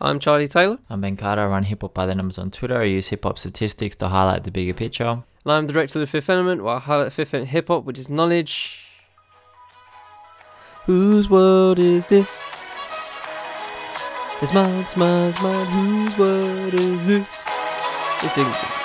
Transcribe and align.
I'm 0.00 0.20
Charlie 0.20 0.46
Taylor, 0.46 0.78
I'm 0.88 1.00
Ben 1.00 1.16
Carter. 1.16 1.42
I 1.42 1.46
run 1.46 1.64
Hip 1.64 1.82
Hop 1.82 1.92
by 1.92 2.06
the 2.06 2.14
Numbers 2.14 2.38
on 2.38 2.52
Twitter. 2.52 2.80
I 2.80 2.84
use 2.84 3.08
hip 3.08 3.24
hop 3.24 3.36
statistics 3.36 3.96
to 3.96 4.08
highlight 4.08 4.44
the 4.44 4.52
bigger 4.52 4.72
picture. 4.72 5.24
and 5.44 5.52
I'm 5.52 5.66
the 5.66 5.72
director 5.72 5.98
of 5.98 6.02
the 6.02 6.06
Fifth 6.06 6.30
Element, 6.30 6.62
where 6.62 6.76
I 6.76 6.78
highlight 6.78 7.12
Fifth 7.12 7.34
Element 7.34 7.50
hip 7.50 7.66
hop, 7.66 7.84
which 7.84 7.98
is 7.98 8.08
knowledge. 8.08 8.86
Whose 10.86 11.28
world 11.28 11.80
is 11.80 12.06
this? 12.06 12.48
It's 14.40 14.54
mine, 14.54 14.82
it's 14.82 14.96
mine, 14.96 15.30
it's 15.30 15.40
mine. 15.40 15.66
Whose 15.66 16.16
world 16.16 16.74
is 16.74 17.06
this? 17.08 17.48
It's 18.22 18.32
Digging. 18.34 18.77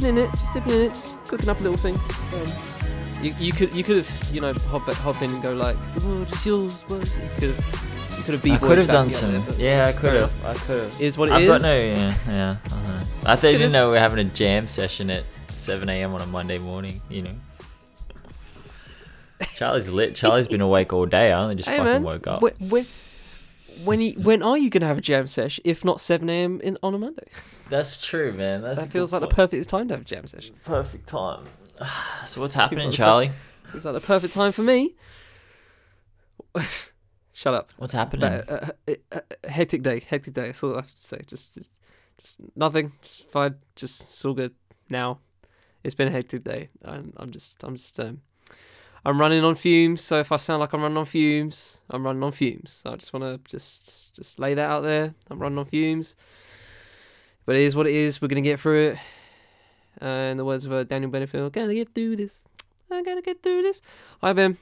Dipping 0.00 0.16
in 0.16 0.24
it, 0.24 0.30
just 0.30 0.54
dipping 0.54 0.72
in 0.72 0.80
it, 0.82 0.92
just 0.94 1.24
cooking 1.26 1.48
up 1.48 1.60
a 1.60 1.62
little 1.62 1.78
thing. 1.78 1.98
Just, 2.08 2.34
um, 2.34 3.24
you, 3.24 3.34
you 3.38 3.52
could 3.52 3.74
you 3.74 3.84
could 3.84 3.98
have 3.98 4.34
you 4.34 4.40
know 4.40 4.52
hop 4.68 4.82
hop 4.94 5.22
in 5.22 5.30
and 5.30 5.42
go 5.42 5.52
like 5.52 5.76
the 5.94 6.06
world 6.06 6.32
is 6.32 6.46
yours. 6.46 6.80
What 6.82 7.02
is 7.02 7.18
it? 7.18 7.22
You 7.22 7.38
could 7.38 7.44
have 7.50 7.66
you 8.18 8.24
could 8.24 8.34
have 8.34 8.44
I 8.46 8.58
could 8.58 8.78
have 8.78 8.88
done 8.88 9.10
some. 9.10 9.44
Yeah, 9.58 9.86
I 9.86 9.92
could 9.92 10.14
have. 10.14 10.44
I 10.44 10.54
could 10.54 10.82
have. 10.84 11.00
Is 11.00 11.18
what 11.18 11.28
it 11.28 11.32
I've 11.32 11.42
is. 11.42 11.48
got 11.48 11.62
no. 11.62 11.74
Yeah, 11.74 12.14
yeah. 12.28 12.56
I, 12.64 12.68
don't 12.68 12.84
know. 12.84 13.04
I 13.26 13.36
thought 13.36 13.48
you 13.48 13.58
didn't 13.58 13.72
know 13.72 13.90
we 13.90 13.96
are 13.96 14.00
having 14.00 14.26
a 14.26 14.30
jam 14.30 14.68
session 14.68 15.10
at 15.10 15.24
7 15.48 15.88
a.m. 15.88 16.14
on 16.14 16.20
a 16.20 16.26
Monday 16.26 16.58
morning. 16.58 17.00
You 17.08 17.22
know. 17.22 17.34
Charlie's 19.54 19.90
lit. 19.90 20.14
Charlie's 20.14 20.48
been 20.48 20.60
awake 20.60 20.92
all 20.92 21.06
day. 21.06 21.32
I 21.32 21.42
only 21.42 21.56
just 21.56 21.68
Hey 21.68 21.78
fucking 21.78 21.92
man, 21.92 22.02
woke 22.02 22.26
up. 22.26 22.42
when 22.42 22.52
when 22.68 22.86
when, 23.84 24.00
you, 24.00 24.12
when 24.14 24.42
are 24.42 24.58
you 24.58 24.70
gonna 24.70 24.86
have 24.86 24.98
a 24.98 25.02
jam 25.02 25.26
sesh 25.26 25.60
if 25.64 25.84
not 25.84 26.00
7 26.00 26.28
a.m. 26.28 26.60
in 26.60 26.78
on 26.82 26.94
a 26.94 26.98
Monday? 26.98 27.26
That's 27.68 28.00
true, 28.00 28.32
man. 28.32 28.62
That's 28.62 28.82
that 28.82 28.90
feels 28.90 29.12
like 29.12 29.20
the 29.20 29.28
perfect 29.28 29.68
time 29.68 29.88
to 29.88 29.94
have 29.94 30.02
a 30.02 30.04
jam 30.04 30.26
session. 30.26 30.54
perfect 30.64 31.06
time. 31.06 31.44
so 32.26 32.40
what's 32.40 32.54
happening, 32.54 32.86
like 32.86 32.94
Charlie? 32.94 33.30
It's 33.74 33.84
like 33.84 33.94
the 33.94 34.00
perfect 34.00 34.34
time 34.34 34.52
for 34.52 34.62
me. 34.62 34.94
Shut 37.32 37.54
up. 37.54 37.70
What's 37.78 37.92
happening? 37.92 38.20
But, 38.20 38.50
uh, 38.50 38.70
uh, 38.88 38.94
uh, 39.12 39.20
uh, 39.44 39.48
hectic 39.48 39.82
day, 39.82 40.02
hectic 40.06 40.34
day. 40.34 40.46
That's 40.46 40.62
all 40.62 40.74
I 40.74 40.80
have 40.82 40.94
to 40.94 41.06
say. 41.06 41.20
Just, 41.26 41.54
just, 41.54 41.70
just 42.18 42.36
nothing. 42.54 42.92
Just 43.00 43.30
fine. 43.30 43.54
Just 43.76 44.02
it's 44.02 44.24
all 44.24 44.34
good 44.34 44.54
now. 44.88 45.20
It's 45.82 45.94
been 45.94 46.08
a 46.08 46.10
hectic 46.10 46.44
day. 46.44 46.68
I'm, 46.84 47.14
I'm 47.16 47.30
just, 47.30 47.62
I'm 47.64 47.76
just, 47.76 47.98
um, 47.98 48.20
I'm 49.04 49.20
running 49.20 49.44
on 49.44 49.54
fumes. 49.54 50.00
So 50.02 50.18
if 50.18 50.32
I 50.32 50.36
sound 50.36 50.60
like 50.60 50.72
I'm 50.72 50.82
running 50.82 50.98
on 50.98 51.06
fumes, 51.06 51.80
I'm 51.88 52.04
running 52.04 52.22
on 52.22 52.32
fumes. 52.32 52.82
I 52.84 52.96
just 52.96 53.12
want 53.12 53.24
to 53.24 53.40
just, 53.50 54.14
just 54.14 54.38
lay 54.38 54.54
that 54.54 54.70
out 54.70 54.82
there. 54.82 55.14
I'm 55.30 55.38
running 55.38 55.58
on 55.58 55.64
fumes. 55.64 56.16
But 57.46 57.56
it 57.56 57.62
is 57.62 57.74
what 57.74 57.86
it 57.86 57.94
is. 57.94 58.20
We're 58.20 58.28
gonna 58.28 58.42
get 58.42 58.60
through 58.60 58.90
it. 58.90 58.98
Uh, 60.00 60.30
in 60.30 60.36
the 60.36 60.44
words 60.44 60.64
of 60.64 60.72
uh, 60.72 60.84
Daniel 60.84 61.10
Bedingfield, 61.10 61.52
gotta 61.52 61.74
get 61.74 61.94
through 61.94 62.16
this. 62.16 62.44
I 62.90 63.02
gotta 63.02 63.22
get 63.22 63.42
through 63.42 63.62
this. 63.62 63.82
Hi 64.20 64.32
Ben. 64.32 64.56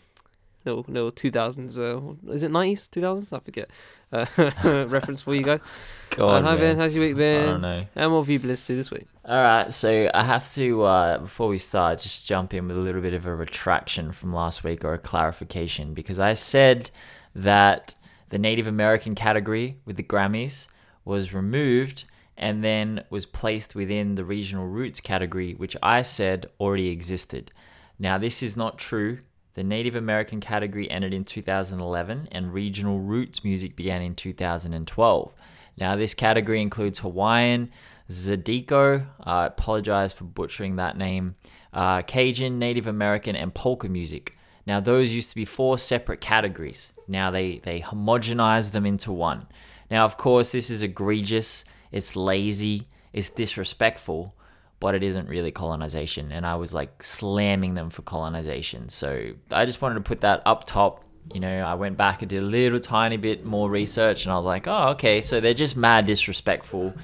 No, 0.65 0.85
no, 0.89 1.11
2000s. 1.11 1.79
Uh, 1.79 2.31
is 2.33 2.43
it 2.43 2.51
90s? 2.51 2.89
2000s? 2.91 3.33
I 3.33 3.41
forget. 3.41 3.71
Uh, 4.13 4.27
reference 4.89 5.23
for 5.23 5.35
you 5.35 5.43
guys. 5.43 5.61
God, 6.11 6.43
Uh, 6.43 6.47
hi 6.47 6.57
Ben, 6.57 6.77
how's 6.79 6.95
your 6.95 7.05
week 7.05 7.15
I 7.15 7.19
been? 7.19 7.47
don't 7.47 7.61
know. 7.61 7.85
And 7.95 8.13
what 8.13 8.19
have 8.21 8.29
you 8.29 8.39
been 8.39 8.57
to 8.57 8.75
this 8.77 8.91
week? 8.91 9.07
All 9.25 9.41
right, 9.43 9.73
so 9.73 10.11
I 10.13 10.25
have 10.25 10.51
to 10.55 10.83
uh, 10.83 11.19
before 11.19 11.49
we 11.49 11.59
start, 11.59 12.01
just 12.01 12.27
jump 12.27 12.55
in 12.55 12.67
with 12.69 12.77
a 12.77 12.81
little 12.81 13.01
bit 13.03 13.15
of 13.15 13.27
a 13.27 13.35
retraction 13.35 14.11
from 14.13 14.33
last 14.33 14.65
week 14.65 14.85
or 14.85 14.95
a 14.95 14.99
clarification 14.99 15.95
because 15.95 16.19
I 16.19 16.35
said 16.35 16.91
that 17.35 17.95
the 18.31 18.39
Native 18.39 18.67
American 18.67 19.15
category 19.15 19.77
with 19.85 19.97
the 19.97 20.03
Grammys 20.03 20.69
was 21.05 21.33
removed 21.33 22.05
and 22.37 22.63
then 22.65 23.05
was 23.11 23.27
placed 23.27 23.75
within 23.75 24.15
the 24.15 24.25
regional 24.25 24.67
roots 24.67 25.01
category, 25.01 25.55
which 25.55 25.77
I 25.83 26.03
said 26.03 26.47
already 26.61 26.89
existed. 26.89 27.51
Now, 27.99 28.17
this 28.19 28.43
is 28.43 28.57
not 28.57 28.79
true. 28.79 29.19
The 29.59 29.65
Native 29.65 29.97
American 29.97 30.39
category 30.39 30.89
ended 30.89 31.13
in 31.13 31.25
2011 31.25 32.29
and 32.31 32.55
regional 32.55 33.01
roots 33.01 33.43
music 33.43 33.75
began 33.75 34.03
in 34.03 34.15
2012. 34.15 35.35
Now, 35.77 35.97
this 35.97 36.15
category 36.15 36.63
includes 36.63 37.01
Hawaiian, 37.01 37.73
Zadiko, 38.09 39.09
I 39.21 39.47
apologize 39.47 40.13
for 40.13 40.23
butchering 40.23 40.77
that 40.77 40.97
name, 40.97 41.35
uh, 41.73 42.03
Cajun, 42.03 42.61
Native 42.61 42.87
American, 42.87 43.35
and 43.35 43.53
polka 43.53 43.89
music. 43.89 44.39
Now, 44.65 44.79
those 44.79 45.13
used 45.13 45.31
to 45.31 45.35
be 45.35 45.45
four 45.45 45.77
separate 45.77 46.21
categories. 46.21 46.93
Now 47.09 47.33
they, 47.33 47.59
they 47.59 47.81
homogenized 47.81 48.71
them 48.71 48.87
into 48.87 49.11
one. 49.11 49.49
Now, 49.91 50.05
of 50.05 50.17
course, 50.17 50.53
this 50.53 50.71
is 50.71 50.85
egregious, 50.85 51.65
it's 51.91 52.15
lazy, 52.15 52.87
it's 53.13 53.29
disrespectful, 53.29 54.37
but 54.81 54.95
it 54.95 55.03
isn't 55.03 55.29
really 55.29 55.51
colonization. 55.51 56.31
And 56.31 56.47
I 56.47 56.57
was 56.57 56.73
like 56.73 57.03
slamming 57.03 57.75
them 57.75 57.91
for 57.91 58.03
colonization. 58.03 58.89
So 58.89 59.33
I 59.51 59.65
just 59.65 59.83
wanted 59.83 59.97
to 59.97 60.01
put 60.03 60.21
that 60.21 60.43
up 60.47 60.65
top. 60.65 61.05
You 61.33 61.41
know, 61.41 61.61
I 61.61 61.75
went 61.75 61.97
back 61.97 62.23
and 62.23 62.29
did 62.29 62.43
a 62.43 62.47
little 62.47 62.81
tiny 62.81 63.17
bit 63.17 63.45
more 63.45 63.69
research 63.69 64.25
and 64.25 64.33
I 64.33 64.37
was 64.37 64.47
like, 64.47 64.67
oh, 64.67 64.91
okay, 64.91 65.21
so 65.21 65.41
they're 65.41 65.55
just 65.55 65.77
mad 65.77 66.07
disrespectful. 66.07 66.95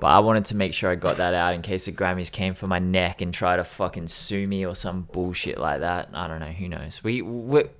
But 0.00 0.08
I 0.08 0.20
wanted 0.20 0.44
to 0.46 0.56
make 0.56 0.74
sure 0.74 0.90
I 0.90 0.94
got 0.94 1.16
that 1.16 1.34
out 1.34 1.54
in 1.54 1.62
case 1.62 1.86
the 1.86 1.92
Grammys 1.92 2.30
came 2.30 2.54
for 2.54 2.68
my 2.68 2.78
neck 2.78 3.20
and 3.20 3.34
try 3.34 3.56
to 3.56 3.64
fucking 3.64 4.06
sue 4.06 4.46
me 4.46 4.64
or 4.64 4.76
some 4.76 5.08
bullshit 5.10 5.58
like 5.58 5.80
that. 5.80 6.10
I 6.14 6.28
don't 6.28 6.38
know. 6.38 6.46
Who 6.46 6.68
knows? 6.68 7.02
We, 7.02 7.20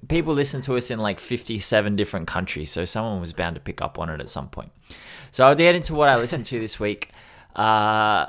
people 0.08 0.34
listen 0.34 0.60
to 0.62 0.76
us 0.76 0.90
in 0.90 0.98
like 0.98 1.20
57 1.20 1.94
different 1.94 2.26
countries, 2.26 2.72
so 2.72 2.84
someone 2.84 3.20
was 3.20 3.32
bound 3.32 3.54
to 3.54 3.60
pick 3.60 3.80
up 3.80 4.00
on 4.00 4.10
it 4.10 4.20
at 4.20 4.28
some 4.28 4.48
point. 4.48 4.72
So 5.30 5.46
I'll 5.46 5.54
get 5.54 5.76
into 5.76 5.94
what 5.94 6.08
I 6.08 6.16
listened 6.16 6.44
to 6.46 6.58
this 6.58 6.80
week. 6.80 7.10
Uh, 7.54 8.26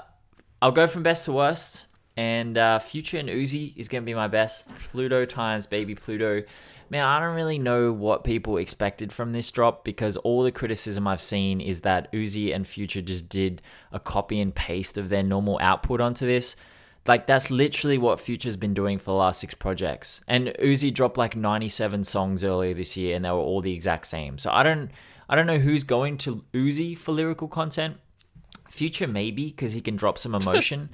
I'll 0.61 0.71
go 0.71 0.87
from 0.87 1.03
best 1.03 1.25
to 1.25 1.31
worst, 1.31 1.85
and 2.17 2.57
uh, 2.57 2.79
Future 2.79 3.17
and 3.17 3.29
Uzi 3.29 3.73
is 3.77 3.87
gonna 3.87 4.01
be 4.01 4.13
my 4.13 4.27
best. 4.27 4.73
Pluto 4.85 5.25
times 5.25 5.65
Baby 5.65 5.95
Pluto. 5.95 6.43
Man, 6.89 7.05
I 7.05 7.19
don't 7.19 7.35
really 7.35 7.59
know 7.59 7.93
what 7.93 8.23
people 8.23 8.57
expected 8.57 9.13
from 9.13 9.31
this 9.31 9.51
drop 9.51 9.85
because 9.85 10.17
all 10.17 10.43
the 10.43 10.51
criticism 10.51 11.07
I've 11.07 11.21
seen 11.21 11.61
is 11.61 11.81
that 11.81 12.11
Uzi 12.11 12.53
and 12.53 12.65
Future 12.65 13.01
just 13.01 13.29
did 13.29 13.61
a 13.91 13.99
copy 13.99 14.39
and 14.39 14.53
paste 14.53 14.97
of 14.97 15.09
their 15.09 15.21
normal 15.21 15.59
output 15.61 16.01
onto 16.01 16.25
this. 16.25 16.55
Like 17.07 17.27
that's 17.27 17.51
literally 17.51 17.97
what 17.97 18.19
Future's 18.19 18.57
been 18.57 18.73
doing 18.73 18.97
for 18.97 19.11
the 19.11 19.13
last 19.13 19.39
six 19.39 19.53
projects. 19.53 20.21
And 20.27 20.47
Uzi 20.59 20.91
dropped 20.93 21.17
like 21.17 21.35
97 21.35 22.03
songs 22.03 22.43
earlier 22.43 22.73
this 22.73 22.97
year 22.97 23.15
and 23.15 23.23
they 23.23 23.29
were 23.29 23.37
all 23.37 23.61
the 23.61 23.73
exact 23.73 24.07
same. 24.07 24.37
So 24.39 24.51
I 24.51 24.63
don't 24.63 24.91
I 25.29 25.35
don't 25.35 25.47
know 25.47 25.59
who's 25.59 25.83
going 25.83 26.17
to 26.19 26.43
Uzi 26.53 26.97
for 26.97 27.11
lyrical 27.11 27.47
content. 27.47 27.97
Future 28.69 29.07
maybe 29.07 29.47
because 29.47 29.73
he 29.73 29.81
can 29.81 29.95
drop 29.95 30.17
some 30.17 30.35
emotion, 30.41 30.89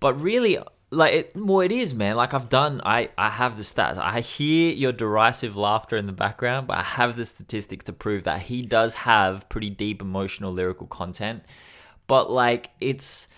but 0.00 0.20
really 0.20 0.58
like 0.90 1.12
it, 1.12 1.32
well 1.36 1.60
it 1.60 1.72
is 1.72 1.92
man. 1.92 2.16
Like 2.16 2.32
i've 2.32 2.48
done 2.48 2.80
i 2.84 3.10
i 3.18 3.28
have 3.28 3.56
the 3.56 3.62
stats. 3.62 3.98
I 3.98 4.20
hear 4.20 4.72
your 4.72 4.92
derisive 4.92 5.56
laughter 5.56 5.96
in 5.96 6.06
the 6.06 6.12
background 6.12 6.66
but 6.66 6.78
i 6.78 6.82
have 6.82 7.16
the 7.16 7.26
statistics 7.26 7.84
to 7.84 7.92
prove 7.92 8.24
that 8.24 8.42
he 8.42 8.62
does 8.62 8.94
have 8.94 9.48
pretty 9.48 9.70
deep 9.70 10.00
emotional 10.00 10.52
lyrical 10.52 10.86
content. 10.86 11.44
But 12.06 12.30
like 12.30 12.70
it's 12.80 13.28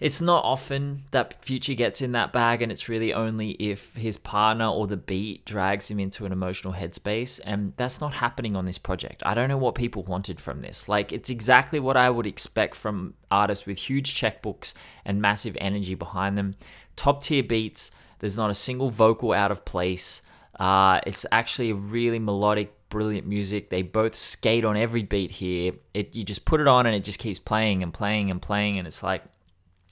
it's 0.00 0.20
not 0.22 0.42
often 0.44 1.04
that 1.10 1.44
Future 1.44 1.74
gets 1.74 2.00
in 2.00 2.12
that 2.12 2.32
bag, 2.32 2.62
and 2.62 2.72
it's 2.72 2.88
really 2.88 3.12
only 3.12 3.50
if 3.50 3.94
his 3.96 4.16
partner 4.16 4.66
or 4.66 4.86
the 4.86 4.96
beat 4.96 5.44
drags 5.44 5.90
him 5.90 6.00
into 6.00 6.24
an 6.24 6.32
emotional 6.32 6.72
headspace, 6.72 7.38
and 7.44 7.74
that's 7.76 8.00
not 8.00 8.14
happening 8.14 8.56
on 8.56 8.64
this 8.64 8.78
project. 8.78 9.22
I 9.26 9.34
don't 9.34 9.50
know 9.50 9.58
what 9.58 9.74
people 9.74 10.02
wanted 10.02 10.40
from 10.40 10.62
this. 10.62 10.88
Like, 10.88 11.12
it's 11.12 11.28
exactly 11.28 11.78
what 11.78 11.98
I 11.98 12.08
would 12.08 12.26
expect 12.26 12.74
from 12.74 13.12
artists 13.30 13.66
with 13.66 13.78
huge 13.78 14.14
checkbooks 14.14 14.72
and 15.04 15.20
massive 15.20 15.56
energy 15.60 15.94
behind 15.94 16.38
them. 16.38 16.56
Top 16.96 17.22
tier 17.22 17.42
beats, 17.42 17.90
there's 18.20 18.38
not 18.38 18.50
a 18.50 18.54
single 18.54 18.88
vocal 18.88 19.32
out 19.32 19.52
of 19.52 19.66
place. 19.66 20.22
Uh, 20.58 21.00
it's 21.06 21.26
actually 21.30 21.70
a 21.70 21.74
really 21.74 22.18
melodic, 22.18 22.72
brilliant 22.88 23.26
music. 23.26 23.68
They 23.68 23.82
both 23.82 24.14
skate 24.14 24.64
on 24.64 24.78
every 24.78 25.02
beat 25.02 25.30
here. 25.30 25.72
It 25.92 26.14
you 26.14 26.24
just 26.24 26.44
put 26.44 26.60
it 26.60 26.68
on 26.68 26.86
and 26.86 26.94
it 26.94 27.04
just 27.04 27.18
keeps 27.18 27.38
playing 27.38 27.82
and 27.82 27.92
playing 27.92 28.30
and 28.30 28.40
playing, 28.40 28.78
and 28.78 28.86
it's 28.86 29.02
like 29.02 29.22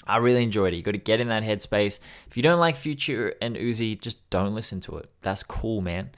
I 0.08 0.16
really 0.16 0.42
enjoyed 0.42 0.72
it. 0.72 0.76
You 0.78 0.82
got 0.82 0.92
to 0.92 0.98
get 0.98 1.20
in 1.20 1.28
that 1.28 1.42
headspace. 1.42 2.00
If 2.26 2.36
you 2.36 2.42
don't 2.42 2.58
like 2.58 2.76
Future 2.76 3.34
and 3.42 3.56
Uzi, 3.56 4.00
just 4.00 4.28
don't 4.30 4.54
listen 4.54 4.80
to 4.80 4.96
it. 4.96 5.10
That's 5.22 5.42
cool, 5.42 5.82
man. 5.82 6.10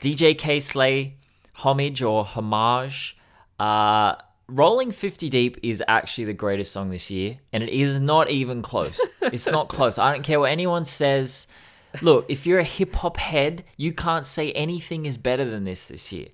DJ 0.00 0.36
Kay 0.36 0.60
Slay, 0.60 1.16
homage 1.54 2.02
or 2.02 2.24
homage. 2.24 3.16
Uh, 3.58 4.16
Rolling 4.46 4.90
50 4.90 5.30
Deep 5.30 5.56
is 5.62 5.82
actually 5.88 6.24
the 6.24 6.34
greatest 6.34 6.70
song 6.70 6.90
this 6.90 7.10
year, 7.10 7.38
and 7.52 7.62
it 7.62 7.70
is 7.70 7.98
not 7.98 8.30
even 8.30 8.60
close. 8.60 9.00
it's 9.22 9.50
not 9.50 9.68
close. 9.68 9.98
I 9.98 10.12
don't 10.12 10.22
care 10.22 10.40
what 10.40 10.50
anyone 10.50 10.84
says. 10.84 11.46
Look, 12.02 12.26
if 12.28 12.46
you're 12.46 12.58
a 12.58 12.64
hip 12.64 12.94
hop 12.96 13.16
head, 13.16 13.64
you 13.78 13.92
can't 13.92 14.26
say 14.26 14.52
anything 14.52 15.06
is 15.06 15.16
better 15.16 15.48
than 15.48 15.64
this 15.64 15.88
this 15.88 16.12
year. 16.12 16.28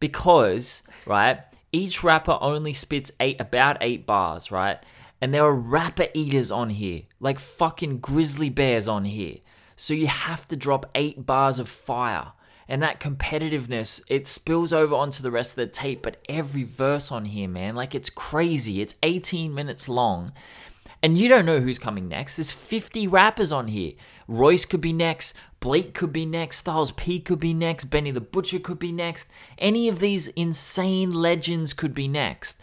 Because, 0.00 0.82
right, 1.06 1.40
each 1.70 2.02
rapper 2.02 2.38
only 2.40 2.72
spits 2.72 3.12
eight 3.20 3.40
about 3.40 3.76
eight 3.80 4.04
bars, 4.04 4.50
right? 4.50 4.78
And 5.24 5.32
there 5.32 5.46
are 5.46 5.54
rapper 5.54 6.08
eaters 6.12 6.52
on 6.52 6.68
here, 6.68 7.04
like 7.18 7.38
fucking 7.38 8.00
grizzly 8.00 8.50
bears 8.50 8.86
on 8.86 9.06
here. 9.06 9.36
So 9.74 9.94
you 9.94 10.06
have 10.06 10.46
to 10.48 10.54
drop 10.54 10.90
eight 10.94 11.24
bars 11.24 11.58
of 11.58 11.66
fire. 11.66 12.32
And 12.68 12.82
that 12.82 13.00
competitiveness, 13.00 14.02
it 14.06 14.26
spills 14.26 14.70
over 14.70 14.94
onto 14.94 15.22
the 15.22 15.30
rest 15.30 15.52
of 15.52 15.56
the 15.56 15.66
tape, 15.66 16.02
but 16.02 16.22
every 16.28 16.62
verse 16.62 17.10
on 17.10 17.24
here, 17.24 17.48
man, 17.48 17.74
like 17.74 17.94
it's 17.94 18.10
crazy. 18.10 18.82
It's 18.82 18.96
18 19.02 19.54
minutes 19.54 19.88
long. 19.88 20.34
And 21.02 21.16
you 21.16 21.30
don't 21.30 21.46
know 21.46 21.60
who's 21.60 21.78
coming 21.78 22.06
next. 22.06 22.36
There's 22.36 22.52
50 22.52 23.06
rappers 23.06 23.50
on 23.50 23.68
here. 23.68 23.92
Royce 24.28 24.66
could 24.66 24.82
be 24.82 24.92
next. 24.92 25.34
Blake 25.58 25.94
could 25.94 26.12
be 26.12 26.26
next. 26.26 26.58
Styles 26.58 26.92
P 26.92 27.18
could 27.18 27.40
be 27.40 27.54
next. 27.54 27.86
Benny 27.86 28.10
the 28.10 28.20
Butcher 28.20 28.58
could 28.58 28.78
be 28.78 28.92
next. 28.92 29.30
Any 29.56 29.88
of 29.88 30.00
these 30.00 30.28
insane 30.28 31.14
legends 31.14 31.72
could 31.72 31.94
be 31.94 32.08
next. 32.08 32.60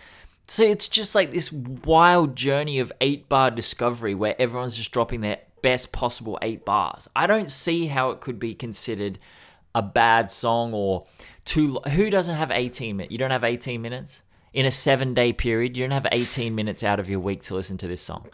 So 0.51 0.63
it's 0.63 0.89
just 0.89 1.15
like 1.15 1.31
this 1.31 1.49
wild 1.49 2.35
journey 2.35 2.79
of 2.79 2.91
eight 2.99 3.29
bar 3.29 3.51
discovery 3.51 4.13
where 4.13 4.35
everyone's 4.37 4.75
just 4.75 4.91
dropping 4.91 5.21
their 5.21 5.37
best 5.61 5.93
possible 5.93 6.37
eight 6.41 6.65
bars. 6.65 7.07
I 7.15 7.25
don't 7.25 7.49
see 7.49 7.87
how 7.87 8.09
it 8.09 8.19
could 8.19 8.37
be 8.37 8.53
considered 8.53 9.17
a 9.73 9.81
bad 9.81 10.29
song 10.29 10.73
or 10.73 11.05
too. 11.45 11.79
Who 11.93 12.09
doesn't 12.09 12.35
have 12.35 12.51
18 12.51 12.97
minutes? 12.97 13.13
You 13.13 13.17
don't 13.17 13.31
have 13.31 13.45
18 13.45 13.81
minutes? 13.81 14.23
In 14.51 14.65
a 14.65 14.71
seven 14.71 15.13
day 15.13 15.31
period, 15.31 15.77
you 15.77 15.85
don't 15.85 15.91
have 15.91 16.07
18 16.11 16.53
minutes 16.53 16.83
out 16.83 16.99
of 16.99 17.09
your 17.09 17.21
week 17.21 17.43
to 17.43 17.55
listen 17.55 17.77
to 17.77 17.87
this 17.87 18.01
song. 18.01 18.27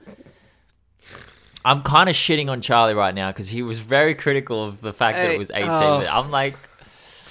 I'm 1.63 1.83
kind 1.83 2.09
of 2.09 2.15
shitting 2.15 2.49
on 2.49 2.61
Charlie 2.61 2.95
right 2.95 3.13
now 3.13 3.29
because 3.29 3.49
he 3.49 3.61
was 3.61 3.77
very 3.77 4.15
critical 4.15 4.65
of 4.65 4.81
the 4.81 4.91
fact 4.91 5.17
that 5.19 5.29
it 5.29 5.37
was 5.37 5.51
18 5.51 5.69
oh. 5.69 5.97
minutes. 5.99 6.09
I'm 6.11 6.31
like, 6.31 6.57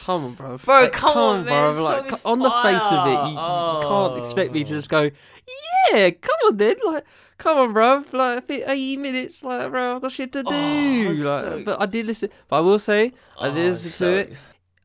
Come 0.07 0.25
on, 0.25 0.35
bro. 0.35 0.59
Bro, 0.59 0.81
Like, 0.83 0.93
come 0.93 1.19
on, 1.19 1.45
man, 1.45 1.69
this 1.73 1.81
Like, 1.81 2.13
on 2.25 2.39
the 2.39 2.51
face 2.63 2.83
of 2.93 3.07
it, 3.09 3.11
you, 3.31 3.35
fire. 3.37 3.75
you 3.83 3.89
can't 3.89 4.19
expect 4.21 4.53
me 4.53 4.63
to 4.63 4.73
Oh. 4.73 4.77
just 4.77 4.89
go, 4.89 5.11
yeah, 5.93 6.11
come 6.11 6.37
on 6.47 6.57
then. 6.59 6.77
Like, 6.87 7.05
come 7.39 7.59
on, 7.59 7.73
bro. 7.73 8.05
Like, 8.13 8.45
if 8.49 8.69
80 8.69 8.97
minutes, 8.99 9.43
like, 9.43 9.69
bro, 9.71 9.97
I've 9.97 10.03
got 10.03 10.13
shit 10.13 10.31
to 10.35 10.45
do. 10.45 10.49
Oh, 10.49 11.09
like, 11.09 11.19
so- 11.43 11.63
But 11.65 11.81
I 11.83 11.87
did 11.87 12.07
listen. 12.07 12.29
But 12.49 12.57
I 12.57 12.61
will 12.61 12.79
say, 12.79 13.13
I 13.41 13.49
did 13.49 13.59
Oh, 13.59 13.69
listen 13.71 13.91
so- 13.91 14.11
to 14.13 14.17
it. 14.19 14.37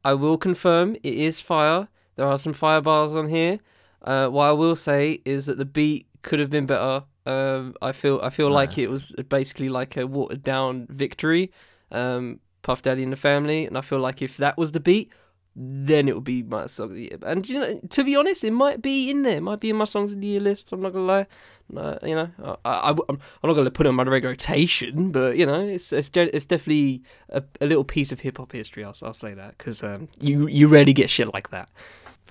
I 0.03 0.15
will 0.15 0.37
confirm 0.39 0.95
it 0.95 1.13
is 1.13 1.39
fire. 1.39 1.87
There 2.15 2.25
are 2.25 2.39
some 2.39 2.53
fire 2.53 2.81
bars 2.81 3.15
on 3.15 3.29
here. 3.29 3.59
Uh, 4.03 4.27
what 4.27 4.45
I 4.45 4.51
will 4.53 4.75
say 4.75 5.19
is 5.23 5.45
that 5.45 5.59
the 5.59 5.65
beat 5.65 6.07
could 6.23 6.39
have 6.39 6.49
been 6.49 6.65
better. 6.65 7.03
Um, 7.27 7.75
I 7.83 7.91
feel 7.91 8.19
I 8.23 8.31
feel 8.31 8.49
like 8.49 8.79
it 8.79 8.89
was 8.89 9.13
basically 9.29 9.69
like 9.69 9.95
a 9.97 10.07
watered 10.07 10.41
down 10.41 10.87
victory. 10.89 11.51
Um, 11.91 12.39
Puff 12.61 12.81
Daddy 12.81 13.03
and 13.03 13.11
the 13.11 13.17
Family, 13.17 13.65
and 13.65 13.77
I 13.77 13.81
feel 13.81 13.99
like 13.99 14.21
if 14.21 14.37
that 14.37 14.57
was 14.57 14.71
the 14.71 14.79
beat, 14.79 15.11
then 15.55 16.07
it 16.07 16.15
would 16.15 16.23
be 16.23 16.43
my 16.43 16.67
song 16.67 16.89
of 16.89 16.95
the 16.95 17.01
year. 17.01 17.17
And 17.23 17.47
you 17.47 17.59
know, 17.59 17.79
to 17.89 18.03
be 18.03 18.15
honest, 18.15 18.43
it 18.43 18.51
might 18.51 18.81
be 18.81 19.09
in 19.09 19.23
there. 19.23 19.37
It 19.37 19.41
might 19.41 19.59
be 19.59 19.69
in 19.69 19.75
my 19.75 19.85
songs 19.85 20.13
of 20.13 20.21
the 20.21 20.27
year 20.27 20.39
list. 20.39 20.71
I'm 20.71 20.81
not 20.81 20.93
gonna 20.93 21.05
lie. 21.05 21.27
Uh, 21.75 21.97
you 22.03 22.15
know, 22.15 22.57
I, 22.65 22.89
am 22.89 22.99
I'm 23.09 23.19
not 23.43 23.53
gonna 23.53 23.71
put 23.71 23.85
it 23.85 23.89
on 23.89 23.95
my 23.95 24.03
rotation, 24.03 25.11
but 25.11 25.37
you 25.37 25.45
know, 25.45 25.65
it's 25.67 25.91
it's, 25.91 26.09
it's 26.13 26.45
definitely 26.45 27.03
a, 27.29 27.43
a 27.59 27.65
little 27.65 27.83
piece 27.83 28.11
of 28.11 28.21
hip 28.21 28.37
hop 28.37 28.51
history. 28.51 28.83
I'll, 28.83 28.95
I'll 29.03 29.13
say 29.13 29.33
that 29.33 29.57
because 29.57 29.83
um, 29.83 30.07
you 30.19 30.47
you 30.47 30.67
rarely 30.67 30.93
get 30.93 31.09
shit 31.09 31.33
like 31.33 31.49
that. 31.49 31.69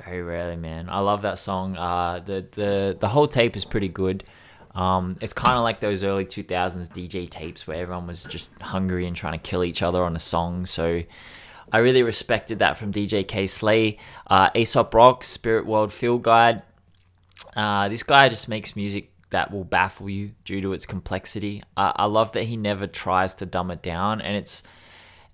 Very 0.05 0.23
rarely, 0.23 0.57
man. 0.57 0.89
I 0.89 1.01
love 1.01 1.23
that 1.23 1.39
song. 1.39 1.77
Uh, 1.77 2.21
the 2.21 2.47
the 2.53 2.97
the 2.99 3.09
whole 3.09 3.29
tape 3.29 3.57
is 3.57 3.65
pretty 3.65 3.89
good. 3.89 4.25
Um, 4.75 5.17
it's 5.21 5.33
kind 5.33 5.57
of 5.57 5.65
like 5.65 5.81
those 5.81 6.05
early 6.05 6.25
2000s 6.25 6.89
DJ 6.89 7.29
tapes 7.29 7.67
where 7.67 7.79
everyone 7.79 8.07
was 8.07 8.25
just 8.25 8.59
hungry 8.61 9.07
and 9.07 9.17
trying 9.17 9.33
to 9.33 9.39
kill 9.39 9.65
each 9.65 9.83
other 9.83 10.03
on 10.03 10.15
a 10.15 10.21
song. 10.21 10.67
So 10.67 11.03
I 11.73 11.79
really 11.79 12.03
respected 12.03 12.61
that 12.61 12.77
from 12.77 12.93
DJ 12.93 13.27
Kay 13.27 13.47
Slay. 13.47 13.99
Uh, 14.27 14.51
Aesop 14.55 14.95
Rock, 14.95 15.25
Spirit 15.25 15.67
World 15.67 15.93
Field 15.93 16.23
Guide. 16.23 16.63
Uh, 17.57 17.89
this 17.89 18.03
guy 18.03 18.29
just 18.29 18.49
makes 18.49 18.77
music 18.77 19.11
that 19.31 19.53
will 19.53 19.65
baffle 19.65 20.11
you 20.11 20.33
due 20.45 20.61
to 20.61 20.73
its 20.73 20.87
complexity. 20.87 21.63
Uh, 21.77 21.93
I 21.97 22.07
love 22.07 22.33
that 22.33 22.45
he 22.45 22.57
never 22.57 22.87
tries 22.87 23.35
to 23.35 23.47
dumb 23.47 23.71
it 23.71 23.83
down, 23.83 24.21
and 24.21 24.37
it's 24.37 24.63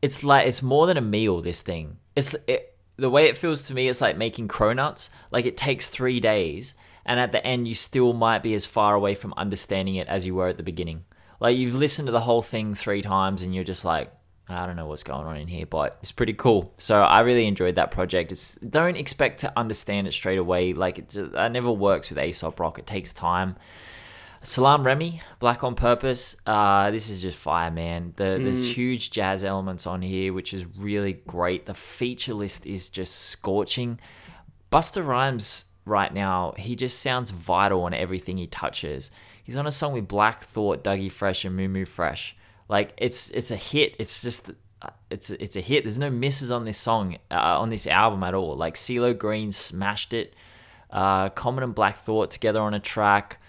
it's 0.02 0.22
like 0.22 0.46
it's 0.46 0.62
more 0.62 0.86
than 0.86 0.96
a 0.96 1.02
meal. 1.02 1.40
This 1.40 1.62
thing, 1.62 1.96
it's 2.14 2.34
it, 2.46 2.76
the 2.96 3.10
way 3.10 3.26
it 3.26 3.36
feels 3.36 3.66
to 3.68 3.74
me. 3.74 3.88
It's 3.88 4.00
like 4.00 4.16
making 4.16 4.48
cronuts. 4.48 5.10
Like 5.30 5.46
it 5.46 5.56
takes 5.56 5.88
three 5.88 6.20
days, 6.20 6.74
and 7.06 7.18
at 7.18 7.32
the 7.32 7.44
end, 7.46 7.66
you 7.66 7.74
still 7.74 8.12
might 8.12 8.42
be 8.42 8.52
as 8.54 8.66
far 8.66 8.94
away 8.94 9.14
from 9.14 9.32
understanding 9.36 9.94
it 9.94 10.08
as 10.08 10.26
you 10.26 10.34
were 10.34 10.48
at 10.48 10.56
the 10.58 10.62
beginning. 10.62 11.04
Like 11.40 11.56
you've 11.56 11.74
listened 11.74 12.06
to 12.06 12.12
the 12.12 12.20
whole 12.20 12.42
thing 12.42 12.74
three 12.74 13.00
times, 13.00 13.42
and 13.42 13.54
you're 13.54 13.64
just 13.64 13.84
like, 13.84 14.12
I 14.48 14.66
don't 14.66 14.76
know 14.76 14.86
what's 14.86 15.02
going 15.02 15.26
on 15.26 15.36
in 15.36 15.48
here, 15.48 15.66
but 15.66 15.98
it's 16.02 16.12
pretty 16.12 16.34
cool. 16.34 16.74
So 16.78 17.02
I 17.02 17.20
really 17.20 17.46
enjoyed 17.46 17.76
that 17.76 17.90
project. 17.90 18.32
It's 18.32 18.56
don't 18.56 18.96
expect 18.96 19.40
to 19.40 19.52
understand 19.56 20.06
it 20.06 20.12
straight 20.12 20.38
away. 20.38 20.72
Like 20.72 20.98
it, 20.98 21.32
that 21.32 21.52
never 21.52 21.70
works 21.70 22.10
with 22.10 22.18
Aesop 22.18 22.60
Rock. 22.60 22.78
It 22.78 22.86
takes 22.86 23.12
time. 23.12 23.56
Salaam 24.42 24.84
Remi, 24.84 25.20
Black 25.40 25.64
on 25.64 25.74
Purpose. 25.74 26.36
Uh, 26.46 26.92
this 26.92 27.10
is 27.10 27.20
just 27.20 27.36
fire, 27.36 27.70
man. 27.70 28.12
The, 28.14 28.38
There's 28.40 28.76
huge 28.76 29.10
jazz 29.10 29.42
elements 29.42 29.88
on 29.88 30.02
here, 30.02 30.32
which 30.32 30.54
is 30.54 30.64
really 30.64 31.14
great. 31.14 31.66
The 31.66 31.74
feature 31.74 32.34
list 32.34 32.64
is 32.64 32.88
just 32.88 33.12
scorching. 33.16 33.98
Busta 34.70 35.04
Rhymes 35.04 35.64
right 35.86 36.12
now, 36.12 36.52
he 36.58 36.76
just 36.76 36.98
sounds 37.00 37.30
vital 37.30 37.84
on 37.84 37.94
everything 37.94 38.36
he 38.36 38.46
touches. 38.46 39.10
He's 39.42 39.56
on 39.56 39.66
a 39.66 39.70
song 39.70 39.92
with 39.92 40.08
Black 40.08 40.42
Thought, 40.42 40.84
Dougie 40.84 41.10
Fresh, 41.10 41.46
and 41.46 41.58
Mumu 41.58 41.86
Fresh. 41.86 42.36
Like 42.68 42.92
it's 42.98 43.30
it's 43.30 43.50
a 43.50 43.56
hit. 43.56 43.94
It's 43.98 44.20
just 44.20 44.50
uh, 44.82 44.90
it's 45.08 45.30
it's 45.30 45.56
a 45.56 45.60
hit. 45.60 45.84
There's 45.84 45.98
no 45.98 46.10
misses 46.10 46.50
on 46.50 46.64
this 46.64 46.76
song 46.76 47.16
uh, 47.30 47.60
on 47.60 47.70
this 47.70 47.86
album 47.86 48.24
at 48.24 48.34
all. 48.34 48.56
Like 48.56 48.74
CeeLo 48.74 49.16
Green 49.16 49.52
smashed 49.52 50.12
it. 50.12 50.34
Uh, 50.90 51.28
Common 51.30 51.62
and 51.62 51.74
Black 51.74 51.96
Thought 51.96 52.30
together 52.32 52.60
on 52.60 52.74
a 52.74 52.80
track. 52.80 53.40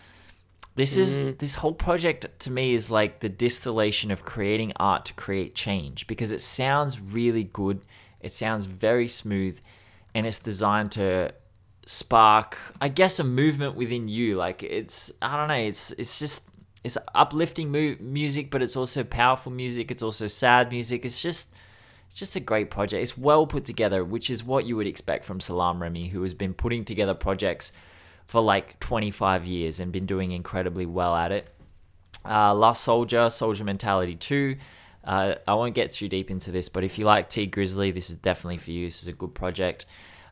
This 0.75 0.95
is 0.95 1.37
this 1.37 1.55
whole 1.55 1.73
project 1.73 2.27
to 2.41 2.51
me 2.51 2.75
is 2.75 2.91
like 2.91 3.21
the 3.21 3.29
distillation 3.29 4.11
of 4.11 4.23
creating 4.23 4.73
art 4.75 5.05
to 5.05 5.13
create 5.15 5.55
change 5.55 6.05
because 6.05 6.31
it 6.31 6.39
sounds 6.39 7.01
really 7.01 7.43
good. 7.43 7.81
It 8.21 8.31
sounds 8.31 8.67
very 8.67 9.07
smooth 9.07 9.59
and 10.13 10.27
it's 10.27 10.37
designed 10.37 10.91
to 10.91 11.33
spark 11.87 12.57
I 12.81 12.89
guess 12.89 13.19
a 13.19 13.23
movement 13.23 13.75
within 13.75 14.07
you 14.07 14.35
like 14.35 14.61
it's 14.61 15.11
I 15.21 15.37
don't 15.37 15.47
know 15.47 15.53
it's 15.55 15.91
it's 15.93 16.19
just 16.19 16.49
it's 16.83 16.97
uplifting 17.15 17.71
mu- 17.71 17.95
music 17.99 18.51
but 18.51 18.61
it's 18.61 18.75
also 18.75 19.03
powerful 19.03 19.51
music 19.51 19.89
it's 19.89 20.03
also 20.03 20.27
sad 20.27 20.71
music 20.71 21.05
it's 21.05 21.21
just 21.21 21.51
it's 22.07 22.15
just 22.15 22.35
a 22.35 22.39
great 22.39 22.69
project 22.69 23.01
it's 23.01 23.17
well 23.17 23.47
put 23.47 23.65
together 23.65 24.03
which 24.03 24.29
is 24.29 24.43
what 24.43 24.65
you 24.65 24.75
would 24.75 24.87
expect 24.87 25.23
from 25.23 25.39
Salaam 25.39 25.81
Remi 25.81 26.09
who 26.09 26.21
has 26.21 26.33
been 26.33 26.53
putting 26.53 26.85
together 26.85 27.13
projects 27.13 27.71
for 28.27 28.41
like 28.41 28.79
25 28.79 29.45
years 29.45 29.79
and 29.79 29.91
been 29.91 30.05
doing 30.05 30.31
incredibly 30.31 30.85
well 30.85 31.15
at 31.15 31.31
it. 31.31 31.47
Uh, 32.25 32.53
Last 32.53 32.83
Soldier, 32.83 33.29
Soldier 33.29 33.63
Mentality 33.63 34.15
2. 34.15 34.57
Uh, 35.03 35.35
I 35.47 35.53
won't 35.53 35.73
get 35.73 35.91
too 35.91 36.09
deep 36.09 36.29
into 36.29 36.51
this, 36.51 36.67
but 36.67 36.83
if 36.83 36.99
you 36.99 37.06
like 37.06 37.29
Tee 37.29 37.47
Grizzley, 37.47 37.94
this 37.94 38.09
is 38.09 38.17
definitely 38.17 38.57
for 38.57 38.71
you. 38.71 38.85
This 38.85 39.01
is 39.01 39.07
a 39.07 39.13
good 39.13 39.33
project. 39.33 39.85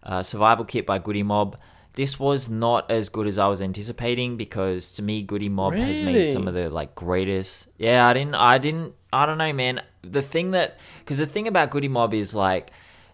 Uh, 0.05 0.21
Survival 0.23 0.65
Kit 0.65 0.85
by 0.85 0.99
Goodie 0.99 1.23
Mob. 1.23 1.57
This 1.93 2.19
was 2.19 2.49
not 2.49 2.91
as 2.91 3.07
good 3.09 3.25
as 3.25 3.39
I 3.39 3.47
was 3.47 3.61
anticipating 3.61 4.35
because 4.35 4.93
to 4.95 5.01
me, 5.01 5.21
Goodie 5.21 5.49
Mob 5.49 5.75
has 5.75 5.97
made 5.99 6.13
Really? 6.13 6.27
some 6.27 6.47
of 6.47 6.53
the 6.53 6.69
like 6.69 6.93
greatest. 6.93 7.67
Yeah, 7.77 8.05
I 8.07 8.13
didn't, 8.13 8.35
I 8.35 8.57
didn't, 8.57 8.95
I 9.13 9.25
don't 9.25 9.37
know, 9.37 9.53
man. 9.53 9.81
The 10.01 10.21
thing 10.21 10.51
that, 10.51 10.77
because 10.99 11.19
the 11.19 11.25
thing 11.25 11.47
about 11.47 11.69
Goodie 11.71 11.87
Mob 11.87 12.13
is 12.13 12.35
like, 12.35 12.71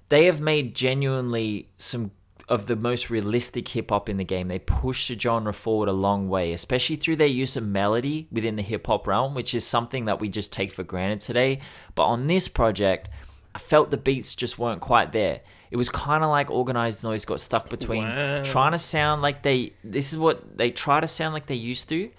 they 0.10 0.25
have 0.25 0.41
made 0.41 0.74
genuinely 0.75 1.69
some 1.77 2.12
of 2.50 2.65
the 2.65 2.75
most 2.75 3.10
realistic 3.10 3.67
hip 3.69 3.91
hop 3.91 4.10
in 4.10 4.17
the 4.17 4.25
game. 4.25 4.48
They 4.50 4.60
push 4.60 5.07
the 5.07 5.17
genre 5.17 5.53
forward 5.53 5.88
a 5.88 5.93
long 5.93 6.27
way, 6.27 6.51
especially 6.51 6.98
through 6.98 7.15
their 7.17 7.27
use 7.27 7.55
of 7.55 7.65
melody 7.65 8.27
within 8.31 8.55
the 8.57 8.62
hip 8.63 8.88
hop 8.88 9.07
realm, 9.07 9.36
which 9.36 9.53
is 9.53 9.65
something 9.65 10.05
that 10.05 10.19
we 10.19 10.27
just 10.27 10.51
take 10.51 10.71
for 10.71 10.83
granted 10.83 11.21
today. 11.21 11.60
But 11.95 12.05
on 12.05 12.27
this 12.27 12.48
project, 12.48 13.10
I 13.55 13.60
felt 13.60 13.89
the 13.91 13.95
beats 13.98 14.36
just 14.36 14.60
weren't 14.60 14.81
quite 14.81 15.12
there. 15.13 15.41
It 15.72 15.78
was 15.78 15.90
kind 15.90 16.24
of 16.24 16.30
like 16.30 16.51
organized 16.51 17.04
noise 17.04 17.25
got 17.25 17.40
stuck 17.42 17.70
between 17.70 18.04
Wow. 18.04 18.44
trying 18.44 18.74
to 18.74 18.78
sound 18.78 19.22
like 19.22 19.42
they 19.42 19.74
this 19.84 20.12
is 20.12 20.20
what 20.20 20.58
they 20.58 20.70
try 20.70 21.00
to 21.00 21.08
sound 21.08 21.34
like 21.34 21.46
they 21.48 21.56
used 21.56 21.88
to, 21.90 22.12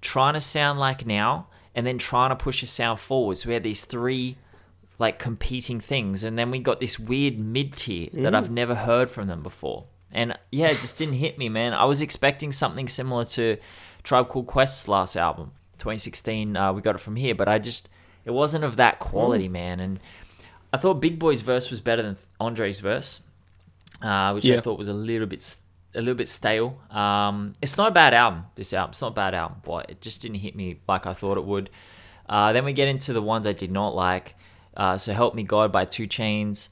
trying 0.00 0.34
to 0.34 0.40
sound 0.40 0.78
like 0.78 1.04
now, 1.04 1.48
and 1.74 1.84
then 1.86 1.98
trying 1.98 2.30
to 2.30 2.36
push 2.36 2.62
a 2.62 2.66
sound 2.66 3.00
forward. 3.00 3.38
So 3.38 3.48
we 3.48 3.54
had 3.54 3.62
these 3.64 3.84
three 3.84 4.36
like 4.98 5.18
competing 5.18 5.80
things 5.80 6.22
and 6.22 6.38
then 6.38 6.50
we 6.52 6.60
got 6.60 6.78
this 6.78 6.96
weird 6.98 7.36
mid 7.38 7.74
tier 7.76 8.08
that 8.12 8.34
I've 8.36 8.50
never 8.50 8.74
heard 8.76 9.10
from 9.10 9.26
them 9.26 9.42
before. 9.42 9.86
And 10.12 10.38
yeah, 10.52 10.68
it 10.68 10.76
just 10.78 10.96
didn't 10.98 11.14
hit 11.14 11.38
me, 11.38 11.48
man. 11.48 11.72
I 11.72 11.86
was 11.86 12.00
expecting 12.02 12.52
something 12.52 12.86
similar 12.86 13.24
to 13.24 13.56
Tribe 14.04 14.28
Called 14.28 14.46
Quest's 14.46 14.86
last 14.86 15.16
album, 15.16 15.52
2016. 15.78 16.56
Uh, 16.56 16.72
we 16.72 16.82
got 16.82 16.94
it 16.94 16.98
from 16.98 17.16
here, 17.16 17.34
but 17.34 17.48
I 17.48 17.58
just 17.58 17.88
it 18.24 18.30
wasn't 18.30 18.62
of 18.62 18.76
that 18.76 19.00
quality, 19.00 19.48
man. 19.48 19.80
And 19.80 19.98
I 20.72 20.78
thought 20.78 20.94
Big 20.94 21.18
Boi's 21.18 21.40
verse 21.42 21.70
was 21.70 21.80
better 21.80 22.02
than 22.02 22.16
Andre's 22.40 22.80
verse, 22.80 23.20
uh, 24.00 24.32
which 24.32 24.48
I 24.48 24.60
thought 24.60 24.78
was 24.78 24.88
a 24.88 24.94
little 24.94 25.26
bit 25.26 25.56
a 25.94 26.00
little 26.00 26.14
bit 26.14 26.28
stale. 26.28 26.78
Um, 26.90 27.52
it's 27.60 27.76
not 27.76 27.88
a 27.88 27.90
bad 27.90 28.14
album. 28.14 28.46
This 28.54 28.72
album, 28.72 28.90
it's 28.92 29.02
not 29.02 29.08
a 29.08 29.14
bad 29.14 29.34
album, 29.34 29.58
but 29.64 29.90
it 29.90 30.00
just 30.00 30.22
didn't 30.22 30.38
hit 30.38 30.56
me 30.56 30.80
like 30.88 31.06
I 31.06 31.12
thought 31.12 31.36
it 31.36 31.44
would. 31.44 31.68
Uh, 32.28 32.52
then 32.52 32.64
we 32.64 32.72
get 32.72 32.88
into 32.88 33.12
the 33.12 33.20
ones 33.20 33.46
I 33.46 33.52
did 33.52 33.70
not 33.70 33.94
like. 33.94 34.34
Uh, 34.74 34.96
so 34.96 35.12
Help 35.12 35.34
Me 35.34 35.42
God 35.42 35.70
by 35.70 35.84
2 35.84 36.06
Chainz. 36.06 36.68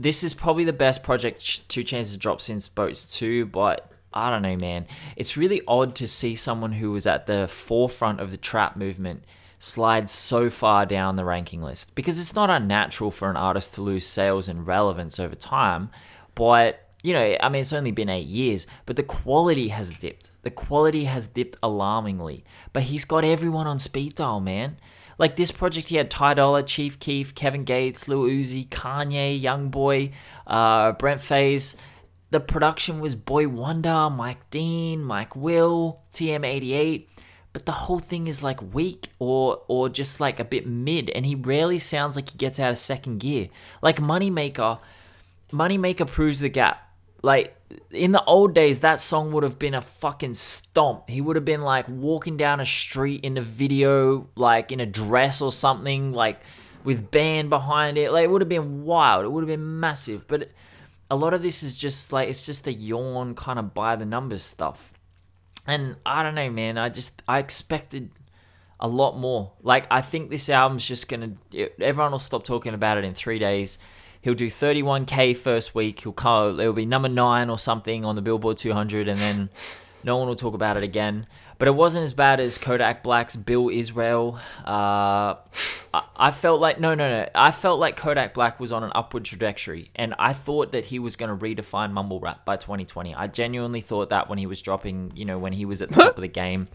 This 0.00 0.24
is 0.24 0.34
probably 0.34 0.64
the 0.64 0.72
best 0.72 1.04
project 1.04 1.68
2 1.68 1.84
Chainz 1.84 1.98
has 1.98 2.16
dropped 2.16 2.42
since 2.42 2.66
Boats 2.66 3.16
2, 3.16 3.46
but 3.46 3.90
I 4.12 4.30
don't 4.30 4.42
know, 4.42 4.56
man. 4.56 4.86
It's 5.14 5.36
really 5.36 5.62
odd 5.68 5.94
to 5.96 6.08
see 6.08 6.34
someone 6.34 6.72
who 6.72 6.90
was 6.90 7.06
at 7.06 7.26
the 7.26 7.46
forefront 7.46 8.18
of 8.18 8.32
the 8.32 8.36
trap 8.36 8.76
movement 8.76 9.24
slide 9.60 10.10
so 10.10 10.50
far 10.50 10.86
down 10.86 11.14
the 11.14 11.24
ranking 11.24 11.62
list 11.62 11.94
because 11.94 12.18
it's 12.18 12.34
not 12.34 12.50
unnatural 12.50 13.12
for 13.12 13.30
an 13.30 13.36
artist 13.36 13.74
to 13.74 13.82
lose 13.82 14.06
sales 14.06 14.48
and 14.48 14.66
relevance 14.66 15.20
over 15.20 15.36
time, 15.36 15.90
but 16.34 16.86
you 17.02 17.12
know, 17.12 17.36
I 17.40 17.48
mean, 17.48 17.62
it's 17.62 17.72
only 17.72 17.92
been 17.92 18.08
eight 18.08 18.26
years, 18.26 18.66
but 18.84 18.96
the 18.96 19.02
quality 19.02 19.68
has 19.68 19.90
dipped. 19.90 20.32
The 20.42 20.50
quality 20.50 21.04
has 21.04 21.26
dipped 21.26 21.56
alarmingly. 21.62 22.44
But 22.72 22.84
he's 22.84 23.04
got 23.04 23.24
everyone 23.24 23.66
on 23.66 23.78
speed 23.78 24.16
dial, 24.16 24.40
man. 24.40 24.76
Like 25.16 25.36
this 25.36 25.50
project, 25.50 25.88
he 25.88 25.96
had 25.96 26.10
Ty 26.10 26.34
Dolla, 26.34 26.62
Chief 26.62 26.98
Keef, 26.98 27.34
Kevin 27.34 27.64
Gates, 27.64 28.08
Lil 28.08 28.24
Uzi, 28.24 28.68
Kanye, 28.68 29.40
Young 29.40 29.68
Boy, 29.68 30.12
uh, 30.46 30.92
Brent 30.92 31.20
Faiyaz. 31.20 31.76
The 32.30 32.40
production 32.40 33.00
was 33.00 33.14
Boy 33.14 33.48
Wonder, 33.48 34.08
Mike 34.10 34.48
Dean, 34.50 35.02
Mike 35.02 35.34
Will, 35.34 36.00
TM88. 36.12 37.06
But 37.52 37.66
the 37.66 37.72
whole 37.72 37.98
thing 37.98 38.28
is 38.28 38.42
like 38.42 38.74
weak 38.74 39.08
or 39.18 39.62
or 39.66 39.88
just 39.88 40.20
like 40.20 40.38
a 40.38 40.44
bit 40.44 40.66
mid, 40.66 41.10
and 41.10 41.26
he 41.26 41.34
rarely 41.34 41.78
sounds 41.78 42.16
like 42.16 42.30
he 42.30 42.38
gets 42.38 42.60
out 42.60 42.70
of 42.70 42.78
second 42.78 43.18
gear. 43.18 43.48
Like 43.82 43.96
Moneymaker, 43.96 44.78
Moneymaker 45.52 46.06
proves 46.06 46.40
the 46.40 46.48
gap 46.48 46.90
like 47.22 47.56
in 47.90 48.12
the 48.12 48.24
old 48.24 48.54
days, 48.54 48.80
that 48.80 49.00
song 49.00 49.32
would 49.32 49.42
have 49.42 49.58
been 49.58 49.74
a 49.74 49.82
fucking 49.82 50.34
stomp. 50.34 51.08
He 51.08 51.20
would 51.20 51.36
have 51.36 51.44
been 51.44 51.62
like 51.62 51.86
walking 51.88 52.36
down 52.36 52.60
a 52.60 52.64
street 52.64 53.24
in 53.24 53.36
a 53.36 53.42
video, 53.42 54.28
like 54.36 54.72
in 54.72 54.80
a 54.80 54.86
dress 54.86 55.40
or 55.40 55.52
something, 55.52 56.12
like 56.12 56.40
with 56.82 57.10
band 57.10 57.50
behind 57.50 57.98
it. 57.98 58.12
Like 58.12 58.24
it 58.24 58.30
would 58.30 58.40
have 58.40 58.48
been 58.48 58.84
wild. 58.84 59.24
It 59.24 59.28
would 59.28 59.42
have 59.42 59.48
been 59.48 59.80
massive. 59.80 60.26
But 60.28 60.50
a 61.10 61.16
lot 61.16 61.34
of 61.34 61.42
this 61.42 61.62
is 61.62 61.78
just 61.78 62.12
like 62.12 62.28
it's 62.28 62.46
just 62.46 62.66
a 62.66 62.72
yawn 62.72 63.34
kind 63.34 63.58
of 63.58 63.74
by 63.74 63.96
the 63.96 64.06
numbers 64.06 64.42
stuff. 64.42 64.94
And 65.66 65.96
I 66.04 66.22
don't 66.22 66.34
know, 66.34 66.50
man. 66.50 66.78
I 66.78 66.88
just 66.88 67.22
I 67.28 67.38
expected 67.38 68.10
a 68.78 68.88
lot 68.88 69.18
more. 69.18 69.52
Like 69.62 69.86
I 69.90 70.00
think 70.00 70.30
this 70.30 70.48
album's 70.48 70.86
just 70.86 71.08
gonna. 71.08 71.32
Everyone 71.80 72.12
will 72.12 72.18
stop 72.18 72.44
talking 72.44 72.74
about 72.74 72.98
it 72.98 73.04
in 73.04 73.14
three 73.14 73.38
days 73.38 73.78
he'll 74.22 74.34
do 74.34 74.48
31k 74.48 75.36
first 75.36 75.74
week. 75.74 76.00
He'll 76.00 76.12
come, 76.12 76.60
it'll 76.60 76.72
be 76.72 76.86
number 76.86 77.08
nine 77.08 77.50
or 77.50 77.58
something 77.58 78.04
on 78.04 78.16
the 78.16 78.22
Billboard 78.22 78.56
200, 78.56 79.08
and 79.08 79.18
then 79.18 79.50
no 80.02 80.16
one 80.16 80.28
will 80.28 80.36
talk 80.36 80.54
about 80.54 80.76
it 80.76 80.82
again. 80.82 81.26
But 81.60 81.68
it 81.68 81.76
wasn't 81.76 82.04
as 82.04 82.12
bad 82.12 82.40
as 82.40 82.58
Kodak 82.58 83.04
Black's 83.04 83.36
Bill 83.36 83.68
Israel. 83.68 84.40
Uh, 84.64 85.36
I, 85.94 86.32
felt 86.32 86.60
like 86.60 86.80
no, 86.80 86.96
no, 86.96 87.08
no. 87.08 87.28
I 87.32 87.52
felt 87.52 87.78
like 87.78 87.96
Kodak 87.96 88.34
Black 88.34 88.58
was 88.58 88.72
on 88.72 88.82
an 88.82 88.90
upward 88.96 89.24
trajectory, 89.24 89.92
and 89.94 90.12
I 90.18 90.32
thought 90.32 90.72
that 90.72 90.86
he 90.86 90.98
was 90.98 91.14
going 91.14 91.30
to 91.30 91.36
redefine 91.36 91.92
mumble 91.92 92.18
rap 92.18 92.44
by 92.44 92.56
2020. 92.56 93.14
I 93.14 93.28
genuinely 93.28 93.80
thought 93.80 94.08
that 94.08 94.28
when 94.28 94.38
he 94.38 94.46
was 94.46 94.60
dropping, 94.60 95.12
you 95.14 95.24
know, 95.24 95.38
when 95.38 95.52
he 95.52 95.64
was 95.64 95.80
at 95.80 95.90
the 95.90 95.94
top 96.02 96.16
of 96.16 96.22
the 96.22 96.28
game 96.28 96.66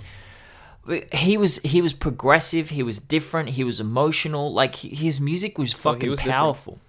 he 1.12 1.36
was 1.36 1.58
he 1.64 1.82
was 1.82 1.94
progressive 1.94 2.70
he 2.70 2.84
was 2.84 3.00
different 3.00 3.50
he 3.50 3.64
was 3.64 3.80
emotional 3.80 4.54
like 4.54 4.76
his 4.76 5.20
music 5.20 5.58
was 5.58 5.74
fucking 5.74 6.12
was 6.12 6.20
powerful 6.20 6.74
different. 6.74 6.86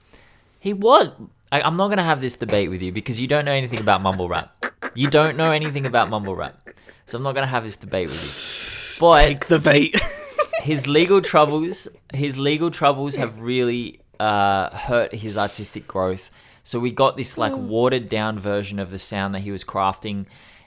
He 0.66 0.72
was. 0.72 1.10
I, 1.52 1.62
I'm 1.62 1.76
not 1.76 1.90
gonna 1.90 2.02
have 2.02 2.20
this 2.20 2.34
debate 2.34 2.70
with 2.70 2.82
you 2.82 2.90
because 2.90 3.20
you 3.20 3.28
don't 3.28 3.44
know 3.44 3.52
anything 3.52 3.78
about 3.78 4.02
mumble 4.02 4.28
rap. 4.28 4.52
You 4.96 5.08
don't 5.08 5.36
know 5.36 5.52
anything 5.52 5.86
about 5.86 6.10
mumble 6.10 6.34
rap, 6.34 6.56
so 7.06 7.16
I'm 7.16 7.22
not 7.22 7.34
gonna 7.34 7.46
have 7.46 7.64
this 7.64 7.76
debate 7.76 8.08
with 8.08 8.96
you. 8.96 9.00
But 9.00 9.18
Take 9.18 9.46
the 9.46 9.58
bait. 9.58 10.00
his 10.62 10.86
legal 10.86 11.20
troubles, 11.20 11.88
his 12.12 12.38
legal 12.38 12.70
troubles 12.70 13.16
have 13.16 13.40
really 13.40 14.00
uh, 14.18 14.70
hurt 14.70 15.14
his 15.14 15.38
artistic 15.38 15.86
growth. 15.86 16.30
So 16.62 16.80
we 16.80 16.90
got 16.90 17.16
this 17.16 17.38
like 17.38 17.52
watered 17.54 18.08
down 18.08 18.38
version 18.38 18.78
of 18.78 18.90
the 18.90 18.98
sound 18.98 19.34
that 19.34 19.40
he 19.40 19.52
was 19.52 19.62
crafting, 19.62 20.26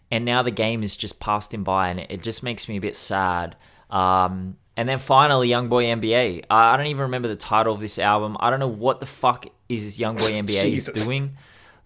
and 0.10 0.24
now 0.24 0.42
the 0.42 0.52
game 0.52 0.82
has 0.82 0.96
just 0.96 1.20
passed 1.20 1.54
him 1.54 1.64
by, 1.64 1.90
and 1.90 2.00
it, 2.00 2.08
it 2.10 2.24
just 2.24 2.42
makes 2.42 2.70
me 2.70 2.78
a 2.78 2.82
bit 2.82 2.96
sad. 2.96 3.56
Um, 3.90 4.58
and 4.78 4.88
then 4.88 5.00
finally, 5.00 5.50
Young 5.50 5.68
Boy 5.68 5.86
NBA. 5.86 6.46
I, 6.50 6.74
I 6.74 6.78
don't 6.78 6.86
even 6.86 7.02
remember 7.02 7.28
the 7.28 7.36
title 7.36 7.74
of 7.74 7.82
this 7.82 8.00
album. 8.00 8.38
I 8.40 8.50
don't 8.50 8.62
know 8.62 8.68
what 8.70 9.02
the 9.02 9.06
fuck 9.06 9.48
is 9.68 10.00
Young 10.00 10.16
Boy 10.16 10.32
NBA 10.32 10.64
is 10.64 10.86
doing. 11.06 11.36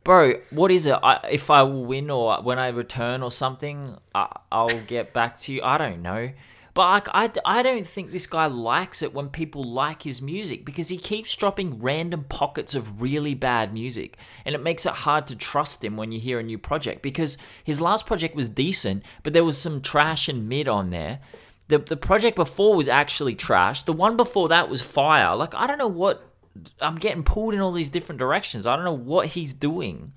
Bro, 0.04 0.42
what 0.50 0.72
is 0.72 0.86
it? 0.86 0.98
I, 1.02 1.20
if 1.32 1.50
I 1.50 1.64
will 1.64 1.86
win 1.86 2.10
or 2.10 2.42
when 2.42 2.60
I 2.60 2.70
return 2.70 3.24
or 3.24 3.32
something, 3.32 3.98
I, 4.14 4.38
I'll 4.52 4.82
get 4.82 5.14
back 5.14 5.38
to 5.40 5.54
you. 5.54 5.62
I 5.64 5.78
don't 5.78 6.02
know. 6.02 6.32
But 6.74 7.10
I, 7.14 7.26
I, 7.26 7.60
I 7.60 7.62
don't 7.62 7.86
think 7.86 8.12
this 8.12 8.26
guy 8.26 8.48
likes 8.48 9.02
it 9.02 9.14
when 9.14 9.30
people 9.30 9.64
like 9.64 10.02
his 10.02 10.22
music 10.22 10.66
because 10.66 10.90
he 10.90 10.98
keeps 10.98 11.36
dropping 11.36 11.80
random 11.80 12.26
pockets 12.28 12.74
of 12.74 13.02
really 13.02 13.36
bad 13.36 13.74
music. 13.74 14.18
And 14.44 14.56
it 14.56 14.64
makes 14.64 14.86
it 14.86 14.94
hard 14.94 15.28
to 15.28 15.36
trust 15.36 15.84
him 15.84 15.96
when 15.96 16.12
you 16.12 16.20
hear 16.20 16.40
a 16.40 16.44
new 16.44 16.58
project 16.58 17.02
because 17.02 17.38
his 17.64 17.80
last 17.80 18.06
project 18.06 18.36
was 18.36 18.50
decent, 18.50 19.04
but 19.22 19.34
there 19.34 19.46
was 19.46 19.58
some 19.58 19.82
trash 19.82 20.28
and 20.28 20.50
mid 20.50 20.68
on 20.68 20.90
there 20.90 21.20
the 21.68 21.80
the 21.80 21.98
project 21.98 22.36
before 22.36 22.76
was 22.76 22.88
actually 22.88 23.36
trash. 23.36 23.84
The 23.84 23.94
one 23.94 24.18
before 24.18 24.50
that 24.50 24.70
was 24.70 24.82
fire. 24.82 25.36
Like 25.36 25.56
I 25.56 25.68
don't 25.68 25.78
know 25.78 25.88
what 25.88 26.33
I'm 26.80 26.96
getting 26.96 27.24
pulled 27.24 27.54
in 27.54 27.60
all 27.60 27.72
these 27.72 27.90
different 27.90 28.20
directions. 28.20 28.68
I 28.68 28.76
don't 28.76 28.86
know 28.86 28.94
what 28.94 29.28
he's 29.28 29.54
doing. 29.54 30.14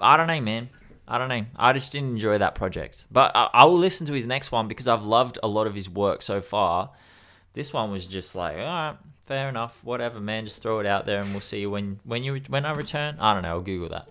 I 0.00 0.16
don't 0.16 0.26
know, 0.26 0.40
man. 0.40 0.70
I 1.06 1.18
don't 1.18 1.28
know. 1.28 1.44
I 1.56 1.72
just 1.72 1.92
didn't 1.92 2.10
enjoy 2.10 2.38
that 2.38 2.54
project. 2.54 3.04
But 3.10 3.32
I, 3.34 3.50
I 3.52 3.64
will 3.64 3.78
listen 3.78 4.06
to 4.06 4.12
his 4.12 4.26
next 4.26 4.52
one 4.52 4.68
because 4.68 4.86
I've 4.86 5.04
loved 5.04 5.38
a 5.42 5.48
lot 5.48 5.66
of 5.66 5.74
his 5.74 5.90
work 5.90 6.22
so 6.22 6.40
far. 6.40 6.90
This 7.52 7.72
one 7.72 7.90
was 7.90 8.06
just 8.06 8.36
like, 8.36 8.56
all 8.56 8.62
right, 8.62 8.96
fair 9.26 9.48
enough, 9.48 9.82
whatever, 9.82 10.20
man. 10.20 10.44
Just 10.44 10.62
throw 10.62 10.78
it 10.78 10.86
out 10.86 11.06
there, 11.06 11.20
and 11.20 11.32
we'll 11.32 11.40
see 11.40 11.60
you 11.60 11.70
when 11.70 11.98
when 12.04 12.22
you 12.22 12.40
when 12.48 12.64
I 12.64 12.72
return. 12.72 13.16
I 13.18 13.34
don't 13.34 13.42
know. 13.42 13.50
I'll 13.50 13.60
Google 13.60 13.88
that. 13.88 14.08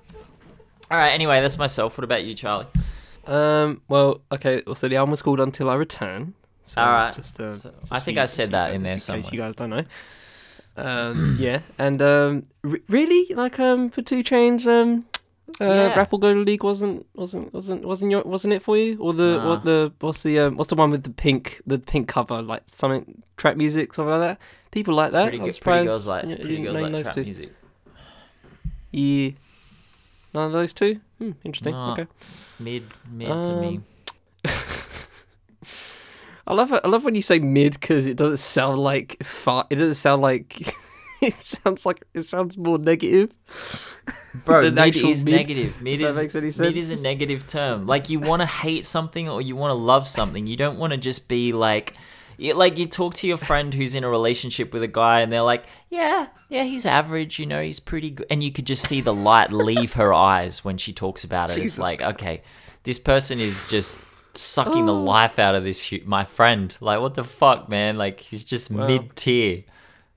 All 0.91 0.97
right. 0.97 1.11
Anyway, 1.11 1.39
that's 1.39 1.57
myself. 1.57 1.97
What 1.97 2.03
about 2.03 2.25
you, 2.25 2.35
Charlie? 2.35 2.67
Um. 3.25 3.81
Well, 3.87 4.21
okay. 4.31 4.63
So 4.75 4.87
the 4.89 4.97
album 4.97 5.11
was 5.11 5.21
called 5.21 5.39
"Until 5.39 5.69
I 5.69 5.75
Return." 5.75 6.33
So 6.63 6.81
All 6.81 6.91
right. 6.91 7.13
Just, 7.13 7.39
uh, 7.39 7.51
so 7.57 7.73
just 7.79 7.93
I 7.93 7.99
think 7.99 8.17
I 8.17 8.25
said 8.25 8.51
that 8.51 8.73
in 8.73 8.83
there 8.83 8.93
in 8.93 8.99
somewhere. 8.99 9.21
case 9.23 9.31
you 9.31 9.39
guys 9.39 9.55
don't 9.55 9.69
know. 9.69 9.85
Um, 10.79 11.37
yeah, 11.39 11.61
and 11.77 12.01
um, 12.01 12.45
r- 12.63 12.79
really, 12.87 13.33
like 13.35 13.59
um, 13.59 13.89
for 13.89 14.01
2 14.01 14.23
Chainz, 14.23 14.65
um, 14.65 15.05
uh, 15.61 15.65
yeah. 15.65 15.95
Rap 15.95 16.11
Go 16.11 16.33
to 16.33 16.39
League 16.39 16.63
wasn't 16.63 17.05
wasn't 17.15 17.53
wasn't 17.53 17.85
wasn't 17.85 18.11
your 18.11 18.21
wasn't 18.23 18.53
it 18.53 18.61
for 18.61 18.77
you? 18.77 18.97
Or 18.99 19.13
the 19.13 19.37
nah. 19.37 19.49
what 19.49 19.63
the 19.63 19.91
what's 19.99 20.23
the 20.23 20.39
um, 20.39 20.55
what's 20.55 20.69
the 20.69 20.75
one 20.75 20.91
with 20.91 21.03
the 21.03 21.09
pink 21.09 21.61
the 21.65 21.79
pink 21.79 22.07
cover 22.07 22.41
like 22.41 22.63
something 22.71 23.23
trap 23.37 23.57
music 23.57 23.93
something 23.93 24.11
like 24.11 24.37
that? 24.37 24.45
People 24.71 24.93
like 24.93 25.11
that. 25.11 25.23
Pretty, 25.23 25.39
good, 25.39 25.59
pretty 25.59 25.85
girls 25.85 26.07
like 26.07 26.23
pretty 26.23 26.63
girls 26.63 26.79
like 26.79 27.03
trap 27.03 27.15
two. 27.15 27.23
music. 27.23 27.53
Yeah, 28.91 29.31
none 30.33 30.47
of 30.47 30.51
those 30.53 30.73
two. 30.73 30.99
Hmm, 31.17 31.31
interesting. 31.43 31.73
Nah. 31.73 31.93
Okay, 31.93 32.07
mid 32.59 32.83
mid 33.11 33.27
to 33.27 33.55
me. 33.59 33.81
I 36.49 36.53
love 36.53 36.73
it. 36.73 36.81
I 36.83 36.87
love 36.87 37.05
when 37.05 37.13
you 37.13 37.21
say 37.21 37.37
mid 37.37 37.73
because 37.73 38.07
it 38.07 38.17
doesn't 38.17 38.37
sound 38.37 38.79
like 38.79 39.23
far. 39.23 39.67
It 39.69 39.75
doesn't 39.75 39.93
sound 39.93 40.23
like. 40.23 40.73
it 41.21 41.35
sounds 41.35 41.85
like 41.85 42.03
it 42.15 42.23
sounds 42.23 42.57
more 42.57 42.79
negative. 42.79 43.31
Bro, 44.45 44.71
mid 44.71 44.95
is 44.95 45.23
mid. 45.23 45.35
negative. 45.35 45.81
Mid 45.81 46.01
is 46.01 46.15
makes 46.17 46.35
any 46.35 46.49
sense. 46.49 46.59
mid 46.59 46.77
is 46.77 46.99
a 46.99 47.03
negative 47.03 47.45
term. 47.45 47.85
Like 47.85 48.09
you 48.09 48.19
want 48.19 48.41
to 48.41 48.47
hate 48.47 48.83
something 48.83 49.29
or 49.29 49.43
you 49.43 49.55
want 49.55 49.69
to 49.69 49.75
love 49.75 50.07
something. 50.07 50.47
You 50.47 50.57
don't 50.57 50.79
want 50.79 50.91
to 50.91 50.97
just 50.97 51.27
be 51.27 51.53
like. 51.53 51.93
You, 52.37 52.53
like 52.53 52.77
you 52.77 52.85
talk 52.85 53.15
to 53.15 53.27
your 53.27 53.35
friend 53.35 53.73
who's 53.73 53.95
in 53.95 54.05
a 54.05 54.09
relationship 54.09 54.73
with 54.73 54.81
a 54.81 54.87
guy 54.87 55.19
and 55.19 55.29
they're 55.29 55.41
like, 55.41 55.65
yeah, 55.89 56.27
yeah, 56.47 56.63
he's 56.63 56.85
average, 56.85 57.37
you 57.37 57.45
know, 57.45 57.61
he's 57.61 57.81
pretty 57.81 58.11
good, 58.11 58.27
and 58.29 58.41
you 58.41 58.49
could 58.49 58.65
just 58.65 58.87
see 58.87 59.01
the 59.01 59.13
light 59.13 59.51
leave 59.51 59.91
her 59.95 60.13
eyes 60.13 60.63
when 60.63 60.77
she 60.77 60.93
talks 60.93 61.25
about 61.25 61.49
it. 61.49 61.55
Jesus. 61.55 61.73
It's 61.73 61.79
like, 61.79 62.01
okay, 62.01 62.41
this 62.83 62.97
person 62.97 63.41
is 63.41 63.69
just 63.69 63.99
sucking 64.33 64.85
the 64.85 64.93
oh. 64.93 65.03
life 65.03 65.39
out 65.39 65.55
of 65.55 65.63
this 65.63 65.91
my 66.05 66.23
friend. 66.23 66.75
Like 66.79 66.99
what 67.01 67.15
the 67.15 67.23
fuck, 67.23 67.69
man? 67.69 67.97
Like 67.97 68.19
he's 68.19 68.43
just 68.43 68.71
mid 68.71 69.15
tier. 69.15 69.63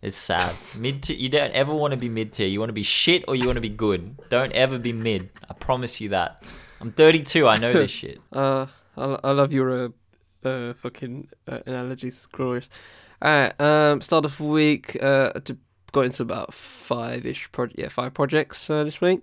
It's 0.01 0.17
sad. 0.17 0.55
mid 0.77 1.03
tier. 1.03 1.17
You 1.17 1.29
don't 1.29 1.53
ever 1.53 1.75
want 1.75 1.93
to 1.93 1.97
be 1.97 2.09
mid 2.09 2.33
tier. 2.33 2.49
You 2.49 2.59
want 2.59 2.71
to 2.71 2.75
be 2.75 2.83
shit 2.83 3.25
or 3.29 3.37
you 3.37 3.47
want 3.47 3.57
to 3.57 3.63
be 3.63 3.69
good. 3.69 4.17
Don't 4.29 4.53
ever 4.53 4.79
be 4.79 4.93
mid. 4.93 5.31
I 5.49 5.55
promise 5.55 6.01
you 6.01 6.11
that. 6.11 6.43
I'm 6.81 6.93
32. 6.93 7.47
I 7.47 7.57
know 7.57 7.73
this 7.73 7.91
shit. 8.03 8.21
Uh, 8.33 8.67
I, 8.97 9.19
I 9.25 9.31
love 9.31 9.53
your 9.53 9.85
uh, 9.85 9.89
uh 10.45 10.73
fucking 10.75 11.29
uh, 11.47 11.61
analogies. 11.67 12.27
Glorious. 12.27 12.69
All 13.23 13.31
right. 13.31 13.61
Um, 13.61 14.01
start 14.01 14.25
of 14.25 14.37
the 14.37 14.45
week. 14.45 15.01
Uh, 15.01 15.33
to, 15.45 15.57
got 15.93 16.07
into 16.07 16.23
about 16.23 16.53
five 16.53 17.25
ish 17.25 17.51
project. 17.53 17.79
Yeah, 17.79 17.89
five 17.89 18.15
projects 18.15 18.69
uh, 18.69 18.85
this 18.85 19.01
week. 19.01 19.23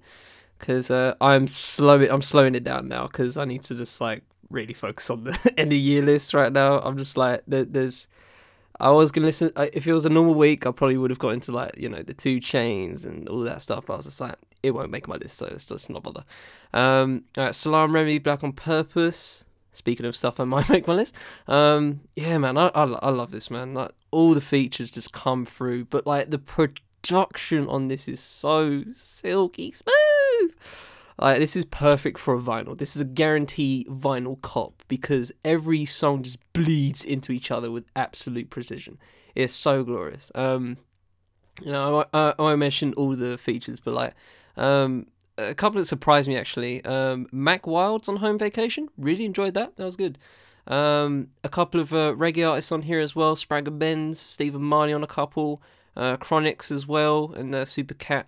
Cause 0.59 0.91
uh, 0.91 1.15
I'm 1.21 1.47
slowing. 1.47 2.09
I'm 2.09 2.21
slowing 2.21 2.55
it 2.55 2.63
down 2.63 2.87
now. 2.87 3.07
Cause 3.07 3.37
I 3.37 3.45
need 3.45 3.63
to 3.63 3.75
just 3.75 3.99
like 4.01 4.23
really 4.49 4.73
focus 4.73 5.09
on 5.09 5.23
the 5.23 5.53
end 5.57 5.71
of 5.71 5.79
year 5.79 6.01
list 6.01 6.33
right 6.33 6.51
now. 6.51 6.79
I'm 6.79 6.97
just 6.97 7.17
like 7.17 7.43
there, 7.47 7.65
there's. 7.65 8.07
I 8.79 8.91
was 8.91 9.11
gonna 9.11 9.27
listen. 9.27 9.51
If 9.57 9.87
it 9.87 9.93
was 9.93 10.05
a 10.05 10.09
normal 10.09 10.35
week, 10.35 10.65
I 10.65 10.71
probably 10.71 10.97
would 10.97 11.09
have 11.09 11.19
got 11.19 11.29
into 11.29 11.51
like 11.51 11.77
you 11.77 11.89
know 11.89 12.01
the 12.01 12.13
2 12.13 12.39
Chainz 12.39 13.05
and 13.05 13.27
all 13.27 13.41
that 13.41 13.61
stuff. 13.61 13.85
But 13.85 13.93
I 13.93 13.97
was 13.97 14.05
just 14.05 14.21
like, 14.21 14.35
it 14.63 14.71
won't 14.71 14.91
make 14.91 15.07
my 15.07 15.15
list, 15.15 15.37
so 15.37 15.47
let's 15.49 15.65
just 15.65 15.89
not 15.89 16.03
bother. 16.03 16.23
Um, 16.73 17.23
all 17.37 17.45
right, 17.45 17.55
Salaam 17.55 17.93
Remi, 17.93 18.19
Black 18.19 18.43
on 18.43 18.53
Purpose. 18.53 19.43
Speaking 19.71 20.05
of 20.05 20.15
stuff 20.15 20.35
that 20.35 20.45
might 20.47 20.69
make 20.69 20.87
my 20.87 20.93
list, 20.93 21.15
um, 21.47 22.01
yeah, 22.15 22.37
man, 22.37 22.57
I, 22.57 22.67
I, 22.73 22.83
I 22.83 23.09
love 23.09 23.31
this 23.31 23.51
man. 23.51 23.73
Like 23.73 23.91
all 24.11 24.33
the 24.33 24.41
features 24.41 24.91
just 24.91 25.13
come 25.13 25.45
through, 25.45 25.85
but 25.85 26.07
like 26.07 26.31
the 26.31 26.39
production 26.39 27.67
on 27.67 27.87
this 27.87 28.07
is 28.07 28.19
so 28.19 28.83
silky 28.93 29.71
smooth. 29.71 30.53
Like 31.21 31.39
this 31.39 31.55
is 31.55 31.65
perfect 31.65 32.17
for 32.17 32.33
a 32.33 32.39
vinyl. 32.39 32.77
This 32.77 32.95
is 32.95 33.01
a 33.01 33.05
guarantee 33.05 33.85
vinyl 33.89 34.41
cop 34.41 34.83
because 34.87 35.31
every 35.43 35.85
song 35.85 36.23
just 36.23 36.37
bleeds 36.53 37.03
into 37.03 37.31
each 37.31 37.51
other 37.51 37.69
with 37.69 37.85
absolute 37.95 38.49
precision. 38.49 38.97
It's 39.35 39.53
so 39.53 39.83
glorious. 39.83 40.31
Um, 40.33 40.77
you 41.61 41.71
know, 41.71 42.05
I, 42.13 42.17
I, 42.17 42.33
I 42.39 42.41
won't 42.41 42.59
mention 42.59 42.93
all 42.93 43.15
the 43.15 43.37
features, 43.37 43.81
but 43.81 43.93
like, 43.93 44.13
um, 44.55 45.07
a 45.37 45.53
couple 45.53 45.79
that 45.79 45.85
surprised 45.85 46.27
me 46.27 46.37
actually. 46.37 46.83
Um, 46.85 47.27
Mack 47.31 47.67
Wilds 47.67 48.07
on 48.07 48.17
Home 48.17 48.37
Vacation. 48.37 48.87
Really 48.97 49.25
enjoyed 49.25 49.53
that. 49.55 49.75
That 49.75 49.85
was 49.85 49.97
good. 49.97 50.17
Um, 50.67 51.29
a 51.43 51.49
couple 51.49 51.81
of 51.81 51.91
uh, 51.93 52.13
reggae 52.13 52.47
artists 52.49 52.71
on 52.71 52.83
here 52.83 52.99
as 52.99 53.15
well. 53.15 53.35
Spragga 53.35 53.77
Benz, 53.77 54.19
Stephen 54.19 54.61
Marley 54.61 54.93
on 54.93 55.03
a 55.03 55.07
couple. 55.07 55.61
Uh, 55.97 56.15
Chronixx 56.15 56.71
as 56.71 56.87
well, 56.87 57.33
and 57.35 57.53
uh, 57.53 57.65
Super 57.65 57.93
Cat. 57.93 58.27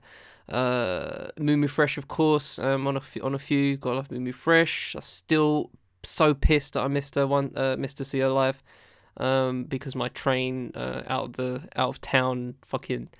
Uh, 0.51 1.67
Fresh, 1.67 1.97
of 1.97 2.07
course, 2.07 2.59
um, 2.59 2.85
on 2.85 2.97
a 2.97 2.99
f- 2.99 3.23
on 3.23 3.33
a 3.33 3.39
few. 3.39 3.77
Got 3.77 4.11
love 4.11 4.35
Fresh. 4.35 4.95
I'm 4.95 5.01
still 5.01 5.71
so 6.03 6.33
pissed 6.33 6.73
that 6.73 6.81
I 6.81 6.87
missed 6.87 7.15
her 7.15 7.25
one, 7.25 7.53
uh, 7.55 7.75
missed 7.77 7.97
to 7.97 8.05
see 8.05 8.19
her 8.19 8.29
live, 8.29 8.61
um, 9.17 9.63
because 9.63 9.95
my 9.95 10.09
train 10.09 10.71
uh, 10.75 11.03
out 11.07 11.23
of 11.25 11.33
the 11.33 11.69
out 11.75 11.89
of 11.89 12.01
town 12.01 12.55
fucking. 12.63 13.09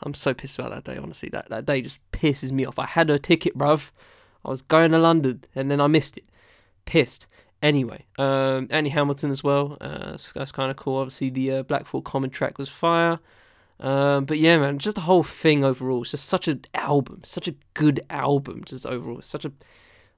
I'm 0.00 0.14
so 0.14 0.32
pissed 0.32 0.58
about 0.60 0.70
that 0.70 0.84
day. 0.84 0.96
Honestly, 0.96 1.28
that 1.30 1.48
that 1.48 1.66
day 1.66 1.82
just 1.82 1.98
pisses 2.12 2.52
me 2.52 2.64
off. 2.64 2.78
I 2.78 2.86
had 2.86 3.08
her 3.08 3.18
ticket, 3.18 3.56
bruv. 3.56 3.90
I 4.44 4.50
was 4.50 4.62
going 4.62 4.92
to 4.92 4.98
London, 4.98 5.44
and 5.54 5.70
then 5.70 5.80
I 5.80 5.86
missed 5.86 6.18
it. 6.18 6.24
Pissed. 6.84 7.26
Anyway, 7.60 8.04
um, 8.18 8.68
Andy 8.70 8.90
Hamilton 8.90 9.32
as 9.32 9.42
well. 9.42 9.76
Uh, 9.80 10.16
that's, 10.34 10.52
kind 10.52 10.70
of 10.70 10.76
cool. 10.76 10.98
Obviously, 10.98 11.30
the 11.30 11.50
uh, 11.52 12.00
Common 12.04 12.30
track 12.30 12.56
was 12.56 12.68
fire. 12.68 13.18
Um, 13.80 14.24
but 14.24 14.38
yeah, 14.38 14.58
man, 14.58 14.78
just 14.78 14.96
the 14.96 15.02
whole 15.02 15.22
thing 15.22 15.64
overall. 15.64 16.02
It's 16.02 16.10
just 16.10 16.26
such 16.26 16.48
an 16.48 16.64
album, 16.74 17.22
such 17.24 17.48
a 17.48 17.54
good 17.74 18.00
album. 18.10 18.64
Just 18.64 18.86
overall, 18.86 19.22
such 19.22 19.44
a 19.44 19.52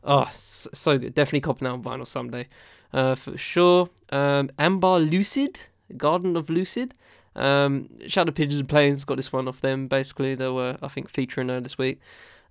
oh, 0.05 0.29
so 0.33 0.99
good. 0.99 1.15
Definitely 1.15 1.43
copping 1.43 1.69
out 1.69 1.75
on 1.75 1.83
vinyl 1.83 2.07
someday, 2.07 2.49
uh, 2.93 3.15
for 3.15 3.37
sure. 3.37 3.91
Um, 4.11 4.51
Ambar 4.59 5.01
Lucid, 5.01 5.61
Garden 5.97 6.37
of 6.37 6.49
Lucid. 6.49 6.95
Um, 7.37 7.89
Shadow 8.09 8.33
Pigeons 8.33 8.61
and 8.61 8.69
Planes 8.69 9.05
got 9.05 9.17
this 9.17 9.33
one 9.33 9.47
off 9.47 9.61
them. 9.61 9.89
Basically, 9.89 10.35
they 10.35 10.49
were 10.49 10.79
I 10.83 10.89
think 10.89 11.11
featuring 11.11 11.49
her 11.49 11.61
this 11.61 11.77
week. 11.77 12.01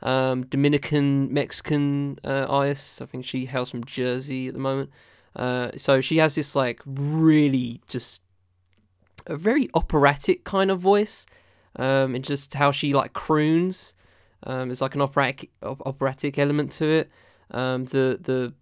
Um, 0.02 0.46
Dominican 0.46 1.34
Mexican 1.34 2.20
uh, 2.24 2.46
artist. 2.48 3.02
I 3.02 3.06
think 3.06 3.26
she 3.26 3.46
hails 3.46 3.72
from 3.72 3.84
Jersey 3.84 4.48
at 4.48 4.54
the 4.54 4.60
moment. 4.60 4.92
Uh, 5.36 5.72
so 5.76 6.02
she 6.02 6.18
has 6.18 6.36
this 6.36 6.56
like 6.56 6.82
really 6.86 7.82
just 7.88 8.22
a 9.30 9.38
very 9.38 9.70
operatic 9.74 10.44
kind 10.44 10.72
of 10.72 10.80
voice. 10.80 11.26
Um, 11.76 12.16
and 12.16 12.24
just 12.24 12.56
how 12.56 12.72
she 12.72 12.94
like 12.94 13.14
croons. 13.14 13.94
Um, 14.44 14.72
it's 14.72 14.82
like 14.82 14.96
an 14.96 15.02
operatic 15.02 15.52
operatic 15.62 16.38
element 16.38 16.72
to 16.74 16.86
it. 16.86 17.12
Um, 17.52 17.86
the 17.86 18.20
the 18.22 18.54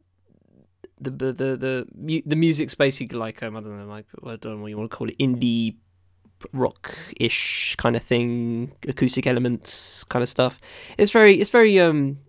the 1.00 1.12
the 1.12 1.34
the 1.34 1.88
the, 1.96 2.24
the 2.26 2.36
music's 2.36 2.76
basically 2.76 3.18
like 3.18 3.42
um, 3.42 3.56
I 3.56 3.62
don't 3.62 3.78
know 3.78 3.86
like 3.86 4.06
I 4.24 4.36
don't 4.36 4.58
know 4.58 4.62
what 4.62 4.68
you 4.68 4.78
want 4.78 4.92
to 4.92 4.98
call 4.98 5.10
it 5.10 5.18
indie 5.20 5.76
rock 6.54 6.96
ish 7.20 7.76
kind 7.78 7.96
of 7.96 8.04
thing, 8.04 8.74
acoustic 8.88 9.26
elements 9.26 10.04
kind 10.04 10.22
of 10.24 10.30
stuff. 10.30 10.60
It's 10.98 11.12
very 11.12 11.40
it's 11.40 11.50
very 11.50 11.80
um 11.80 12.20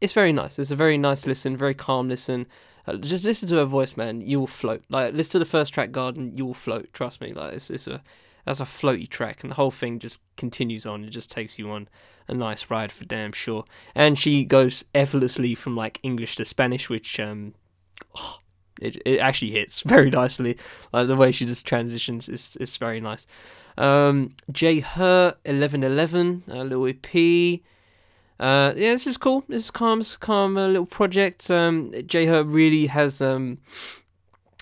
it's 0.00 0.12
very 0.12 0.32
nice. 0.32 0.58
It's 0.58 0.70
a 0.70 0.76
very 0.76 0.98
nice 0.98 1.26
listen, 1.26 1.56
very 1.56 1.74
calm 1.74 2.08
listen. 2.08 2.46
Uh, 2.86 2.96
just 2.96 3.24
listen 3.24 3.48
to 3.48 3.56
her 3.56 3.64
voice, 3.64 3.96
man. 3.96 4.20
You 4.20 4.40
will 4.40 4.46
float. 4.46 4.84
Like 4.88 5.14
listen 5.14 5.32
to 5.32 5.38
the 5.40 5.44
first 5.44 5.74
track, 5.74 5.92
Garden. 5.92 6.36
You 6.36 6.46
will 6.46 6.54
float. 6.54 6.92
Trust 6.92 7.20
me. 7.20 7.32
Like 7.32 7.54
it's, 7.54 7.70
it's 7.70 7.86
a 7.86 8.02
that's 8.44 8.60
a 8.60 8.64
floaty 8.64 9.08
track, 9.08 9.42
and 9.42 9.50
the 9.50 9.56
whole 9.56 9.72
thing 9.72 9.98
just 9.98 10.20
continues 10.36 10.86
on. 10.86 11.04
It 11.04 11.10
just 11.10 11.30
takes 11.30 11.58
you 11.58 11.70
on 11.70 11.88
a 12.28 12.34
nice 12.34 12.70
ride 12.70 12.92
for 12.92 13.04
damn 13.04 13.32
sure. 13.32 13.64
And 13.94 14.18
she 14.18 14.44
goes 14.44 14.84
effortlessly 14.94 15.54
from 15.54 15.76
like 15.76 16.00
English 16.02 16.36
to 16.36 16.44
Spanish, 16.44 16.88
which 16.88 17.18
um, 17.18 17.54
oh, 18.16 18.38
it 18.80 18.96
it 19.04 19.18
actually 19.18 19.50
hits 19.50 19.80
very 19.86 20.10
nicely. 20.10 20.56
Like 20.92 21.08
the 21.08 21.16
way 21.16 21.32
she 21.32 21.44
just 21.44 21.66
transitions 21.66 22.28
is 22.28 22.56
is 22.56 22.76
very 22.76 23.00
nice. 23.00 23.26
Um, 23.76 24.30
J 24.50 24.80
Her 24.80 25.36
eleven 25.44 25.82
eleven, 25.82 26.44
a 26.48 26.64
little 26.64 26.86
EP. 26.86 27.60
Uh, 28.38 28.74
yeah, 28.76 28.92
this 28.92 29.06
is 29.06 29.16
cool. 29.16 29.44
This 29.48 29.64
is 29.64 29.70
calm, 29.70 30.00
this 30.00 30.10
is 30.10 30.16
calm 30.16 30.56
uh, 30.56 30.66
little 30.66 30.86
project. 30.86 31.50
Um, 31.50 31.92
J 32.06 32.26
Her 32.26 32.44
really 32.44 32.86
has 32.86 33.22
um, 33.22 33.58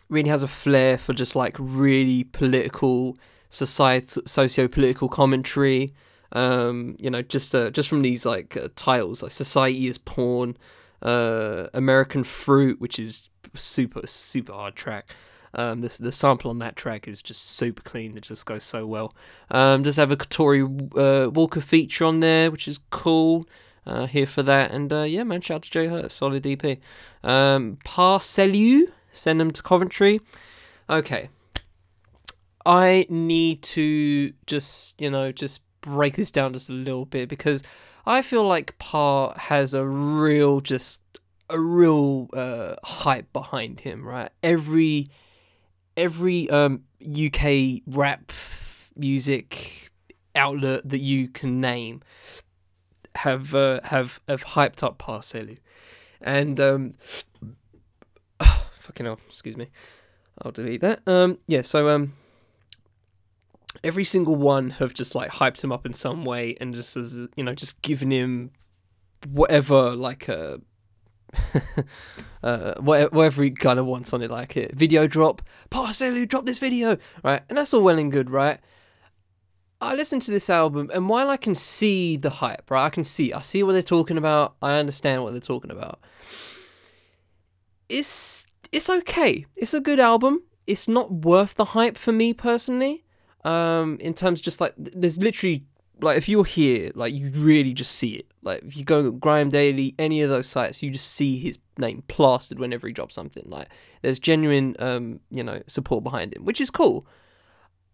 really 0.09 0.29
has 0.29 0.43
a 0.43 0.49
flair 0.49 0.97
for 0.97 1.13
just 1.13 1.35
like 1.35 1.57
really 1.59 2.25
political, 2.25 3.17
society, 3.49 4.21
socio-political 4.27 5.09
commentary. 5.09 5.93
Um, 6.33 6.97
you 6.99 7.11
know, 7.11 7.23
just 7.23 7.55
uh, 7.55 7.71
just 7.71 7.89
from 7.89 8.03
these 8.03 8.25
like 8.25 8.57
uh, 8.57 8.69
titles, 8.77 9.23
like 9.23 9.33
"Society 9.33 9.87
is 9.89 9.99
Porn," 9.99 10.57
uh, 11.03 11.67
"American 11.75 12.25
Fruit," 12.25 12.81
which 12.81 12.99
is 12.99 13.29
super 13.55 14.07
super 14.07 14.53
hard 14.53 14.77
track. 14.77 15.15
Um, 15.55 15.81
the 15.81 15.97
the 16.01 16.13
sample 16.13 16.51
on 16.51 16.59
that 16.59 16.77
track 16.77 17.07
is 17.07 17.23
just 17.23 17.49
super 17.49 17.83
clean. 17.83 18.17
It 18.17 18.25
just 18.25 18.45
goes 18.47 18.65
so 18.65 18.87
well. 18.87 19.15
Um, 19.51 19.85
just 19.85 19.99
have 19.99 20.11
a 20.11 20.17
Tori 20.17 20.63
uh, 20.63 21.31
Walker 21.31 21.61
feature 21.61 22.05
on 22.05 22.21
there, 22.21 22.51
which 22.51 22.69
is 22.69 22.81
cool. 22.91 23.47
Uh, 23.87 24.07
here 24.07 24.27
for 24.27 24.43
that, 24.43 24.71
and 24.71 24.91
uh, 24.91 25.03
yeah, 25.03 25.23
man, 25.25 25.43
shout 25.43 25.57
out 25.57 25.63
to 25.63 25.71
Jay 25.71 25.89
Hurt, 25.89 26.11
solid 26.11 26.47
EP. 26.47 26.79
Um, 27.23 27.77
send 29.13 29.41
them 29.41 29.51
to 29.51 29.63
Coventry. 29.63 30.21
Okay, 30.89 31.29
I 32.65 33.07
need 33.11 33.63
to 33.63 34.33
just 34.47 34.99
you 34.99 35.11
know 35.11 35.33
just 35.33 35.61
break 35.83 36.17
this 36.17 36.31
down 36.31 36.55
just 36.55 36.71
a 36.71 36.73
little 36.73 37.05
bit 37.05 37.29
because 37.29 37.63
I 38.07 38.23
feel 38.23 38.47
like 38.47 38.79
Pa 38.79 39.35
has 39.35 39.75
a 39.75 39.87
real 39.87 40.61
just 40.61 41.03
a 41.51 41.59
real 41.59 42.29
uh, 42.33 42.77
hype 42.83 43.33
behind 43.33 43.81
him, 43.81 44.07
right? 44.07 44.31
Every 44.43 45.11
every 45.97 46.49
um, 46.51 46.85
UK 47.03 47.83
rap 47.87 48.33
music 48.97 49.91
outlet 50.35 50.89
that 50.89 51.01
you 51.01 51.29
can 51.29 51.61
name 51.61 52.03
have 53.17 53.55
uh, 53.55 53.81
have 53.85 54.21
have 54.29 54.45
hyped 54.45 54.83
up 54.83 54.99
Pa 54.99 55.21
Salieu, 55.21 55.59
and 56.21 56.59
um, 56.61 56.95
oh, 58.41 58.69
fucking 58.79 59.07
hell, 59.07 59.21
excuse 59.29 59.57
me, 59.57 59.69
I'll 60.43 60.53
delete 60.53 60.81
that. 60.81 61.01
Um, 61.07 61.39
yeah, 61.47 61.63
so 61.63 61.89
um, 61.89 62.15
every 63.83 64.05
single 64.05 64.37
one 64.37 64.71
have 64.71 64.95
just 64.95 65.15
like 65.15 65.31
hyped 65.31 65.63
him 65.63 65.73
up 65.73 65.87
in 65.87 65.93
some 65.93 66.25
way, 66.25 66.57
and 66.61 66.75
just 66.75 66.97
as 66.97 67.15
you 67.37 67.45
know, 67.45 67.55
just 67.55 67.83
given 67.83 68.11
him 68.11 68.51
whatever 69.29 69.91
like 69.95 70.29
a. 70.29 70.61
uh, 72.43 72.75
whatever 72.81 73.43
he 73.43 73.51
kind 73.51 73.79
of 73.79 73.87
wants 73.87 74.13
on 74.13 74.23
it, 74.23 74.31
like 74.31 74.57
it. 74.57 74.75
Video 74.75 75.07
drop, 75.07 75.43
Pa 75.71 75.89
Salieu, 75.89 76.27
drop 76.27 76.47
this 76.47 76.59
video, 76.59 76.99
right? 77.23 77.43
And 77.49 77.59
that's 77.59 77.73
all 77.75 77.83
well 77.83 77.99
and 77.99 78.13
good, 78.13 78.31
right? 78.31 78.59
I 79.81 79.95
listen 79.95 80.21
to 80.21 80.31
this 80.31 80.49
album, 80.49 80.91
and 80.95 81.09
while 81.09 81.29
I 81.29 81.37
can 81.37 81.55
see 81.55 82.17
the 82.17 82.31
hype, 82.31 82.71
right, 82.71 82.87
I 82.87 82.91
can 82.91 83.05
see, 83.05 83.33
I 83.33 83.43
see 83.43 83.63
what 83.63 83.73
they're 83.73 83.83
talking 83.83 84.17
about. 84.17 84.55
I 84.63 84.79
understand 84.79 85.23
what 85.23 85.33
they're 85.33 85.41
talking 85.41 85.71
about. 85.71 86.01
It's 87.89 88.47
it's 88.73 88.89
okay. 88.89 89.47
It's 89.57 89.75
a 89.75 89.81
good 89.81 90.01
album. 90.01 90.43
It's 90.67 90.89
not 90.89 91.13
worth 91.13 91.55
the 91.55 91.67
hype 91.67 91.99
for 91.99 92.13
me 92.13 92.33
personally. 92.33 93.05
Um, 93.45 93.99
in 94.01 94.15
terms 94.15 94.41
just 94.41 94.59
like 94.59 94.73
there's 94.79 95.19
literally 95.19 95.67
like 96.01 96.17
if 96.17 96.29
you're 96.29 96.45
here, 96.45 96.91
like 96.95 97.13
you 97.13 97.31
really 97.31 97.75
just 97.75 97.93
see 97.93 98.15
it. 98.15 98.27
Like 98.45 98.63
if 98.63 98.77
you 98.77 98.85
go 98.85 99.11
Grime 99.11 99.49
Daily, 99.49 99.95
any 99.99 100.21
of 100.23 100.31
those 100.31 100.47
sites, 100.47 100.83
you 100.83 100.91
just 100.91 101.13
see 101.13 101.39
his 101.39 101.59
name 101.79 102.03
plastered 102.09 102.59
whenever 102.59 102.87
he 102.87 102.93
drops 102.93 103.15
something. 103.15 103.45
Like 103.47 103.69
there's 104.03 104.19
genuine, 104.19 104.77
um, 104.79 105.21
you 105.31 105.43
know, 105.43 105.63
support 105.67 106.05
behind 106.05 106.35
him, 106.35 106.45
which 106.45 106.61
is 106.61 106.71
cool. 106.71 107.07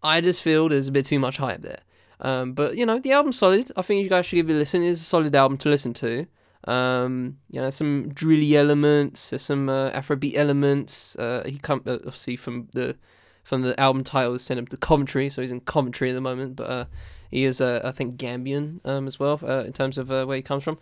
I 0.03 0.21
just 0.21 0.41
feel 0.41 0.69
there's 0.69 0.87
a 0.87 0.91
bit 0.91 1.05
too 1.05 1.19
much 1.19 1.37
hype 1.37 1.61
there. 1.61 1.81
Um, 2.19 2.53
but 2.53 2.75
you 2.75 2.85
know, 2.85 2.99
the 2.99 3.11
album's 3.11 3.37
solid. 3.37 3.71
I 3.75 3.81
think 3.81 4.03
you 4.03 4.09
guys 4.09 4.25
should 4.25 4.35
give 4.35 4.49
it 4.49 4.53
a 4.53 4.57
listen. 4.57 4.83
It's 4.83 5.01
a 5.01 5.05
solid 5.05 5.35
album 5.35 5.57
to 5.59 5.69
listen 5.69 5.93
to. 5.95 6.27
Um, 6.65 7.39
you 7.49 7.59
know, 7.59 7.71
some 7.71 8.09
drilly 8.09 8.55
elements, 8.55 9.31
there's 9.31 9.41
some 9.41 9.67
uh, 9.67 9.89
Afrobeat 9.91 10.35
elements. 10.35 11.15
Uh, 11.15 11.43
he 11.45 11.57
come 11.57 11.81
uh, 11.87 11.93
obviously 12.05 12.35
from 12.35 12.67
the 12.73 12.97
from 13.43 13.63
the 13.63 13.79
album 13.79 14.03
title 14.03 14.37
sent 14.37 14.59
him 14.59 14.67
to 14.67 14.77
Coventry, 14.77 15.29
so 15.29 15.41
he's 15.41 15.51
in 15.51 15.61
Coventry 15.61 16.11
at 16.11 16.13
the 16.13 16.21
moment. 16.21 16.55
But 16.55 16.69
uh, 16.69 16.85
he 17.31 17.45
is, 17.45 17.61
uh, 17.61 17.81
I 17.83 17.91
think, 17.91 18.17
Gambian 18.17 18.81
um, 18.85 19.07
as 19.07 19.19
well 19.19 19.39
uh, 19.43 19.63
in 19.63 19.73
terms 19.73 19.97
of 19.97 20.11
uh, 20.11 20.25
where 20.25 20.35
he 20.35 20.43
comes 20.43 20.63
from. 20.63 20.77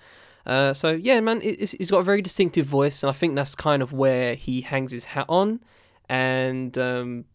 Uh, 0.46 0.74
so 0.74 0.92
yeah, 0.92 1.20
man, 1.20 1.42
he's 1.42 1.92
got 1.92 2.00
a 2.00 2.04
very 2.04 2.22
distinctive 2.22 2.66
voice, 2.66 3.04
and 3.04 3.10
I 3.10 3.14
think 3.14 3.36
that's 3.36 3.56
kind 3.56 3.82
of 3.84 3.94
where 3.94 4.36
he 4.36 4.62
hangs 4.62 4.92
his 4.92 5.06
hat 5.06 5.28
on. 5.30 5.62
And 6.10 6.76
um, 6.78 7.26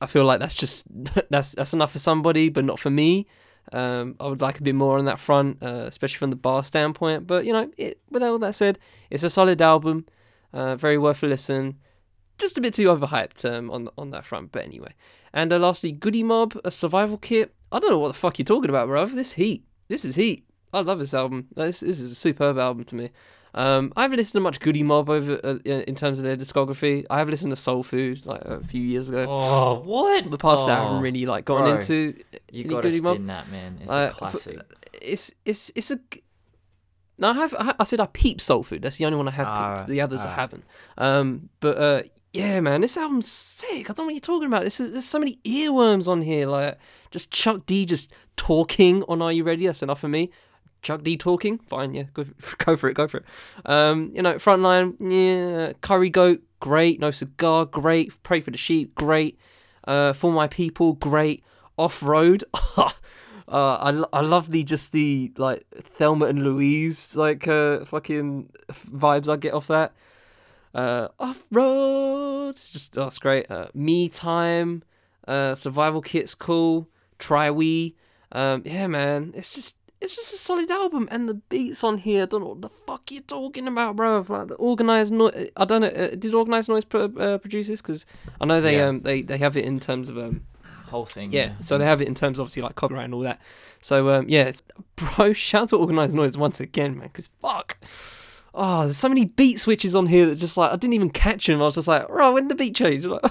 I 0.00 0.06
feel 0.06 0.24
like 0.24 0.40
that's 0.40 0.54
just 0.54 0.86
that's 1.30 1.52
that's 1.52 1.72
enough 1.72 1.92
for 1.92 1.98
somebody, 1.98 2.48
but 2.48 2.64
not 2.64 2.78
for 2.78 2.90
me. 2.90 3.26
Um, 3.70 4.16
I 4.18 4.28
would 4.28 4.40
like 4.40 4.58
a 4.58 4.62
bit 4.62 4.74
more 4.74 4.98
on 4.98 5.04
that 5.04 5.20
front, 5.20 5.62
uh, 5.62 5.84
especially 5.86 6.18
from 6.18 6.30
the 6.30 6.36
bar 6.36 6.64
standpoint. 6.64 7.26
But 7.26 7.44
you 7.44 7.52
know, 7.52 7.70
it, 7.76 8.00
with 8.10 8.22
all 8.22 8.38
that 8.38 8.54
said, 8.54 8.78
it's 9.10 9.22
a 9.22 9.30
solid 9.30 9.60
album, 9.60 10.06
uh, 10.52 10.76
very 10.76 10.96
worth 10.96 11.22
a 11.22 11.26
listen. 11.26 11.78
Just 12.38 12.56
a 12.56 12.60
bit 12.60 12.72
too 12.72 12.86
overhyped 12.86 13.44
um, 13.44 13.70
on 13.70 13.90
on 13.98 14.10
that 14.12 14.24
front, 14.24 14.52
but 14.52 14.64
anyway. 14.64 14.94
And 15.32 15.52
uh, 15.52 15.58
lastly, 15.58 15.92
Goodie 15.92 16.22
Mob, 16.22 16.58
a 16.64 16.70
survival 16.70 17.18
kit. 17.18 17.54
I 17.70 17.78
don't 17.78 17.90
know 17.90 17.98
what 17.98 18.08
the 18.08 18.14
fuck 18.14 18.38
you're 18.38 18.44
talking 18.46 18.70
about, 18.70 18.86
bro. 18.86 19.06
This 19.06 19.32
heat, 19.32 19.64
this 19.88 20.04
is 20.04 20.14
heat. 20.16 20.44
I 20.72 20.80
love 20.80 20.98
this 20.98 21.14
album. 21.14 21.48
This, 21.54 21.80
this 21.80 21.98
is 22.00 22.12
a 22.12 22.14
superb 22.14 22.58
album 22.58 22.84
to 22.84 22.94
me. 22.94 23.10
Um, 23.54 23.92
I 23.96 24.02
haven't 24.02 24.18
listened 24.18 24.34
to 24.38 24.40
much 24.40 24.60
Goodie 24.60 24.82
Mob 24.82 25.08
over 25.08 25.40
uh, 25.42 25.56
in 25.64 25.94
terms 25.94 26.18
of 26.18 26.24
their 26.24 26.36
discography. 26.36 27.04
I 27.08 27.18
have 27.18 27.28
listened 27.30 27.50
to 27.50 27.56
Soul 27.56 27.82
Food 27.82 28.24
like 28.26 28.42
a 28.42 28.62
few 28.64 28.82
years 28.82 29.08
ago. 29.08 29.24
Oh, 29.28 29.80
what? 29.84 30.30
The 30.30 30.36
past 30.36 30.66
that 30.66 30.78
I 30.78 30.82
Oh, 30.82 30.86
haven't 30.88 31.02
really 31.02 31.24
like 31.26 31.46
gotten 31.46 31.64
bro. 31.64 31.74
into. 31.76 32.14
You 32.52 32.64
gotta 32.64 32.82
Goodie 32.82 32.98
spin 32.98 33.02
Mob? 33.04 33.26
that, 33.26 33.50
man. 33.50 33.78
It's 33.80 33.90
Uh, 33.90 34.10
a 34.12 34.14
classic. 34.16 34.60
It's 35.00 35.32
it's 35.46 35.72
it's 35.74 35.90
a. 35.90 35.96
g- 35.96 36.22
No, 37.16 37.30
I 37.30 37.32
have. 37.34 37.54
I, 37.58 37.74
I 37.80 37.84
said 37.84 38.00
I 38.00 38.06
peep 38.06 38.40
Soul 38.40 38.62
Food. 38.62 38.82
That's 38.82 38.96
the 38.96 39.06
only 39.06 39.16
one 39.16 39.28
I 39.28 39.32
have 39.32 39.78
peeped. 39.78 39.88
The 39.88 40.00
others 40.02 40.24
I 40.26 40.32
haven't. 40.34 40.64
Um, 40.98 41.48
but 41.60 41.78
uh, 41.78 42.02
yeah, 42.34 42.60
man, 42.60 42.82
this 42.82 42.96
album's 42.98 43.28
sick. 43.28 43.88
I 43.88 43.94
don't 43.94 44.00
know 44.00 44.04
what 44.04 44.14
you're 44.14 44.20
talking 44.20 44.46
about. 44.46 44.64
This 44.64 44.78
is, 44.78 44.92
there's 44.92 45.06
so 45.06 45.18
many 45.18 45.38
earworms 45.44 46.06
on 46.06 46.20
here. 46.20 46.46
Like 46.46 46.78
just 47.10 47.30
Chuck 47.30 47.66
D 47.66 47.84
just 47.86 48.12
talking 48.36 49.04
on 49.08 49.22
Are 49.22 49.32
You 49.32 49.44
Ready? 49.44 49.66
That's 49.66 49.82
enough 49.82 50.00
for 50.00 50.08
me. 50.08 50.30
Chuck 50.82 51.02
D 51.02 51.16
talking, 51.16 51.58
fine, 51.58 51.94
yeah, 51.94 52.04
go, 52.14 52.24
go 52.58 52.76
for 52.76 52.88
it, 52.88 52.94
go 52.94 53.08
for 53.08 53.18
it. 53.18 53.24
Um, 53.66 54.12
you 54.14 54.22
know, 54.22 54.34
Frontline, 54.34 54.96
yeah, 55.00 55.72
Curry 55.80 56.10
Goat, 56.10 56.42
great. 56.60 57.00
No 57.00 57.10
Cigar, 57.10 57.66
great. 57.66 58.22
Pray 58.22 58.40
for 58.40 58.50
the 58.50 58.58
Sheep, 58.58 58.94
great. 58.94 59.38
Uh, 59.84 60.12
For 60.12 60.32
My 60.32 60.46
People, 60.46 60.94
great. 60.94 61.44
Off 61.76 62.02
Road, 62.02 62.44
uh, 62.76 62.90
I, 63.48 64.02
I 64.12 64.20
love 64.20 64.50
the 64.50 64.64
just 64.64 64.90
the 64.90 65.32
like 65.36 65.64
Thelma 65.80 66.26
and 66.26 66.42
Louise 66.42 67.14
like 67.14 67.46
uh 67.46 67.84
fucking 67.84 68.50
vibes 68.68 69.32
I 69.32 69.36
get 69.36 69.54
off 69.54 69.68
that. 69.68 69.92
Uh, 70.74 71.08
Off 71.20 71.44
Road, 71.52 72.50
it's 72.50 72.72
just 72.72 72.98
oh, 72.98 73.08
great. 73.20 73.48
Uh, 73.48 73.68
Me 73.74 74.08
Time, 74.08 74.82
uh, 75.26 75.54
Survival 75.54 76.00
Kit's 76.00 76.34
cool. 76.34 76.88
Try 77.18 77.50
We, 77.50 77.96
um, 78.32 78.62
yeah, 78.64 78.86
man, 78.86 79.32
it's 79.36 79.54
just 79.54 79.76
it's 80.00 80.14
just 80.14 80.32
a 80.32 80.36
solid 80.36 80.70
album, 80.70 81.08
and 81.10 81.28
the 81.28 81.34
beats 81.34 81.82
on 81.82 81.98
here. 81.98 82.22
I 82.22 82.26
don't 82.26 82.40
know 82.42 82.48
what 82.50 82.62
the 82.62 82.68
fuck 82.68 83.10
you're 83.10 83.22
talking 83.22 83.66
about, 83.66 83.96
bro. 83.96 84.24
Like 84.28 84.48
the 84.48 84.54
organized 84.54 85.12
noise. 85.12 85.50
I 85.56 85.64
don't 85.64 85.80
know. 85.80 85.88
Uh, 85.88 86.10
did 86.14 86.34
organized 86.34 86.68
noise 86.68 86.84
pro- 86.84 87.12
uh, 87.18 87.38
produce 87.38 87.66
this? 87.68 87.80
Because 87.82 88.06
I 88.40 88.44
know 88.44 88.60
they 88.60 88.76
Yeah. 88.76 88.86
um 88.86 89.00
they 89.00 89.22
they 89.22 89.38
have 89.38 89.56
it 89.56 89.64
in 89.64 89.80
terms 89.80 90.08
of 90.08 90.16
um 90.18 90.42
Whole 90.86 91.04
thing. 91.04 91.32
yeah, 91.32 91.52
so 91.60 91.76
they 91.76 91.84
have 91.84 92.00
it 92.00 92.08
in 92.08 92.14
terms 92.14 92.38
of 92.38 92.44
obviously 92.44 92.62
like 92.62 92.74
copyright 92.76 93.04
and 93.06 93.14
all 93.14 93.20
that. 93.20 93.40
So 93.80 94.08
um, 94.10 94.26
yeah, 94.28 94.44
it's, 94.44 94.62
bro, 94.96 95.32
shout 95.34 95.62
out 95.64 95.68
to 95.70 95.76
Organized 95.76 96.14
Noise 96.14 96.38
once 96.38 96.60
again, 96.60 96.96
man, 96.96 97.08
because 97.08 97.28
fuck. 97.42 97.76
Oh, 98.54 98.80
there's 98.84 98.96
so 98.96 99.08
many 99.08 99.24
beat 99.26 99.60
switches 99.60 99.94
on 99.94 100.06
here 100.06 100.26
that 100.26 100.36
just 100.36 100.56
like 100.56 100.72
I 100.72 100.76
didn't 100.76 100.94
even 100.94 101.10
catch 101.10 101.46
them. 101.46 101.60
I 101.60 101.64
was 101.64 101.74
just 101.74 101.88
like, 101.88 102.06
oh, 102.08 102.32
when 102.32 102.44
did 102.48 102.56
the 102.56 102.62
beat 102.62 102.74
change? 102.76 103.04
Like, 103.10 103.22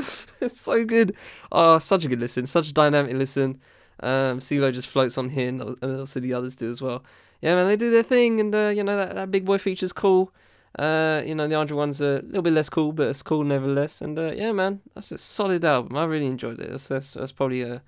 it's 0.40 0.60
so 0.60 0.84
good. 0.84 1.14
Oh, 1.52 1.78
such 1.78 2.04
a 2.04 2.08
good 2.08 2.20
listen, 2.20 2.46
such 2.46 2.70
a 2.70 2.72
dynamic 2.72 3.14
listen. 3.14 3.60
Um, 4.02 4.38
CeeLo 4.38 4.72
just 4.72 4.88
floats 4.88 5.18
on 5.18 5.30
here, 5.30 5.48
and 5.48 5.60
also 5.82 6.20
the 6.20 6.32
others 6.32 6.56
do 6.56 6.70
as 6.70 6.80
well. 6.80 7.04
Yeah, 7.42 7.54
man, 7.54 7.66
they 7.66 7.76
do 7.76 7.90
their 7.90 8.02
thing, 8.02 8.40
and 8.40 8.54
uh, 8.54 8.72
you 8.74 8.82
know 8.82 8.96
that, 8.96 9.14
that 9.14 9.30
Big 9.30 9.44
Boi 9.44 9.58
feature's 9.58 9.92
cool. 9.92 10.32
Uh, 10.78 11.22
you 11.26 11.34
know 11.34 11.48
the 11.48 11.54
Andre 11.54 11.76
one's 11.76 12.00
a 12.00 12.20
little 12.22 12.42
bit 12.42 12.52
less 12.52 12.70
cool, 12.70 12.92
but 12.92 13.08
it's 13.08 13.22
cool 13.22 13.44
nevertheless. 13.44 14.00
And 14.00 14.18
uh, 14.18 14.32
yeah, 14.32 14.52
man, 14.52 14.80
that's 14.94 15.12
a 15.12 15.18
solid 15.18 15.64
album. 15.64 15.96
I 15.96 16.04
really 16.04 16.26
enjoyed 16.26 16.60
it. 16.60 16.70
That's 16.70 16.86
that's, 16.88 17.14
that's 17.14 17.32
probably 17.32 17.62
a 17.62 17.82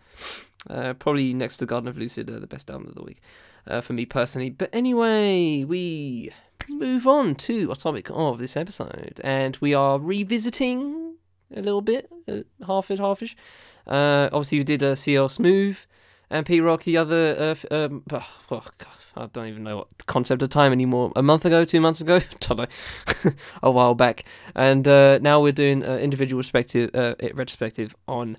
uh, 0.68 0.94
probably 0.94 1.34
next 1.34 1.58
to 1.58 1.66
Garden 1.66 1.88
of 1.88 1.98
Lucid, 1.98 2.30
uh, 2.30 2.38
the 2.38 2.46
best 2.46 2.70
album 2.70 2.88
of 2.88 2.94
the 2.94 3.02
week 3.02 3.20
uh, 3.66 3.80
for 3.80 3.92
me 3.92 4.06
personally. 4.06 4.50
But 4.50 4.70
anyway, 4.72 5.64
we 5.64 6.30
move 6.68 7.06
on 7.06 7.34
to 7.36 7.70
our 7.70 7.76
topic 7.76 8.10
of 8.10 8.38
this 8.38 8.56
episode, 8.56 9.20
and 9.22 9.56
we 9.60 9.74
are 9.74 9.98
revisiting 9.98 11.01
a 11.54 11.60
little 11.60 11.82
bit, 11.82 12.10
uh, 12.28 12.42
half 12.66 12.90
it, 12.90 12.98
halfish. 12.98 13.36
Uh, 13.86 14.28
obviously, 14.32 14.58
we 14.58 14.64
did 14.64 14.82
a 14.82 14.96
CL 14.96 15.28
Smooth 15.28 15.78
and 16.30 16.46
Pete 16.46 16.62
Rock 16.62 16.82
the 16.84 16.96
other. 16.96 17.54
Uh, 17.70 17.74
um, 17.74 18.02
oh, 18.12 18.22
God, 18.50 18.96
I 19.16 19.26
don't 19.26 19.46
even 19.46 19.62
know 19.62 19.78
what 19.78 20.06
concept 20.06 20.42
of 20.42 20.48
time 20.48 20.72
anymore. 20.72 21.12
A 21.14 21.22
month 21.22 21.44
ago, 21.44 21.64
two 21.64 21.80
months 21.80 22.00
ago, 22.00 22.20
don't 22.40 22.58
know, 22.58 23.32
a 23.62 23.70
while 23.70 23.94
back, 23.94 24.24
and 24.54 24.86
uh, 24.88 25.18
now 25.18 25.40
we're 25.40 25.52
doing 25.52 25.84
uh, 25.84 25.96
individual 25.96 26.38
respective 26.38 26.90
uh, 26.94 27.14
retrospective 27.34 27.94
on 28.08 28.38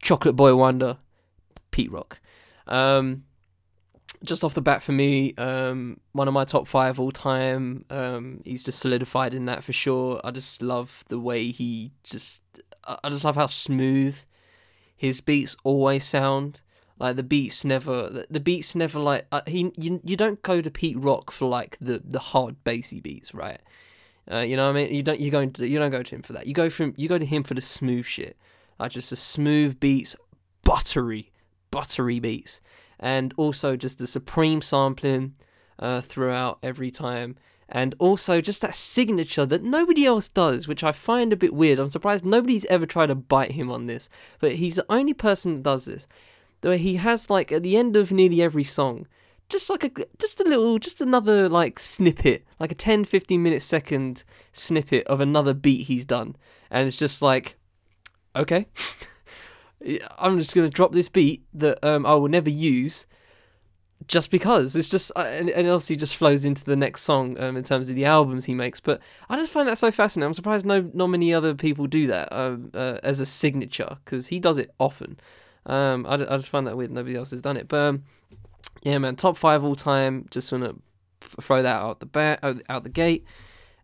Chocolate 0.00 0.36
Boy 0.36 0.54
Wonder, 0.54 0.98
Pete 1.70 1.92
Rock. 1.92 2.20
Um, 2.66 3.24
just 4.24 4.42
off 4.42 4.54
the 4.54 4.62
bat 4.62 4.82
for 4.82 4.92
me, 4.92 5.34
um, 5.36 6.00
one 6.12 6.26
of 6.26 6.34
my 6.34 6.44
top 6.44 6.66
five 6.66 6.98
all 6.98 7.12
time. 7.12 7.84
Um, 7.88 8.40
he's 8.44 8.64
just 8.64 8.80
solidified 8.80 9.32
in 9.32 9.46
that 9.46 9.62
for 9.62 9.72
sure. 9.72 10.20
I 10.24 10.30
just 10.30 10.62
love 10.62 11.04
the 11.08 11.18
way 11.20 11.50
he 11.50 11.92
just. 12.02 12.42
I 13.02 13.10
just 13.10 13.24
love 13.24 13.36
how 13.36 13.46
smooth 13.46 14.18
his 14.96 15.20
beats 15.20 15.56
always 15.64 16.04
sound. 16.04 16.60
Like 16.98 17.16
the 17.16 17.22
beats 17.22 17.64
never, 17.64 18.08
the, 18.08 18.26
the 18.28 18.40
beats 18.40 18.74
never 18.74 18.98
like 18.98 19.26
uh, 19.30 19.42
he. 19.46 19.72
You, 19.76 20.00
you 20.04 20.16
don't 20.16 20.42
go 20.42 20.60
to 20.60 20.70
Pete 20.70 20.98
Rock 20.98 21.30
for 21.30 21.48
like 21.48 21.76
the 21.80 22.02
the 22.04 22.18
hard 22.18 22.64
bassy 22.64 23.00
beats, 23.00 23.32
right? 23.32 23.60
Uh, 24.30 24.38
you 24.38 24.56
know 24.56 24.64
what 24.64 24.76
I 24.76 24.84
mean? 24.84 24.94
You 24.94 25.02
don't 25.02 25.20
you 25.20 25.30
going 25.30 25.52
to 25.52 25.66
you 25.66 25.78
don't 25.78 25.92
go 25.92 26.02
to 26.02 26.14
him 26.14 26.22
for 26.22 26.32
that. 26.32 26.46
You 26.46 26.54
go 26.54 26.68
from 26.68 26.94
you 26.96 27.08
go 27.08 27.18
to 27.18 27.24
him 27.24 27.44
for 27.44 27.54
the 27.54 27.62
smooth 27.62 28.04
shit, 28.04 28.36
like 28.78 28.90
just 28.90 29.10
the 29.10 29.16
smooth 29.16 29.78
beats, 29.78 30.16
buttery, 30.64 31.30
buttery 31.70 32.18
beats, 32.18 32.60
and 32.98 33.32
also 33.36 33.76
just 33.76 33.98
the 33.98 34.06
supreme 34.06 34.60
sampling 34.60 35.34
uh, 35.78 36.00
throughout 36.00 36.58
every 36.62 36.90
time, 36.90 37.36
and 37.68 37.94
also 37.98 38.40
just 38.40 38.62
that 38.62 38.74
signature 38.74 39.44
that 39.44 39.62
nobody 39.62 40.06
else 40.06 40.28
does, 40.28 40.66
which 40.66 40.82
I 40.82 40.92
find 40.92 41.32
a 41.32 41.36
bit 41.36 41.52
weird. 41.52 41.78
I'm 41.78 41.88
surprised 41.88 42.24
nobody's 42.24 42.64
ever 42.66 42.86
tried 42.86 43.06
to 43.06 43.14
bite 43.14 43.52
him 43.52 43.70
on 43.70 43.86
this, 43.86 44.08
but 44.40 44.56
he's 44.56 44.76
the 44.76 44.86
only 44.88 45.14
person 45.14 45.56
that 45.56 45.62
does 45.62 45.84
this. 45.84 46.06
Where 46.60 46.76
he 46.76 46.96
has 46.96 47.30
like 47.30 47.52
at 47.52 47.62
the 47.62 47.76
end 47.76 47.96
of 47.96 48.10
nearly 48.10 48.42
every 48.42 48.64
song, 48.64 49.06
just 49.48 49.70
like 49.70 49.84
a 49.84 49.90
just 50.18 50.40
a 50.40 50.44
little 50.44 50.78
just 50.78 51.00
another 51.00 51.48
like 51.48 51.78
snippet 51.78 52.44
like 52.60 52.70
a 52.70 52.74
10 52.74 53.04
15 53.04 53.42
minute 53.42 53.62
second 53.62 54.24
snippet 54.52 55.06
of 55.06 55.20
another 55.20 55.54
beat 55.54 55.86
he's 55.86 56.04
done 56.04 56.36
and 56.70 56.86
it's 56.86 56.96
just 56.96 57.22
like 57.22 57.56
okay 58.36 58.66
i'm 60.18 60.38
just 60.38 60.54
gonna 60.54 60.68
drop 60.68 60.92
this 60.92 61.08
beat 61.08 61.44
that 61.54 61.82
um 61.82 62.04
i 62.04 62.14
will 62.14 62.28
never 62.28 62.50
use 62.50 63.06
just 64.06 64.30
because 64.30 64.76
it's 64.76 64.88
just 64.88 65.10
uh, 65.16 65.20
and, 65.20 65.50
and 65.50 65.66
obviously 65.68 65.96
just 65.96 66.16
flows 66.16 66.44
into 66.44 66.64
the 66.64 66.76
next 66.76 67.02
song 67.02 67.38
um, 67.40 67.56
in 67.56 67.64
terms 67.64 67.88
of 67.88 67.96
the 67.96 68.04
albums 68.04 68.44
he 68.44 68.54
makes 68.54 68.80
but 68.80 69.00
i 69.28 69.36
just 69.36 69.50
find 69.50 69.68
that 69.68 69.76
so 69.76 69.90
fascinating 69.90 70.26
i'm 70.26 70.34
surprised 70.34 70.64
no 70.64 70.88
not 70.94 71.08
many 71.08 71.34
other 71.34 71.54
people 71.54 71.86
do 71.86 72.06
that 72.06 72.32
um, 72.32 72.70
uh, 72.74 72.98
as 73.02 73.20
a 73.20 73.26
signature 73.26 73.98
because 74.04 74.28
he 74.28 74.38
does 74.38 74.56
it 74.56 74.72
often 74.78 75.18
um, 75.66 76.06
I, 76.06 76.14
I 76.14 76.36
just 76.36 76.48
find 76.48 76.66
that 76.66 76.76
weird 76.76 76.90
nobody 76.90 77.16
else 77.16 77.32
has 77.32 77.42
done 77.42 77.56
it 77.56 77.68
but 77.68 77.78
um, 77.78 78.04
yeah, 78.82 78.98
man, 78.98 79.16
top 79.16 79.36
five 79.36 79.64
all 79.64 79.74
time. 79.74 80.26
Just 80.30 80.52
wanna 80.52 80.74
throw 81.40 81.62
that 81.62 81.76
out 81.76 82.00
the 82.00 82.06
bat, 82.06 82.40
out 82.68 82.84
the 82.84 82.90
gate, 82.90 83.24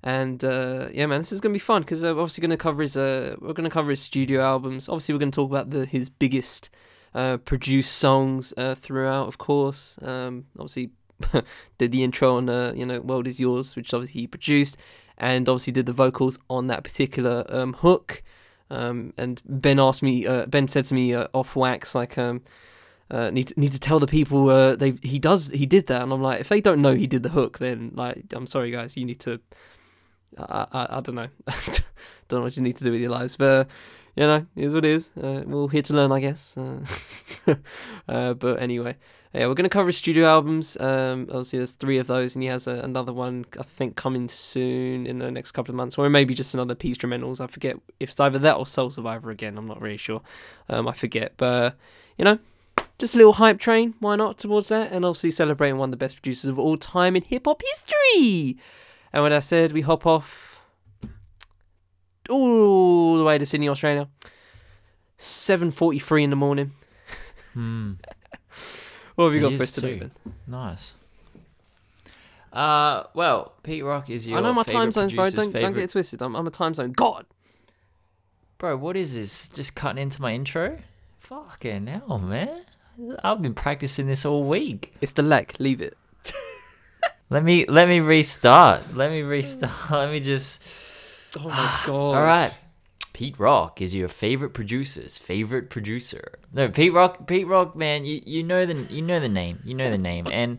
and 0.03 0.42
uh, 0.44 0.88
yeah, 0.92 1.07
man, 1.07 1.20
this 1.20 1.33
is 1.33 1.40
gonna 1.40 1.53
be 1.53 1.59
fun 1.59 1.83
because 1.83 2.03
uh, 2.03 2.14
we're 2.14 2.22
obviously 2.22 2.42
gonna 2.42 2.57
cover 2.57 2.83
his 2.83 2.96
uh, 2.96 3.37
we're 3.40 3.53
gonna 3.53 3.70
cover 3.70 3.90
his 3.90 4.00
studio 4.00 4.42
albums. 4.42 4.88
Obviously, 4.88 5.14
we're 5.14 5.20
gonna 5.20 5.31
talk 5.31 5.50
about 5.50 5.70
the 5.70 5.87
his 5.87 6.09
biggest 6.09 6.70
uh, 7.14 7.37
produced 7.38 7.92
songs 7.92 8.53
uh, 8.57 8.74
throughout, 8.74 9.29
of 9.29 9.38
course. 9.38 9.96
Um, 10.03 10.46
obviously, 10.59 10.90
did 11.79 11.92
the 11.92 12.03
intro 12.03 12.37
on 12.37 12.48
uh, 12.48 12.72
you 12.74 12.85
know 12.85 13.00
"World 13.00 13.27
Is 13.27 13.40
Yours," 13.40 13.77
which 13.77 13.94
obviously 13.94 14.22
he 14.22 14.27
produced, 14.27 14.77
and 15.16 15.48
obviously 15.48 15.72
did 15.72 15.87
the 15.87 15.92
vocals 15.92 16.38
on 16.50 16.66
that 16.68 16.85
particular 16.85 17.44
um, 17.48 17.74
hook. 17.74 18.22
Um, 18.70 19.12
and 19.16 19.40
Ben 19.44 19.79
asked 19.79 20.03
me, 20.03 20.27
uh, 20.27 20.46
Ben 20.46 20.66
said 20.68 20.87
to 20.87 20.94
me 20.94 21.14
uh, 21.14 21.29
off 21.33 21.55
wax, 21.55 21.94
like, 21.94 22.16
um, 22.16 22.42
uh, 23.11 23.31
need 23.31 23.48
to, 23.48 23.61
need 23.61 23.72
to 23.72 23.79
tell 23.79 24.00
the 24.00 24.07
people 24.07 24.48
uh, 24.48 24.74
they 24.74 24.94
he 25.03 25.18
does 25.18 25.48
he 25.48 25.66
did 25.66 25.87
that, 25.87 26.03
and 26.03 26.12
I'm 26.12 26.22
like, 26.22 26.40
if 26.40 26.48
they 26.48 26.61
don't 26.61 26.83
know 26.83 26.94
he 26.94 27.07
did 27.07 27.22
the 27.22 27.29
hook, 27.29 27.59
then 27.59 27.92
like, 27.94 28.24
I'm 28.33 28.46
sorry 28.46 28.70
guys, 28.70 28.96
you 28.96 29.05
need 29.05 29.20
to. 29.20 29.40
I 30.37 30.66
I, 30.72 30.87
I 30.96 31.00
don't 31.00 31.14
know, 31.14 31.29
don't 32.29 32.40
know 32.40 32.40
what 32.40 32.57
you 32.57 32.62
need 32.62 32.77
to 32.79 32.85
do 32.85 32.90
with 32.90 33.00
your 33.00 33.11
lives, 33.11 33.37
but 33.37 33.68
you 34.16 34.27
know, 34.27 34.46
is 34.57 34.74
what 34.74 34.85
it 34.85 34.90
is. 34.90 35.11
Uh, 35.16 35.42
we're 35.44 35.61
all 35.61 35.68
here 35.68 35.83
to 35.83 35.94
learn, 35.94 36.12
I 36.12 36.20
guess. 36.20 36.57
Uh, 36.57 36.85
uh, 38.09 38.35
but 38.35 38.61
anyway, 38.62 38.96
yeah, 39.33 39.48
we're 39.48 39.55
gonna 39.55 39.68
cover 39.68 39.88
his 39.88 39.96
studio 39.96 40.27
albums. 40.27 40.77
Um, 40.79 41.22
obviously 41.29 41.59
there's 41.59 41.72
three 41.72 41.98
of 41.98 42.07
those, 42.07 42.37
and 42.37 42.42
he 42.42 42.48
has 42.48 42.66
a, 42.66 42.81
another 42.81 43.12
one 43.12 43.44
I 43.59 43.64
think 43.64 43.96
coming 43.96 44.29
soon 44.29 45.07
in 45.07 45.18
the 45.18 45.31
next 45.31 45.53
couple 45.53 45.72
of 45.72 45.77
months, 45.77 45.98
or 45.98 46.09
maybe 46.09 46.35
just 46.35 46.55
another 46.55 46.74
PeteStrumentals. 46.74 47.40
I 47.40 47.48
forget 47.48 47.77
if 47.98 48.11
it's 48.11 48.20
either 48.20 48.38
that 48.38 48.57
or 48.57 48.66
Soul 48.66 48.90
Survivor 48.90 49.31
again. 49.31 49.59
I'm 49.59 49.66
not 49.66 49.81
really 49.81 49.96
sure. 49.96 50.22
Um, 50.68 50.87
I 50.87 50.92
forget, 50.92 51.33
but 51.37 51.46
uh, 51.46 51.70
you 52.16 52.24
know, 52.24 52.38
just 52.98 53.14
a 53.14 53.18
little 53.18 53.35
hype 53.35 53.59
train, 53.59 53.94
why 53.98 54.14
not, 54.14 54.38
towards 54.38 54.68
that? 54.68 54.92
And 54.92 55.05
obviously 55.05 55.33
celebrating 55.33 55.79
one 55.79 55.88
of 55.88 55.92
the 55.92 55.96
best 55.96 56.16
producers 56.16 56.48
of 56.48 56.59
all 56.59 56.77
time 56.77 57.16
in 57.16 57.22
hip 57.22 57.46
hop 57.46 57.61
history. 57.61 58.57
And 59.12 59.22
with 59.22 59.33
that 59.33 59.44
said, 59.44 59.72
we 59.72 59.81
hop 59.81 60.07
off 60.07 60.54
all 62.30 63.18
the 63.18 63.24
way 63.24 63.38
to 63.38 63.46
Sydney, 63.46 63.68
Australia. 63.68 64.08
7.43 65.18 66.22
in 66.24 66.30
the 66.30 66.37
morning. 66.37 66.72
Hmm. 67.52 67.92
What 69.14 69.26
have 69.26 69.34
you 69.34 69.46
It 69.46 69.50
got 69.50 69.56
for 69.58 69.62
us 69.62 69.72
today, 69.72 69.92
too. 69.92 70.10
Ben? 70.24 70.34
Nice. 70.48 70.94
Uh, 72.52 73.04
well, 73.14 73.52
Pete 73.62 73.84
Rock 73.84 74.10
is 74.10 74.26
your 74.26 74.38
I 74.38 74.40
know 74.40 74.52
my 74.52 74.64
time 74.64 74.90
zones, 74.90 75.12
bro. 75.12 75.30
Don't, 75.30 75.52
don't 75.52 75.72
get 75.72 75.84
it 75.84 75.90
twisted. 75.90 76.20
I'm, 76.20 76.34
I'm 76.34 76.46
a 76.48 76.50
time 76.50 76.74
zone 76.74 76.90
god. 76.90 77.26
Bro, 78.58 78.78
what 78.78 78.96
is 78.96 79.14
this? 79.14 79.48
Just 79.48 79.76
cutting 79.76 80.02
into 80.02 80.20
my 80.20 80.32
intro? 80.32 80.78
Fucking 81.18 81.87
hell, 81.87 82.18
man. 82.18 82.64
I've 83.22 83.42
been 83.42 83.54
practicing 83.54 84.06
this 84.06 84.24
all 84.24 84.44
week. 84.44 84.94
It's 85.00 85.12
the 85.12 85.22
leg. 85.22 85.54
Leave 85.58 85.80
it. 85.80 85.96
Let 87.30 87.42
me 87.42 87.66
let 87.66 87.88
me 87.88 88.00
restart. 88.00 88.94
Let 88.94 89.10
me 89.10 89.22
restart. 89.22 89.72
Let 89.90 90.10
me 90.10 90.20
just. 90.20 90.62
Oh 91.37 91.49
my 91.49 91.81
god. 91.87 91.88
All 91.88 92.23
right. 92.23 92.53
Pete 93.12 93.38
Rock 93.38 93.81
is 93.81 93.94
your 93.94 94.09
favorite 94.09 94.55
producer's 94.55 95.18
favorite 95.18 95.70
producer. 95.70 96.38
No, 96.53 96.68
Pete 96.68 96.92
Rock. 96.92 97.27
Pete 97.29 97.47
Rock, 97.47 97.77
man. 97.77 98.05
You 98.05 98.20
you 98.27 98.42
know 98.42 98.66
the 98.66 98.75
you 98.92 99.03
know 99.03 99.20
the 99.20 99.29
name. 99.29 99.61
You 99.64 99.75
know 99.75 99.90
the 99.90 99.99
name. 100.11 100.27
And 100.31 100.59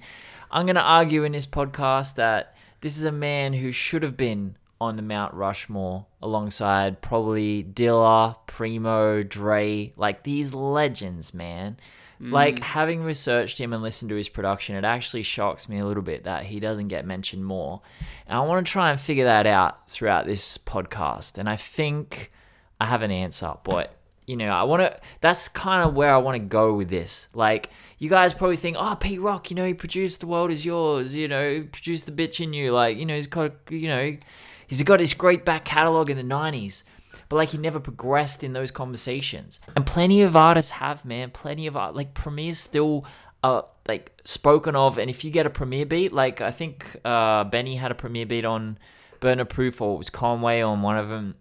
I'm 0.52 0.66
gonna 0.66 0.80
argue 0.80 1.24
in 1.24 1.34
this 1.34 1.46
podcast 1.46 2.16
that 2.16 2.56
this 2.82 2.98
is 2.98 3.04
a 3.04 3.12
man 3.12 3.54
who 3.54 3.72
should 3.72 4.04
have 4.04 4.16
been 4.16 4.56
on 4.80 4.96
the 4.96 5.02
Mount 5.02 5.34
Rushmore 5.34 6.06
alongside 6.22 7.02
probably 7.02 7.64
Dilla, 7.64 8.36
Primo, 8.46 9.24
Dre, 9.24 9.94
like 9.98 10.24
these 10.24 10.54
legends, 10.54 11.34
man. 11.34 11.78
Like 12.20 12.56
mm. 12.58 12.64
having 12.64 13.04
researched 13.04 13.60
him 13.60 13.74
and 13.74 13.84
listened 13.84 14.10
to 14.10 14.16
his 14.16 14.30
production, 14.30 14.76
it 14.76 14.86
actually 14.86 15.24
shocks 15.24 15.68
me 15.68 15.80
a 15.80 15.86
little 15.86 16.04
bit 16.04 16.24
that 16.24 16.46
he 16.46 16.60
doesn't 16.60 16.88
get 16.88 17.06
mentioned 17.06 17.46
more. 17.46 17.82
And 18.28 18.38
I 18.38 18.42
want 18.42 18.66
to 18.66 18.72
try 18.72 18.90
and 18.90 19.00
figure 19.00 19.26
that 19.26 19.46
out 19.46 19.90
throughout 19.90 20.26
this 20.26 20.58
podcast. 20.58 21.38
And 21.38 21.50
I 21.50 21.58
think 21.58 22.32
I 22.80 22.86
have 22.86 23.02
an 23.02 23.12
answer, 23.12 23.54
but 23.64 23.96
you 24.28 24.36
know, 24.36 24.50
I 24.50 24.64
want 24.64 24.82
to. 24.82 25.00
That's 25.22 25.48
kind 25.48 25.88
of 25.88 25.94
where 25.94 26.14
I 26.14 26.18
want 26.18 26.36
to 26.36 26.40
go 26.40 26.74
with 26.74 26.90
this. 26.90 27.28
Like, 27.34 27.70
you 28.00 28.10
guys 28.10 28.34
probably 28.34 28.58
think, 28.58 28.76
oh, 28.80 28.96
Pete 29.00 29.22
Rock, 29.22 29.52
you 29.52 29.56
know, 29.56 29.66
he 29.66 29.74
produced 29.74 30.20
"The 30.20 30.28
World 30.28 30.52
Is 30.52 30.66
Yours," 30.66 31.16
you 31.16 31.28
know, 31.28 31.54
he 31.54 31.62
produced 31.62 32.08
"The 32.08 32.12
Bitch 32.12 32.44
in 32.44 32.54
You," 32.54 32.74
like, 32.74 32.98
you 32.98 33.06
know, 33.06 33.16
he's 33.16 33.28
got, 33.28 33.52
you 33.70 33.88
know, 33.88 34.18
he's 34.66 34.82
got 34.82 35.00
his 35.00 35.14
great 35.14 35.46
back 35.46 35.64
catalog 35.64 36.10
in 36.10 36.18
the 36.18 36.24
'90s, 36.24 36.84
but 37.30 37.38
like, 37.38 37.50
he 37.50 37.58
never 37.58 37.80
progressed 37.80 38.44
in 38.44 38.54
those 38.54 38.72
conversations. 38.72 39.60
And 39.76 39.86
plenty 39.86 40.22
of 40.22 40.36
artists 40.36 40.72
have, 40.72 41.06
man, 41.06 41.32
plenty 41.32 41.68
of 41.68 41.76
art. 41.78 41.96
Like, 41.96 42.14
Premier's 42.14 42.60
still. 42.60 43.06
Uh, 43.44 43.62
like 43.88 44.12
spoken 44.24 44.76
of, 44.76 44.98
and 44.98 45.08
if 45.08 45.24
you 45.24 45.30
get 45.30 45.46
a 45.46 45.52
Premier 45.52 45.86
beat, 45.86 46.12
like 46.12 46.42
I 46.42 46.50
think 46.50 47.00
uh, 47.06 47.44
Benny 47.44 47.76
had 47.76 47.92
a 47.92 47.94
Premier 47.94 48.26
beat 48.26 48.44
on 48.44 48.80
Burner 49.20 49.46
Proof, 49.46 49.82
or 49.82 49.94
it 49.94 49.98
was 50.00 50.10
Conway 50.10 50.62
on 50.62 50.82
one 50.82 50.98
of 50.98 51.10
them 51.10 51.36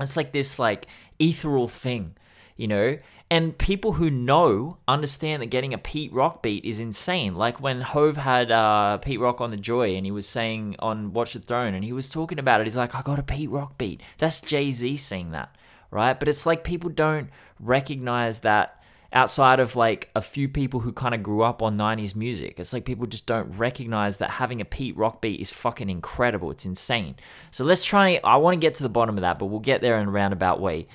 it's 0.00 0.16
like 0.16 0.32
this 0.32 0.58
like 0.58 0.86
ethereal 1.18 1.68
thing, 1.68 2.16
you 2.56 2.68
know? 2.68 2.96
And 3.30 3.58
people 3.58 3.92
who 3.92 4.08
know 4.08 4.78
understand 4.88 5.42
that 5.42 5.46
getting 5.46 5.74
a 5.74 5.78
Pete 5.78 6.12
Rock 6.12 6.42
beat 6.42 6.64
is 6.64 6.80
insane. 6.80 7.34
Like 7.34 7.60
when 7.60 7.82
Hove 7.82 8.16
had 8.16 8.50
uh, 8.50 8.96
Pete 8.98 9.20
Rock 9.20 9.42
on 9.42 9.50
the 9.50 9.58
Joy 9.58 9.96
and 9.96 10.06
he 10.06 10.12
was 10.12 10.26
saying 10.26 10.76
on 10.78 11.12
Watch 11.12 11.34
the 11.34 11.40
Throne 11.40 11.74
and 11.74 11.84
he 11.84 11.92
was 11.92 12.08
talking 12.08 12.38
about 12.38 12.62
it. 12.62 12.66
He's 12.66 12.76
like, 12.76 12.94
I 12.94 13.02
got 13.02 13.18
a 13.18 13.22
Pete 13.22 13.50
Rock 13.50 13.76
beat. 13.76 14.02
That's 14.16 14.40
Jay 14.40 14.70
Z 14.70 14.96
saying 14.96 15.32
that, 15.32 15.54
right? 15.90 16.18
But 16.18 16.28
it's 16.28 16.46
like 16.46 16.64
people 16.64 16.88
don't 16.88 17.28
recognize 17.60 18.40
that 18.40 18.78
outside 19.12 19.58
of 19.58 19.76
like 19.76 20.10
a 20.14 20.20
few 20.20 20.48
people 20.48 20.80
who 20.80 20.92
kind 20.92 21.14
of 21.14 21.22
grew 21.22 21.42
up 21.42 21.62
on 21.62 21.78
90s 21.78 22.14
music. 22.14 22.58
It's 22.58 22.72
like 22.72 22.84
people 22.84 23.06
just 23.06 23.26
don't 23.26 23.50
recognize 23.58 24.18
that 24.18 24.30
having 24.30 24.60
a 24.60 24.64
Pete 24.64 24.96
Rock 24.96 25.20
beat 25.20 25.40
is 25.40 25.50
fucking 25.50 25.88
incredible. 25.88 26.50
It's 26.50 26.66
insane. 26.66 27.16
So 27.50 27.64
let's 27.64 27.84
try, 27.84 28.20
I 28.22 28.36
want 28.36 28.54
to 28.54 28.60
get 28.60 28.74
to 28.74 28.82
the 28.82 28.88
bottom 28.88 29.16
of 29.16 29.22
that, 29.22 29.38
but 29.38 29.46
we'll 29.46 29.60
get 29.60 29.80
there 29.80 29.98
in 29.98 30.08
a 30.08 30.10
roundabout 30.10 30.60
way. 30.60 30.86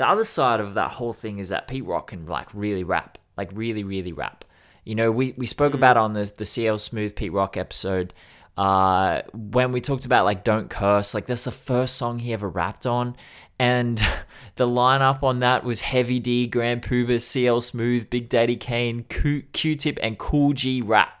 The 0.00 0.08
other 0.08 0.24
side 0.24 0.60
of 0.60 0.72
that 0.74 0.92
whole 0.92 1.12
thing 1.12 1.40
is 1.40 1.50
that 1.50 1.68
Pete 1.68 1.84
Rock 1.84 2.06
can 2.06 2.24
like 2.24 2.48
really 2.54 2.84
rap, 2.84 3.18
like 3.36 3.50
really, 3.52 3.84
really 3.84 4.14
rap. 4.14 4.46
You 4.82 4.94
know, 4.94 5.12
we, 5.12 5.34
we 5.36 5.44
spoke 5.44 5.74
about 5.74 5.98
on 5.98 6.14
the, 6.14 6.32
the 6.38 6.46
CL 6.46 6.78
Smooth 6.78 7.14
Pete 7.14 7.30
Rock 7.30 7.58
episode 7.58 8.14
uh, 8.56 9.20
when 9.34 9.72
we 9.72 9.82
talked 9.82 10.06
about 10.06 10.24
like 10.24 10.42
Don't 10.42 10.70
Curse, 10.70 11.12
like 11.12 11.26
that's 11.26 11.44
the 11.44 11.52
first 11.52 11.96
song 11.96 12.18
he 12.18 12.32
ever 12.32 12.48
rapped 12.48 12.86
on. 12.86 13.14
And 13.58 13.98
the 14.56 14.66
lineup 14.66 15.22
on 15.22 15.40
that 15.40 15.64
was 15.64 15.82
Heavy 15.82 16.18
D, 16.18 16.46
Grand 16.46 16.80
Puba, 16.80 17.20
CL 17.20 17.60
Smooth, 17.60 18.08
Big 18.08 18.30
Daddy 18.30 18.56
Kane, 18.56 19.04
Q- 19.04 19.42
Q-Tip, 19.52 19.98
and 20.02 20.16
Kool 20.16 20.54
G 20.54 20.80
Rap. 20.80 21.12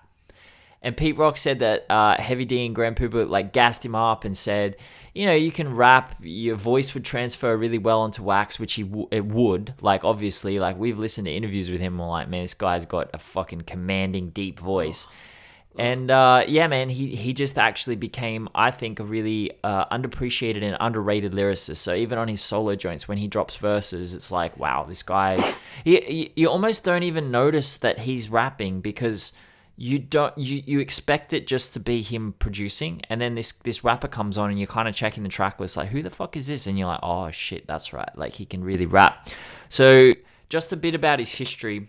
And 0.80 0.96
Pete 0.96 1.18
Rock 1.18 1.36
said 1.36 1.58
that 1.58 1.84
uh, 1.90 2.18
Heavy 2.18 2.46
D 2.46 2.64
and 2.64 2.74
Grand 2.74 2.96
Puba 2.96 3.28
like 3.28 3.52
gassed 3.52 3.84
him 3.84 3.94
up 3.94 4.24
and 4.24 4.34
said, 4.34 4.76
you 5.14 5.26
know, 5.26 5.34
you 5.34 5.50
can 5.50 5.74
rap, 5.74 6.16
your 6.20 6.56
voice 6.56 6.94
would 6.94 7.04
transfer 7.04 7.56
really 7.56 7.78
well 7.78 8.00
onto 8.00 8.22
wax, 8.22 8.58
which 8.58 8.74
he 8.74 8.84
w- 8.84 9.08
it 9.10 9.26
would. 9.26 9.74
Like 9.80 10.04
obviously, 10.04 10.58
like 10.58 10.78
we've 10.78 10.98
listened 10.98 11.26
to 11.26 11.32
interviews 11.32 11.70
with 11.70 11.80
him, 11.80 11.94
and 11.94 12.00
we're 12.00 12.08
like, 12.08 12.28
man, 12.28 12.42
this 12.42 12.54
guy's 12.54 12.86
got 12.86 13.10
a 13.12 13.18
fucking 13.18 13.62
commanding 13.62 14.30
deep 14.30 14.58
voice. 14.58 15.06
And 15.78 16.10
uh, 16.10 16.44
yeah, 16.48 16.66
man, 16.66 16.88
he, 16.88 17.14
he 17.14 17.32
just 17.32 17.56
actually 17.56 17.94
became, 17.96 18.48
I 18.54 18.70
think, 18.72 18.98
a 18.98 19.04
really 19.04 19.52
uh, 19.62 19.86
underappreciated 19.86 20.64
and 20.64 20.76
underrated 20.80 21.32
lyricist. 21.32 21.76
So 21.76 21.94
even 21.94 22.18
on 22.18 22.26
his 22.26 22.40
solo 22.40 22.74
joints, 22.74 23.06
when 23.06 23.18
he 23.18 23.28
drops 23.28 23.56
verses, 23.56 24.12
it's 24.12 24.32
like, 24.32 24.58
wow, 24.58 24.84
this 24.84 25.02
guy. 25.02 25.54
You, 25.84 26.28
you 26.34 26.48
almost 26.48 26.84
don't 26.84 27.04
even 27.04 27.30
notice 27.30 27.76
that 27.78 27.98
he's 27.98 28.28
rapping 28.28 28.80
because 28.80 29.32
you 29.82 29.98
don't 29.98 30.36
you, 30.36 30.62
you 30.66 30.78
expect 30.78 31.32
it 31.32 31.46
just 31.46 31.72
to 31.72 31.80
be 31.80 32.02
him 32.02 32.34
producing, 32.38 33.00
and 33.08 33.18
then 33.18 33.34
this 33.34 33.52
this 33.52 33.82
rapper 33.82 34.08
comes 34.08 34.36
on 34.36 34.50
and 34.50 34.58
you're 34.58 34.66
kind 34.66 34.86
of 34.86 34.94
checking 34.94 35.22
the 35.22 35.30
track 35.30 35.58
list, 35.58 35.74
like, 35.74 35.88
who 35.88 36.02
the 36.02 36.10
fuck 36.10 36.36
is 36.36 36.48
this? 36.48 36.66
And 36.66 36.78
you're 36.78 36.86
like, 36.86 37.00
oh 37.02 37.30
shit, 37.30 37.66
that's 37.66 37.94
right, 37.94 38.10
like 38.14 38.34
he 38.34 38.44
can 38.44 38.62
really 38.62 38.84
rap. 38.84 39.30
So 39.70 40.12
just 40.50 40.70
a 40.74 40.76
bit 40.76 40.94
about 40.94 41.18
his 41.18 41.32
history. 41.32 41.88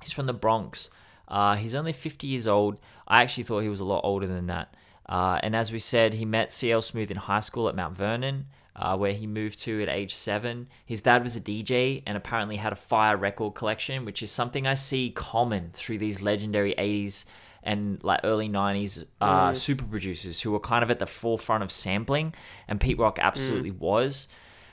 He's 0.00 0.12
from 0.12 0.26
the 0.26 0.32
Bronx. 0.32 0.88
Uh, 1.26 1.56
he's 1.56 1.74
only 1.74 1.92
50 1.92 2.28
years 2.28 2.46
old. 2.46 2.78
I 3.08 3.22
actually 3.22 3.42
thought 3.42 3.60
he 3.60 3.68
was 3.68 3.80
a 3.80 3.84
lot 3.84 4.02
older 4.04 4.28
than 4.28 4.46
that. 4.46 4.76
Uh, 5.04 5.40
and 5.42 5.56
as 5.56 5.72
we 5.72 5.80
said, 5.80 6.14
he 6.14 6.24
met 6.24 6.52
CL 6.52 6.80
Smooth 6.80 7.10
in 7.10 7.16
high 7.16 7.40
school 7.40 7.68
at 7.68 7.74
Mount 7.74 7.96
Vernon, 7.96 8.46
uh, 8.76 8.96
where 8.96 9.12
he 9.12 9.26
moved 9.26 9.58
to 9.60 9.82
at 9.82 9.88
age 9.88 10.14
seven. 10.14 10.68
His 10.84 11.02
dad 11.02 11.22
was 11.22 11.36
a 11.36 11.40
DJ 11.40 12.02
and 12.06 12.16
apparently 12.16 12.56
had 12.56 12.72
a 12.72 12.76
fire 12.76 13.16
record 13.16 13.54
collection, 13.54 14.04
which 14.04 14.22
is 14.22 14.30
something 14.30 14.66
I 14.66 14.74
see 14.74 15.10
common 15.10 15.70
through 15.72 15.98
these 15.98 16.22
legendary 16.22 16.74
80s 16.76 17.24
and 17.62 18.02
like 18.02 18.20
early 18.24 18.48
90s 18.48 19.04
uh, 19.20 19.52
super 19.52 19.84
producers 19.84 20.40
who 20.40 20.52
were 20.52 20.60
kind 20.60 20.82
of 20.82 20.90
at 20.90 20.98
the 20.98 21.06
forefront 21.06 21.62
of 21.62 21.70
sampling. 21.70 22.34
And 22.68 22.80
Pete 22.80 22.98
Rock 22.98 23.18
absolutely 23.20 23.70
was. 23.70 24.28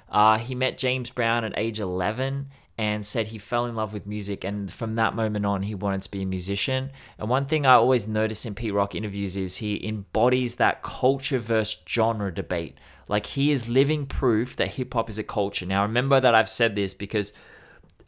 Uh, 0.09 0.37
he 0.37 0.55
met 0.55 0.77
James 0.77 1.09
Brown 1.09 1.43
at 1.43 1.53
age 1.57 1.79
11 1.79 2.47
and 2.77 3.05
said 3.05 3.27
he 3.27 3.37
fell 3.37 3.65
in 3.65 3.75
love 3.75 3.93
with 3.93 4.05
music 4.05 4.43
and 4.43 4.71
from 4.71 4.95
that 4.95 5.15
moment 5.15 5.45
on 5.45 5.63
he 5.63 5.73
wanted 5.73 6.01
to 6.01 6.11
be 6.11 6.21
a 6.21 6.25
musician 6.25 6.91
and 7.17 7.27
one 7.27 7.45
thing 7.45 7.65
i 7.65 7.73
always 7.73 8.07
notice 8.07 8.45
in 8.45 8.53
pete 8.53 8.73
rock 8.73 8.93
interviews 8.93 9.35
is 9.35 9.57
he 9.57 9.85
embodies 9.87 10.55
that 10.55 10.83
culture 10.83 11.39
versus 11.39 11.81
genre 11.87 12.31
debate 12.31 12.77
like 13.07 13.25
he 13.27 13.51
is 13.51 13.69
living 13.69 14.05
proof 14.05 14.55
that 14.55 14.69
hip-hop 14.69 15.09
is 15.09 15.19
a 15.19 15.23
culture 15.23 15.65
now 15.65 15.83
remember 15.83 16.19
that 16.19 16.35
i've 16.35 16.49
said 16.49 16.75
this 16.75 16.93
because 16.93 17.33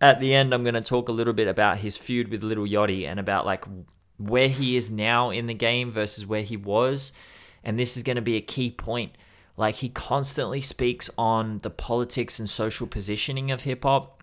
at 0.02 0.20
the 0.20 0.34
end 0.34 0.54
i'm 0.54 0.64
going 0.64 0.74
to 0.74 0.82
talk 0.82 1.10
a 1.10 1.14
little 1.14 1.34
bit 1.34 1.48
about 1.48 1.80
his 1.80 1.98
feud 1.98 2.30
with 2.30 2.44
Lil 2.44 2.66
Yachty 2.66 3.06
and 3.06 3.20
about 3.20 3.46
like 3.46 3.66
where 4.18 4.50
he 4.50 4.76
is 4.76 4.90
now 4.92 5.30
in 5.30 5.48
the 5.48 5.54
game 5.54 5.92
versus 5.92 6.26
where 6.26 6.44
he 6.44 6.58
was 6.58 7.12
and 7.64 7.80
this 7.80 7.98
is 7.98 8.04
going 8.04 8.16
to 8.16 8.22
be 8.22 8.36
a 8.36 8.42
key 8.42 8.70
point 8.70 9.14
like 9.58 9.76
he 9.76 9.90
constantly 9.90 10.62
speaks 10.62 11.10
on 11.18 11.60
the 11.60 11.70
politics 11.70 12.40
and 12.40 12.50
social 12.50 12.88
positioning 12.88 13.52
of 13.52 13.64
hip-hop 13.64 14.20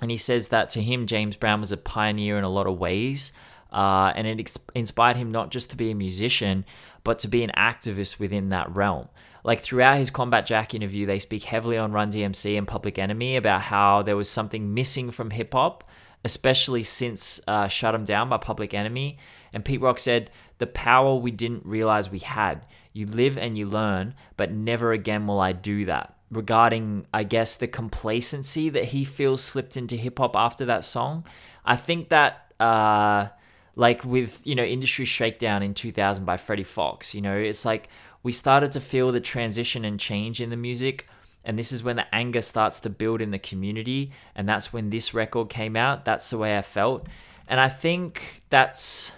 and 0.00 0.10
he 0.10 0.16
says 0.16 0.48
that 0.48 0.70
to 0.70 0.82
him, 0.82 1.06
James 1.06 1.36
Brown 1.36 1.60
was 1.60 1.72
a 1.72 1.76
pioneer 1.76 2.36
in 2.36 2.44
a 2.44 2.48
lot 2.48 2.66
of 2.66 2.78
ways. 2.78 3.32
Uh, 3.72 4.12
and 4.14 4.26
it 4.26 4.38
ex- 4.38 4.58
inspired 4.74 5.16
him 5.16 5.32
not 5.32 5.50
just 5.50 5.70
to 5.70 5.76
be 5.76 5.90
a 5.90 5.94
musician, 5.94 6.64
but 7.02 7.18
to 7.20 7.28
be 7.28 7.42
an 7.42 7.50
activist 7.56 8.20
within 8.20 8.48
that 8.48 8.72
realm. 8.74 9.08
Like 9.44 9.60
throughout 9.60 9.98
his 9.98 10.10
Combat 10.10 10.46
Jack 10.46 10.74
interview, 10.74 11.04
they 11.04 11.18
speak 11.18 11.44
heavily 11.44 11.76
on 11.76 11.92
Run 11.92 12.10
DMC 12.10 12.56
and 12.56 12.66
Public 12.66 12.98
Enemy 12.98 13.36
about 13.36 13.60
how 13.60 14.02
there 14.02 14.16
was 14.16 14.28
something 14.28 14.72
missing 14.72 15.10
from 15.10 15.30
hip 15.30 15.52
hop, 15.52 15.84
especially 16.24 16.82
since 16.82 17.40
uh, 17.46 17.68
Shut 17.68 17.94
'em 17.94 18.04
Down 18.04 18.30
by 18.30 18.38
Public 18.38 18.72
Enemy. 18.72 19.18
And 19.52 19.64
Pete 19.64 19.82
Rock 19.82 19.98
said, 19.98 20.30
The 20.58 20.66
power 20.66 21.14
we 21.14 21.30
didn't 21.30 21.66
realize 21.66 22.10
we 22.10 22.20
had. 22.20 22.66
You 22.94 23.06
live 23.06 23.36
and 23.36 23.58
you 23.58 23.66
learn, 23.66 24.14
but 24.38 24.50
never 24.50 24.92
again 24.92 25.26
will 25.26 25.40
I 25.40 25.52
do 25.52 25.84
that 25.84 26.14
regarding, 26.30 27.06
I 27.12 27.24
guess, 27.24 27.56
the 27.56 27.68
complacency 27.68 28.70
that 28.70 28.86
he 28.86 29.04
feels 29.04 29.42
slipped 29.44 29.76
into 29.76 29.96
hip 29.96 30.18
hop 30.18 30.36
after 30.36 30.64
that 30.64 30.84
song. 30.84 31.24
I 31.66 31.76
think 31.76 32.08
that, 32.08 32.52
uh, 32.58 33.28
like 33.76 34.04
with, 34.04 34.46
you 34.46 34.54
know, 34.54 34.64
Industry 34.64 35.04
Shakedown 35.04 35.62
in 35.62 35.74
2000 35.74 36.24
by 36.24 36.36
Freddie 36.36 36.64
Foxxx, 36.64 37.14
you 37.14 37.20
know, 37.20 37.36
it's 37.36 37.64
like 37.64 37.88
we 38.24 38.32
started 38.32 38.72
to 38.72 38.80
feel 38.80 39.12
the 39.12 39.20
transition 39.20 39.84
and 39.84 40.00
change 40.00 40.40
in 40.40 40.50
the 40.50 40.56
music. 40.56 41.06
And 41.44 41.58
this 41.58 41.70
is 41.70 41.84
when 41.84 41.96
the 41.96 42.12
anger 42.12 42.40
starts 42.40 42.80
to 42.80 42.90
build 42.90 43.20
in 43.20 43.30
the 43.30 43.38
community. 43.38 44.12
And 44.34 44.48
that's 44.48 44.72
when 44.72 44.90
this 44.90 45.14
record 45.14 45.50
came 45.50 45.76
out. 45.76 46.06
That's 46.06 46.30
the 46.30 46.38
way 46.38 46.56
I 46.58 46.62
felt. 46.62 47.06
And 47.46 47.60
I 47.60 47.68
think 47.68 48.42
that's 48.48 49.12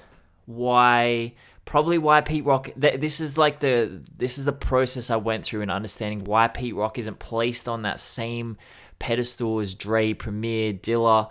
why 0.45 1.35
probably 1.65 1.99
why 1.99 2.21
Pete 2.21 2.45
Rock. 2.45 2.69
Th- 2.81 2.99
this 2.99 3.21
is 3.21 3.39
like 3.39 3.61
the 3.61 4.03
this 4.17 4.39
is 4.39 4.45
the 4.45 4.53
process 4.53 5.09
I 5.09 5.17
went 5.17 5.45
through 5.45 5.61
in 5.61 5.71
understanding 5.71 6.25
why 6.25 6.49
Pete 6.49 6.75
Rock 6.75 6.99
isn't 6.99 7.21
placed 7.21 7.69
on 7.69 7.83
that 7.83 8.01
same 8.01 8.57
pedestal 8.99 9.61
as 9.61 9.75
Dre, 9.75 10.15
Premier, 10.15 10.73
Dilla, 10.73 11.31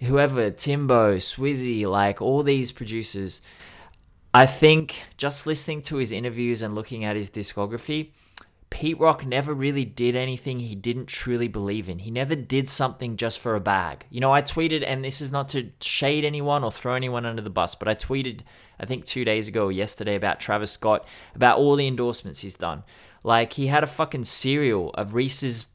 whoever, 0.00 0.50
Timbo, 0.50 1.18
Swizzy, 1.18 1.86
like 1.86 2.20
all 2.20 2.42
these 2.42 2.72
producers. 2.72 3.42
I 4.34 4.46
think 4.46 5.04
just 5.18 5.46
listening 5.46 5.82
to 5.82 5.96
his 5.96 6.10
interviews 6.10 6.62
and 6.62 6.74
looking 6.74 7.04
at 7.04 7.16
his 7.16 7.30
discography, 7.30 8.12
Pete 8.70 8.98
Rock 8.98 9.26
never 9.26 9.52
really 9.52 9.84
did 9.84 10.16
anything 10.16 10.60
he 10.60 10.74
didn't 10.74 11.06
truly 11.06 11.48
believe 11.48 11.90
in. 11.90 11.98
He 11.98 12.10
never 12.10 12.34
did 12.34 12.70
something 12.70 13.18
just 13.18 13.38
for 13.38 13.54
a 13.54 13.60
bag. 13.60 14.06
You 14.08 14.20
know, 14.20 14.32
I 14.32 14.40
tweeted, 14.40 14.82
and 14.86 15.04
this 15.04 15.20
is 15.20 15.30
not 15.30 15.50
to 15.50 15.68
shade 15.82 16.24
anyone 16.24 16.64
or 16.64 16.72
throw 16.72 16.94
anyone 16.94 17.26
under 17.26 17.42
the 17.42 17.50
bus, 17.50 17.74
but 17.74 17.88
I 17.88 17.94
tweeted, 17.94 18.40
I 18.80 18.86
think 18.86 19.04
two 19.04 19.26
days 19.26 19.48
ago 19.48 19.66
or 19.66 19.72
yesterday 19.72 20.14
about 20.14 20.40
Travis 20.40 20.72
Scott, 20.72 21.06
about 21.34 21.58
all 21.58 21.76
the 21.76 21.86
endorsements 21.86 22.40
he's 22.40 22.56
done. 22.56 22.84
Like, 23.22 23.52
he 23.52 23.66
had 23.66 23.84
a 23.84 23.86
fucking 23.86 24.24
cereal, 24.24 24.94
a 24.96 25.04
Reese's 25.04 25.66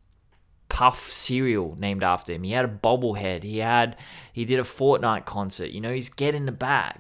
Puff 0.70 1.10
cereal 1.10 1.76
named 1.80 2.04
after 2.04 2.34
him. 2.34 2.44
He 2.44 2.52
had 2.52 2.66
a 2.66 2.68
bobblehead. 2.68 3.44
He 3.44 3.60
had, 3.60 3.96
he 4.34 4.44
did 4.44 4.60
a 4.60 4.64
Fortnite 4.64 5.26
concert. 5.26 5.70
You 5.70 5.82
know, 5.82 5.94
he's 5.94 6.10
getting 6.10 6.46
the 6.46 6.52
bag. 6.52 6.98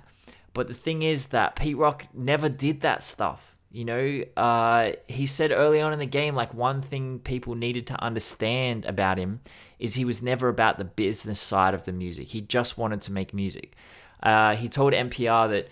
But 0.57 0.67
the 0.67 0.73
thing 0.73 1.03
is 1.03 1.27
that 1.27 1.55
Pete 1.55 1.77
Rock 1.77 2.07
never 2.15 2.49
did 2.49 2.81
that 2.81 3.03
stuff. 3.03 3.55
You 3.71 3.85
know, 3.85 4.23
uh, 4.35 4.93
he 5.05 5.27
said 5.27 5.51
early 5.51 5.79
on 5.79 5.93
in 5.93 5.99
the 5.99 6.07
game, 6.07 6.33
like 6.33 6.51
one 6.51 6.81
thing 6.81 7.19
people 7.19 7.53
needed 7.53 7.85
to 7.85 8.03
understand 8.03 8.83
about 8.85 9.19
him 9.19 9.41
is 9.77 9.93
he 9.93 10.03
was 10.03 10.23
never 10.23 10.49
about 10.49 10.79
the 10.79 10.83
business 10.83 11.39
side 11.39 11.75
of 11.75 11.85
the 11.85 11.91
music. 11.91 12.29
He 12.29 12.41
just 12.41 12.75
wanted 12.75 13.03
to 13.03 13.11
make 13.11 13.35
music. 13.35 13.75
Uh, 14.23 14.55
he 14.55 14.67
told 14.67 14.93
NPR 14.93 15.47
that 15.51 15.67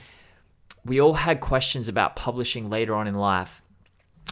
we 0.85 1.01
all 1.01 1.15
had 1.15 1.41
questions 1.41 1.87
about 1.87 2.15
publishing 2.15 2.69
later 2.69 2.93
on 2.93 3.07
in 3.07 3.15
life. 3.15 3.63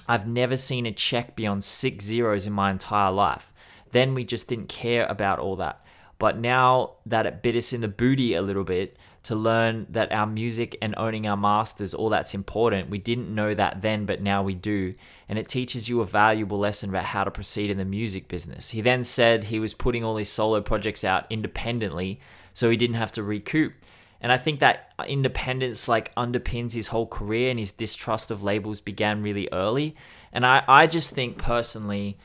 I've 0.07 0.27
never 0.27 0.55
seen 0.55 0.85
a 0.85 0.91
check 0.91 1.35
beyond 1.35 1.63
six 1.63 2.05
zeros 2.05 2.45
in 2.45 2.53
my 2.53 2.69
entire 2.69 3.11
life. 3.11 3.51
Then 3.89 4.13
we 4.13 4.23
just 4.23 4.49
didn't 4.49 4.69
care 4.69 5.07
about 5.07 5.39
all 5.39 5.55
that. 5.55 5.83
But 6.19 6.37
now 6.37 6.97
that 7.07 7.25
it 7.25 7.41
bit 7.41 7.55
us 7.55 7.73
in 7.73 7.81
the 7.81 7.87
booty 7.87 8.35
a 8.35 8.43
little 8.43 8.63
bit, 8.63 8.99
to 9.23 9.35
learn 9.35 9.87
that 9.89 10.11
our 10.11 10.27
music 10.27 10.77
and 10.81 10.93
owning 10.97 11.25
our 11.27 11.37
masters, 11.37 11.93
all 11.93 12.09
that's 12.09 12.33
important. 12.33 12.89
We 12.89 12.97
didn't 12.97 13.33
know 13.33 13.53
that 13.53 13.81
then, 13.81 14.05
but 14.05 14.21
now 14.21 14.43
we 14.43 14.53
do. 14.53 14.95
And 15.29 15.39
it 15.39 15.47
teaches 15.47 15.87
you 15.87 16.01
a 16.01 16.05
valuable 16.05 16.59
lesson 16.59 16.89
about 16.89 17.05
how 17.05 17.23
to 17.23 17.31
proceed 17.31 17.69
in 17.69 17.77
the 17.77 17.85
music 17.85 18.27
business. 18.27 18.71
He 18.71 18.81
then 18.81 19.05
said 19.05 19.45
he 19.45 19.59
was 19.59 19.73
putting 19.73 20.03
all 20.03 20.17
his 20.17 20.29
solo 20.29 20.61
projects 20.61 21.05
out 21.05 21.25
independently 21.29 22.19
so 22.53 22.69
he 22.69 22.77
didn't 22.77 22.97
have 22.97 23.13
to 23.13 23.23
recoup. 23.23 23.73
And 24.19 24.31
I 24.31 24.37
think 24.37 24.59
that 24.59 24.93
independence 25.07 25.87
like 25.87 26.13
underpins 26.15 26.73
his 26.73 26.89
whole 26.89 27.07
career 27.07 27.49
and 27.49 27.59
his 27.59 27.71
distrust 27.71 28.29
of 28.29 28.43
labels 28.43 28.81
began 28.81 29.21
really 29.21 29.47
early. 29.51 29.95
And 30.33 30.45
I, 30.45 30.63
I 30.67 30.87
just 30.87 31.13
think 31.13 31.37
personally, 31.37 32.17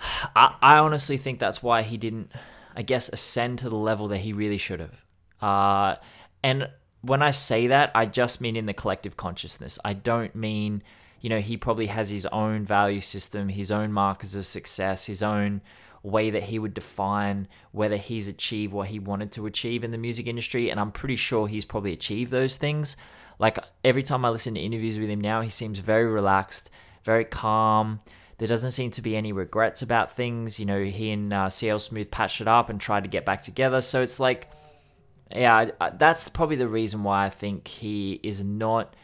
I, 0.36 0.54
I 0.62 0.78
honestly 0.78 1.16
think 1.16 1.40
that's 1.40 1.62
why 1.62 1.82
he 1.82 1.96
didn't, 1.96 2.30
I 2.76 2.82
guess, 2.82 3.08
ascend 3.08 3.58
to 3.60 3.68
the 3.68 3.76
level 3.76 4.06
that 4.08 4.18
he 4.18 4.32
really 4.32 4.58
should 4.58 4.78
have. 4.80 5.03
Uh, 5.40 5.96
and 6.42 6.68
when 7.02 7.22
I 7.22 7.30
say 7.30 7.66
that, 7.68 7.90
I 7.94 8.06
just 8.06 8.40
mean 8.40 8.56
in 8.56 8.66
the 8.66 8.72
collective 8.72 9.16
consciousness. 9.16 9.78
I 9.84 9.92
don't 9.92 10.34
mean, 10.34 10.82
you 11.20 11.28
know, 11.28 11.40
he 11.40 11.56
probably 11.56 11.86
has 11.86 12.10
his 12.10 12.26
own 12.26 12.64
value 12.64 13.00
system, 13.00 13.48
his 13.48 13.70
own 13.70 13.92
markers 13.92 14.34
of 14.34 14.46
success, 14.46 15.06
his 15.06 15.22
own 15.22 15.60
way 16.02 16.30
that 16.30 16.44
he 16.44 16.58
would 16.58 16.74
define 16.74 17.48
whether 17.72 17.96
he's 17.96 18.28
achieved 18.28 18.72
what 18.72 18.88
he 18.88 18.98
wanted 18.98 19.32
to 19.32 19.46
achieve 19.46 19.84
in 19.84 19.90
the 19.90 19.98
music 19.98 20.26
industry. 20.26 20.70
And 20.70 20.78
I'm 20.78 20.92
pretty 20.92 21.16
sure 21.16 21.46
he's 21.48 21.64
probably 21.64 21.92
achieved 21.92 22.30
those 22.30 22.56
things. 22.56 22.96
Like 23.38 23.58
every 23.82 24.02
time 24.02 24.24
I 24.24 24.28
listen 24.28 24.54
to 24.54 24.60
interviews 24.60 24.98
with 24.98 25.08
him 25.08 25.20
now, 25.20 25.40
he 25.40 25.50
seems 25.50 25.78
very 25.78 26.06
relaxed, 26.06 26.70
very 27.02 27.24
calm. 27.24 28.00
There 28.38 28.48
doesn't 28.48 28.72
seem 28.72 28.90
to 28.92 29.02
be 29.02 29.16
any 29.16 29.32
regrets 29.32 29.82
about 29.82 30.12
things. 30.12 30.60
You 30.60 30.66
know, 30.66 30.84
he 30.84 31.10
and 31.10 31.32
uh, 31.32 31.48
CL 31.48 31.78
Smooth 31.78 32.10
patched 32.10 32.40
it 32.40 32.48
up 32.48 32.68
and 32.68 32.80
tried 32.80 33.04
to 33.04 33.08
get 33.08 33.24
back 33.24 33.42
together. 33.42 33.80
So 33.80 34.02
it's 34.02 34.20
like, 34.20 34.50
yeah, 35.30 35.70
that's 35.94 36.28
probably 36.28 36.56
the 36.56 36.68
reason 36.68 37.02
why 37.02 37.26
I 37.26 37.30
think 37.30 37.68
he 37.68 38.20
is 38.22 38.42
not. 38.42 38.94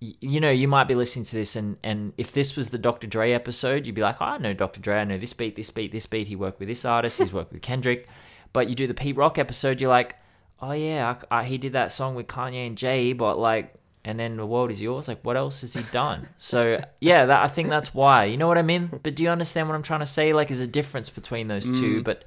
You 0.00 0.40
know, 0.40 0.50
you 0.50 0.66
might 0.66 0.88
be 0.88 0.96
listening 0.96 1.24
to 1.26 1.36
this, 1.36 1.54
and, 1.54 1.76
and 1.84 2.12
if 2.18 2.32
this 2.32 2.56
was 2.56 2.70
the 2.70 2.78
Dr. 2.78 3.06
Dre 3.06 3.30
episode, 3.30 3.86
you'd 3.86 3.94
be 3.94 4.02
like, 4.02 4.20
oh, 4.20 4.24
I 4.24 4.38
know 4.38 4.52
Dr. 4.52 4.80
Dre, 4.80 4.96
I 4.96 5.04
know 5.04 5.16
this 5.16 5.32
beat, 5.32 5.54
this 5.54 5.70
beat, 5.70 5.92
this 5.92 6.06
beat. 6.06 6.26
He 6.26 6.34
worked 6.34 6.58
with 6.58 6.68
this 6.68 6.84
artist, 6.84 7.20
he's 7.20 7.32
worked 7.32 7.52
with 7.52 7.62
Kendrick. 7.62 8.08
But 8.52 8.68
you 8.68 8.74
do 8.74 8.88
the 8.88 8.94
Pete 8.94 9.16
Rock 9.16 9.38
episode, 9.38 9.80
you're 9.80 9.90
like, 9.90 10.16
oh 10.60 10.72
yeah, 10.72 11.16
I, 11.30 11.38
I, 11.38 11.44
he 11.44 11.56
did 11.56 11.72
that 11.74 11.92
song 11.92 12.16
with 12.16 12.26
Kanye 12.26 12.66
and 12.66 12.76
Jay, 12.76 13.12
but 13.12 13.38
like, 13.38 13.74
and 14.04 14.18
then 14.18 14.36
the 14.36 14.46
world 14.46 14.72
is 14.72 14.82
yours. 14.82 15.06
Like, 15.06 15.24
what 15.24 15.36
else 15.36 15.60
has 15.60 15.74
he 15.74 15.82
done? 15.92 16.28
So 16.36 16.78
yeah, 17.00 17.26
that, 17.26 17.44
I 17.44 17.48
think 17.48 17.68
that's 17.68 17.94
why. 17.94 18.24
You 18.24 18.36
know 18.36 18.48
what 18.48 18.58
I 18.58 18.62
mean? 18.62 18.90
But 19.02 19.14
do 19.14 19.22
you 19.22 19.28
understand 19.28 19.68
what 19.68 19.76
I'm 19.76 19.82
trying 19.82 20.00
to 20.00 20.06
say? 20.06 20.32
Like, 20.32 20.48
there's 20.48 20.60
a 20.60 20.66
difference 20.66 21.08
between 21.08 21.46
those 21.46 21.68
mm. 21.68 21.78
two, 21.78 22.02
but 22.02 22.24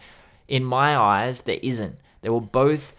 in 0.47 0.63
my 0.63 0.95
eyes, 0.95 1.41
there 1.41 1.59
isn't. 1.61 1.97
They 2.21 2.29
were 2.29 2.41
both 2.41 2.93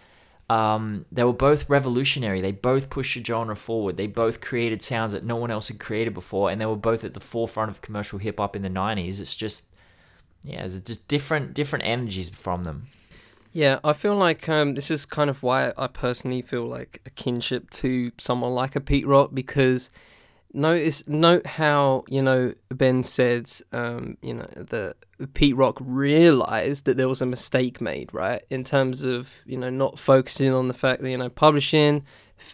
um, 0.49 1.05
they 1.11 1.23
were 1.23 1.33
both 1.33 1.69
revolutionary. 1.69 2.39
They 2.39 2.53
both 2.53 2.89
pushed 2.89 3.17
the 3.17 3.23
genre 3.23 3.55
forward. 3.55 3.97
They 3.97 4.07
both 4.07 4.39
created 4.39 4.81
sounds 4.81 5.11
that 5.11 5.25
no 5.25 5.35
one 5.35 5.51
else 5.51 5.67
had 5.67 5.79
created 5.79 6.13
before, 6.13 6.49
and 6.49 6.61
they 6.61 6.65
were 6.65 6.77
both 6.77 7.03
at 7.03 7.13
the 7.13 7.19
forefront 7.19 7.69
of 7.69 7.81
commercial 7.81 8.19
hip 8.19 8.39
hop 8.39 8.55
in 8.55 8.61
the 8.61 8.69
'90s. 8.69 9.19
It's 9.19 9.35
just, 9.35 9.67
yeah, 10.43 10.63
it's 10.63 10.79
just 10.79 11.07
different 11.07 11.53
different 11.53 11.85
energies 11.85 12.29
from 12.29 12.63
them. 12.63 12.87
Yeah, 13.51 13.79
I 13.83 13.93
feel 13.93 14.15
like 14.15 14.47
um, 14.47 14.73
this 14.73 14.91
is 14.91 15.05
kind 15.05 15.29
of 15.29 15.41
why 15.43 15.73
I 15.77 15.87
personally 15.87 16.41
feel 16.41 16.65
like 16.65 17.01
a 17.05 17.09
kinship 17.09 17.69
to 17.71 18.11
someone 18.17 18.53
like 18.53 18.75
a 18.75 18.81
Pete 18.81 19.07
Rock 19.07 19.31
because 19.33 19.89
notice 20.53 21.07
note 21.07 21.45
how 21.45 22.03
you 22.07 22.21
know 22.21 22.53
Ben 22.69 23.03
said 23.03 23.49
um, 23.71 24.17
you 24.21 24.33
know 24.33 24.49
that 24.55 24.95
Pete 25.33 25.55
Rock 25.55 25.77
realized 25.81 26.85
that 26.85 26.97
there 26.97 27.09
was 27.09 27.21
a 27.21 27.25
mistake 27.25 27.81
made 27.81 28.13
right? 28.13 28.43
In 28.49 28.63
terms 28.63 29.03
of 29.03 29.31
you 29.45 29.57
know 29.57 29.69
not 29.69 29.99
focusing 29.99 30.53
on 30.53 30.67
the 30.67 30.73
fact 30.73 31.01
that 31.01 31.09
you 31.09 31.17
know 31.17 31.29
publishing 31.29 32.03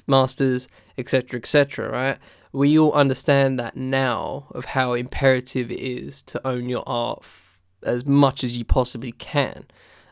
masters 0.08 0.68
etc 0.98 1.40
etc 1.40 1.90
right? 1.90 2.18
We 2.52 2.78
all 2.78 2.94
understand 2.94 3.60
that 3.60 3.76
now 3.76 4.48
of 4.52 4.66
how 4.66 4.94
imperative 4.94 5.72
it 5.72 5.80
is 5.80 6.22
to 6.24 6.48
own 6.48 6.70
your 6.70 6.84
art 6.86 7.20
f- 7.24 7.58
as 7.82 8.06
much 8.06 8.44
as 8.44 8.56
you 8.56 8.64
possibly 8.64 9.12
can 9.12 9.66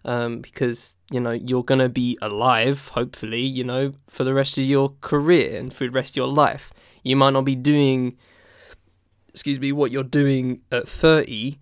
um, 0.06 0.40
because 0.40 0.96
you 1.12 1.20
know 1.20 1.32
you're 1.32 1.64
gonna 1.64 1.90
be 1.90 2.18
alive 2.22 2.90
hopefully 2.90 3.42
you 3.42 3.64
know 3.64 3.94
for 4.08 4.24
the 4.24 4.34
rest 4.34 4.58
of 4.58 4.64
your 4.64 4.94
career 5.02 5.58
and 5.58 5.74
for 5.74 5.86
the 5.86 5.92
rest 5.92 6.14
of 6.14 6.18
your 6.18 6.28
life 6.28 6.72
you 7.04 7.16
might 7.16 7.32
not 7.32 7.46
be 7.46 7.56
doing, 7.56 8.18
excuse 9.30 9.60
me, 9.60 9.72
what 9.72 9.92
you're 9.92 10.04
doing 10.04 10.62
at 10.72 10.88
30 10.88 11.58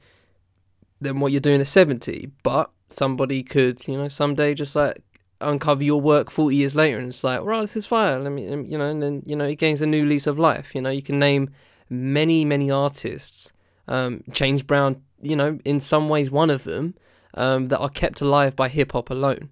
than 1.02 1.20
what 1.20 1.32
you're 1.32 1.42
doing 1.42 1.62
at 1.62 1.68
70. 1.68 2.32
But 2.44 2.72
somebody 2.90 3.44
could, 3.44 3.88
you 3.88 3.98
know, 3.98 4.08
someday 4.08 4.54
just 4.54 4.76
like 4.76 5.02
uncover 5.42 5.84
your 5.84 6.02
work 6.02 6.30
40 6.30 6.56
years 6.56 6.76
later 6.76 7.00
and 7.00 7.10
it's 7.10 7.24
like, 7.24 7.42
right, 7.42 7.62
this 7.62 7.78
is 7.78 7.86
fire. 7.86 8.20
Let 8.20 8.32
me, 8.32 8.44
you 8.44 8.78
know, 8.78 8.90
and 8.90 9.02
then, 9.02 9.24
you 9.26 9.36
know, 9.36 9.46
it 9.46 9.56
gains 9.56 9.82
a 9.82 9.86
new 9.86 10.06
lease 10.06 10.28
of 10.28 10.38
life. 10.38 10.76
You 10.76 10.82
know, 10.82 10.90
you 10.90 11.02
can 11.02 11.20
name 11.20 11.50
many, 11.90 12.46
many 12.46 12.70
artists. 12.70 13.54
Um, 13.88 14.24
James 14.30 14.62
Brown, 14.62 15.02
you 15.22 15.36
know, 15.36 15.60
in 15.66 15.80
some 15.80 16.10
ways, 16.10 16.30
one 16.30 16.50
of 16.50 16.64
them 16.64 16.96
um, 17.34 17.68
that 17.68 17.80
are 17.80 17.90
kept 17.90 18.22
alive 18.22 18.56
by 18.56 18.70
hip 18.70 18.92
hop 18.92 19.10
alone. 19.10 19.50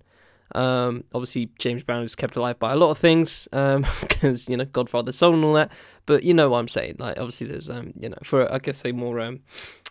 Um, 0.55 1.03
obviously, 1.13 1.49
James 1.59 1.83
Brown 1.83 2.03
is 2.03 2.15
kept 2.15 2.35
alive 2.35 2.59
by 2.59 2.71
a 2.71 2.75
lot 2.75 2.91
of 2.91 2.97
things 2.97 3.47
because 3.51 4.47
um, 4.47 4.51
you 4.51 4.57
know 4.57 4.65
Godfather 4.65 5.11
soul 5.11 5.33
and 5.33 5.43
all 5.43 5.53
that. 5.53 5.71
But 6.05 6.23
you 6.23 6.33
know 6.33 6.49
what 6.49 6.59
I'm 6.59 6.67
saying. 6.67 6.95
Like 6.99 7.17
obviously, 7.17 7.47
there's 7.47 7.69
um, 7.69 7.93
you 7.99 8.09
know 8.09 8.17
for 8.23 8.51
I 8.51 8.59
guess 8.59 8.83
a 8.85 8.91
more 8.91 9.19
um, 9.19 9.41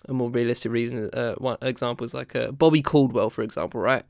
a 0.09 0.13
more 0.13 0.31
realistic 0.31 0.73
reason. 0.73 1.11
Uh, 1.13 1.35
one 1.35 1.59
example 1.63 2.05
is 2.05 2.15
like 2.15 2.35
uh, 2.35 2.53
Bobby 2.53 2.83
Caldwell, 2.83 3.31
for 3.31 3.43
example, 3.43 3.81
right? 3.81 4.05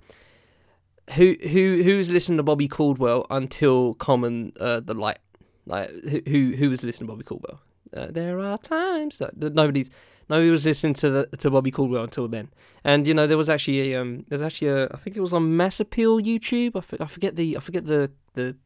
Who 1.14 1.36
who 1.42 1.82
who's 1.82 2.10
listened 2.10 2.38
to 2.38 2.42
Bobby 2.42 2.68
Caldwell 2.68 3.26
until 3.30 3.94
Common 3.94 4.52
uh, 4.60 4.80
the 4.80 4.94
Light? 4.94 5.18
Like 5.66 5.90
who 6.26 6.52
who 6.56 6.70
was 6.70 6.82
listening 6.82 7.08
to 7.08 7.12
Bobby 7.12 7.24
Caldwell? 7.24 7.60
Uh, 7.96 8.08
there 8.10 8.40
are 8.40 8.58
times 8.58 9.18
that 9.18 9.36
nobody's 9.36 9.90
no, 10.28 10.42
he 10.42 10.50
was 10.50 10.66
listening 10.66 10.94
to 10.94 11.10
the 11.10 11.36
to 11.38 11.50
Bobby 11.50 11.70
Caldwell 11.70 12.04
until 12.04 12.28
then. 12.28 12.48
And 12.84 13.06
you 13.06 13.14
know, 13.14 13.26
there 13.26 13.38
was 13.38 13.48
actually 13.48 13.92
a 13.92 14.00
um, 14.00 14.24
there's 14.28 14.42
actually 14.42 14.68
a 14.68 14.86
I 14.86 14.96
think 14.96 15.16
it 15.16 15.20
was 15.20 15.32
on 15.32 15.56
Mass 15.56 15.80
Appeal 15.80 16.20
YouTube. 16.20 16.72
I, 16.74 16.78
f- 16.78 17.00
I 17.00 17.06
forget 17.06 17.36
the 17.36 17.56
I 17.56 17.60
forget 17.60 17.86
the 17.86 18.10
the 18.34 18.56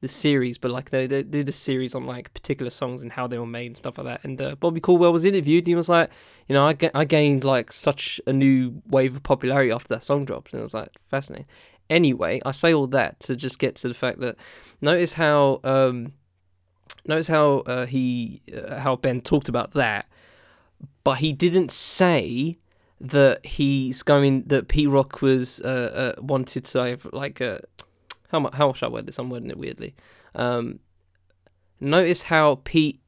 the 0.00 0.08
series, 0.08 0.58
but 0.58 0.70
like 0.70 0.90
they, 0.90 1.06
they 1.06 1.22
did 1.22 1.48
a 1.48 1.52
series 1.52 1.94
on 1.94 2.06
like 2.06 2.34
particular 2.34 2.70
songs 2.70 3.02
and 3.02 3.12
how 3.12 3.26
they 3.28 3.38
were 3.38 3.46
made 3.46 3.66
and 3.66 3.76
stuff 3.76 3.98
like 3.98 4.06
that. 4.06 4.24
And 4.24 4.40
uh, 4.42 4.56
Bobby 4.56 4.80
Caldwell 4.80 5.12
was 5.12 5.24
interviewed. 5.24 5.62
and 5.62 5.68
He 5.68 5.74
was 5.76 5.88
like, 5.88 6.10
you 6.48 6.54
know, 6.54 6.66
I 6.66 7.04
gained 7.04 7.44
like 7.44 7.70
such 7.70 8.20
a 8.26 8.32
new 8.32 8.82
wave 8.88 9.14
of 9.14 9.22
popularity 9.22 9.70
after 9.70 9.88
that 9.88 10.02
song 10.02 10.24
dropped, 10.24 10.52
and 10.52 10.60
it 10.60 10.62
was 10.62 10.74
like 10.74 10.90
fascinating. 11.06 11.46
Anyway, 11.88 12.40
I 12.44 12.50
say 12.52 12.74
all 12.74 12.86
that 12.88 13.20
to 13.20 13.36
just 13.36 13.58
get 13.58 13.76
to 13.76 13.88
the 13.88 13.94
fact 13.94 14.20
that 14.20 14.36
notice 14.80 15.12
how 15.14 15.60
um, 15.62 16.14
notice 17.06 17.28
how 17.28 17.58
uh, 17.60 17.86
he 17.86 18.42
uh, 18.56 18.80
how 18.80 18.96
Ben 18.96 19.20
talked 19.20 19.48
about 19.48 19.72
that 19.72 20.06
but 21.04 21.18
he 21.18 21.32
didn't 21.32 21.70
say 21.70 22.58
that 23.00 23.44
he's 23.44 24.02
going 24.02 24.44
that 24.44 24.68
Pete 24.68 24.88
Rock 24.88 25.20
was 25.20 25.60
uh, 25.60 26.14
uh, 26.16 26.22
wanted 26.22 26.64
to 26.66 26.78
have 26.78 27.06
like 27.12 27.40
a 27.40 27.60
how 28.30 28.40
much 28.40 28.54
how 28.54 28.72
should 28.72 28.86
I 28.86 28.88
word 28.88 29.06
this? 29.06 29.18
I'm 29.18 29.28
wording 29.28 29.50
it 29.50 29.58
weirdly. 29.58 29.94
Um, 30.34 30.80
notice 31.80 32.22
how 32.22 32.60
Pete 32.64 33.00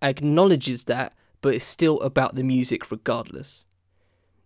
acknowledges 0.00 0.84
that, 0.84 1.14
but 1.40 1.54
it's 1.54 1.64
still 1.64 2.00
about 2.00 2.36
the 2.36 2.42
music 2.42 2.90
regardless. 2.90 3.64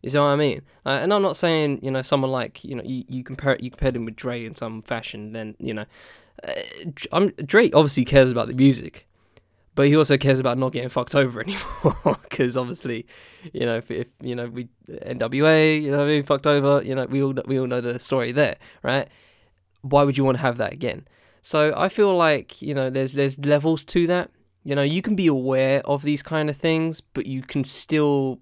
You 0.03 0.11
see 0.11 0.19
what 0.19 0.25
I 0.25 0.37
mean? 0.37 0.63
Uh, 0.85 0.99
and 1.01 1.15
I'm 1.15 1.23
not 1.23 1.37
saying 1.37 1.81
you 1.83 1.91
know 1.91 2.03
someone 2.03 2.31
like 2.31 2.65
you 2.65 2.75
know 2.75 2.83
you, 2.83 3.05
you 3.09 3.25
compare 3.25 3.57
you 3.61 3.71
compared 3.71 3.97
him 3.97 4.07
with 4.07 4.17
Dre 4.17 4.45
in 4.45 4.55
some 4.55 4.83
fashion. 4.83 5.33
Then 5.33 5.55
you 5.59 5.75
know, 5.75 5.85
uh, 6.43 6.53
I'm, 7.13 7.29
Dre 7.45 7.71
obviously 7.73 8.05
cares 8.05 8.31
about 8.31 8.49
the 8.49 8.55
music, 8.55 9.07
but 9.75 9.89
he 9.89 9.97
also 9.97 10.17
cares 10.17 10.39
about 10.39 10.59
not 10.59 10.73
getting 10.73 10.89
fucked 10.89 11.15
over 11.15 11.41
anymore 11.47 12.19
because 12.23 12.57
obviously, 12.57 13.07
you 13.53 13.67
know, 13.67 13.77
if, 13.77 13.91
if 13.91 14.09
you 14.21 14.35
know 14.35 14.47
we 14.47 14.69
NWA, 14.89 15.83
you 15.83 15.91
know, 15.91 16.07
being 16.07 16.23
fucked 16.23 16.47
over, 16.47 16.83
you 16.83 16.95
know, 16.95 17.07
we 17.07 17.23
all 17.23 17.35
we 17.47 17.59
all 17.59 17.67
know 17.67 17.81
the 17.81 17.99
story 17.99 18.33
there, 18.33 18.57
right? 18.83 19.09
Why 19.83 20.03
would 20.03 20.17
you 20.17 20.25
want 20.25 20.39
to 20.39 20.43
have 20.43 20.59
that 20.59 20.73
again? 20.73 21.07
So 21.43 21.75
I 21.77 21.89
feel 21.89 22.17
like 22.17 22.63
you 22.63 22.75
know, 22.75 22.91
there's 22.91 23.15
there's 23.15 23.39
levels 23.39 23.85
to 23.87 24.07
that. 24.07 24.31
You 24.63 24.75
know, 24.75 24.83
you 24.83 25.03
can 25.03 25.15
be 25.15 25.27
aware 25.27 25.83
of 25.85 26.03
these 26.03 26.23
kind 26.23 26.49
of 26.49 26.57
things, 26.57 27.01
but 27.03 27.27
you 27.27 27.43
can 27.43 27.65
still, 27.65 28.39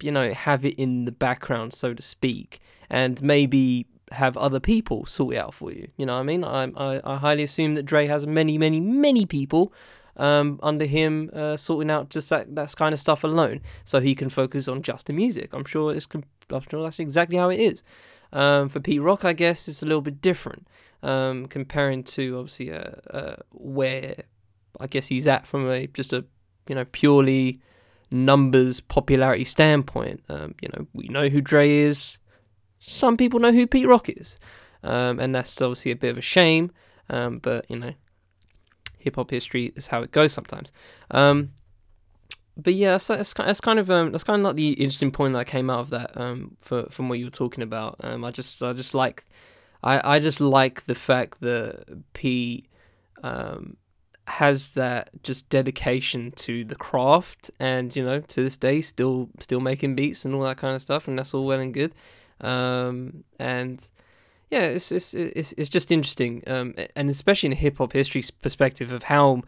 you 0.00 0.12
know, 0.12 0.32
have 0.32 0.64
it 0.64 0.78
in 0.78 1.06
the 1.06 1.12
background, 1.12 1.72
so 1.72 1.92
to 1.92 2.02
speak, 2.02 2.60
and 2.88 3.20
maybe 3.20 3.86
have 4.12 4.36
other 4.36 4.60
people 4.60 5.06
sort 5.06 5.34
it 5.34 5.38
out 5.38 5.54
for 5.54 5.72
you. 5.72 5.88
You 5.96 6.06
know 6.06 6.18
I 6.18 6.22
mean? 6.22 6.44
I, 6.44 6.70
I, 6.76 7.00
I 7.04 7.16
highly 7.16 7.42
assume 7.42 7.74
that 7.74 7.84
Dre 7.84 8.06
has 8.06 8.26
many, 8.26 8.58
many, 8.58 8.80
many 8.80 9.26
people 9.26 9.72
um, 10.20 10.60
under 10.62 10.84
him 10.84 11.30
uh, 11.32 11.56
sorting 11.56 11.90
out 11.90 12.10
just 12.10 12.28
that, 12.28 12.54
that 12.54 12.76
kind 12.76 12.92
of 12.92 13.00
stuff 13.00 13.24
alone 13.24 13.62
so 13.86 14.00
he 14.00 14.14
can 14.14 14.28
focus 14.28 14.68
on 14.68 14.82
just 14.82 15.06
the 15.06 15.14
music. 15.14 15.54
I'm 15.54 15.64
sure 15.64 15.92
it's 15.94 16.06
I'm 16.50 16.62
sure 16.70 16.82
that's 16.82 17.00
exactly 17.00 17.38
how 17.38 17.48
it 17.48 17.58
is. 17.58 17.82
Um, 18.32 18.68
for 18.68 18.80
Pete 18.80 19.00
Rock, 19.00 19.24
I 19.24 19.32
guess 19.32 19.66
it's 19.66 19.82
a 19.82 19.86
little 19.86 20.02
bit 20.02 20.20
different 20.20 20.68
um, 21.02 21.46
comparing 21.46 22.04
to 22.04 22.38
obviously 22.38 22.70
uh, 22.70 22.90
uh, 23.10 23.36
where 23.50 24.14
I 24.78 24.86
guess 24.86 25.06
he's 25.08 25.26
at 25.26 25.46
from 25.46 25.68
a 25.68 25.86
just 25.86 26.12
a 26.12 26.24
you 26.68 26.74
know 26.74 26.84
purely 26.84 27.60
numbers 28.10 28.78
popularity 28.78 29.46
standpoint. 29.46 30.22
Um, 30.28 30.54
you 30.60 30.68
know 30.74 30.86
we 30.92 31.08
know 31.08 31.28
who 31.28 31.40
Dre 31.40 31.68
is. 31.70 32.18
Some 32.78 33.16
people 33.16 33.40
know 33.40 33.52
who 33.52 33.66
Pete 33.66 33.88
Rock 33.88 34.10
is, 34.10 34.38
um, 34.82 35.18
and 35.18 35.34
that's 35.34 35.60
obviously 35.62 35.92
a 35.92 35.96
bit 35.96 36.10
of 36.10 36.18
a 36.18 36.22
shame. 36.22 36.72
Um, 37.08 37.38
but 37.38 37.64
you 37.70 37.78
know 37.78 37.94
hip 39.00 39.16
hop 39.16 39.30
history 39.30 39.72
is 39.76 39.88
how 39.88 40.02
it 40.02 40.12
goes 40.12 40.32
sometimes. 40.32 40.70
Um, 41.10 41.52
but 42.56 42.74
yeah, 42.74 42.92
that's, 42.92 43.06
that's, 43.06 43.34
that's 43.34 43.60
kind 43.60 43.78
of 43.78 43.90
um, 43.90 44.12
that's 44.12 44.24
kind 44.24 44.40
of 44.40 44.44
like 44.44 44.56
the 44.56 44.72
interesting 44.72 45.10
point 45.10 45.34
that 45.34 45.46
came 45.46 45.70
out 45.70 45.80
of 45.80 45.90
that 45.90 46.16
um, 46.16 46.56
for, 46.60 46.84
from 46.90 47.08
what 47.08 47.18
you 47.18 47.26
were 47.26 47.30
talking 47.30 47.62
about. 47.62 47.96
Um, 48.00 48.24
I 48.24 48.30
just 48.30 48.62
I 48.62 48.72
just 48.72 48.94
like 48.94 49.24
I, 49.82 50.16
I 50.16 50.18
just 50.18 50.40
like 50.40 50.86
the 50.86 50.94
fact 50.94 51.40
that 51.40 51.84
P 52.12 52.68
um, 53.22 53.76
has 54.26 54.70
that 54.70 55.10
just 55.22 55.48
dedication 55.48 56.32
to 56.32 56.64
the 56.64 56.74
craft, 56.74 57.50
and 57.58 57.94
you 57.94 58.04
know 58.04 58.20
to 58.20 58.42
this 58.42 58.56
day 58.56 58.80
still 58.80 59.30
still 59.38 59.60
making 59.60 59.94
beats 59.94 60.24
and 60.24 60.34
all 60.34 60.42
that 60.42 60.58
kind 60.58 60.74
of 60.76 60.82
stuff, 60.82 61.08
and 61.08 61.18
that's 61.18 61.34
all 61.34 61.46
well 61.46 61.60
and 61.60 61.74
good. 61.74 61.94
Um, 62.40 63.24
and 63.38 63.86
yeah, 64.50 64.64
it's 64.64 64.90
it's 64.90 65.14
it's, 65.14 65.52
it's 65.52 65.68
just 65.68 65.92
interesting, 65.92 66.42
um, 66.46 66.74
and 66.96 67.08
especially 67.08 67.48
in 67.48 67.52
a 67.52 67.56
hip 67.56 67.78
hop 67.78 67.92
history 67.92 68.24
perspective 68.42 68.90
of 68.92 69.04
how 69.04 69.42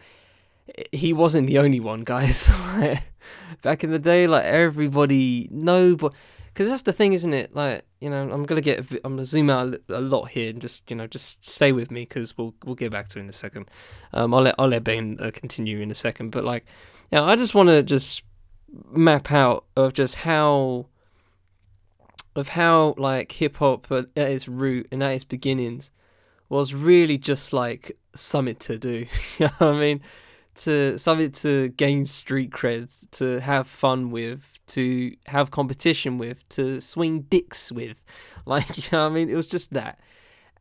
he 0.93 1.13
wasn't 1.13 1.49
the 1.49 1.59
only 1.59 1.81
one, 1.81 2.01
guys. 2.05 2.51
Back 3.63 3.85
in 3.85 3.91
the 3.91 3.99
day, 3.99 4.27
like 4.27 4.45
everybody, 4.45 5.49
no, 5.51 5.97
but 5.97 6.13
because 6.53 6.69
that's 6.69 6.83
the 6.83 6.93
thing, 6.93 7.13
isn't 7.15 7.33
it? 7.33 7.55
Like 7.55 7.85
you 8.01 8.11
know, 8.11 8.31
I'm 8.31 8.45
gonna 8.45 8.61
get, 8.61 8.91
I'm 9.05 9.15
gonna 9.15 9.25
zoom 9.25 9.51
out 9.51 9.75
a 9.89 10.01
lot 10.01 10.27
here 10.27 10.51
and 10.51 10.61
just 10.61 10.89
you 10.89 10.97
know, 10.97 11.07
just 11.07 11.45
stay 11.45 11.73
with 11.73 11.91
me 11.91 12.03
because 12.03 12.39
we'll 12.39 12.55
we'll 12.65 12.75
get 12.77 12.93
back 12.93 13.09
to 13.09 13.19
it 13.19 13.23
in 13.23 13.29
a 13.29 13.33
second. 13.33 13.71
Um, 14.13 14.33
I'll 14.33 14.43
let 14.43 14.55
I'll 14.59 14.69
let 14.69 14.85
Ben 14.85 15.19
uh, 15.21 15.31
continue 15.33 15.81
in 15.81 15.91
a 15.91 15.97
second, 15.97 16.31
but 16.31 16.45
like, 16.45 16.65
yeah, 17.11 17.23
I 17.23 17.35
just 17.35 17.55
want 17.55 17.69
to 17.69 17.83
just 17.83 18.23
map 18.91 19.33
out 19.33 19.65
of 19.77 19.95
just 19.95 20.15
how 20.15 20.87
of 22.35 22.49
how 22.49 22.95
like 22.97 23.33
hip 23.33 23.57
hop 23.57 23.91
at 23.91 24.09
its 24.17 24.49
root 24.49 24.89
and 24.91 25.03
at 25.03 25.13
its 25.13 25.25
beginnings 25.25 25.91
was 26.49 26.75
really 26.75 27.19
just 27.19 27.53
like 27.53 27.97
something 28.15 28.57
to 28.57 28.79
do. 28.79 29.07
you 29.39 29.47
know 29.61 29.75
I 29.75 29.79
mean? 29.79 30.01
To 30.55 30.99
something 30.99 31.33
to 31.33 31.71
gain 31.71 32.05
street 32.05 32.51
creds, 32.51 33.11
to 33.13 33.41
have 33.41 33.67
fun 33.67 34.11
with, 34.11 34.61
to 34.69 35.17
have 35.27 35.51
competition 35.51 36.19
with, 36.19 36.47
to 36.51 36.79
swing 36.81 37.23
dicks 37.23 37.73
with. 37.73 38.03
Like, 38.45 38.77
you 38.77 38.99
know 38.99 39.07
I 39.07 39.09
mean? 39.09 39.31
It 39.31 39.37
was 39.37 39.47
just 39.47 39.73
that. 39.73 40.01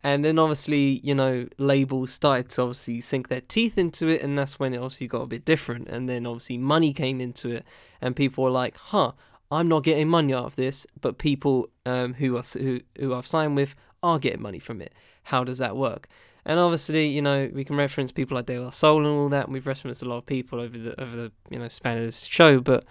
And 0.03 0.23
then 0.23 0.39
obviously, 0.39 0.99
you 1.03 1.15
know, 1.15 1.47
labels 1.57 2.11
started 2.11 2.49
to 2.49 2.61
obviously 2.61 2.99
sink 3.01 3.27
their 3.27 3.41
teeth 3.41 3.77
into 3.77 4.07
it, 4.07 4.21
and 4.21 4.37
that's 4.37 4.59
when 4.59 4.73
it 4.73 4.77
obviously 4.77 5.07
got 5.07 5.21
a 5.21 5.27
bit 5.27 5.45
different. 5.45 5.87
And 5.87 6.07
then 6.07 6.27
obviously 6.27 6.57
money 6.57 6.93
came 6.93 7.21
into 7.21 7.49
it, 7.49 7.65
and 8.01 8.15
people 8.15 8.43
were 8.43 8.51
like, 8.51 8.77
huh, 8.77 9.13
I'm 9.51 9.67
not 9.67 9.83
getting 9.83 10.07
money 10.07 10.33
out 10.33 10.45
of 10.45 10.55
this, 10.55 10.87
but 10.99 11.17
people 11.17 11.69
um, 11.85 12.13
who 12.15 12.37
are 12.37 12.43
who 12.53 12.79
who 12.97 13.13
I've 13.13 13.27
signed 13.27 13.55
with 13.55 13.75
are 14.01 14.17
getting 14.17 14.41
money 14.41 14.59
from 14.59 14.81
it. 14.81 14.93
How 15.23 15.43
does 15.43 15.57
that 15.57 15.75
work? 15.75 16.07
And 16.43 16.59
obviously, 16.59 17.07
you 17.07 17.21
know, 17.21 17.51
we 17.53 17.63
can 17.63 17.75
reference 17.75 18.11
people 18.11 18.35
like 18.35 18.47
De 18.47 18.57
La 18.57 18.71
Soul 18.71 18.99
and 18.99 19.07
all 19.07 19.29
that, 19.29 19.45
and 19.45 19.53
we've 19.53 19.67
referenced 19.67 20.01
a 20.01 20.05
lot 20.05 20.17
of 20.17 20.25
people 20.25 20.59
over 20.59 20.77
the 20.77 20.99
over 20.99 21.15
the 21.15 21.31
you 21.49 21.59
know 21.59 21.67
span 21.67 21.97
of 21.97 22.05
this 22.05 22.23
show. 22.23 22.59
But 22.59 22.85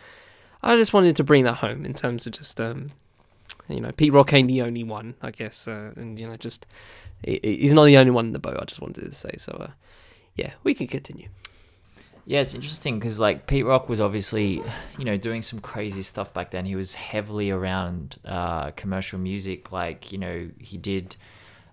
I 0.62 0.76
just 0.76 0.92
wanted 0.92 1.16
to 1.16 1.24
bring 1.24 1.44
that 1.44 1.54
home 1.54 1.84
in 1.84 1.94
terms 1.94 2.26
of 2.26 2.32
just 2.34 2.60
um, 2.60 2.90
you 3.68 3.80
know, 3.80 3.92
Pete 3.92 4.12
Rock 4.12 4.32
ain't 4.32 4.48
the 4.48 4.62
only 4.62 4.84
one, 4.84 5.14
I 5.22 5.30
guess, 5.30 5.66
uh, 5.68 5.92
and 5.96 6.18
you 6.18 6.28
know, 6.28 6.36
just 6.36 6.66
he's 7.24 7.74
not 7.74 7.84
the 7.84 7.96
only 7.96 8.10
one 8.10 8.26
in 8.26 8.32
the 8.32 8.38
boat. 8.38 8.58
I 8.60 8.64
just 8.64 8.80
wanted 8.80 9.04
to 9.04 9.14
say 9.14 9.34
so. 9.38 9.52
Uh, 9.52 9.70
yeah, 10.34 10.52
we 10.62 10.74
can 10.74 10.86
continue. 10.86 11.28
Yeah, 12.30 12.42
it's 12.42 12.54
interesting 12.54 13.00
because 13.00 13.18
like 13.18 13.48
Pete 13.48 13.66
Rock 13.66 13.88
was 13.88 14.00
obviously, 14.00 14.62
you 14.96 15.04
know, 15.04 15.16
doing 15.16 15.42
some 15.42 15.58
crazy 15.58 16.02
stuff 16.02 16.32
back 16.32 16.52
then. 16.52 16.64
He 16.64 16.76
was 16.76 16.94
heavily 16.94 17.50
around 17.50 18.20
uh, 18.24 18.70
commercial 18.70 19.18
music. 19.18 19.72
Like, 19.72 20.12
you 20.12 20.18
know, 20.18 20.48
he 20.60 20.78
did. 20.78 21.16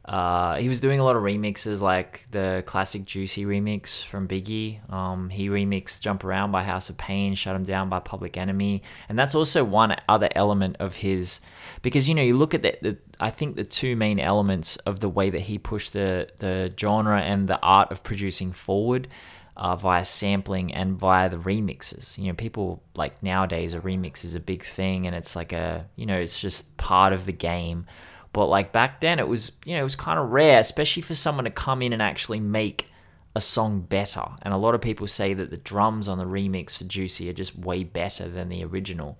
Uh, 0.04 0.56
he 0.56 0.68
was 0.68 0.80
doing 0.80 1.00
a 1.00 1.04
lot 1.04 1.16
of 1.16 1.22
remixes, 1.22 1.80
like 1.80 2.26
the 2.32 2.64
classic 2.66 3.06
Juicy 3.06 3.46
remix 3.46 4.04
from 4.04 4.28
Biggie. 4.28 4.92
Um, 4.92 5.30
he 5.30 5.48
remixed 5.48 6.02
"Jump 6.02 6.24
Around" 6.24 6.54
by 6.54 6.64
House 6.64 6.90
of 6.90 6.98
Pain, 6.98 7.36
"Shut 7.36 7.54
'Em 7.54 7.62
Down" 7.62 7.88
by 7.88 8.00
Public 8.00 8.36
Enemy, 8.36 8.82
and 9.10 9.20
that's 9.20 9.36
also 9.36 9.64
one 9.64 9.96
other 10.10 10.30
element 10.34 10.78
of 10.80 10.96
his. 10.96 11.40
Because 11.84 12.10
you 12.10 12.16
know, 12.16 12.24
you 12.24 12.36
look 12.36 12.56
at 12.56 12.64
the, 12.64 12.76
the 12.82 12.98
I 13.20 13.30
think 13.30 13.58
the 13.58 13.64
two 13.64 13.96
main 13.96 14.20
elements 14.20 14.78
of 14.78 15.02
the 15.02 15.10
way 15.10 15.30
that 15.30 15.42
he 15.42 15.60
pushed 15.60 15.94
the 15.94 16.30
the 16.38 16.74
genre 16.80 17.22
and 17.22 17.48
the 17.48 17.60
art 17.62 17.92
of 17.92 18.04
producing 18.04 18.54
forward 18.54 19.08
uh, 19.58 19.76
via 19.76 20.06
sampling 20.06 20.74
and 20.74 20.98
via 20.98 21.30
the 21.30 21.38
remixes. 21.38 22.18
You 22.18 22.28
know, 22.28 22.34
people 22.34 22.84
like 22.96 23.22
nowadays 23.24 23.74
a 23.74 23.80
remix 23.80 24.24
is 24.24 24.36
a 24.36 24.40
big 24.40 24.64
thing 24.64 25.08
and 25.08 25.16
it's 25.16 25.36
like 25.36 25.52
a, 25.52 25.88
you 25.96 26.06
know, 26.06 26.18
it's 26.18 26.40
just 26.40 26.78
part 26.78 27.12
of 27.12 27.26
the 27.26 27.34
game. 27.34 27.88
But 28.34 28.48
like 28.48 28.72
back 28.72 29.02
then 29.02 29.18
it 29.18 29.28
was, 29.28 29.54
you 29.66 29.74
know, 29.74 29.80
it 29.80 29.84
was 29.84 29.96
kind 29.96 30.20
of 30.20 30.30
rare, 30.30 30.60
especially 30.60 31.02
for 31.02 31.16
someone 31.16 31.46
to 31.46 31.52
come 31.52 31.82
in 31.82 31.92
and 31.92 32.04
actually 32.04 32.40
make 32.40 32.88
a 33.36 33.42
song 33.42 33.82
better. 33.82 34.24
And 34.44 34.54
a 34.54 34.58
lot 34.58 34.76
of 34.76 34.82
people 34.82 35.08
say 35.08 35.34
that 35.34 35.50
the 35.50 35.58
drums 35.58 36.08
on 36.08 36.20
the 36.20 36.26
remix 36.26 36.78
for 36.78 36.84
Juicy 36.84 37.28
are 37.30 37.34
just 37.34 37.58
way 37.58 37.84
better 37.84 38.30
than 38.30 38.50
the 38.50 38.64
original. 38.64 39.20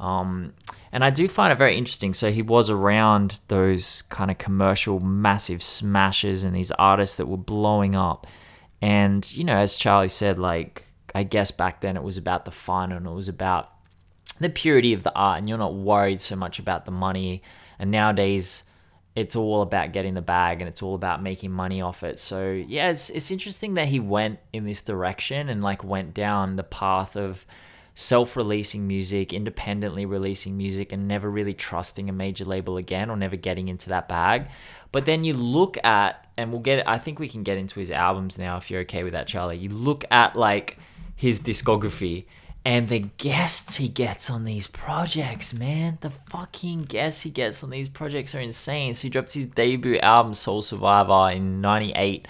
Um, 0.00 0.54
and 0.90 1.04
I 1.04 1.10
do 1.10 1.28
find 1.28 1.52
it 1.52 1.58
very 1.58 1.76
interesting. 1.76 2.14
So 2.14 2.32
he 2.32 2.42
was 2.42 2.70
around 2.70 3.40
those 3.48 4.02
kind 4.02 4.30
of 4.30 4.38
commercial 4.38 5.00
massive 5.00 5.62
smashes 5.62 6.44
and 6.44 6.56
these 6.56 6.70
artists 6.72 7.16
that 7.16 7.26
were 7.26 7.36
blowing 7.36 7.94
up 7.94 8.26
and, 8.80 9.30
you 9.36 9.44
know, 9.44 9.56
as 9.56 9.76
Charlie 9.76 10.08
said, 10.08 10.38
like, 10.38 10.84
I 11.14 11.22
guess 11.22 11.50
back 11.50 11.80
then 11.80 11.96
it 11.96 12.02
was 12.02 12.18
about 12.18 12.44
the 12.44 12.50
fun 12.50 12.92
and 12.92 13.06
it 13.06 13.10
was 13.10 13.28
about 13.28 13.72
the 14.38 14.50
purity 14.50 14.92
of 14.92 15.02
the 15.02 15.14
art, 15.14 15.38
and 15.38 15.48
you're 15.48 15.58
not 15.58 15.74
worried 15.74 16.20
so 16.20 16.36
much 16.36 16.58
about 16.58 16.84
the 16.84 16.90
money. 16.90 17.42
And 17.78 17.90
nowadays, 17.90 18.64
it's 19.14 19.34
all 19.34 19.62
about 19.62 19.92
getting 19.92 20.12
the 20.12 20.20
bag 20.20 20.60
and 20.60 20.68
it's 20.68 20.82
all 20.82 20.94
about 20.94 21.22
making 21.22 21.50
money 21.50 21.80
off 21.80 22.02
it. 22.02 22.18
So, 22.18 22.50
yeah, 22.50 22.90
it's, 22.90 23.08
it's 23.08 23.30
interesting 23.30 23.74
that 23.74 23.88
he 23.88 23.98
went 23.98 24.40
in 24.52 24.66
this 24.66 24.82
direction 24.82 25.48
and 25.48 25.62
like 25.62 25.82
went 25.82 26.12
down 26.12 26.56
the 26.56 26.62
path 26.62 27.16
of 27.16 27.46
self 27.94 28.36
releasing 28.36 28.86
music, 28.86 29.32
independently 29.32 30.04
releasing 30.04 30.58
music, 30.58 30.92
and 30.92 31.08
never 31.08 31.30
really 31.30 31.54
trusting 31.54 32.10
a 32.10 32.12
major 32.12 32.44
label 32.44 32.76
again 32.76 33.08
or 33.08 33.16
never 33.16 33.36
getting 33.36 33.68
into 33.68 33.88
that 33.88 34.06
bag. 34.06 34.48
But 34.92 35.06
then 35.06 35.24
you 35.24 35.32
look 35.32 35.82
at 35.82 36.25
and 36.36 36.50
we'll 36.50 36.60
get 36.60 36.86
I 36.88 36.98
think 36.98 37.18
we 37.18 37.28
can 37.28 37.42
get 37.42 37.58
into 37.58 37.80
his 37.80 37.90
albums 37.90 38.38
now 38.38 38.56
if 38.56 38.70
you're 38.70 38.82
okay 38.82 39.02
with 39.04 39.12
that, 39.12 39.26
Charlie. 39.26 39.56
You 39.56 39.70
look 39.70 40.04
at 40.10 40.36
like 40.36 40.78
his 41.14 41.40
discography 41.40 42.26
and 42.66 42.88
the 42.88 42.98
guests 43.16 43.76
he 43.76 43.86
gets 43.86 44.28
on 44.28 44.44
these 44.44 44.66
projects, 44.66 45.54
man. 45.54 45.98
The 46.00 46.10
fucking 46.10 46.82
guests 46.82 47.22
he 47.22 47.30
gets 47.30 47.62
on 47.62 47.70
these 47.70 47.88
projects 47.88 48.34
are 48.34 48.40
insane. 48.40 48.94
So 48.94 49.02
he 49.02 49.08
drops 49.08 49.34
his 49.34 49.44
debut 49.44 49.98
album, 50.00 50.34
Soul 50.34 50.62
Survivor, 50.62 51.32
in 51.32 51.60
98. 51.60 52.26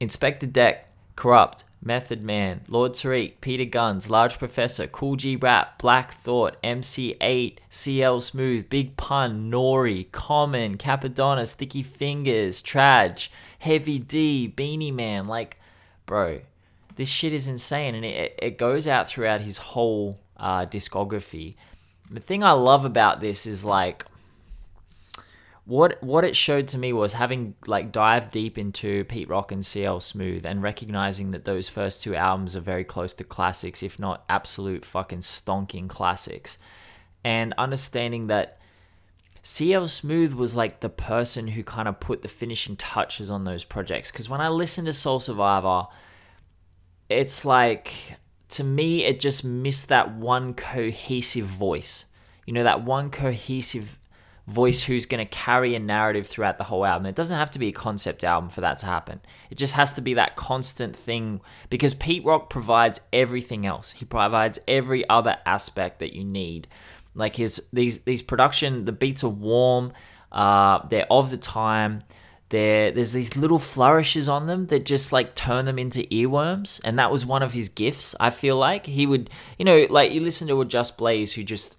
Inspectah 0.00 0.52
Deck, 0.52 0.88
Kurupt, 1.16 1.64
Method 1.84 2.22
Man, 2.22 2.60
Lord 2.68 2.92
Tariq, 2.92 3.40
Peter 3.40 3.64
Gunz, 3.64 4.08
Large 4.08 4.38
Professor, 4.38 4.86
Kool 4.86 5.16
G 5.16 5.34
Rap, 5.34 5.78
Black 5.78 6.12
Thought, 6.12 6.56
MC 6.62 7.16
Eiht, 7.20 7.58
CL 7.70 8.20
Smooth, 8.20 8.70
Big 8.70 8.96
Pun, 8.96 9.50
Nori, 9.50 10.10
Common, 10.12 10.78
Cappadonna, 10.78 11.46
Sticky 11.46 11.82
Fingaz, 11.82 12.62
Traj, 12.62 13.28
Heavy 13.58 13.98
D, 13.98 14.46
Beenie 14.46 14.92
Man. 14.92 15.26
Like, 15.26 15.58
bro, 16.06 16.42
this 16.94 17.08
shit 17.08 17.32
is 17.32 17.48
insane. 17.48 17.96
And 17.96 18.04
it, 18.04 18.38
it 18.40 18.58
goes 18.58 18.86
out 18.86 19.08
throughout 19.08 19.40
his 19.40 19.58
whole 19.58 20.20
uh, 20.36 20.66
discography. 20.66 21.56
The 22.10 22.20
thing 22.20 22.44
I 22.44 22.52
love 22.52 22.84
about 22.84 23.20
this 23.20 23.44
is 23.44 23.64
like, 23.64 24.04
what 25.64 26.02
what 26.02 26.24
it 26.24 26.34
showed 26.34 26.66
to 26.68 26.78
me 26.78 26.92
was 26.92 27.12
having 27.12 27.54
like 27.66 27.92
dived 27.92 28.32
deep 28.32 28.58
into 28.58 29.04
Pete 29.04 29.28
Rock 29.28 29.52
and 29.52 29.64
CL 29.64 30.00
Smooth 30.00 30.44
and 30.44 30.62
recognizing 30.62 31.30
that 31.30 31.44
those 31.44 31.68
first 31.68 32.02
two 32.02 32.16
albums 32.16 32.56
are 32.56 32.60
very 32.60 32.84
close 32.84 33.14
to 33.14 33.24
classics, 33.24 33.82
if 33.82 33.98
not 33.98 34.24
absolute 34.28 34.84
fucking 34.84 35.20
stonking 35.20 35.88
classics, 35.88 36.58
and 37.22 37.54
understanding 37.56 38.26
that 38.26 38.58
CL 39.42 39.86
Smooth 39.86 40.34
was 40.34 40.56
like 40.56 40.80
the 40.80 40.88
person 40.88 41.48
who 41.48 41.62
kind 41.62 41.86
of 41.86 42.00
put 42.00 42.22
the 42.22 42.28
finishing 42.28 42.76
touches 42.76 43.30
on 43.30 43.44
those 43.44 43.62
projects. 43.62 44.10
Because 44.10 44.28
when 44.28 44.40
I 44.40 44.48
listen 44.48 44.84
to 44.86 44.92
Soul 44.92 45.20
Survivor, 45.20 45.86
it's 47.08 47.44
like 47.44 47.92
to 48.48 48.64
me 48.64 49.04
it 49.04 49.20
just 49.20 49.44
missed 49.44 49.88
that 49.88 50.12
one 50.12 50.54
cohesive 50.54 51.46
voice. 51.46 52.06
You 52.46 52.52
know 52.52 52.64
that 52.64 52.84
one 52.84 53.10
cohesive 53.10 53.98
voice 54.46 54.82
who's 54.82 55.06
going 55.06 55.24
to 55.24 55.30
carry 55.30 55.74
a 55.74 55.78
narrative 55.78 56.26
throughout 56.26 56.58
the 56.58 56.64
whole 56.64 56.84
album. 56.84 57.06
It 57.06 57.14
doesn't 57.14 57.38
have 57.38 57.50
to 57.52 57.58
be 57.58 57.68
a 57.68 57.72
concept 57.72 58.24
album 58.24 58.50
for 58.50 58.60
that 58.60 58.78
to 58.80 58.86
happen. 58.86 59.20
It 59.50 59.56
just 59.56 59.74
has 59.74 59.92
to 59.94 60.00
be 60.00 60.14
that 60.14 60.36
constant 60.36 60.96
thing 60.96 61.40
because 61.70 61.94
Pete 61.94 62.24
Rock 62.24 62.50
provides 62.50 63.00
everything 63.12 63.66
else. 63.66 63.92
He 63.92 64.04
provides 64.04 64.58
every 64.66 65.08
other 65.08 65.36
aspect 65.46 66.00
that 66.00 66.14
you 66.14 66.24
need. 66.24 66.66
Like 67.14 67.36
his 67.36 67.68
these 67.72 68.00
these 68.00 68.22
production, 68.22 68.84
the 68.84 68.92
beats 68.92 69.22
are 69.22 69.28
warm, 69.28 69.92
uh, 70.32 70.86
they're 70.88 71.06
of 71.10 71.30
the 71.30 71.36
time. 71.36 72.02
There, 72.48 72.90
there's 72.90 73.14
these 73.14 73.34
little 73.34 73.58
flourishes 73.58 74.28
on 74.28 74.46
them 74.46 74.66
that 74.66 74.84
just 74.84 75.10
like 75.10 75.34
turn 75.34 75.64
them 75.64 75.78
into 75.78 76.02
earworms, 76.02 76.80
and 76.84 76.98
that 76.98 77.10
was 77.10 77.24
one 77.24 77.42
of 77.42 77.52
his 77.52 77.70
gifts. 77.70 78.14
I 78.20 78.28
feel 78.28 78.56
like 78.56 78.84
he 78.84 79.06
would, 79.06 79.30
you 79.58 79.64
know, 79.64 79.86
like 79.88 80.12
you 80.12 80.20
listen 80.20 80.48
to 80.48 80.60
a 80.60 80.66
Just 80.66 80.98
Blaze 80.98 81.32
who 81.32 81.44
just 81.44 81.78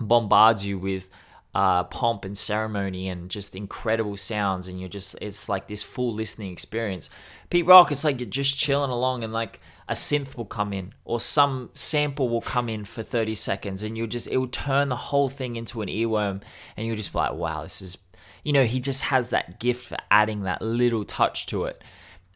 bombards 0.00 0.66
you 0.66 0.76
with 0.78 1.08
uh, 1.54 1.84
pomp 1.84 2.24
and 2.24 2.36
ceremony 2.36 3.08
and 3.08 3.30
just 3.30 3.54
incredible 3.54 4.16
sounds, 4.16 4.68
and 4.68 4.80
you're 4.80 4.88
just 4.88 5.16
it's 5.20 5.48
like 5.48 5.66
this 5.66 5.82
full 5.82 6.12
listening 6.12 6.50
experience. 6.52 7.10
Pete 7.50 7.66
Rock, 7.66 7.92
it's 7.92 8.04
like 8.04 8.20
you're 8.20 8.28
just 8.28 8.56
chilling 8.56 8.90
along, 8.90 9.22
and 9.22 9.32
like 9.32 9.60
a 9.88 9.92
synth 9.94 10.36
will 10.36 10.46
come 10.46 10.72
in 10.72 10.94
or 11.04 11.20
some 11.20 11.68
sample 11.74 12.28
will 12.28 12.40
come 12.40 12.68
in 12.68 12.84
for 12.84 13.02
30 13.02 13.34
seconds, 13.34 13.82
and 13.82 13.96
you'll 13.98 14.06
just 14.06 14.28
it 14.28 14.38
will 14.38 14.48
turn 14.48 14.88
the 14.88 14.96
whole 14.96 15.28
thing 15.28 15.56
into 15.56 15.82
an 15.82 15.88
earworm, 15.88 16.42
and 16.76 16.86
you'll 16.86 16.96
just 16.96 17.12
be 17.12 17.18
like, 17.18 17.34
wow, 17.34 17.62
this 17.62 17.82
is, 17.82 17.98
you 18.42 18.52
know, 18.52 18.64
he 18.64 18.80
just 18.80 19.02
has 19.02 19.30
that 19.30 19.60
gift 19.60 19.86
for 19.86 19.98
adding 20.10 20.42
that 20.42 20.62
little 20.62 21.04
touch 21.04 21.44
to 21.46 21.64
it, 21.64 21.82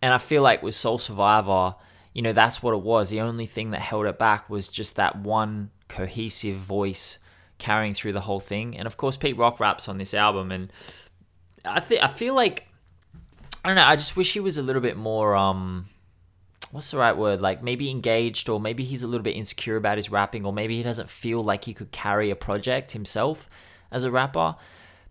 and 0.03 0.13
I 0.13 0.19
feel 0.19 0.43
like 0.43 0.63
with 0.63 0.75
Soul 0.75 0.99
Survivor. 0.99 1.75
You 2.13 2.23
know, 2.23 2.33
that's 2.33 2.63
what 2.63 2.73
it 2.73 2.81
was. 2.81 3.11
The 3.11 3.21
only 3.21 3.45
thing 3.45 3.73
that 3.73 3.83
held 3.83 4.07
it 4.07 4.19
back 4.19 4.49
was 4.49 4.69
just 4.69 4.97
that 4.97 5.19
one 5.19 5.69
cohesive 5.87 6.57
voice 6.57 7.19
carrying 7.59 7.95
through 7.95 8.13
the 8.13 8.21
whole 8.21 8.41
thing. 8.41 8.77
And 8.77 8.87
of 8.87 8.97
course, 8.97 9.17
Pete 9.17 9.37
Rock 9.37 9.61
raps 9.61 9.89
on 9.89 9.99
this 9.99 10.15
album, 10.15 10.53
and 10.53 10.73
I 11.65 11.81
think 11.81 12.03
I 12.03 12.09
feel 12.09 12.35
like 12.35 12.69
I 13.65 13.69
don't 13.69 13.77
know. 13.77 13.85
I 13.85 13.97
just 13.97 14.17
wish 14.17 14.33
he 14.33 14.41
was 14.41 14.59
a 14.59 14.63
little 14.63 14.83
bit 14.83 14.97
more 14.97 15.35
um. 15.35 15.87
What's 16.73 16.91
the 16.91 16.99
right 16.99 17.17
word? 17.17 17.41
Like 17.41 17.63
maybe 17.63 17.91
engaged, 17.91 18.49
or 18.49 18.61
maybe 18.61 18.83
he's 18.85 19.05
a 19.05 19.07
little 19.07 19.23
bit 19.23 19.37
insecure 19.37 19.77
about 19.77 19.99
his 19.99 20.11
rapping, 20.11 20.45
or 20.45 20.53
maybe 20.53 20.77
he 20.77 20.83
doesn't 20.83 21.09
feel 21.09 21.43
like 21.43 21.65
he 21.65 21.73
could 21.73 21.93
carry 21.93 22.29
a 22.29 22.37
project 22.37 22.91
himself 22.91 23.49
as 23.91 24.03
a 24.03 24.11
rapper, 24.11 24.57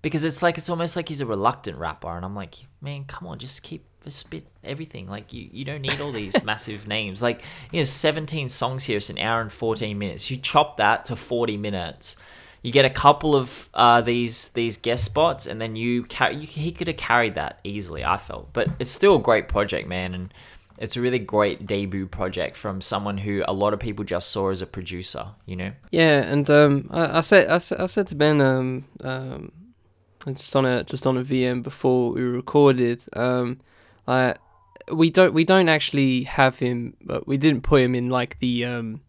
because 0.02 0.26
it's 0.26 0.44
like 0.44 0.58
it's 0.58 0.70
almost 0.70 0.98
like 0.98 1.08
he's 1.08 1.22
a 1.22 1.26
reluctant 1.26 1.78
rapper, 1.78 2.16
and 2.16 2.26
I'm 2.26 2.36
like, 2.36 2.56
man, 2.82 3.06
come 3.06 3.28
on, 3.28 3.40
just 3.40 3.64
keep 3.64 3.86
spit 4.12 4.46
everything. 4.64 5.08
Like 5.08 5.34
you, 5.34 5.50
you 5.52 5.66
don't 5.66 5.82
need 5.82 6.00
all 6.02 6.12
these 6.12 6.44
massive 6.44 6.88
names. 6.88 7.22
Like 7.22 7.44
you 7.72 7.80
know, 7.80 7.84
17 7.84 8.50
songs 8.50 8.86
here. 8.86 8.98
It's 8.98 9.10
an 9.10 9.20
hour 9.20 9.42
and 9.42 9.52
14 9.52 9.98
minutes. 9.98 10.30
You 10.30 10.38
chop 10.38 10.78
that 10.78 11.06
to 11.06 11.16
40 11.16 11.58
minutes 11.58 12.18
you 12.66 12.72
get 12.72 12.84
a 12.84 12.90
couple 12.90 13.36
of 13.36 13.70
uh, 13.76 14.02
these 14.02 14.50
these 14.50 14.78
guest 14.78 15.04
spots, 15.04 15.46
and 15.46 15.62
then 15.62 15.76
you, 15.76 16.04
car- 16.04 16.32
you 16.32 16.48
he 16.48 16.72
could 16.72 16.88
have 16.88 16.98
carried 16.98 17.36
that 17.36 17.60
easily. 17.64 18.04
I 18.04 18.18
felt, 18.18 18.54
but 18.54 18.70
it's 18.80 18.90
still 18.90 19.18
a 19.18 19.20
great 19.20 19.48
project, 19.48 19.88
man, 19.88 20.16
and 20.16 20.34
it's 20.80 20.98
a 20.98 21.02
really 21.02 21.20
great 21.20 21.68
debut 21.68 22.08
project 22.08 22.56
from 22.56 22.82
someone 22.82 23.20
who 23.20 23.44
a 23.48 23.54
lot 23.54 23.74
of 23.74 23.80
people 23.80 24.04
just 24.04 24.32
saw 24.32 24.50
as 24.50 24.64
a 24.64 24.66
producer. 24.66 25.28
You 25.46 25.58
know? 25.58 25.72
Yeah, 25.92 26.24
and 26.24 26.50
um, 26.50 26.90
I, 26.90 27.20
I 27.20 27.22
said 27.22 27.50
I, 27.50 27.60
said 27.60 27.80
I 27.80 27.86
said 27.86 28.08
to 28.08 28.16
Ben 28.16 28.42
um, 28.42 28.86
um, 29.04 29.52
just 30.26 30.56
on 30.56 30.66
a 30.66 30.84
just 30.84 31.06
on 31.06 31.18
a 31.18 31.24
VM 31.24 31.62
before 31.62 32.14
we 32.14 32.24
recorded 32.24 33.06
um, 33.14 33.60
I 34.08 34.36
we 34.92 35.10
don't 35.10 35.34
we 35.34 35.44
don't 35.44 35.70
actually 35.70 36.24
have 36.24 36.60
him, 36.60 36.96
but 37.02 37.28
we 37.28 37.38
didn't 37.38 37.62
put 37.62 37.82
him 37.82 37.96
in 37.96 38.10
like 38.10 38.40
the 38.40 38.66
um 38.66 39.02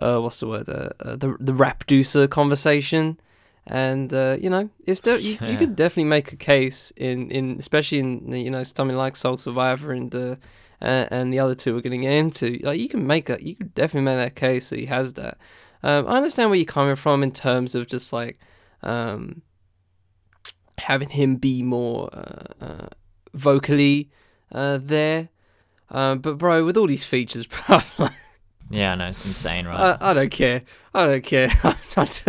uh, 0.00 0.18
what's 0.18 0.40
the 0.40 0.48
word? 0.48 0.68
Uh, 0.68 0.90
uh, 1.00 1.16
the 1.16 1.36
the 1.40 1.54
rap 1.54 1.80
producer 1.80 2.26
conversation, 2.26 3.18
and 3.66 4.12
uh, 4.12 4.36
you 4.38 4.50
know, 4.50 4.68
it's 4.84 5.00
de- 5.00 5.20
you, 5.22 5.38
you 5.46 5.56
could 5.58 5.76
definitely 5.76 6.04
make 6.04 6.32
a 6.32 6.36
case 6.36 6.92
in, 6.96 7.30
in 7.30 7.56
especially 7.58 7.98
in 7.98 8.32
you 8.32 8.50
know 8.50 8.62
something 8.62 8.96
like 8.96 9.16
Soul 9.16 9.38
Survivor 9.38 9.92
and 9.92 10.10
the 10.10 10.38
uh, 10.82 11.06
and 11.10 11.32
the 11.32 11.38
other 11.38 11.54
two 11.54 11.74
we're 11.74 11.80
going 11.80 12.00
to 12.00 12.06
get 12.06 12.12
into. 12.12 12.58
Like 12.62 12.78
you 12.78 12.88
can 12.88 13.06
make 13.06 13.26
that, 13.26 13.42
you 13.42 13.54
could 13.54 13.74
definitely 13.74 14.04
make 14.04 14.16
that 14.16 14.36
case 14.36 14.70
that 14.70 14.78
he 14.78 14.86
has 14.86 15.14
that. 15.14 15.38
Um, 15.82 16.06
I 16.06 16.16
understand 16.16 16.50
where 16.50 16.58
you're 16.58 16.66
coming 16.66 16.96
from 16.96 17.22
in 17.22 17.32
terms 17.32 17.74
of 17.74 17.86
just 17.86 18.12
like 18.12 18.38
um, 18.82 19.42
having 20.78 21.10
him 21.10 21.36
be 21.36 21.62
more 21.62 22.10
uh, 22.12 22.64
uh, 22.64 22.88
vocally 23.36 24.10
uh, 24.52 24.78
there. 24.80 25.28
Uh, 25.90 26.16
but 26.16 26.38
bro, 26.38 26.64
with 26.64 26.76
all 26.76 26.86
these 26.86 27.04
features, 27.04 27.46
bro, 27.66 27.80
yeah, 28.70 28.92
I 28.92 28.94
know 28.96 29.08
it's 29.08 29.24
insane, 29.24 29.66
right? 29.66 29.96
I, 30.00 30.10
I 30.10 30.14
don't 30.14 30.30
care. 30.30 30.62
I 30.92 31.06
don't 31.06 31.24
care. 31.24 31.50
I 31.64 32.04
just, 32.04 32.26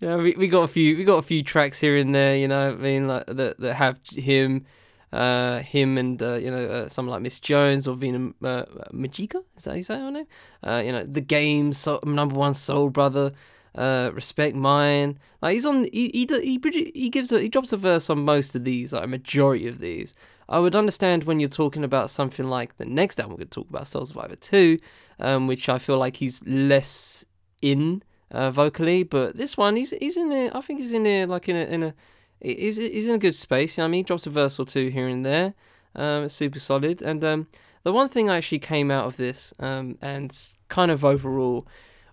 you 0.00 0.08
know, 0.08 0.18
we, 0.18 0.34
we 0.36 0.48
got 0.48 0.62
a 0.62 0.68
few 0.68 0.96
we 0.96 1.04
got 1.04 1.18
a 1.18 1.22
few 1.22 1.42
tracks 1.42 1.80
here 1.80 1.96
and 1.96 2.14
there, 2.14 2.36
you 2.36 2.48
know. 2.48 2.70
I 2.70 2.74
mean, 2.74 3.08
like 3.08 3.26
that 3.26 3.58
that 3.58 3.74
have 3.74 3.98
him, 4.08 4.66
uh, 5.12 5.60
him 5.60 5.98
and 5.98 6.22
uh, 6.22 6.34
you 6.34 6.50
know 6.50 6.64
uh, 6.66 6.88
someone 6.88 7.12
like 7.12 7.22
Miss 7.22 7.40
Jones 7.40 7.88
or 7.88 7.96
Vina 7.96 8.28
uh, 8.42 8.64
Majika. 8.92 9.42
Is 9.56 9.64
that 9.64 9.70
how 9.70 9.76
you 9.76 9.82
say 9.82 9.98
her 9.98 10.10
name? 10.10 10.26
Uh, 10.62 10.82
you 10.84 10.92
know, 10.92 11.02
the 11.04 11.20
game, 11.20 11.72
so, 11.72 11.98
number 12.04 12.36
one 12.36 12.54
soul 12.54 12.90
brother. 12.90 13.32
Uh, 13.76 14.10
respect 14.14 14.56
mine. 14.56 15.18
Like 15.42 15.52
he's 15.52 15.66
on. 15.66 15.86
He 15.92 16.10
he 16.12 16.26
he, 16.42 16.92
he 16.94 17.10
gives 17.10 17.30
a, 17.30 17.40
he 17.40 17.48
drops 17.48 17.72
a 17.72 17.76
verse 17.76 18.08
on 18.08 18.24
most 18.24 18.56
of 18.56 18.64
these, 18.64 18.92
like 18.92 19.04
a 19.04 19.06
majority 19.06 19.68
of 19.68 19.80
these. 19.80 20.14
I 20.48 20.58
would 20.60 20.76
understand 20.76 21.24
when 21.24 21.40
you're 21.40 21.48
talking 21.48 21.84
about 21.84 22.10
something 22.10 22.46
like 22.46 22.76
the 22.78 22.84
next 22.84 23.18
album 23.20 23.36
we're 23.36 23.44
to 23.44 23.50
talk 23.50 23.68
about, 23.68 23.88
Soul 23.88 24.06
Survivor 24.06 24.36
2, 24.36 24.78
um, 25.18 25.46
which 25.46 25.68
I 25.68 25.78
feel 25.78 25.98
like 25.98 26.16
he's 26.16 26.40
less 26.46 27.24
in 27.60 28.02
uh, 28.30 28.50
vocally, 28.50 29.02
but 29.02 29.36
this 29.36 29.56
one, 29.56 29.76
he's 29.76 29.90
he's 30.00 30.16
in 30.16 30.28
there, 30.28 30.56
I 30.56 30.60
think 30.60 30.80
he's 30.80 30.92
in 30.92 31.02
there 31.02 31.26
like 31.26 31.48
in 31.48 31.56
a, 31.56 31.64
in 31.64 31.82
a 31.82 31.94
he's, 32.40 32.76
he's 32.76 33.08
in 33.08 33.14
a 33.14 33.18
good 33.18 33.34
space, 33.34 33.76
you 33.76 33.82
know 33.82 33.86
I 33.86 33.88
mean? 33.88 33.98
He 34.00 34.04
drops 34.04 34.26
a 34.26 34.30
verse 34.30 34.58
or 34.58 34.66
two 34.66 34.88
here 34.88 35.08
and 35.08 35.24
there. 35.24 35.54
Um, 35.94 36.24
it's 36.24 36.34
super 36.34 36.58
solid. 36.58 37.02
And 37.02 37.24
um, 37.24 37.46
the 37.82 37.92
one 37.92 38.08
thing 38.08 38.28
I 38.28 38.36
actually 38.36 38.58
came 38.58 38.90
out 38.90 39.06
of 39.06 39.16
this, 39.16 39.54
um, 39.58 39.98
and 40.02 40.36
kind 40.68 40.90
of 40.90 41.04
overall, 41.04 41.66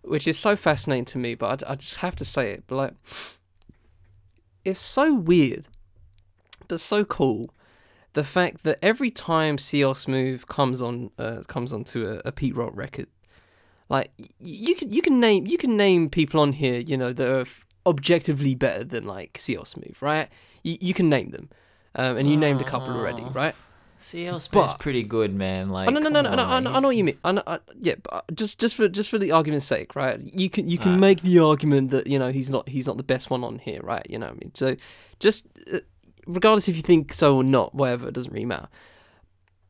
which 0.03 0.27
is 0.27 0.37
so 0.37 0.55
fascinating 0.55 1.05
to 1.05 1.17
me, 1.17 1.35
but 1.35 1.63
I, 1.63 1.73
I 1.73 1.75
just 1.75 1.95
have 1.95 2.15
to 2.17 2.25
say 2.25 2.51
it, 2.51 2.63
but 2.67 2.75
like, 2.75 2.93
it's 4.63 4.79
so 4.79 5.13
weird, 5.13 5.67
but 6.67 6.79
so 6.79 7.03
cool 7.03 7.53
the 8.13 8.23
fact 8.23 8.63
that 8.63 8.79
every 8.81 9.09
time 9.09 9.57
CL 9.57 9.95
Smooth 9.95 10.47
comes 10.47 10.81
on 10.81 11.11
uh, 11.17 11.41
comes 11.47 11.73
onto 11.73 12.07
a, 12.07 12.21
a 12.25 12.31
Pete 12.31 12.55
Rock 12.55 12.71
record, 12.73 13.07
like 13.89 14.11
you 14.39 14.75
can 14.75 14.93
you 14.93 15.01
can 15.01 15.19
name 15.19 15.45
you 15.47 15.57
can 15.57 15.75
name 15.75 16.09
people 16.09 16.39
on 16.39 16.53
here, 16.53 16.79
you 16.79 16.95
know, 16.95 17.11
that 17.11 17.27
are 17.27 17.45
objectively 17.85 18.55
better 18.55 18.83
than 18.83 19.05
like 19.05 19.37
CL 19.37 19.65
Smooth, 19.65 19.95
right? 19.99 20.29
You 20.63 20.77
you 20.79 20.93
can 20.93 21.09
name 21.09 21.31
them, 21.31 21.49
um, 21.95 22.17
and 22.17 22.29
you 22.29 22.37
uh, 22.37 22.39
named 22.39 22.61
a 22.61 22.65
couple 22.65 22.93
already, 22.95 23.23
right? 23.23 23.55
CL 24.03 24.39
Smooth's 24.39 24.73
pretty 24.73 25.03
good, 25.03 25.33
man. 25.33 25.69
Like, 25.69 25.87
oh, 25.87 25.91
no, 25.91 25.99
no, 25.99 26.09
no, 26.09 26.21
no, 26.21 26.35
no, 26.35 26.43
I, 26.43 26.57
I 26.57 26.59
know 26.59 26.89
what 26.89 26.95
you 26.95 27.03
mean. 27.03 27.17
I 27.23 27.31
know, 27.31 27.43
I, 27.47 27.59
yeah, 27.79 27.95
but 28.03 28.25
just 28.35 28.59
just 28.59 28.75
for 28.75 28.87
just 28.89 29.09
for 29.09 29.17
the 29.17 29.31
argument's 29.31 29.65
sake, 29.65 29.95
right? 29.95 30.19
You 30.21 30.49
can 30.49 30.69
you 30.69 30.77
can 30.77 30.91
right. 30.91 30.99
make 30.99 31.21
the 31.21 31.39
argument 31.39 31.91
that 31.91 32.07
you 32.07 32.19
know 32.19 32.31
he's 32.31 32.49
not 32.49 32.67
he's 32.67 32.85
not 32.85 32.97
the 32.97 33.03
best 33.03 33.29
one 33.29 33.43
on 33.43 33.59
here, 33.59 33.81
right? 33.81 34.05
You 34.09 34.19
know 34.19 34.27
what 34.27 34.35
I 34.35 34.39
mean? 34.39 34.51
So 34.55 34.75
just 35.19 35.47
uh, 35.73 35.79
regardless 36.27 36.67
if 36.67 36.75
you 36.75 36.81
think 36.81 37.13
so 37.13 37.37
or 37.37 37.43
not, 37.43 37.73
whatever, 37.73 38.09
it 38.09 38.13
doesn't 38.13 38.33
really 38.33 38.45
matter. 38.45 38.67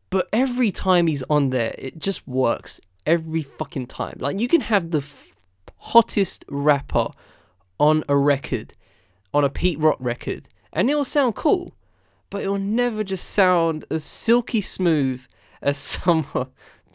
But 0.10 0.30
every 0.34 0.72
time 0.72 1.08
he's 1.08 1.24
on 1.30 1.50
there, 1.50 1.76
it 1.78 2.00
just 2.00 2.28
works 2.28 2.80
every 3.06 3.44
fucking 3.44 3.88
time. 3.88 4.18
Like 4.20 4.40
you 4.40 4.48
can 4.48 4.62
have 4.62 4.92
the 4.92 5.00
f- 5.00 5.36
hottest 5.78 6.46
rapper 6.50 7.10
on 7.80 8.04
a 8.08 8.16
record, 8.16 8.74
on 9.34 9.44
a 9.44 9.50
Pete 9.50 9.80
Rock 9.80 9.98
record, 10.00 10.48
and 10.72 10.90
it'll 10.90 11.06
sound 11.06 11.36
cool, 11.36 11.74
but 12.34 12.42
it'll 12.42 12.58
never 12.58 13.04
just 13.04 13.30
sound 13.30 13.86
as 13.92 14.04
silky 14.04 14.60
smooth 14.60 15.22
as 15.62 15.78
some, 15.94 16.26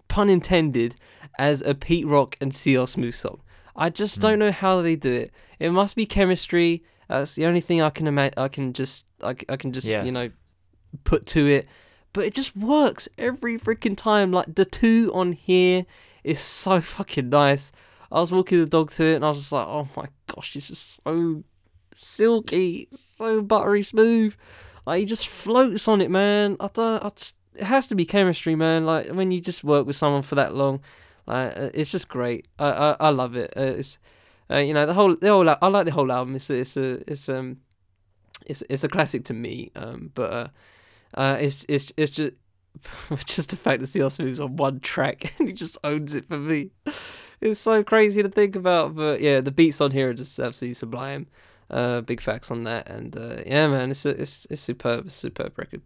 pun 0.09 0.28
intended, 0.28 0.97
as 1.39 1.62
a 1.62 1.76
Pete 1.76 2.09
Rock 2.09 2.36
and 2.41 2.53
CL 2.53 2.89
Smooth 2.89 3.14
song. 3.14 3.41
I 3.76 3.89
just 3.89 4.18
mm. 4.18 4.22
don't 4.22 4.41
know 4.41 4.51
how 4.51 4.82
they 4.82 4.97
do 4.97 5.12
it. 5.12 5.32
It 5.61 5.70
must 5.70 5.95
be 5.95 6.07
chemistry. 6.07 6.82
That's 7.07 7.36
the 7.36 7.47
only 7.47 7.61
thing 7.61 7.80
I 7.80 7.91
can 7.91 8.09
imagine. 8.09 8.34
I 8.36 8.49
can 8.49 8.72
just, 8.72 9.07
I, 9.22 9.36
I 9.49 9.57
can 9.57 9.72
just, 9.72 9.86
yeah. 9.86 10.03
you 10.03 10.11
know, 10.11 10.28
put 11.05 11.24
to 11.26 11.47
it. 11.47 11.68
But 12.12 12.24
it 12.24 12.34
just 12.34 12.57
works 12.57 13.09
every 13.16 13.61
freaking 13.61 13.97
time. 13.97 14.32
Like 14.32 14.57
the 14.57 14.64
two 14.64 15.12
on 15.14 15.34
here 15.34 15.86
is 16.24 16.41
so 16.41 16.80
fucking 16.80 17.28
nice. 17.28 17.70
I 18.11 18.18
was 18.18 18.32
walking 18.32 18.59
the 18.59 18.66
dog 18.66 18.91
to 18.93 19.05
it, 19.05 19.14
and 19.14 19.24
I 19.24 19.28
was 19.28 19.39
just 19.39 19.53
like, 19.53 19.68
oh 19.68 19.89
my 19.97 20.07
gosh, 20.34 20.55
this 20.55 20.68
is 20.68 20.99
so, 21.05 21.45
silky, 21.95 22.89
so 22.91 23.41
buttery 23.41 23.84
smooth. 23.84 24.34
Like 24.89 25.01
he 25.01 25.05
just 25.05 25.28
floats 25.28 25.86
on 25.86 26.01
it, 26.01 26.11
man. 26.11 26.57
I 26.61 26.68
don't. 26.72 27.05
I 27.05 27.11
just, 27.11 27.36
it 27.55 27.64
has 27.64 27.86
to 27.89 27.95
be 27.95 28.07
chemistry, 28.07 28.55
man. 28.55 28.86
Like 28.86 29.09
when 29.11 29.30
you 29.30 29.39
just 29.39 29.62
work 29.62 29.86
with 29.86 29.97
someone 29.97 30.22
for 30.22 30.34
that 30.36 30.55
long, 30.55 30.80
like 31.26 31.55
uh, 31.59 31.68
it's 31.74 31.93
just 31.93 32.09
great. 32.09 32.49
I 32.59 32.70
I, 32.70 32.97
I 32.99 33.09
love 33.11 33.36
it. 33.36 33.53
Uh, 33.55 33.74
it's 33.76 33.99
uh, 34.51 34.57
you 34.57 34.72
know 34.72 34.86
the 34.86 34.95
whole 34.95 35.14
the 35.14 35.28
whole 35.28 35.47
I 35.47 35.66
like 35.66 35.84
the 35.84 35.93
whole 35.93 36.11
album. 36.11 36.36
It's 36.36 36.49
it's 36.49 36.74
a 36.78 37.03
it's 37.07 37.28
um 37.28 37.59
it's 38.47 38.62
it's 38.70 38.82
a 38.82 38.89
classic 38.89 39.26
to 39.26 39.34
me. 39.34 39.70
Um, 39.76 40.11
but 40.14 40.32
uh, 40.32 40.49
uh 41.12 41.36
it's 41.39 41.66
it's 41.68 41.93
it's 41.99 42.11
just 42.11 42.32
just 43.26 43.51
the 43.51 43.59
fact 43.59 43.82
that 43.82 43.89
CL 43.89 44.09
Smooth's 44.09 44.41
on 44.41 44.57
one 44.57 44.80
track 44.80 45.34
and 45.39 45.49
he 45.49 45.53
just 45.53 45.76
owns 45.84 46.14
it 46.14 46.26
for 46.28 46.39
me. 46.39 46.70
It's 47.41 47.61
so 47.61 47.84
crazy 47.84 48.20
to 48.20 48.28
think 48.28 48.57
about, 48.57 48.97
but 48.97 49.20
yeah, 49.20 49.41
the 49.41 49.53
beats 49.53 49.80
on 49.80 49.93
here 49.93 50.11
are 50.11 50.12
just 50.12 50.41
absolutely 50.41 50.74
sublime. 50.74 51.28
Uh, 51.71 52.01
big 52.01 52.21
facts 52.21 52.51
on 52.51 52.64
that, 52.64 52.89
and 52.89 53.14
uh, 53.14 53.43
yeah, 53.47 53.69
man, 53.69 53.91
it's 53.91 54.07
a, 54.07 54.11
it's 54.11 54.47
it's 54.49 54.62
superb, 54.62 55.11
superb 55.11 55.53
record. 55.59 55.83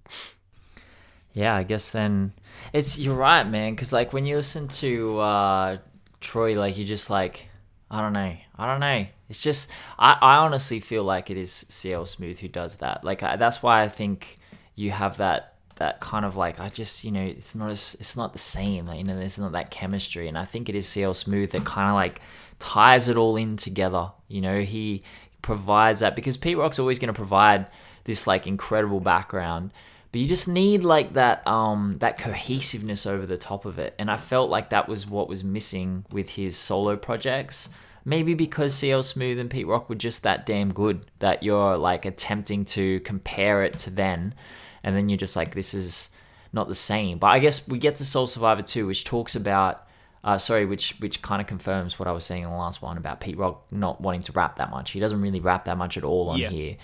Yeah, 1.35 1.57
I 1.57 1.63
guess 1.63 1.91
then 1.91 2.33
it's 2.73 2.99
you're 2.99 3.17
right, 3.17 3.45
man. 3.45 3.75
Because 3.75 3.93
like 3.93 4.13
when 4.13 4.27
you 4.27 4.37
listen 4.37 4.69
to 4.69 5.19
uh, 5.19 5.79
Troy, 6.21 6.59
like 6.59 6.77
you 6.77 6.85
just 6.85 7.11
like 7.11 7.47
I 7.91 8.01
don't 8.01 8.13
know, 8.13 8.37
I 8.57 8.67
don't 8.67 8.81
know. 8.81 9.07
It's 9.29 9.43
just 9.43 9.71
I, 9.99 10.17
I 10.21 10.37
honestly 10.37 10.79
feel 10.81 11.05
like 11.05 11.31
it 11.31 11.37
is 11.37 11.51
CL 11.53 12.07
Smooth 12.07 12.39
who 12.39 12.49
does 12.49 12.77
that. 12.77 13.03
Like 13.03 13.23
I, 13.23 13.37
that's 13.37 13.63
why 13.63 13.83
I 13.83 13.89
think 13.89 14.39
you 14.75 14.91
have 14.91 15.17
that 15.17 15.55
that 15.77 16.01
kind 16.01 16.25
of 16.25 16.37
like 16.37 16.61
I 16.61 16.69
just 16.69 17.03
you 17.03 17.11
know 17.11 17.23
it's 17.23 17.55
not 17.55 17.71
as 17.71 17.97
it's 17.99 18.17
not 18.17 18.33
the 18.33 18.39
same. 18.39 18.87
Like, 18.87 18.99
you 18.99 19.05
know, 19.05 19.17
there's 19.17 19.39
not 19.39 19.53
that 19.53 19.71
chemistry, 19.71 20.29
and 20.29 20.37
I 20.37 20.45
think 20.45 20.69
it 20.69 20.77
is 20.77 20.87
CL 20.89 21.15
Smooth 21.15 21.51
that 21.53 21.65
kind 21.65 21.89
of 21.89 21.95
like 21.95 22.21
ties 22.59 23.09
it 23.09 23.17
all 23.17 23.37
in 23.37 23.57
together. 23.57 24.13
You 24.29 24.43
know, 24.43 24.61
he 24.61 25.03
provides 25.43 26.01
that 26.01 26.17
because 26.17 26.37
Pete 26.37 26.57
Rock's 26.57 26.79
always 26.79 26.99
going 26.99 27.13
to 27.13 27.13
provide 27.13 27.69
this 28.05 28.27
like 28.27 28.47
incredible 28.47 29.01
background 29.01 29.73
but 30.13 30.21
you 30.21 30.29
just 30.29 30.47
need 30.47 30.85
like 30.85 31.15
that 31.15 31.45
um 31.49 31.97
that 31.99 32.19
cohesiveness 32.19 33.07
over 33.07 33.27
the 33.27 33.39
top 33.39 33.65
of 33.65 33.79
it 33.79 33.95
and 33.99 34.11
i 34.11 34.17
felt 34.17 34.51
like 34.51 34.71
that 34.71 34.89
was 34.89 35.07
what 35.07 35.29
was 35.29 35.43
missing 35.43 36.05
with 36.13 36.31
his 36.31 36.57
solo 36.57 36.97
projects. 36.97 37.69
Maybe 38.05 38.35
because 38.35 38.75
cl 38.75 39.03
smooth 39.03 39.39
and 39.39 39.49
pete 39.49 39.67
rock 39.67 39.89
were 39.89 39.95
just 39.95 40.25
that 40.25 40.45
damn 40.45 40.73
good 40.73 41.07
that 41.21 41.43
you're 41.43 41.77
like 41.77 42.05
attempting 42.05 42.65
to 42.67 43.01
compare 43.01 43.63
it 43.63 43.79
to 43.79 43.91
then 43.91 44.35
and 44.83 44.97
then 44.97 45.09
you're 45.09 45.17
just 45.17 45.37
like 45.37 45.55
this 45.55 45.73
is 45.73 46.11
not 46.53 46.69
the 46.69 46.75
same. 46.75 47.19
But 47.19 47.29
i 47.29 47.39
guess 47.39 47.67
we 47.67 47.79
get 47.79 47.97
to 47.97 48.05
soul 48.05 48.27
survivor 48.27 48.63
2 48.63 48.89
which 48.89 49.05
talks 49.05 49.37
about 49.37 49.87
uh, 50.25 50.39
sorry, 50.39 50.65
which 50.67 50.95
which 51.01 51.21
kind 51.23 51.41
of 51.41 51.47
confirms 51.49 51.99
what 51.99 52.07
I 52.09 52.13
was 52.13 52.25
saying 52.25 52.45
in 52.45 52.51
the 52.51 52.57
last 52.57 52.81
one 52.83 52.97
about 52.97 53.21
Pete 53.21 53.37
Rock 53.37 53.65
not 53.73 54.01
wanting 54.01 54.23
to 54.23 54.33
rap 54.33 54.57
that 54.57 54.71
much. 54.71 54.91
He 54.93 55.01
doesn't 55.01 55.21
really 55.21 55.41
rap 55.41 55.65
that 55.67 55.77
much 55.77 55.97
at 55.97 56.05
all 56.05 56.31
on 56.31 56.39
Yeah. 56.39 56.49
here, 56.51 56.77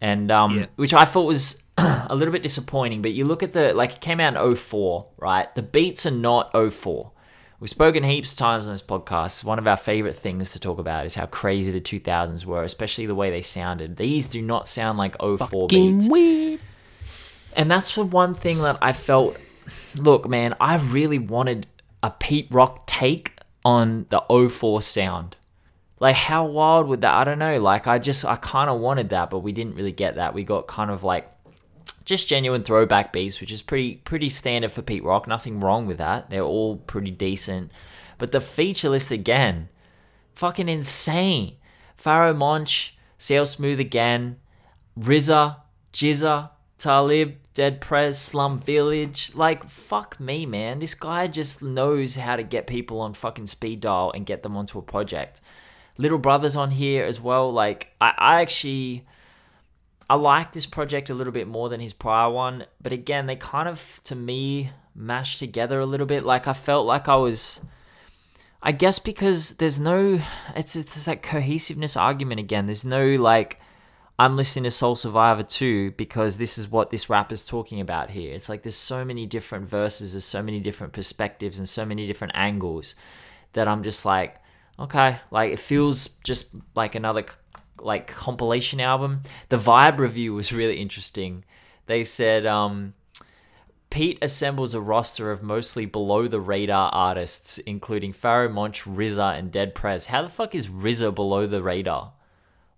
and 0.00 0.30
um, 0.30 0.58
Yeah. 0.58 0.66
which 0.76 0.92
I 0.94 1.04
thought 1.04 1.26
was 1.26 1.62
a 1.78 2.14
little 2.14 2.32
bit 2.32 2.42
disappointing. 2.42 3.02
But 3.02 3.12
you 3.12 3.24
look 3.24 3.42
at 3.42 3.52
the 3.52 3.72
like 3.74 3.92
it 3.94 4.00
came 4.00 4.18
out 4.20 4.34
in 4.36 4.56
04, 4.56 5.06
right? 5.18 5.54
The 5.54 5.62
beats 5.62 6.06
are 6.06 6.10
not 6.10 6.52
04. 6.52 7.10
We've 7.60 7.70
spoken 7.70 8.02
heaps 8.02 8.32
of 8.32 8.38
times 8.38 8.66
on 8.66 8.74
this 8.74 8.82
podcast. 8.82 9.44
One 9.44 9.60
of 9.60 9.68
our 9.68 9.76
favorite 9.76 10.16
things 10.16 10.50
to 10.50 10.58
talk 10.58 10.80
about 10.80 11.06
is 11.06 11.14
how 11.14 11.26
crazy 11.26 11.70
the 11.70 11.80
2000s 11.80 12.44
were, 12.44 12.64
especially 12.64 13.06
the 13.06 13.14
way 13.14 13.30
they 13.30 13.40
sounded. 13.42 13.96
These 13.98 14.26
do 14.26 14.42
not 14.42 14.66
sound 14.66 14.98
like 14.98 15.14
04 15.20 15.68
beats. 15.68 16.08
weird. 16.08 16.58
And 17.54 17.70
that's 17.70 17.94
the 17.94 18.04
one 18.04 18.34
thing 18.34 18.56
that 18.62 18.78
I 18.82 18.92
felt. 18.92 19.36
Look, 19.94 20.28
man, 20.28 20.56
I 20.60 20.78
really 20.78 21.20
wanted 21.20 21.68
a 22.02 22.10
Pete 22.10 22.48
Rock 22.50 22.86
take 22.86 23.38
on 23.64 24.06
the 24.08 24.22
04 24.48 24.82
sound. 24.82 25.36
Like, 26.00 26.16
how 26.16 26.44
wild 26.44 26.88
would 26.88 27.02
that? 27.02 27.14
I 27.14 27.24
don't 27.24 27.38
know. 27.38 27.60
Like, 27.60 27.86
I 27.86 27.98
just, 27.98 28.24
I 28.24 28.36
kind 28.36 28.68
of 28.68 28.80
wanted 28.80 29.10
that, 29.10 29.30
but 29.30 29.40
we 29.40 29.52
didn't 29.52 29.76
really 29.76 29.92
get 29.92 30.16
that. 30.16 30.34
We 30.34 30.42
got 30.42 30.66
kind 30.66 30.90
of 30.90 31.04
like 31.04 31.30
just 32.04 32.28
genuine 32.28 32.64
throwback 32.64 33.12
beats, 33.12 33.40
which 33.40 33.52
is 33.52 33.62
pretty, 33.62 33.96
pretty 33.96 34.28
standard 34.28 34.72
for 34.72 34.82
Pete 34.82 35.04
Rock. 35.04 35.28
Nothing 35.28 35.60
wrong 35.60 35.86
with 35.86 35.98
that. 35.98 36.28
They're 36.28 36.42
all 36.42 36.76
pretty 36.76 37.12
decent. 37.12 37.70
But 38.18 38.32
the 38.32 38.40
feature 38.40 38.88
list 38.88 39.12
again, 39.12 39.68
fucking 40.34 40.68
insane. 40.68 41.56
Pharoahe 41.96 42.36
Monch, 42.36 42.96
CL 43.18 43.46
Smooth 43.46 43.78
again, 43.78 44.38
RZA, 44.98 45.56
GZA, 45.92 46.50
Talib, 46.78 47.36
Dead 47.54 47.80
Prez, 47.80 48.18
Slum 48.18 48.58
Village. 48.58 49.34
Like, 49.34 49.68
fuck 49.68 50.18
me, 50.18 50.46
man. 50.46 50.78
This 50.78 50.94
guy 50.94 51.26
just 51.26 51.62
knows 51.62 52.14
how 52.14 52.36
to 52.36 52.42
get 52.42 52.66
people 52.66 53.00
on 53.00 53.12
fucking 53.12 53.46
speed 53.46 53.80
dial 53.80 54.10
and 54.14 54.24
get 54.24 54.42
them 54.42 54.56
onto 54.56 54.78
a 54.78 54.82
project. 54.82 55.40
Little 55.98 56.18
Brother's 56.18 56.56
on 56.56 56.70
here 56.70 57.04
as 57.04 57.20
well. 57.20 57.52
Like, 57.52 57.92
I, 58.00 58.14
I 58.16 58.40
actually. 58.40 59.06
I 60.08 60.14
like 60.14 60.52
this 60.52 60.66
project 60.66 61.08
a 61.08 61.14
little 61.14 61.32
bit 61.32 61.48
more 61.48 61.70
than 61.70 61.80
his 61.80 61.94
prior 61.94 62.28
one, 62.28 62.66
but 62.82 62.92
again, 62.92 63.24
they 63.24 63.36
kind 63.36 63.66
of, 63.66 63.98
to 64.04 64.14
me, 64.14 64.70
mashed 64.94 65.38
together 65.38 65.80
a 65.80 65.86
little 65.86 66.06
bit. 66.06 66.22
Like, 66.22 66.46
I 66.46 66.52
felt 66.52 66.86
like 66.86 67.08
I 67.08 67.16
was. 67.16 67.60
I 68.62 68.72
guess 68.72 68.98
because 68.98 69.56
there's 69.56 69.78
no. 69.78 70.22
It's, 70.56 70.76
it's 70.76 71.04
that 71.04 71.22
cohesiveness 71.22 71.96
argument 71.96 72.40
again. 72.40 72.66
There's 72.66 72.84
no, 72.84 73.06
like. 73.16 73.60
I'm 74.22 74.36
listening 74.36 74.62
to 74.62 74.70
Soul 74.70 74.94
Survivor 74.94 75.42
2 75.42 75.90
because 75.96 76.38
this 76.38 76.56
is 76.56 76.70
what 76.70 76.90
this 76.90 77.10
rapper's 77.10 77.44
talking 77.44 77.80
about 77.80 78.10
here. 78.10 78.32
It's 78.32 78.48
like 78.48 78.62
there's 78.62 78.76
so 78.76 79.04
many 79.04 79.26
different 79.26 79.66
verses, 79.66 80.12
there's 80.12 80.24
so 80.24 80.44
many 80.44 80.60
different 80.60 80.92
perspectives 80.92 81.58
and 81.58 81.68
so 81.68 81.84
many 81.84 82.06
different 82.06 82.34
angles 82.36 82.94
that 83.54 83.66
I'm 83.66 83.82
just 83.82 84.04
like, 84.04 84.36
okay, 84.78 85.18
like 85.32 85.50
it 85.50 85.58
feels 85.58 86.06
just 86.22 86.54
like 86.76 86.94
another 86.94 87.24
like 87.80 88.06
compilation 88.06 88.80
album. 88.80 89.22
The 89.48 89.56
vibe 89.56 89.98
review 89.98 90.34
was 90.34 90.52
really 90.52 90.78
interesting. 90.78 91.44
They 91.86 92.04
said 92.04 92.46
um 92.46 92.94
Pete 93.90 94.20
assembles 94.22 94.72
a 94.72 94.80
roster 94.80 95.32
of 95.32 95.42
mostly 95.42 95.84
below 95.84 96.28
the 96.28 96.40
radar 96.40 96.90
artists, 96.92 97.58
including 97.58 98.12
Pharoahe 98.12 98.52
Monch, 98.52 98.84
RZA, 98.84 99.36
and 99.36 99.50
Dead 99.50 99.74
Prez. 99.74 100.06
How 100.06 100.22
the 100.22 100.28
fuck 100.28 100.54
is 100.54 100.68
RZA 100.68 101.12
below 101.12 101.48
the 101.48 101.60
radar? 101.60 102.12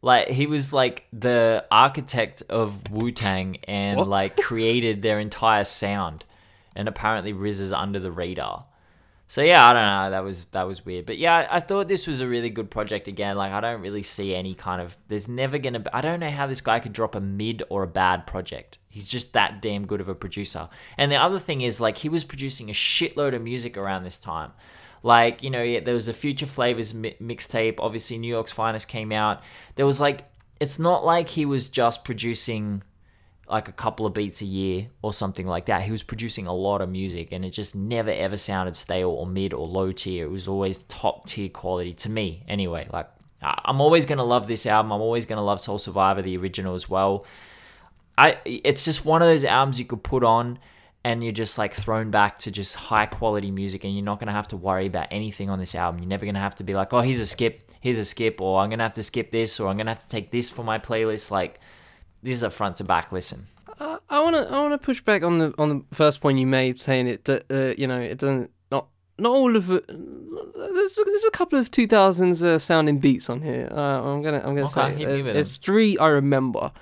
Like 0.05 0.29
he 0.29 0.47
was 0.47 0.71
like 0.73 1.07
the 1.15 1.65
architect 1.71 2.43
of 2.51 2.91
Wu 2.91 3.11
Tang 3.11 3.57
and 3.67 3.97
What? 3.99 4.09
like 4.09 4.37
created 4.37 5.01
their 5.01 5.19
entire 5.19 5.65
sound, 5.65 6.27
and 6.77 6.87
apparently 6.89 7.33
RZA's 7.33 7.73
under 7.73 7.99
the 7.99 8.13
radar. 8.13 8.67
So 9.27 9.41
yeah, 9.41 9.67
I 9.67 9.73
don't 9.73 9.83
know. 9.83 10.11
That 10.11 10.23
was 10.23 10.45
that 10.47 10.67
was 10.67 10.85
weird, 10.85 11.07
but 11.07 11.17
yeah, 11.17 11.49
I 11.51 11.59
thought 11.59 11.89
this 11.89 12.07
was 12.07 12.21
a 12.21 12.29
really 12.29 12.51
good 12.51 12.71
project. 12.71 13.09
Again, 13.09 13.37
like 13.39 13.53
I 13.53 13.63
don't 13.63 13.81
really 13.81 14.03
see 14.03 14.35
any 14.35 14.55
kind 14.55 14.83
of. 14.83 14.99
There's 15.09 15.27
never 15.27 15.57
gonna. 15.57 15.81
Be, 15.81 15.91
I 15.95 16.03
don't 16.03 16.21
know 16.21 16.31
how 16.31 16.47
this 16.47 16.61
guy 16.61 16.81
could 16.81 16.93
drop 16.93 17.15
a 17.15 17.21
mid 17.21 17.63
or 17.71 17.83
a 17.83 17.87
bad 17.89 18.27
project. 18.27 18.77
He's 18.91 19.09
just 19.09 19.33
that 19.33 19.63
damn 19.63 19.87
good 19.87 20.03
of 20.03 20.09
a 20.09 20.15
producer. 20.15 20.69
And 20.99 21.11
the 21.11 21.17
other 21.17 21.39
thing 21.39 21.63
is 21.63 21.81
like 21.81 21.97
he 21.99 22.11
was 22.11 22.25
producing 22.25 22.69
a 22.69 22.75
shitload 22.75 23.35
of 23.35 23.41
music 23.41 23.79
around 23.79 24.05
this 24.05 24.19
time. 24.19 24.53
Like 25.05 25.43
you 25.43 25.51
know, 25.51 25.63
yeah, 25.63 25.81
there 25.81 25.93
was 25.93 26.09
a 26.09 26.15
Future 26.15 26.47
Flavors 26.47 26.95
mi- 26.95 27.15
mixtape. 27.21 27.77
Obviously, 27.79 28.17
New 28.17 28.27
York's 28.27 28.53
Finest 28.53 28.89
came 28.89 29.13
out. 29.13 29.43
There 29.75 29.85
was 29.85 30.01
like, 30.01 30.25
it's 30.59 30.79
not 30.79 31.05
like 31.05 31.29
he 31.29 31.45
was 31.45 31.69
just 31.69 32.05
producing 32.05 32.83
like 33.47 33.69
a 33.69 33.73
couple 33.73 34.07
of 34.07 34.15
beats 34.15 34.41
a 34.41 34.47
year 34.47 34.89
or 35.03 35.13
something 35.13 35.45
like 35.45 35.67
that. 35.67 35.83
He 35.83 35.91
was 35.91 36.03
producing 36.03 36.47
a 36.47 36.55
lot 36.55 36.81
of 36.81 36.89
music 36.89 37.33
and 37.33 37.45
it 37.45 37.51
just 37.51 37.77
never 37.77 38.11
ever 38.11 38.39
sounded 38.39 38.75
stale 38.77 39.11
or 39.11 39.27
mid 39.27 39.53
or 39.53 39.67
low 39.67 39.93
tier. 39.93 40.25
It 40.25 40.31
was 40.31 40.49
always 40.49 40.79
top 40.79 41.27
tier 41.27 41.51
quality 41.51 41.93
to 41.93 42.09
me 42.09 42.43
anyway. 42.49 42.89
Like 42.91 43.11
I'm 43.43 43.83
always 43.83 44.07
going 44.07 44.17
to 44.17 44.25
love 44.25 44.47
this 44.47 44.65
album. 44.65 44.91
I'm 44.91 45.03
always 45.03 45.27
going 45.27 45.37
to 45.37 45.43
love 45.43 45.61
Soul 45.61 45.79
Survivor 45.79 46.23
the 46.23 46.39
original 46.39 46.75
as 46.75 46.89
well. 46.89 47.27
I 48.17 48.39
it's 48.47 48.87
just 48.87 49.05
one 49.05 49.21
of 49.21 49.29
those 49.29 49.45
albums 49.45 49.79
you 49.79 49.85
could 49.85 50.03
put 50.03 50.25
on 50.25 50.59
and 51.05 51.23
you're 51.23 51.33
just 51.33 51.59
like 51.59 51.75
thrown 51.75 52.11
back 52.11 52.39
to 52.39 52.51
just 52.51 52.75
high 52.75 53.07
quality 53.07 53.51
music 53.51 53.85
and 53.85 53.95
you're 53.95 54.05
not 54.05 54.19
going 54.19 54.29
to 54.29 54.33
have 54.33 54.49
to 54.49 54.57
worry 54.57 54.87
about 54.87 55.07
anything 55.11 55.51
on 55.51 55.59
this 55.59 55.75
album. 55.75 56.01
You're 56.01 56.09
never 56.09 56.25
going 56.25 56.35
to 56.35 56.41
have 56.41 56.55
to 56.57 56.65
be 56.65 56.75
like, 56.75 56.93
"Oh, 56.93 57.01
here's 57.01 57.21
a 57.21 57.27
skip, 57.27 57.71
here's 57.81 57.99
a 57.99 58.05
skip," 58.05 58.41
or 58.41 58.61
"I'm 58.61 58.71
going 58.71 58.79
to 58.79 58.85
have 58.85 58.95
to 58.95 59.03
skip 59.03 59.31
this," 59.31 59.61
or 59.61 59.69
"I'm 59.69 59.77
going 59.77 59.87
to 59.87 59.93
have 59.93 60.03
to 60.03 60.09
take 60.09 60.31
this 60.31 60.49
for 60.51 60.65
my 60.65 60.79
playlist." 60.79 61.31
Like 61.31 61.61
this 62.23 62.35
is 62.35 62.43
a 62.43 62.51
front 62.51 62.77
to 62.77 62.85
back 62.85 63.13
listen. 63.13 63.47
Uh, 63.79 63.99
I 64.09 64.21
want 64.23 64.37
to 64.37 64.49
I 64.49 64.61
want 64.61 64.73
to 64.73 64.79
push 64.79 65.01
back 65.01 65.23
on 65.23 65.39
the 65.41 65.55
on 65.59 65.69
the 65.69 65.85
first 65.95 66.21
point 66.21 66.39
you 66.39 66.47
made, 66.47 66.81
saying 66.81 67.07
it 67.09 67.25
that 67.27 67.45
uh, 67.51 67.75
you 67.77 67.87
know 67.87 68.01
it 68.01 68.19
doesn't 68.19 68.51
not 68.71 68.87
not 69.19 69.31
all 69.31 69.57
of 69.57 69.71
it. 69.71 69.85
There's 69.89 70.99
a, 70.99 71.05
there's 71.05 71.25
a 71.25 71.31
couple 71.33 71.59
of 71.59 71.71
2000s 71.71 72.43
uh, 72.43 72.59
sounding 72.59 72.99
beats 72.99 73.29
on 73.29 73.43
here. 73.43 73.69
Uh, 73.71 74.01
I'm 74.01 74.23
gonna 74.23 74.39
I'm 74.39 74.55
gonna 74.55 74.67
Okay, 74.67 74.97
say 74.97 75.05
there's, 75.05 75.25
there's 75.25 75.57
three 75.59 75.99
I 75.99 76.09
remember. 76.09 76.73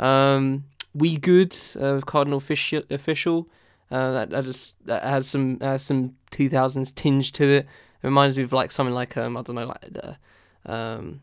Um, 0.00 0.64
we 0.94 1.16
good 1.18 1.56
uh, 1.78 2.00
Cardinal 2.06 2.40
Offishall 2.40 2.90
official. 2.90 3.48
Uh, 3.90 4.12
that 4.12 4.30
that, 4.30 4.44
just, 4.44 4.74
that 4.86 5.02
has 5.02 5.26
some 5.26 5.58
has 5.60 5.82
some 5.82 6.14
2000s 6.32 6.94
tinge 6.94 7.32
to 7.32 7.44
it. 7.44 7.66
It 7.66 8.06
reminds 8.06 8.36
me 8.36 8.42
of 8.42 8.52
like 8.52 8.70
something 8.70 8.94
like 8.94 9.16
um 9.16 9.36
I 9.36 9.42
don't 9.42 9.56
know 9.56 9.66
like 9.66 9.80
the 9.90 10.16
um 10.66 11.20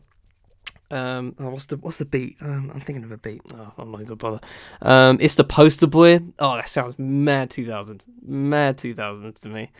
um 0.90 1.34
oh, 1.40 1.50
what's 1.50 1.66
the 1.66 1.76
what's 1.78 1.96
the 1.96 2.04
beat 2.04 2.36
um 2.40 2.70
I'm 2.74 2.80
thinking 2.80 3.02
of 3.04 3.10
a 3.12 3.16
beat 3.18 3.40
oh 3.54 3.72
I'm 3.78 3.90
not 3.90 4.02
gonna 4.02 4.16
bother 4.16 4.40
um 4.82 5.18
it's 5.20 5.34
the 5.34 5.42
poster 5.44 5.86
boy 5.88 6.20
oh 6.38 6.56
that 6.56 6.68
sounds 6.68 6.96
mad 6.98 7.50
2000s 7.50 8.02
mad 8.24 8.78
2000s 8.78 9.40
to 9.40 9.48
me 9.48 9.70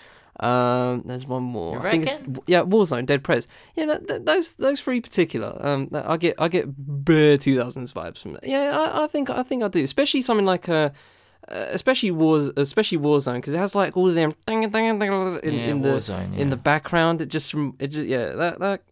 Um, 0.40 1.02
there's 1.06 1.26
one 1.26 1.44
more. 1.44 1.76
You 1.76 1.80
I 1.80 1.90
think 1.90 2.06
it's, 2.08 2.40
yeah, 2.46 2.60
Warzone, 2.62 3.06
Dead 3.06 3.24
Prez. 3.24 3.48
Yeah, 3.74 3.86
that, 3.86 4.06
that, 4.08 4.26
those 4.26 4.52
those 4.54 4.80
three 4.82 5.00
particular. 5.00 5.56
Um, 5.60 5.88
that- 5.92 6.06
I 6.10 6.18
get 6.18 6.34
I 6.38 6.48
get 6.48 6.66
bare 6.76 7.38
2000s 7.38 7.92
vibes 7.94 8.18
from 8.20 8.34
that. 8.34 8.44
Yeah, 8.46 8.78
I, 8.78 9.04
I 9.04 9.06
think 9.06 9.30
I 9.30 9.42
think 9.42 9.62
I 9.62 9.68
do, 9.68 9.82
especially 9.82 10.20
something 10.20 10.44
like 10.44 10.68
uh, 10.68 10.90
uh 11.48 11.66
especially 11.70 12.10
Wars, 12.10 12.50
especially 12.56 12.98
Warzone, 12.98 13.36
because 13.36 13.54
it 13.54 13.58
has 13.58 13.74
like 13.74 13.96
all 13.96 14.08
of 14.08 14.14
them 14.14 14.32
ding, 14.46 14.60
ding, 14.62 14.70
ding, 14.70 14.98
ding, 14.98 15.12
in, 15.42 15.54
yeah, 15.54 15.66
in 15.66 15.82
the 15.82 15.90
Warzone, 15.90 16.36
in 16.36 16.50
the 16.50 16.56
yeah. 16.56 16.62
background. 16.62 17.20
It 17.22 17.28
just 17.28 17.54
rem- 17.54 17.74
it 17.78 17.88
just 17.88 18.06
yeah 18.06 18.32
that 18.32 18.58
that. 18.60 18.82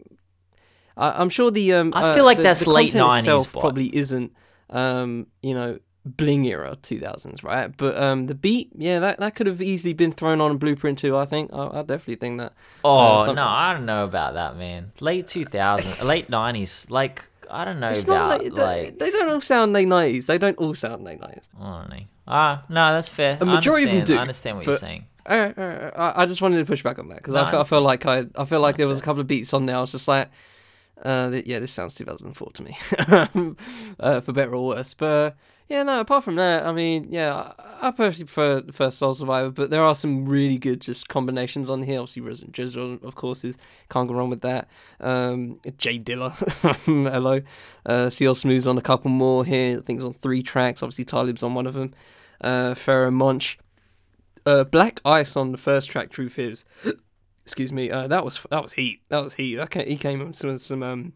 I, 0.97 1.21
I'm 1.21 1.29
sure 1.29 1.51
the 1.51 1.73
um. 1.75 1.93
I 1.95 2.11
uh, 2.11 2.15
feel 2.15 2.25
like 2.25 2.37
the- 2.39 2.45
that's 2.45 2.65
the 2.65 2.71
late 2.71 2.93
content 2.93 3.11
90s, 3.11 3.19
itself 3.21 3.53
but- 3.53 3.61
Probably 3.61 3.95
isn't 3.97 4.33
um 4.71 5.27
you 5.43 5.53
know 5.55 5.79
bling 6.07 6.45
era 6.47 6.77
2000s 6.83 7.43
right 7.45 7.75
but 7.77 7.97
um 7.99 8.27
the 8.27 8.35
beat 8.35 8.71
yeah 8.77 8.99
that 8.99 9.19
that 9.19 9.35
could 9.35 9.47
have 9.47 9.61
easily 9.63 9.93
been 9.95 10.11
thrown 10.13 10.41
on 10.41 10.51
a 10.51 10.55
blueprint 10.55 10.99
too 10.99 11.17
i 11.17 11.25
think 11.25 11.51
i, 11.53 11.67
I 11.67 11.83
definitely 11.83 12.17
think 12.17 12.39
that 12.41 12.53
Oh 12.85 13.25
some- 13.25 13.37
no, 13.37 13.45
I 13.45 13.73
don't 13.73 13.87
know 13.87 14.05
about 14.05 14.35
that, 14.35 14.57
man. 14.59 14.91
Late 15.01 15.27
2000s, 15.27 16.05
late 16.13 16.29
90s. 16.31 16.91
Like 16.91 17.25
I 17.51 17.65
don't 17.65 17.79
know 17.81 17.89
it's 17.89 18.05
about 18.05 18.15
not 18.15 18.43
like, 18.43 18.55
they- 18.55 18.63
like 18.85 18.99
they 18.99 19.11
don't 19.11 19.31
all 19.31 19.41
sound 19.41 19.73
late 19.73 19.89
90s 19.89 20.27
they 20.27 20.39
don't 20.39 20.59
all 20.59 20.75
sound 20.75 21.05
late 21.05 21.21
90s 21.21 21.45
I 21.61 21.65
don't 21.81 21.91
know. 21.91 22.05
Ah, 22.27 22.65
no, 22.69 22.93
that's 22.93 23.09
fair. 23.09 23.39
A 23.41 23.45
majority 23.45 23.85
of 23.85 23.91
them 23.91 24.05
do, 24.05 24.17
I 24.17 24.21
understand 24.21 24.57
what 24.57 24.67
you're 24.67 24.77
saying. 24.77 25.07
Alright, 25.29 25.57
alright, 25.59 25.93
I, 25.97 26.23
I 26.23 26.27
just 26.27 26.43
wanted 26.43 26.59
to 26.59 26.65
push 26.65 26.83
back 26.83 26.99
on 26.99 27.09
that 27.09 27.17
because 27.19 27.35
No, 27.35 27.41
I, 27.41 27.47
I 27.47 27.51
feel, 27.51 27.59
I 27.61 27.65
feel 27.65 27.81
like 27.83 28.07
I, 28.07 28.27
I 28.37 28.45
feel 28.45 28.61
like 28.61 28.77
there 28.77 28.89
was 28.89 28.99
a 28.99 29.03
couple 29.03 29.21
of 29.21 29.27
beats 29.27 29.55
on 29.55 29.67
there. 29.67 29.77
I 29.77 29.81
was 29.81 29.93
just 29.93 30.07
like, 30.09 30.31
uh, 31.03 31.31
th- 31.31 31.47
yeah, 31.47 31.59
this 31.59 31.73
sounds 31.73 31.95
2004 31.95 32.51
to 32.53 32.63
me, 32.63 32.77
uh, 34.01 34.21
for 34.21 34.33
better 34.33 34.55
or 34.55 34.67
worse. 34.67 34.95
But 34.95 35.37
yeah, 35.69 35.83
no. 35.83 36.01
Apart 36.01 36.25
from 36.25 36.37
that, 36.37 36.67
I 36.67 36.73
mean, 36.73 37.09
yeah, 37.11 37.53
I, 37.81 37.91
personally 37.91 38.27
prefer 38.27 38.61
the 38.61 38.73
first 38.73 38.99
Soul 38.99 39.15
Survivor, 39.15 39.51
but 39.51 39.71
there 39.71 39.83
are 39.83 39.95
some 39.95 40.27
really 40.27 40.59
good 40.59 40.81
just 40.81 41.09
combinations 41.09 41.71
on 41.71 41.83
here. 41.83 42.01
Obviously, 42.01 42.23
Resident 42.23 42.53
Drizzle, 42.53 42.99
of 43.03 43.15
course, 43.15 43.45
is 43.45 43.59
can't 43.91 44.09
go 44.09 44.15
wrong 44.15 44.31
with 44.31 44.43
that. 44.43 44.69
Um, 45.01 45.61
J 45.79 45.99
Dilla, 45.99 46.33
hello. 46.85 47.41
Uh, 47.87 48.11
CL 48.11 48.35
Smooth's 48.35 48.67
on 48.67 48.79
a 48.79 48.83
couple 48.83 49.11
more 49.11 49.45
here. 49.45 49.79
I 49.79 49.83
think 49.83 49.99
it's 49.99 50.07
on 50.07 50.15
three 50.15 50.43
tracks. 50.43 50.83
Obviously, 50.83 51.05
Talib's 51.05 51.43
on 51.43 51.55
one 51.55 51.67
of 51.67 51.75
them. 51.75 51.95
Uh, 52.41 52.75
Pharoahe 52.75 53.13
Monch 53.13 53.59
uh, 54.47 54.65
Black 54.65 55.01
Ice 55.05 55.37
on 55.37 55.53
the 55.53 55.59
first 55.59 55.91
track. 55.91 56.11
Truth 56.11 56.39
is, 56.39 56.65
excuse 57.43 57.73
me. 57.73 57.91
Uh, 57.91 58.07
that 58.09 58.25
was 58.25 58.41
that 58.51 58.63
was 58.63 58.75
heat. 58.75 59.01
That 59.09 59.23
was 59.23 59.35
heat. 59.35 59.57
That 59.57 59.71
ca- 59.71 59.85
he 59.85 59.97
came 59.97 60.21
up 60.21 60.29
with 60.29 60.37
some 60.37 60.59
some 60.59 60.83
um. 60.83 61.13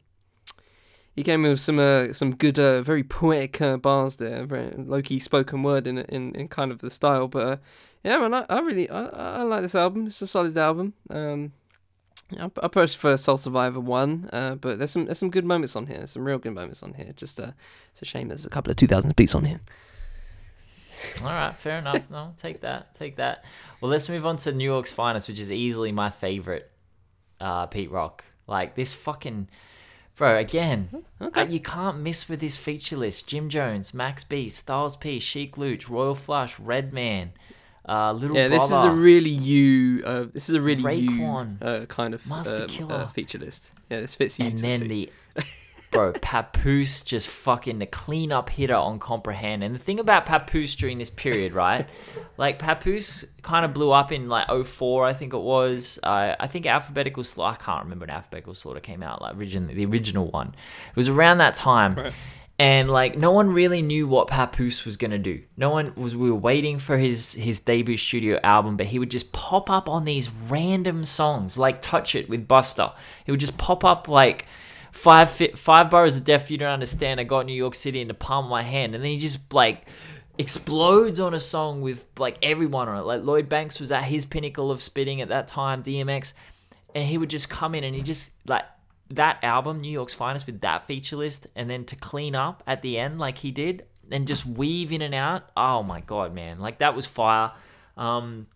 He 1.18 1.24
came 1.24 1.42
with 1.42 1.58
some 1.58 1.80
uh, 1.80 2.12
some 2.12 2.36
good, 2.36 2.60
uh, 2.60 2.80
very 2.80 3.02
poetic 3.02 3.60
uh, 3.60 3.76
bars 3.76 4.18
there, 4.18 4.46
very 4.46 4.70
low 4.76 5.02
key 5.02 5.18
spoken 5.18 5.64
word 5.64 5.88
in 5.88 5.98
in, 5.98 6.32
in 6.36 6.46
kind 6.46 6.70
of 6.70 6.78
the 6.78 6.92
style. 6.92 7.26
But 7.26 7.44
uh, 7.44 7.56
yeah, 8.04 8.18
man, 8.18 8.34
I, 8.34 8.46
I 8.48 8.60
really 8.60 8.88
I, 8.88 9.40
I 9.40 9.42
like 9.42 9.62
this 9.62 9.74
album. 9.74 10.06
It's 10.06 10.22
a 10.22 10.28
solid 10.28 10.56
album. 10.56 10.94
Um, 11.10 11.54
I, 12.38 12.44
I 12.44 12.68
personally 12.68 13.00
prefer 13.00 13.16
Soul 13.16 13.36
Survivor 13.36 13.80
one, 13.80 14.30
uh, 14.32 14.54
but 14.54 14.78
there's 14.78 14.92
some 14.92 15.06
there's 15.06 15.18
some 15.18 15.30
good 15.30 15.44
moments 15.44 15.74
on 15.74 15.88
here. 15.88 15.96
There's 15.96 16.12
some 16.12 16.22
real 16.22 16.38
good 16.38 16.54
moments 16.54 16.84
on 16.84 16.94
here. 16.94 17.12
Just 17.16 17.40
uh, 17.40 17.50
it's 17.90 18.00
a 18.00 18.04
shame 18.04 18.28
there's 18.28 18.46
a 18.46 18.50
couple 18.50 18.70
of 18.70 18.76
2000s 18.76 19.16
beats 19.16 19.34
on 19.34 19.44
here. 19.44 19.58
All 21.22 21.26
right, 21.26 21.52
fair 21.56 21.78
enough. 21.78 22.08
No, 22.12 22.32
take 22.36 22.60
that, 22.60 22.94
take 22.94 23.16
that. 23.16 23.44
Well, 23.80 23.90
let's 23.90 24.08
move 24.08 24.24
on 24.24 24.36
to 24.36 24.52
New 24.52 24.62
York's 24.62 24.92
finest, 24.92 25.26
which 25.26 25.40
is 25.40 25.50
easily 25.50 25.90
my 25.90 26.10
favorite. 26.10 26.70
Uh, 27.40 27.66
Pete 27.66 27.90
Rock, 27.90 28.22
like 28.46 28.76
this 28.76 28.92
fucking 28.92 29.48
bro. 30.18 30.36
Again, 30.36 31.04
Okay. 31.22 31.40
uh, 31.40 31.44
you 31.44 31.60
can't 31.60 31.98
miss 32.00 32.28
with 32.28 32.40
this 32.40 32.56
feature 32.58 32.96
list. 32.96 33.26
Jim 33.26 33.48
Jones, 33.48 33.94
Max 33.94 34.24
B, 34.24 34.48
Styles 34.50 34.96
P, 34.96 35.18
Sheek 35.18 35.56
Louch, 35.56 35.88
Royal 35.88 36.14
Flush, 36.14 36.58
Redman, 36.60 37.32
uh, 37.88 38.12
Little 38.12 38.36
Yeah, 38.36 38.48
this 38.48 38.64
is 38.64 38.84
a 38.84 38.90
really 38.90 39.30
you. 39.30 40.02
Uh, 40.04 40.26
this 40.32 40.48
is 40.50 40.54
a 40.54 40.60
really 40.60 40.82
Raekwon, 40.82 41.60
you 41.60 41.66
uh, 41.66 41.86
kind 41.86 42.12
of 42.12 42.26
Master 42.26 42.62
um, 42.62 42.68
Killer. 42.68 42.94
uh, 42.94 43.06
feature 43.08 43.38
list. 43.38 43.70
Yeah, 43.88 44.00
this 44.00 44.14
fits 44.14 44.38
you. 44.38 44.44
and 44.46 44.58
then 44.58 44.76
a 44.76 44.78
T. 44.80 44.88
the 44.88 45.10
bro 45.90 46.12
Papoose 46.20 47.02
just 47.02 47.28
fucking 47.28 47.78
the 47.78 47.86
clean 47.86 48.32
up 48.32 48.50
hitter 48.50 48.74
on 48.74 48.98
comprehend. 48.98 49.62
And 49.64 49.74
the 49.74 49.78
thing 49.78 50.00
about 50.00 50.26
Papoose 50.26 50.76
during 50.76 50.98
this 50.98 51.10
period, 51.10 51.52
right? 51.52 51.86
like 52.36 52.58
Papoose 52.58 53.24
kind 53.42 53.64
of 53.64 53.74
blew 53.74 53.90
up 53.90 54.12
in 54.12 54.28
like 54.28 54.48
04, 54.48 55.06
I 55.06 55.12
think 55.12 55.32
it 55.34 55.40
was. 55.40 55.98
Uh, 56.02 56.34
I 56.38 56.46
think 56.46 56.66
Alphabetical 56.66 57.24
Slaughter. 57.24 57.58
I 57.60 57.64
can't 57.64 57.84
remember 57.84 58.04
when 58.04 58.10
Alphabetical 58.10 58.54
Slaughter 58.54 58.80
came 58.80 59.02
out. 59.02 59.22
Like 59.22 59.36
originally, 59.36 59.74
the 59.74 59.86
original 59.86 60.30
one. 60.30 60.48
It 60.48 60.96
was 60.96 61.08
around 61.08 61.38
that 61.38 61.54
time. 61.54 61.92
Right. 61.92 62.12
And 62.60 62.90
like 62.90 63.16
no 63.16 63.30
one 63.30 63.52
really 63.52 63.82
knew 63.82 64.08
what 64.08 64.26
Papoose 64.26 64.84
was 64.84 64.96
gonna 64.96 65.18
do. 65.18 65.42
No 65.56 65.70
one 65.70 65.92
was. 65.94 66.16
We 66.16 66.28
were 66.28 66.36
waiting 66.36 66.80
for 66.80 66.98
his 66.98 67.34
his 67.34 67.60
debut 67.60 67.96
studio 67.96 68.40
album, 68.42 68.76
but 68.76 68.86
he 68.86 68.98
would 68.98 69.12
just 69.12 69.32
pop 69.32 69.70
up 69.70 69.88
on 69.88 70.04
these 70.04 70.28
random 70.28 71.04
songs, 71.04 71.56
like 71.56 71.80
"Touch 71.80 72.16
It" 72.16 72.28
with 72.28 72.48
Busta. 72.48 72.94
He 73.24 73.30
would 73.30 73.38
just 73.38 73.58
pop 73.58 73.84
up 73.84 74.08
like 74.08 74.46
five 74.92 75.30
fi- 75.30 75.52
five 75.52 75.90
boroughs 75.90 76.16
of 76.16 76.24
death. 76.24 76.50
you 76.50 76.58
don't 76.58 76.72
understand. 76.72 77.20
I 77.20 77.24
got 77.24 77.46
New 77.46 77.54
York 77.54 77.74
City 77.74 78.00
in 78.00 78.08
the 78.08 78.14
palm 78.14 78.46
of 78.46 78.50
my 78.50 78.62
hand, 78.62 78.94
and 78.94 79.02
then 79.02 79.10
he 79.10 79.18
just 79.18 79.52
like 79.52 79.86
explodes 80.38 81.18
on 81.18 81.34
a 81.34 81.38
song 81.38 81.80
with 81.80 82.04
like 82.18 82.38
everyone 82.42 82.88
on 82.88 82.96
it. 82.98 83.02
Like 83.02 83.22
Lloyd 83.22 83.48
Banks 83.48 83.80
was 83.80 83.92
at 83.92 84.04
his 84.04 84.24
pinnacle 84.24 84.70
of 84.70 84.80
spitting 84.82 85.20
at 85.20 85.28
that 85.28 85.48
time, 85.48 85.82
DMX, 85.82 86.32
and 86.94 87.04
he 87.04 87.18
would 87.18 87.30
just 87.30 87.50
come 87.50 87.74
in 87.74 87.84
and 87.84 87.94
he 87.94 88.02
just 88.02 88.32
like 88.48 88.64
that 89.10 89.42
album, 89.42 89.80
New 89.80 89.90
York's 89.90 90.14
Finest, 90.14 90.46
with 90.46 90.60
that 90.60 90.82
feature 90.82 91.16
list, 91.16 91.46
and 91.56 91.68
then 91.68 91.84
to 91.86 91.96
clean 91.96 92.34
up 92.34 92.62
at 92.66 92.82
the 92.82 92.98
end 92.98 93.18
like 93.18 93.38
he 93.38 93.50
did, 93.50 93.84
and 94.10 94.26
just 94.26 94.46
weave 94.46 94.92
in 94.92 95.02
and 95.02 95.14
out. 95.14 95.50
Oh 95.56 95.82
my 95.82 96.00
god, 96.00 96.34
man! 96.34 96.58
Like 96.60 96.78
that 96.78 96.94
was 96.94 97.06
fire. 97.06 97.52
Um, 97.96 98.46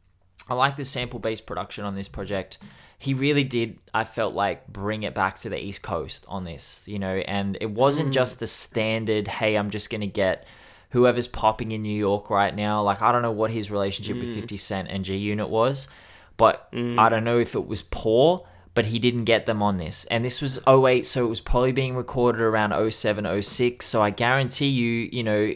I 0.49 0.55
like 0.55 0.77
the 0.77 0.85
sample 0.85 1.19
based 1.19 1.47
production 1.47 1.85
on 1.85 1.95
this 1.95 2.09
project. 2.09 2.59
He 3.03 3.15
really 3.15 3.43
did, 3.43 3.79
I 3.93 4.05
felt 4.05 4.33
like, 4.33 4.69
bring 4.69 5.03
it 5.03 5.13
back 5.13 5.35
to 5.41 5.49
the 5.49 5.59
East 5.59 5.83
Coast 5.83 6.25
on 6.29 6.45
this, 6.45 6.87
you 6.87 7.01
know, 7.01 7.17
and 7.17 7.59
it 7.61 7.71
wasn't 7.71 8.11
mm. 8.11 8.13
just 8.13 8.39
the 8.39 8.47
standard, 8.47 9.27
hey, 9.27 9.57
I'm 9.57 9.71
just 9.71 9.91
going 9.91 10.03
to 10.03 10.07
get 10.07 10.47
whoever's 10.91 11.27
popping 11.27 11.73
in 11.73 11.83
New 11.83 11.97
York 11.97 12.31
right 12.31 12.55
now. 12.55 12.81
Like, 12.83 13.03
I 13.03 13.11
don't 13.11 13.23
know 13.23 13.33
what 13.33 13.51
his 13.51 13.73
relationship 13.73 14.19
with 14.19 14.29
mm. 14.29 14.35
50 14.37 14.57
Cent 14.57 14.89
and 14.89 15.05
G 15.05 15.17
Unit 15.17 15.49
was, 15.49 15.89
but 16.37 16.71
mm. 16.73 16.97
I 16.97 17.09
don't 17.09 17.25
know 17.25 17.39
if 17.39 17.57
it 17.57 17.67
was 17.67 17.83
poor, 17.83 18.47
but 18.75 18.87
he 18.87 19.01
didn't 19.01 19.25
get 19.25 19.47
them 19.47 19.63
on 19.63 19.79
this. 19.79 20.05
And 20.05 20.25
this 20.25 20.41
was 20.41 20.61
08, 20.69 21.05
so 21.05 21.25
it 21.25 21.29
was 21.29 21.41
probably 21.41 21.73
being 21.73 21.97
recorded 21.97 22.41
around 22.41 22.73
07, 22.93 23.43
06. 23.43 23.85
So 23.85 24.01
I 24.01 24.11
guarantee 24.11 24.69
you, 24.69 25.09
you 25.11 25.25
know, 25.25 25.53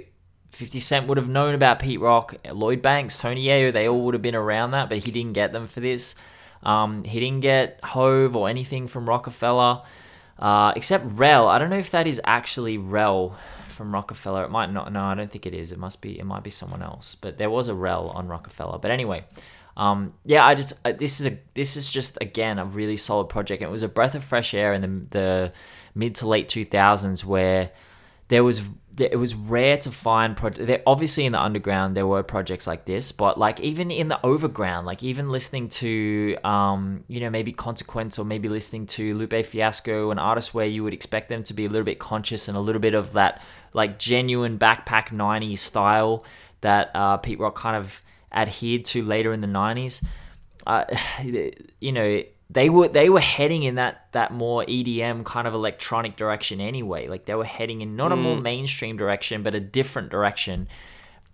50 0.51 0.80
Cent 0.80 1.07
would 1.07 1.16
have 1.16 1.28
known 1.28 1.55
about 1.55 1.78
Pete 1.78 2.01
Rock, 2.01 2.34
Lloyd 2.51 2.82
Banks, 2.82 3.20
Tony 3.20 3.44
Yayo, 3.44 3.72
they 3.72 3.86
all 3.86 4.01
would 4.03 4.14
have 4.14 4.22
been 4.22 4.34
around 4.34 4.72
that, 4.72 4.88
but 4.88 4.99
he 4.99 5.11
didn't 5.11 5.34
get 5.34 5.53
them 5.53 5.66
for 5.66 5.80
this. 5.80 6.14
Um, 6.62 7.04
he 7.04 7.20
didn't 7.20 7.40
get 7.40 7.80
Hove 7.84 8.34
or 8.36 8.48
anything 8.48 8.86
from 8.86 9.09
Roc-A-Fella, 9.09 9.84
uh, 10.38 10.72
except 10.76 11.04
Rel. 11.07 11.48
I 11.48 11.59
don't 11.59 11.70
know 11.70 11.78
if 11.78 11.90
that 11.92 12.07
is 12.07 12.20
actually 12.24 12.78
Rel 12.78 13.36
from 13.68 13.92
Roc-A-Fella. 13.92 14.44
It 14.44 14.50
might 14.50 14.72
not. 14.72 14.92
No, 14.92 15.02
I 15.02 15.14
don't 15.14 15.30
think 15.30 15.46
it 15.46 15.54
is. 15.54 15.72
It 15.72 15.78
must 15.78 16.00
be. 16.02 16.18
It 16.18 16.24
might 16.24 16.42
be 16.42 16.50
someone 16.50 16.82
else. 16.82 17.14
But 17.14 17.38
there 17.38 17.50
was 17.50 17.68
a 17.68 17.74
Rel 17.74 18.09
on 18.09 18.26
Roc-A-Fella. 18.26 18.78
But 18.78 18.90
anyway, 18.90 19.24
um, 19.76 20.14
yeah. 20.24 20.44
I 20.44 20.54
just 20.54 20.74
uh, 20.84 20.92
this 20.92 21.20
is 21.20 21.26
a 21.26 21.38
this 21.54 21.76
is 21.76 21.88
just 21.88 22.18
again 22.20 22.59
a 22.59 22.64
really 22.64 22.96
solid 22.96 23.28
project. 23.28 23.62
It 23.62 23.70
was 23.70 23.82
a 23.82 23.88
breath 23.88 24.14
of 24.14 24.24
fresh 24.24 24.54
air 24.54 24.72
in 24.72 24.82
the 24.82 25.18
the 25.18 25.52
mid 25.94 26.14
to 26.16 26.26
late 26.26 26.48
two 26.48 26.64
thousands 26.64 27.24
where 27.24 27.70
there 28.28 28.42
was 28.42 28.62
it 28.99 29.18
was 29.18 29.34
rare 29.34 29.76
to 29.76 29.90
find 29.90 30.36
project 30.36 30.66
there 30.66 30.82
obviously 30.86 31.26
in 31.26 31.32
the 31.32 31.40
underground 31.40 31.97
there 31.97 32.07
were 32.07 32.22
projects 32.22 32.66
like 32.66 32.84
this 32.84 33.12
but 33.12 33.38
like 33.38 33.61
even 33.61 33.90
in 33.90 34.09
the 34.09 34.18
overground 34.24 34.86
like 34.86 35.03
even 35.03 35.30
listening 35.30 35.68
to 35.68 36.36
um 36.44 37.05
you 37.09 37.20
know 37.20 37.28
maybe 37.28 37.53
consequence 37.53 38.18
or 38.18 38.24
maybe 38.24 38.49
listening 38.49 38.86
to 38.86 39.14
lupe 39.14 39.44
fiasco 39.44 40.11
an 40.11 40.18
artist 40.18 40.55
where 40.55 40.66
you 40.66 40.82
would 40.82 40.94
expect 40.94 41.28
them 41.28 41.42
to 41.42 41.53
be 41.53 41.66
a 41.66 41.68
little 41.68 41.84
bit 41.84 41.99
conscious 41.99 42.49
and 42.49 42.57
a 42.57 42.61
little 42.61 42.80
bit 42.80 42.94
of 42.94 43.12
that 43.12 43.42
like 43.72 43.99
genuine 43.99 44.59
backpack 44.59 45.09
90s 45.09 45.59
style 45.59 46.24
that 46.62 46.90
uh, 46.94 47.16
pete 47.18 47.38
rock 47.38 47.55
kind 47.55 47.76
of 47.76 48.03
adhered 48.32 48.84
to 48.84 49.03
later 49.03 49.32
in 49.32 49.40
the 49.40 49.47
90s 49.47 50.05
uh, 50.66 50.84
you 51.80 51.92
know 51.92 52.22
they 52.49 52.70
were 52.70 52.88
they 52.88 53.09
were 53.09 53.20
heading 53.20 53.64
in 53.64 53.74
that 53.74 54.07
that 54.12 54.32
more 54.32 54.64
EDM 54.64 55.24
kind 55.24 55.49
of 55.49 55.55
electronic 55.55 56.16
direction 56.16 56.61
anyway. 56.61 57.09
Like 57.09 57.24
they 57.24 57.34
were 57.34 57.44
heading 57.44 57.80
in 57.80 57.97
not 57.97 58.12
a 58.12 58.16
more 58.16 58.36
mm. 58.36 58.42
mainstream 58.42 58.97
direction, 58.97 59.42
but 59.42 59.55
a 59.55 59.61
different 59.61 60.11
direction. 60.11 60.68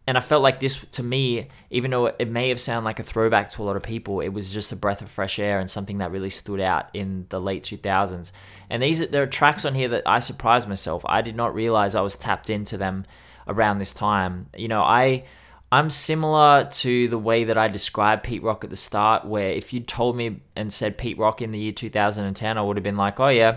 And 0.06 0.16
I 0.16 0.20
felt 0.20 0.42
like 0.42 0.58
this 0.58 0.84
to 0.92 1.02
me, 1.02 1.48
even 1.70 1.90
though 1.90 2.06
it 2.06 2.28
may 2.28 2.48
have 2.48 2.58
sounded 2.58 2.84
like 2.86 2.98
a 2.98 3.04
throwback 3.04 3.50
to 3.50 3.62
a 3.62 3.64
lot 3.64 3.76
of 3.76 3.82
people, 3.82 4.20
it 4.20 4.30
was 4.30 4.52
just 4.52 4.72
a 4.72 4.76
breath 4.76 5.00
of 5.00 5.08
fresh 5.08 5.38
air 5.38 5.60
and 5.60 5.70
something 5.70 5.98
that 5.98 6.10
really 6.10 6.30
stood 6.30 6.60
out 6.60 6.88
in 6.94 7.26
the 7.28 7.40
late 7.40 7.62
2000s. 7.62 8.32
And 8.70 8.82
these 8.82 9.06
there 9.10 9.22
are 9.22 9.26
tracks 9.26 9.64
on 9.64 9.74
here 9.74 9.88
that 9.88 10.02
I 10.06 10.18
surprised 10.18 10.66
myself. 10.66 11.04
I 11.06 11.20
did 11.20 11.36
not 11.36 11.54
realize 11.54 11.94
I 11.94 12.00
was 12.00 12.16
tapped 12.16 12.48
into 12.48 12.78
them 12.78 13.04
around 13.46 13.78
this 13.78 13.92
time. 13.92 14.46
You 14.56 14.68
know, 14.68 14.82
I 14.82 15.24
I'm 15.72 15.88
similar 15.88 16.68
to 16.70 17.08
the 17.08 17.16
way 17.16 17.44
that 17.44 17.56
I 17.56 17.68
described 17.68 18.24
Pete 18.24 18.42
Rock 18.42 18.62
at 18.62 18.68
the 18.68 18.76
start, 18.76 19.24
where 19.24 19.48
if 19.52 19.72
you'd 19.72 19.88
told 19.88 20.14
me 20.14 20.42
and 20.54 20.70
said 20.70 20.98
Pete 20.98 21.16
Rock 21.16 21.40
in 21.40 21.50
the 21.50 21.58
year 21.58 21.72
2010, 21.72 22.58
I 22.58 22.60
would 22.60 22.76
have 22.76 22.84
been 22.84 22.98
like, 22.98 23.18
oh 23.18 23.28
yeah, 23.28 23.56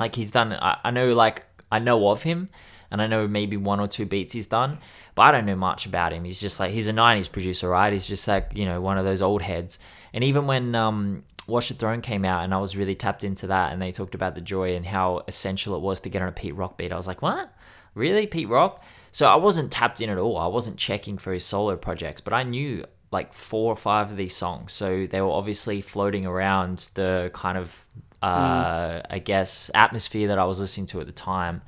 like 0.00 0.16
he's 0.16 0.32
done. 0.32 0.52
I, 0.52 0.78
I 0.82 0.90
know, 0.90 1.14
like 1.14 1.46
I 1.70 1.78
know 1.78 2.08
of 2.08 2.24
him, 2.24 2.48
and 2.90 3.00
I 3.00 3.06
know 3.06 3.28
maybe 3.28 3.56
one 3.56 3.78
or 3.78 3.86
two 3.86 4.04
beats 4.04 4.32
he's 4.32 4.46
done, 4.46 4.78
but 5.14 5.22
I 5.22 5.30
don't 5.30 5.46
know 5.46 5.54
much 5.54 5.86
about 5.86 6.12
him. 6.12 6.24
He's 6.24 6.40
just 6.40 6.58
like 6.58 6.72
he's 6.72 6.88
a 6.88 6.92
'90s 6.92 7.30
producer, 7.30 7.68
right? 7.68 7.92
He's 7.92 8.08
just 8.08 8.26
like 8.26 8.50
you 8.56 8.64
know 8.64 8.80
one 8.80 8.98
of 8.98 9.04
those 9.04 9.22
old 9.22 9.42
heads. 9.42 9.78
And 10.12 10.24
even 10.24 10.48
when 10.48 10.74
um, 10.74 11.22
the 11.46 11.60
Throne 11.60 12.00
came 12.00 12.24
out, 12.24 12.42
and 12.42 12.52
I 12.52 12.58
was 12.58 12.76
really 12.76 12.96
tapped 12.96 13.22
into 13.22 13.46
that, 13.46 13.72
and 13.72 13.80
they 13.80 13.92
talked 13.92 14.16
about 14.16 14.34
the 14.34 14.40
joy 14.40 14.74
and 14.74 14.84
how 14.84 15.22
essential 15.28 15.76
it 15.76 15.82
was 15.82 16.00
to 16.00 16.08
get 16.08 16.20
on 16.20 16.26
a 16.26 16.32
Pete 16.32 16.56
Rock 16.56 16.76
beat. 16.76 16.92
I 16.92 16.96
was 16.96 17.06
like, 17.06 17.22
what? 17.22 17.54
Really, 17.94 18.26
Pete 18.26 18.48
Rock? 18.48 18.82
So 19.18 19.26
I 19.26 19.34
wasn't 19.34 19.72
tapped 19.72 20.00
in 20.00 20.10
at 20.10 20.18
all. 20.18 20.38
I 20.38 20.46
wasn't 20.46 20.76
checking 20.76 21.18
for 21.18 21.32
his 21.32 21.44
solo 21.44 21.74
projects, 21.74 22.20
but 22.20 22.32
I 22.32 22.44
knew 22.44 22.84
like 23.10 23.34
four 23.34 23.72
or 23.72 23.74
five 23.74 24.12
of 24.12 24.16
these 24.16 24.36
songs. 24.36 24.70
So 24.70 25.08
they 25.08 25.20
were 25.20 25.32
obviously 25.32 25.80
floating 25.80 26.24
around 26.24 26.88
the 26.94 27.32
kind 27.34 27.58
of, 27.58 27.84
uh, 28.22 28.90
mm. 28.90 29.06
I 29.10 29.18
guess, 29.18 29.72
atmosphere 29.74 30.28
that 30.28 30.38
I 30.38 30.44
was 30.44 30.60
listening 30.60 30.86
to 30.92 31.00
at 31.00 31.06
the 31.06 31.12
time. 31.12 31.62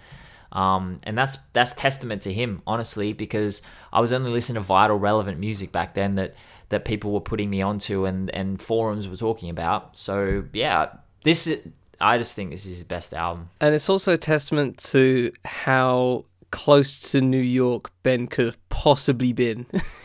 Um, 0.52 0.98
and 1.02 1.18
that's 1.18 1.38
that's 1.52 1.74
testament 1.74 2.22
to 2.22 2.32
him, 2.32 2.62
honestly, 2.68 3.14
because 3.14 3.62
I 3.92 4.00
was 4.00 4.12
only 4.12 4.30
listening 4.30 4.62
to 4.62 4.68
vital, 4.68 4.96
relevant 4.96 5.40
music 5.40 5.72
back 5.72 5.94
then 5.94 6.14
that 6.14 6.36
that 6.68 6.84
people 6.84 7.10
were 7.10 7.20
putting 7.20 7.50
me 7.50 7.62
onto 7.62 8.04
and 8.04 8.30
and 8.30 8.62
forums 8.62 9.08
were 9.08 9.16
talking 9.16 9.50
about. 9.50 9.98
So 9.98 10.44
yeah, 10.52 10.90
this 11.24 11.48
is, 11.48 11.66
I 12.00 12.16
just 12.16 12.36
think 12.36 12.50
this 12.50 12.64
is 12.64 12.76
his 12.76 12.84
best 12.84 13.12
album. 13.12 13.50
And 13.60 13.74
it's 13.74 13.88
also 13.88 14.14
a 14.14 14.18
testament 14.18 14.78
to 14.92 15.32
how 15.44 16.26
close 16.50 16.98
to 17.10 17.20
New 17.20 17.40
York 17.40 17.90
Ben 18.02 18.26
could 18.26 18.46
have 18.46 18.68
possibly 18.68 19.32
been. 19.32 19.66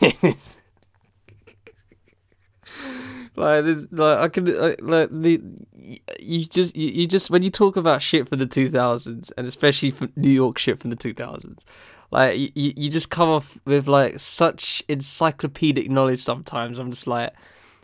like, 3.36 3.64
like 3.90 4.18
I 4.18 4.28
can 4.28 4.44
like, 4.58 4.78
like 4.80 5.08
the 5.10 5.40
you 6.18 6.46
just 6.46 6.74
you, 6.76 6.88
you 6.90 7.06
just 7.06 7.30
when 7.30 7.42
you 7.42 7.50
talk 7.50 7.76
about 7.76 8.02
shit 8.02 8.28
from 8.28 8.38
the 8.38 8.46
2000s 8.46 9.32
and 9.36 9.46
especially 9.46 9.90
from 9.90 10.12
New 10.16 10.30
York 10.30 10.58
shit 10.58 10.78
from 10.78 10.90
the 10.90 10.96
2000s 10.96 11.62
like 12.10 12.38
you, 12.38 12.72
you 12.76 12.90
just 12.90 13.10
come 13.10 13.28
off 13.28 13.58
with 13.64 13.88
like 13.88 14.18
such 14.18 14.82
encyclopedic 14.88 15.90
knowledge 15.90 16.22
sometimes 16.22 16.78
i'm 16.78 16.90
just 16.90 17.06
like 17.06 17.32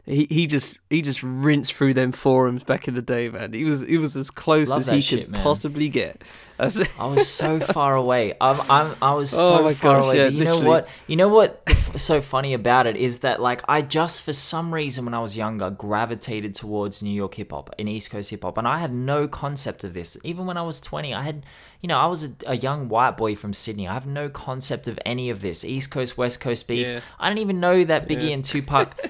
he, 0.05 0.27
he 0.29 0.47
just 0.49 0.79
he 0.91 1.01
just 1.01 1.23
rinsed 1.23 1.75
through 1.75 1.95
them 1.95 2.11
forums 2.11 2.65
back 2.65 2.89
in 2.89 2.95
the 2.95 3.03
day, 3.03 3.29
man. 3.29 3.53
He 3.53 3.63
was 3.63 3.83
he 3.83 3.99
was 3.99 4.17
as 4.17 4.33
close 4.33 4.69
Love 4.69 4.81
as 4.81 4.87
he 4.89 5.01
shit, 5.01 5.21
could 5.21 5.31
man. 5.31 5.43
possibly 5.43 5.89
get. 5.89 6.23
As 6.59 6.89
I 6.99 7.07
was 7.07 7.29
so 7.29 7.61
far 7.61 7.95
away. 7.95 8.35
I'm, 8.41 8.61
I'm 8.69 8.97
I 9.01 9.15
was 9.15 9.33
oh 9.33 9.69
so 9.69 9.75
far 9.75 10.01
gosh, 10.01 10.05
away. 10.07 10.17
Yeah, 10.17 10.27
you 10.27 10.39
literally. 10.41 10.63
know 10.63 10.69
what? 10.69 10.89
You 11.07 11.17
know 11.17 11.29
what? 11.29 11.63
so 11.97 12.21
funny 12.21 12.53
about 12.53 12.87
it 12.87 12.97
is 12.97 13.21
that 13.21 13.41
like 13.41 13.63
I 13.69 13.81
just 13.81 14.23
for 14.23 14.33
some 14.33 14.75
reason 14.75 15.05
when 15.05 15.15
I 15.15 15.21
was 15.21 15.37
younger 15.37 15.71
gravitated 15.71 16.55
towards 16.55 17.03
New 17.03 17.11
York 17.11 17.35
hip 17.35 17.53
hop 17.53 17.73
and 17.79 17.89
East 17.89 18.11
Coast 18.11 18.31
hip 18.31 18.43
hop, 18.43 18.59
and 18.59 18.67
I 18.67 18.79
had 18.79 18.93
no 18.93 19.29
concept 19.29 19.85
of 19.85 19.95
this. 19.95 20.17
Even 20.25 20.47
when 20.47 20.57
I 20.57 20.63
was 20.63 20.81
20, 20.81 21.15
I 21.15 21.23
had 21.23 21.47
you 21.81 21.87
know 21.89 21.99
I 21.99 22.07
was 22.07 22.25
a, 22.25 22.31
a 22.47 22.57
young 22.57 22.89
white 22.89 23.17
boy 23.17 23.37
from 23.37 23.53
Sydney. 23.53 23.87
I 23.87 23.95
have 23.95 24.09
no 24.09 24.29
concept 24.29 24.89
of 24.89 24.99
any 25.07 25.31
of 25.31 25.43
this 25.43 25.65
East 25.65 25.93
Coast 25.93 26.19
West 26.19 26.41
Coast 26.41 26.67
beef. 26.67 26.89
Yeah. 26.89 27.01
I 27.21 27.29
didn't 27.29 27.41
even 27.41 27.61
know 27.61 27.85
that 27.85 28.09
Biggie 28.09 28.29
yeah. 28.29 28.35
and 28.35 28.45
Tupac. 28.45 28.99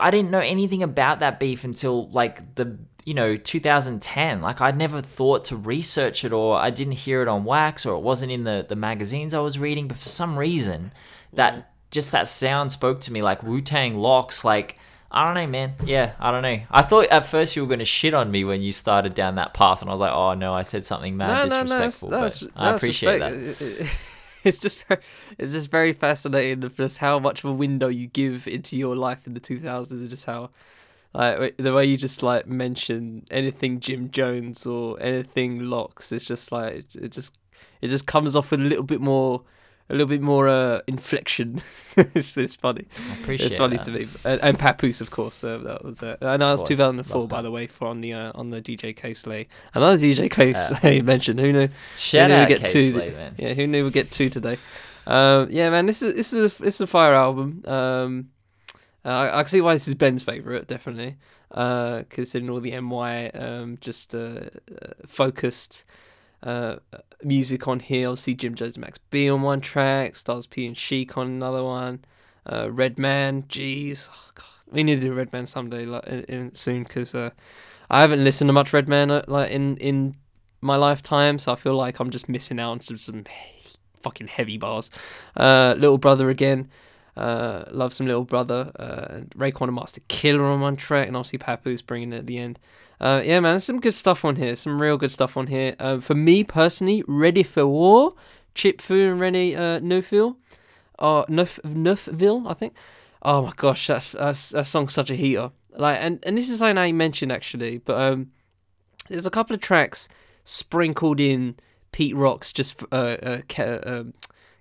I 0.00 0.10
didn't 0.10 0.30
know 0.30 0.40
anything 0.40 0.82
about 0.82 1.20
that 1.20 1.40
beef 1.40 1.64
until 1.64 2.08
like 2.10 2.54
the 2.54 2.78
you 3.04 3.14
know 3.14 3.36
2010 3.36 4.42
like 4.42 4.60
i'd 4.60 4.76
never 4.76 5.00
thought 5.00 5.44
to 5.46 5.56
research 5.56 6.24
it 6.24 6.32
or 6.32 6.58
i 6.58 6.70
didn't 6.70 6.92
hear 6.92 7.22
it 7.22 7.28
on 7.28 7.44
wax 7.44 7.86
or 7.86 7.96
it 7.96 8.02
wasn't 8.02 8.30
in 8.30 8.44
the 8.44 8.64
the 8.68 8.76
magazines 8.76 9.32
i 9.34 9.40
was 9.40 9.58
reading 9.58 9.88
but 9.88 9.96
for 9.96 10.04
some 10.04 10.38
reason 10.38 10.92
that 11.32 11.54
mm. 11.54 11.64
just 11.90 12.12
that 12.12 12.26
sound 12.26 12.70
spoke 12.70 13.00
to 13.00 13.12
me 13.12 13.22
like 13.22 13.42
wu-tang 13.42 13.96
LOX 13.96 14.44
like 14.44 14.78
i 15.10 15.26
don't 15.26 15.34
know 15.34 15.46
man. 15.46 15.74
Yeah 15.84 16.12
i 16.20 16.30
don't 16.30 16.42
know. 16.42 16.60
I 16.70 16.82
thought 16.82 17.06
at 17.06 17.24
first 17.24 17.56
you 17.56 17.62
were 17.62 17.68
going 17.68 17.78
to 17.78 17.84
shit 17.84 18.14
on 18.14 18.30
me 18.30 18.44
when 18.44 18.60
you 18.60 18.70
started 18.70 19.14
down 19.14 19.36
that 19.36 19.54
path 19.54 19.80
and 19.80 19.88
i 19.90 19.92
was 19.92 20.00
like 20.00 20.12
oh 20.12 20.34
no 20.34 20.52
i 20.52 20.62
said 20.62 20.84
something 20.84 21.16
mad 21.16 21.48
no, 21.48 21.62
disrespectful 21.62 22.10
no, 22.10 22.20
no, 22.20 22.22
but 22.22 22.44
i 22.54 22.70
appreciate 22.74 23.18
that 23.18 23.88
it's 24.44 24.58
just 24.58 24.84
very, 24.84 25.00
it's 25.38 25.52
just 25.52 25.70
very 25.70 25.92
fascinating 25.92 26.64
of 26.64 26.76
just 26.76 26.98
how 26.98 27.18
much 27.18 27.44
of 27.44 27.50
a 27.50 27.52
window 27.52 27.88
you 27.88 28.06
give 28.06 28.46
into 28.48 28.76
your 28.76 28.96
life 28.96 29.26
in 29.26 29.34
the 29.34 29.40
2000s 29.40 29.90
and 29.90 30.10
just 30.10 30.26
how 30.26 30.50
like 31.12 31.56
the 31.56 31.72
way 31.72 31.84
you 31.84 31.96
just 31.96 32.22
like 32.22 32.46
mention 32.46 33.24
anything 33.30 33.80
Jim 33.80 34.10
Jones 34.10 34.66
or 34.66 35.00
anything 35.02 35.68
LOX 35.68 36.12
it's 36.12 36.24
just 36.24 36.52
like 36.52 36.84
it 36.94 37.10
just 37.10 37.38
it 37.80 37.88
just 37.88 38.06
comes 38.06 38.36
off 38.36 38.52
with 38.52 38.60
a 38.60 38.64
little 38.64 38.84
bit 38.84 39.00
more 39.00 39.42
a 39.90 39.92
little 39.92 40.06
bit 40.06 40.22
more 40.22 40.48
uh, 40.48 40.80
inflection. 40.86 41.60
it's, 41.96 42.36
it's 42.36 42.54
funny. 42.54 42.86
I 43.10 43.14
appreciate 43.20 43.48
It's 43.48 43.56
funny 43.56 43.76
that. 43.76 43.84
to 43.86 43.90
me. 43.90 44.06
And, 44.24 44.40
and 44.40 44.58
Papoose, 44.58 45.00
of 45.00 45.10
course. 45.10 45.42
Uh, 45.42 45.58
that 45.58 45.84
was 45.84 46.02
uh, 46.02 46.16
I 46.22 46.36
know 46.36 46.50
it 46.50 46.52
was 46.52 46.62
2004, 46.62 47.26
by 47.26 47.42
the 47.42 47.50
way, 47.50 47.66
for 47.66 47.88
on 47.88 48.00
the 48.00 48.12
uh, 48.12 48.32
on 48.34 48.50
the 48.50 48.62
DJ 48.62 48.96
Kay 48.96 49.14
Slay. 49.14 49.48
Another 49.74 49.98
DJ 49.98 50.30
Kay 50.30 50.52
Slay 50.54 51.00
mentioned. 51.00 51.40
Who 51.40 51.52
knew? 51.52 51.68
Shout 51.96 52.30
who 52.30 52.36
knew 52.36 52.42
out 52.42 52.48
get 52.48 52.68
two, 52.68 52.94
man. 52.94 53.34
Yeah, 53.36 53.54
who 53.54 53.66
knew 53.66 53.84
we'd 53.84 53.92
get 53.92 54.12
two 54.12 54.30
today? 54.30 54.58
Um, 55.06 55.48
yeah, 55.50 55.70
man, 55.70 55.86
this 55.86 56.02
is 56.02 56.14
this 56.14 56.32
is 56.32 56.54
a, 56.54 56.62
this 56.62 56.76
is 56.76 56.80
a 56.82 56.86
fire 56.86 57.14
album. 57.14 57.64
Um, 57.66 58.30
uh, 59.04 59.08
I, 59.08 59.38
I, 59.40 59.42
can 59.42 59.48
see 59.48 59.60
why 59.60 59.74
this 59.74 59.88
is 59.88 59.94
Ben's 59.94 60.22
favorite, 60.22 60.68
definitely. 60.68 61.16
Uh, 61.50 62.04
considering 62.10 62.48
all 62.48 62.60
the 62.60 62.78
my 62.78 63.30
um, 63.30 63.76
just 63.80 64.14
uh, 64.14 64.40
focused 65.06 65.84
uh, 66.42 66.76
music 67.22 67.68
on 67.68 67.80
here. 67.80 68.16
See 68.16 68.34
Jim 68.34 68.54
Jones 68.54 68.74
and 68.74 68.84
Max 68.84 68.98
B 69.10 69.30
on 69.30 69.42
one 69.42 69.60
track, 69.60 70.16
Styles 70.16 70.46
P 70.46 70.66
and 70.66 70.76
Sheek 70.76 71.16
on 71.16 71.26
another 71.26 71.64
one. 71.64 72.04
Uh, 72.46 72.70
Redman, 72.70 73.44
jeez, 73.44 74.08
oh, 74.10 74.44
we 74.70 74.82
need 74.82 74.96
to 74.96 75.00
do 75.00 75.12
Redman 75.12 75.46
someday, 75.46 75.84
like 75.84 76.06
in, 76.06 76.24
in 76.24 76.54
soon, 76.54 76.84
because 76.84 77.14
uh, 77.14 77.30
I 77.90 78.00
haven't 78.00 78.24
listened 78.24 78.48
to 78.48 78.52
much 78.52 78.72
Redman 78.72 79.10
uh, 79.10 79.24
like 79.26 79.50
in 79.50 79.76
in 79.76 80.16
my 80.60 80.76
lifetime, 80.76 81.38
so 81.38 81.52
I 81.52 81.56
feel 81.56 81.74
like 81.74 81.98
I'm 82.00 82.10
just 82.10 82.28
missing 82.28 82.58
out 82.58 82.70
on 82.70 82.80
some 82.80 82.98
some 82.98 83.24
fucking 84.02 84.28
heavy 84.28 84.58
bars. 84.58 84.90
Uh, 85.36 85.74
Little 85.76 85.98
Brother 85.98 86.30
again. 86.30 86.70
Uh, 87.16 87.64
love 87.70 87.92
some 87.92 88.06
Little 88.06 88.24
Brother. 88.24 88.72
Uh, 88.78 89.20
Raekwon 89.36 89.68
and 89.68 89.74
Master 89.74 90.00
Killer 90.08 90.44
on 90.44 90.60
one 90.60 90.76
track, 90.76 91.06
and 91.06 91.16
obviously 91.16 91.38
Papoose 91.38 91.82
bringing 91.82 92.12
it 92.12 92.18
at 92.18 92.26
the 92.26 92.38
end. 92.38 92.58
Uh, 93.00 93.22
yeah, 93.24 93.40
man, 93.40 93.60
some 93.60 93.80
good 93.80 93.94
stuff 93.94 94.24
on 94.24 94.36
here. 94.36 94.54
Some 94.54 94.80
real 94.80 94.98
good 94.98 95.10
stuff 95.10 95.36
on 95.36 95.46
here. 95.46 95.74
Uh, 95.78 96.00
for 96.00 96.14
me 96.14 96.44
personally, 96.44 97.02
Ready 97.06 97.42
for 97.42 97.66
War, 97.66 98.14
Chip 98.54 98.80
Fu 98.80 98.94
and 98.94 99.18
Rennie 99.18 99.56
uh, 99.56 99.80
Neufville, 99.80 100.36
uh, 100.98 101.24
Neuf, 101.28 101.58
Neufville, 101.64 102.46
I 102.46 102.54
think. 102.54 102.74
Oh 103.22 103.42
my 103.42 103.52
gosh, 103.56 103.86
that 103.86 104.04
that 104.12 104.66
song's 104.66 104.92
such 104.92 105.10
a 105.10 105.14
heater. 105.14 105.50
Like, 105.72 105.98
and, 106.00 106.18
and 106.24 106.36
this 106.36 106.50
is 106.50 106.58
something 106.58 106.78
I 106.78 106.92
mentioned 106.92 107.32
actually, 107.32 107.78
but 107.78 108.00
um, 108.00 108.32
there's 109.08 109.26
a 109.26 109.30
couple 109.30 109.54
of 109.54 109.60
tracks 109.60 110.08
sprinkled 110.44 111.20
in 111.20 111.56
Pete 111.92 112.16
Rock's 112.16 112.52
just 112.52 112.82
uh, 112.92 113.16
uh 113.22 113.40
ca- 113.48 113.80
um, 113.84 114.14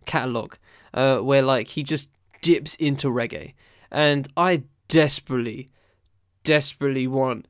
catalog, 0.06 0.56
uh, 0.94 1.18
where 1.18 1.42
like 1.42 1.70
he 1.70 1.84
just 1.84 2.10
dips 2.42 2.76
into 2.76 3.08
reggae, 3.08 3.54
and 3.92 4.28
I 4.38 4.64
desperately, 4.88 5.70
desperately 6.44 7.08
want 7.08 7.48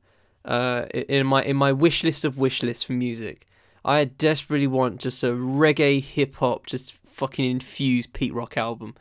uh, 0.50 0.86
in 0.92 1.28
my 1.28 1.44
in 1.44 1.56
my 1.56 1.72
wish 1.72 2.02
list 2.02 2.24
of 2.24 2.36
wish 2.36 2.62
lists 2.62 2.82
for 2.82 2.92
music. 2.92 3.46
I 3.84 4.04
desperately 4.04 4.66
want 4.66 5.00
just 5.00 5.22
a 5.22 5.28
reggae 5.28 6.02
hip 6.02 6.34
hop, 6.36 6.66
just 6.66 6.98
fucking 7.06 7.48
infused 7.48 8.12
Pete 8.12 8.34
Rock 8.34 8.56
album. 8.56 8.96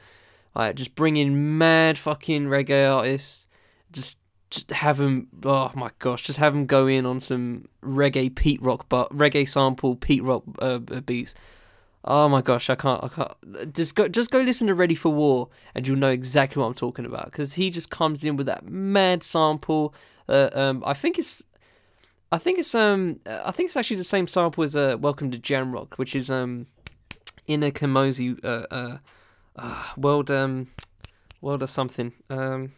Like 0.56 0.76
just 0.76 0.93
bring 0.93 1.18
in 1.18 1.58
mad 1.58 1.97
fucking 1.97 2.45
reggae 2.45 2.95
artists, 2.95 3.47
just 3.91 4.20
just 4.52 4.70
have 4.70 4.97
them. 4.97 5.28
Oh 5.43 5.72
my 5.74 5.89
gosh, 5.97 6.22
just 6.22 6.38
have 6.38 6.54
them 6.54 6.68
go 6.68 6.86
in 6.86 7.08
on 7.08 7.20
some 7.20 7.68
reggae 7.84 8.34
Pete 8.34 8.62
Rock, 8.62 8.86
but 8.88 9.10
reggae 9.10 9.50
sample 9.50 9.95
Pete 9.95 10.24
Rock 10.24 10.43
uh, 10.60 10.78
beats. 10.78 11.34
Oh 12.06 12.30
my 12.30 12.41
gosh, 12.41 12.70
I 12.70 12.76
can't, 12.76 13.04
I 13.04 13.08
can't. 13.08 13.74
Just 13.74 13.93
go, 13.95 14.08
just 14.08 14.32
go 14.32 14.39
listen 14.39 14.68
to 14.68 14.76
Ready 14.76 14.95
for 14.95 15.10
War, 15.10 15.50
and 15.76 15.86
you'll 15.86 15.97
know 15.97 16.10
exactly 16.10 16.62
what 16.62 16.68
I'm 16.68 16.74
talking 16.74 17.06
about. 17.06 17.26
Because 17.26 17.54
he 17.56 17.70
just 17.70 17.89
comes 17.89 18.24
in 18.24 18.38
with 18.38 18.45
that 18.47 18.70
mad 18.70 19.22
sample, 19.24 19.93
uh, 20.30 20.50
um, 20.54 20.84
I 20.86 20.94
think 20.94 21.18
it's, 21.18 21.44
I 22.32 22.38
think 22.38 22.60
it's 22.60 22.76
um, 22.76 23.20
I 23.26 23.52
think 23.52 23.68
it's 23.68 23.78
actually 23.78 23.98
the 23.98 24.04
same 24.04 24.28
sample 24.28 24.64
as 24.64 24.76
uh, 24.76 24.96
Welcome 25.00 25.32
to 25.32 25.40
Jamrock, 25.40 25.96
which 25.98 26.16
is 26.16 26.30
um, 26.30 26.68
Ini 27.48 27.72
Kamoze 27.72 28.38
uh, 28.46 28.66
uh, 28.74 28.98
uh, 29.56 29.84
World 29.98 30.30
um, 30.30 30.68
World 31.42 31.64
of 31.64 31.70
something 31.70 32.14
um, 32.30 32.74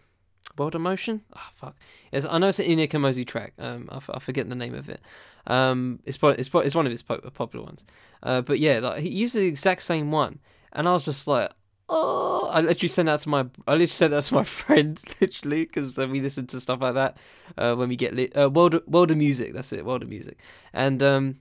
World 0.58 0.76
of 0.76 0.82
Motion. 0.82 1.22
Oh 1.36 1.50
fuck! 1.56 1.76
It's, 2.12 2.26
I 2.26 2.38
know 2.38 2.48
it's 2.48 2.60
an 2.60 2.66
Ini 2.66 2.90
Kamoze 2.90 3.28
track. 3.28 3.54
Um, 3.60 3.90
I, 3.92 3.98
f- 3.98 4.10
I 4.14 4.20
forget 4.20 4.50
the 4.50 4.56
name 4.56 4.74
of 4.74 4.90
it. 4.90 5.02
Um, 5.48 6.00
it's 6.06 6.18
it's 6.22 6.50
it's 6.54 6.76
one 6.76 6.86
of 6.86 6.92
his 6.92 7.04
popular 7.04 7.66
ones. 7.66 7.84
Uh, 8.24 8.42
but 8.42 8.60
yeah, 8.60 8.80
like 8.80 9.02
he 9.02 9.10
used 9.10 9.36
the 9.36 9.46
exact 9.46 9.82
same 9.82 10.12
one, 10.12 10.40
and 10.72 10.88
I 10.88 10.94
was 10.94 11.06
just 11.06 11.28
like, 11.28 11.52
oh, 11.92 12.50
I 12.52 12.62
literally 12.62 12.88
sent 12.88 13.08
that 13.08 13.22
to 13.22 13.30
my, 13.30 13.42
I 13.68 13.74
literally 13.74 13.88
sent 13.88 14.12
that 14.12 14.24
to 14.24 14.34
my 14.34 14.44
friends, 14.46 15.04
literally, 15.20 15.66
because 15.66 15.98
uh, 16.00 16.08
we 16.08 16.22
listen 16.22 16.48
to 16.48 16.62
stuff 16.62 16.82
like 16.82 16.96
that 16.96 17.18
uh, 17.58 17.76
when 17.76 17.90
we 17.90 17.96
get 17.96 18.16
lit. 18.16 18.36
Uh, 18.36 18.50
world, 18.50 18.76
of, 18.76 18.88
world 18.88 19.12
of 19.12 19.18
music, 19.18 19.54
that's 19.54 19.72
it, 19.74 19.86
world 19.86 20.02
of 20.02 20.10
music, 20.10 20.38
and 20.74 21.04
um, 21.04 21.38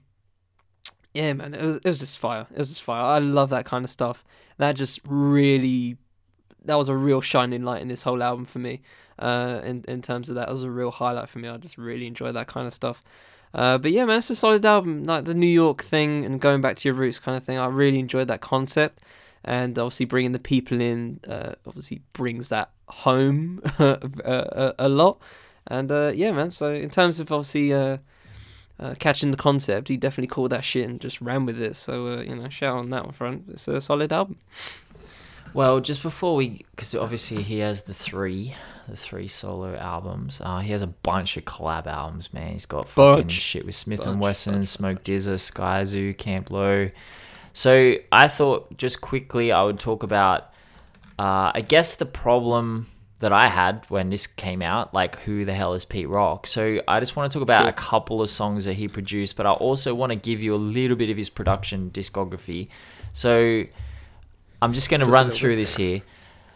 yeah, 1.13 1.33
man, 1.33 1.53
it 1.53 1.63
was, 1.63 1.75
it 1.77 1.85
was 1.85 1.99
just 1.99 2.19
fire. 2.19 2.45
It 2.51 2.57
was 2.57 2.69
just 2.69 2.83
fire. 2.83 3.03
I 3.03 3.19
love 3.19 3.49
that 3.49 3.65
kind 3.65 3.83
of 3.83 3.89
stuff. 3.89 4.23
That 4.57 4.75
just 4.75 4.99
really, 5.07 5.97
that 6.65 6.75
was 6.75 6.89
a 6.89 6.95
real 6.95 7.21
shining 7.21 7.63
light 7.63 7.81
in 7.81 7.87
this 7.87 8.03
whole 8.03 8.21
album 8.21 8.45
for 8.45 8.59
me. 8.59 8.81
Uh, 9.17 9.61
in 9.63 9.85
in 9.87 10.01
terms 10.01 10.29
of 10.29 10.35
that, 10.35 10.49
it 10.49 10.51
was 10.51 10.63
a 10.63 10.69
real 10.69 10.91
highlight 10.91 11.29
for 11.29 11.39
me. 11.39 11.47
I 11.47 11.57
just 11.57 11.77
really 11.77 12.07
enjoy 12.07 12.31
that 12.33 12.47
kind 12.47 12.67
of 12.67 12.73
stuff. 12.73 13.03
Uh, 13.53 13.77
but 13.77 13.91
yeah, 13.91 14.05
man, 14.05 14.19
it's 14.19 14.29
a 14.29 14.35
solid 14.35 14.65
album. 14.65 15.03
Like 15.05 15.25
the 15.25 15.33
New 15.33 15.47
York 15.47 15.83
thing 15.83 16.25
and 16.25 16.39
going 16.39 16.61
back 16.61 16.77
to 16.77 16.87
your 16.87 16.95
roots 16.95 17.19
kind 17.19 17.37
of 17.37 17.43
thing. 17.43 17.57
I 17.57 17.67
really 17.67 17.99
enjoyed 17.99 18.27
that 18.27 18.41
concept 18.41 19.01
and 19.43 19.77
obviously 19.77 20.05
bringing 20.05 20.31
the 20.31 20.39
people 20.39 20.79
in 20.81 21.19
uh, 21.27 21.53
obviously 21.65 22.01
brings 22.13 22.49
that 22.49 22.69
home 22.87 23.61
a, 23.79 24.73
a, 24.79 24.89
lot. 24.89 25.19
And 25.67 25.91
uh, 25.91 26.11
yeah, 26.13 26.31
man. 26.31 26.51
So 26.51 26.71
in 26.71 26.89
terms 26.89 27.19
of 27.19 27.31
obviously 27.31 27.73
uh, 27.73 27.97
uh, 28.79 28.95
catching 28.99 29.31
the 29.31 29.37
concept, 29.37 29.87
he 29.87 29.97
definitely 29.97 30.27
called 30.27 30.51
that 30.51 30.63
shit 30.63 30.87
and 30.87 30.99
just 30.99 31.21
ran 31.21 31.45
with 31.45 31.59
it. 31.61 31.75
So 31.75 32.07
uh, 32.07 32.21
you 32.21 32.35
know, 32.35 32.49
shout 32.49 32.77
on 32.77 32.89
that 32.91 33.05
one 33.05 33.13
front. 33.13 33.45
It's 33.49 33.67
a 33.67 33.81
solid 33.81 34.13
album. 34.13 34.37
Well, 35.53 35.81
just 35.81 36.01
before 36.01 36.35
we, 36.35 36.65
because 36.71 36.95
obviously 36.95 37.43
he 37.43 37.59
has 37.59 37.83
the 37.83 37.93
three, 37.93 38.55
the 38.87 38.95
three 38.95 39.27
solo 39.27 39.75
albums. 39.75 40.39
Uh, 40.41 40.59
he 40.59 40.71
has 40.71 40.81
a 40.81 40.87
bunch 40.87 41.35
of 41.35 41.43
collab 41.43 41.87
albums, 41.87 42.33
man. 42.33 42.53
He's 42.53 42.65
got 42.65 42.87
fucking 42.87 43.27
shit 43.27 43.65
with 43.65 43.75
Smith 43.75 43.99
bunch, 43.99 44.09
and 44.09 44.21
Wesson, 44.21 44.53
bunch, 44.53 44.67
Smoke 44.69 45.03
DZA, 45.03 45.35
Skyzoo, 45.35 46.17
Camp 46.17 46.51
Lo. 46.51 46.89
So 47.53 47.95
I 48.11 48.27
thought 48.27 48.77
just 48.77 49.01
quickly 49.01 49.51
I 49.51 49.63
would 49.63 49.79
talk 49.79 50.03
about, 50.03 50.43
uh, 51.19 51.51
I 51.53 51.61
guess 51.67 51.95
the 51.95 52.05
problem 52.05 52.87
that 53.19 53.31
I 53.31 53.47
had 53.47 53.85
when 53.89 54.09
this 54.09 54.27
came 54.27 54.61
out, 54.61 54.93
like 54.93 55.19
who 55.21 55.45
the 55.45 55.53
hell 55.53 55.73
is 55.73 55.85
Pete 55.85 56.09
Rock? 56.09 56.47
So 56.47 56.81
I 56.87 56.99
just 56.99 57.15
want 57.15 57.31
to 57.31 57.35
talk 57.37 57.43
about 57.43 57.61
sure. 57.61 57.69
a 57.69 57.73
couple 57.73 58.21
of 58.21 58.29
songs 58.29 58.65
that 58.65 58.73
he 58.73 58.87
produced, 58.87 59.37
but 59.37 59.45
I 59.45 59.51
also 59.51 59.93
want 59.93 60.11
to 60.11 60.15
give 60.15 60.41
you 60.41 60.55
a 60.55 60.57
little 60.57 60.97
bit 60.97 61.09
of 61.09 61.17
his 61.17 61.29
production 61.29 61.91
discography. 61.91 62.69
So 63.13 63.63
I'm 64.61 64.73
just 64.73 64.89
going 64.89 65.01
to 65.01 65.05
run 65.05 65.29
through 65.29 65.55
this 65.55 65.75
here. 65.75 66.01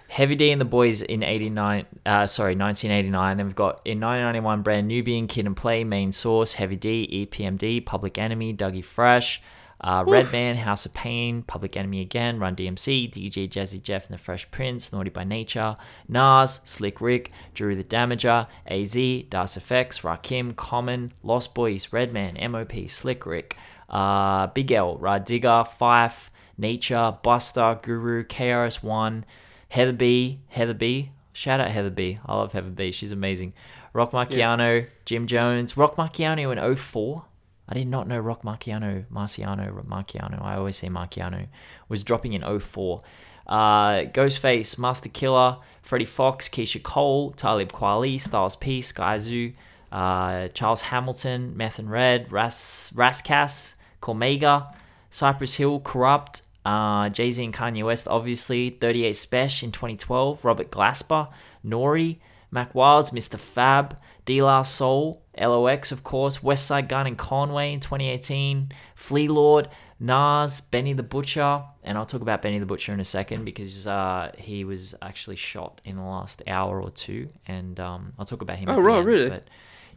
Heavy 0.08 0.36
D 0.36 0.52
and 0.52 0.62
the 0.62 0.66
Boys 0.66 1.02
in 1.02 1.24
89, 1.24 1.86
uh, 2.06 2.28
sorry, 2.28 2.56
1989. 2.56 3.38
Then 3.38 3.46
we've 3.48 3.56
got 3.56 3.82
in 3.86 4.00
1991, 4.00 4.62
Brand 4.62 4.88
Nubian, 4.88 5.28
Kid 5.28 5.46
and 5.46 5.58
Play, 5.58 5.84
Main 5.84 6.12
Source, 6.12 6.54
Heavy 6.54 6.76
D, 6.76 7.28
EPMD, 7.32 7.86
Public 7.86 8.18
Enemy, 8.18 8.54
Dougie 8.54 8.86
Fresh, 8.86 9.42
uh, 9.86 10.04
Redman, 10.04 10.56
House 10.58 10.88
of 10.88 10.96
Pain, 10.96 11.44
Public 11.44 11.78
Enemy 11.78 12.02
again, 12.02 12.40
Run 12.40 12.56
DMC, 12.56 13.08
DJ 13.12 13.48
Jazzy 13.48 13.80
Jeff 13.82 14.08
and 14.08 14.18
the 14.18 14.22
Fresh 14.22 14.50
Prince, 14.50 14.92
Naughty 14.92 15.12
by 15.12 15.24
Nature, 15.24 15.78
Nas, 16.08 16.60
Slick 16.64 17.00
Rick, 17.00 17.32
Drew 17.54 17.76
the 17.76 17.84
Damager, 17.84 18.48
AZ, 18.66 18.96
Das 19.30 19.56
EFX, 19.56 20.02
Rakim, 20.02 20.56
Common, 20.56 21.14
Lost 21.22 21.54
Boyz, 21.54 21.94
Redman, 21.94 22.36
MOP, 22.52 22.90
Slick 22.90 23.28
Rick, 23.28 23.56
uh, 23.88 24.48
Big 24.48 24.72
L, 24.72 24.98
Rah 24.98 25.64
Fife, 25.64 26.32
Nature, 26.58 27.18
Busta, 27.24 27.80
Guru, 27.84 28.24
KRS-One, 28.24 29.24
Heather 29.70 29.94
B, 29.94 30.40
Heather 30.48 30.74
B, 30.74 31.12
shout 31.32 31.60
out 31.60 31.70
Heather 31.70 31.92
B, 31.92 32.18
I 32.26 32.36
love 32.36 32.54
Heather 32.54 32.72
B, 32.72 32.92
she's 32.92 33.12
amazing. 33.12 33.54
Rock 33.94 34.12
Marciano, 34.12 34.82
yeah. 34.82 34.88
Jim 35.06 35.28
Jones, 35.28 35.78
Rock 35.78 35.96
Marciano 35.96 36.52
in 36.52 36.76
04, 36.76 37.26
I 37.68 37.74
did 37.74 37.88
not 37.88 38.08
know 38.08 38.20
Rock 38.20 38.44
Marciano, 38.44 39.06
Marciano, 39.12 39.84
Marciano, 39.86 40.42
I 40.42 40.56
always 40.56 40.78
say 40.78 40.88
Marciano, 40.88 41.48
was 41.90 42.04
dropping 42.04 42.34
in 42.34 42.60
04. 42.60 43.02
Uh, 43.48 44.06
Ghostface, 44.06 44.78
Master 44.78 45.10
Killer, 45.10 45.58
Freddie 45.82 46.06
Foxxx, 46.06 46.50
Keyshia 46.50 46.82
Cole, 46.82 47.32
Talib 47.32 47.72
Kweli, 47.72 48.20
Styles 48.20 48.56
P, 48.56 48.80
Skyzoo, 48.80 49.54
uh, 49.92 50.48
Charles 50.50 50.82
Hamilton, 50.82 51.56
Meth 51.56 51.80
and 51.80 51.90
Red, 51.90 52.32
Ras, 52.32 52.92
Rascas, 52.96 53.76
Cormega, 54.02 54.74
Cypress 55.10 55.56
Hill, 55.56 55.80
Corrupt, 55.80 56.42
uh, 56.66 57.10
Jay 57.10 57.32
Z 57.32 57.44
and 57.44 57.54
Kanye 57.54 57.86
West, 57.86 58.08
obviously, 58.08 58.72
38 58.72 59.14
Spesh 59.14 59.64
in 59.64 59.72
2012, 59.72 60.44
Robert 60.44 60.72
Glasper, 60.72 61.30
Nori, 61.66 62.18
Mack 62.52 62.74
Wilds, 62.74 63.12
Mr. 63.12 63.40
Fab, 63.40 63.98
La 64.28 64.62
Soul, 64.64 65.22
LOX, 65.40 65.92
of 65.92 66.04
course, 66.04 66.40
Westside 66.40 66.88
Gunn 66.88 67.08
and 67.08 67.18
Conway 67.18 67.74
in 67.74 67.80
2018, 67.80 68.72
Flee 68.96 69.28
Lord, 69.28 69.70
Nas, 70.00 70.62
Benny 70.62 70.94
the 70.94 71.04
Butcher, 71.04 71.64
and 71.84 71.98
I'll 71.98 72.06
talk 72.06 72.22
about 72.22 72.42
Benny 72.42 72.60
the 72.60 72.66
Butcher 72.66 72.94
in 72.94 73.00
a 73.00 73.06
second 73.06 73.46
because 73.46 73.88
uh, 73.88 74.32
he 74.38 74.64
was 74.64 74.96
actually 75.02 75.38
shot 75.38 75.82
in 75.86 75.96
the 75.96 76.04
last 76.04 76.42
hour 76.48 76.82
or 76.82 76.90
two, 76.90 77.30
and 77.48 77.80
um, 77.80 78.14
I'll 78.20 78.26
talk 78.26 78.42
about 78.42 78.58
him. 78.58 78.70
Oh 78.70 78.80
right, 78.80 78.98
end, 78.98 79.06
really? 79.06 79.30
But 79.30 79.46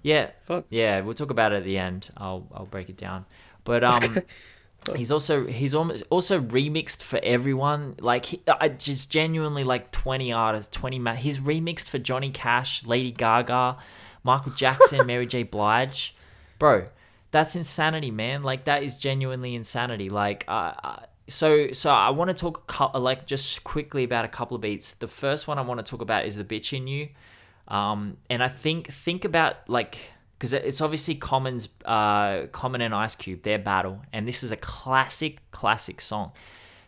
yeah, 0.03 0.31
Fuck. 0.43 0.67
yeah, 0.71 1.01
we'll 1.01 1.15
talk 1.15 1.31
about 1.31 1.53
it 1.53 1.57
at 1.57 1.65
the 1.65 1.79
end. 1.79 2.11
I'll 2.17 2.47
I'll 2.55 2.67
break 2.67 2.89
it 2.89 2.97
down. 2.97 3.25
But 3.65 3.83
um, 3.83 4.19
he's 4.97 5.11
also 5.11 5.47
he's 5.47 5.75
almost 5.75 6.05
also 6.11 6.41
remixed 6.41 7.03
for 7.03 7.19
everyone. 7.23 7.97
Like 7.99 8.27
he, 8.27 8.43
I 8.47 8.69
just 8.69 9.11
genuinely 9.11 9.65
like 9.65 9.91
twenty 9.91 10.33
artists, 10.33 10.75
twenty. 10.75 10.99
Ma- 10.99 11.15
he's 11.15 11.39
remixed 11.39 11.89
for 11.89 11.99
Johnny 11.99 12.31
Cash, 12.31 12.87
Lady 12.87 13.11
Gaga. 13.11 13.79
Michael 14.23 14.53
Jackson, 14.53 15.07
Mary 15.07 15.27
J. 15.27 15.43
Blige, 15.43 16.15
bro, 16.59 16.87
that's 17.31 17.57
insanity, 17.57 18.11
man. 18.11 18.43
Like 18.43 18.65
that 18.65 18.83
is 18.83 19.01
genuinely 19.01 19.55
insanity. 19.55 20.09
Like, 20.09 20.45
uh, 20.49 20.73
so 21.29 21.73
so 21.73 21.91
I 21.91 22.11
want 22.11 22.29
to 22.29 22.35
talk 22.35 22.95
like 22.95 23.27
just 23.27 23.65
quickly 23.65 24.05
about 24.05 24.25
a 24.25 24.29
couple 24.29 24.55
of 24.55 24.61
beats. 24.61 24.95
The 24.95 25.09
first 25.09 25.47
one 25.47 25.59
I 25.59 25.63
want 25.63 25.85
to 25.85 25.89
talk 25.89 26.01
about 26.01 26.25
is 26.25 26.37
the 26.37 26.45
bitch 26.45 26.77
in 26.77 26.87
you, 26.87 27.09
um, 27.69 28.17
and 28.31 28.43
I 28.43 28.49
think 28.49 28.89
think 28.89 29.25
about 29.25 29.69
like 29.69 29.99
because 30.39 30.53
it's 30.53 30.81
obviously 30.81 31.17
Common's 31.17 31.69
uh, 31.85 32.47
Common 32.53 32.81
and 32.81 32.95
Ice 32.95 33.15
Cube 33.15 33.43
their 33.43 33.59
battle, 33.59 34.03
and 34.13 34.27
this 34.27 34.43
is 34.43 34.53
a 34.53 34.57
classic 34.57 35.39
classic 35.51 36.01
song. 36.01 36.33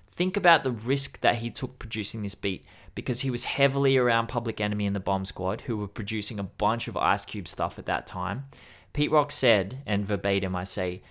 Think 0.06 0.36
about 0.36 0.64
the 0.64 0.70
risk 0.70 1.20
that 1.20 1.36
he 1.36 1.50
took 1.50 1.78
producing 1.78 2.22
this 2.22 2.34
beat 2.34 2.64
because 2.94 3.20
he 3.20 3.30
was 3.30 3.44
heavily 3.44 3.96
around 3.96 4.28
Public 4.28 4.60
Enemy 4.60 4.86
and 4.86 4.96
the 4.96 5.00
Bomb 5.00 5.24
Squad, 5.24 5.62
who 5.62 5.76
were 5.76 5.88
producing 5.88 6.38
a 6.38 6.44
bunch 6.44 6.88
of 6.88 6.96
Ice 6.96 7.24
Cube 7.24 7.48
stuff 7.48 7.78
at 7.78 7.86
that 7.86 8.06
time. 8.06 8.46
Pete 8.92 9.10
Rock 9.10 9.30
said, 9.30 9.82
and 9.86 10.04
verbatim 10.04 10.56
I 10.56 10.64
say, 10.64 11.02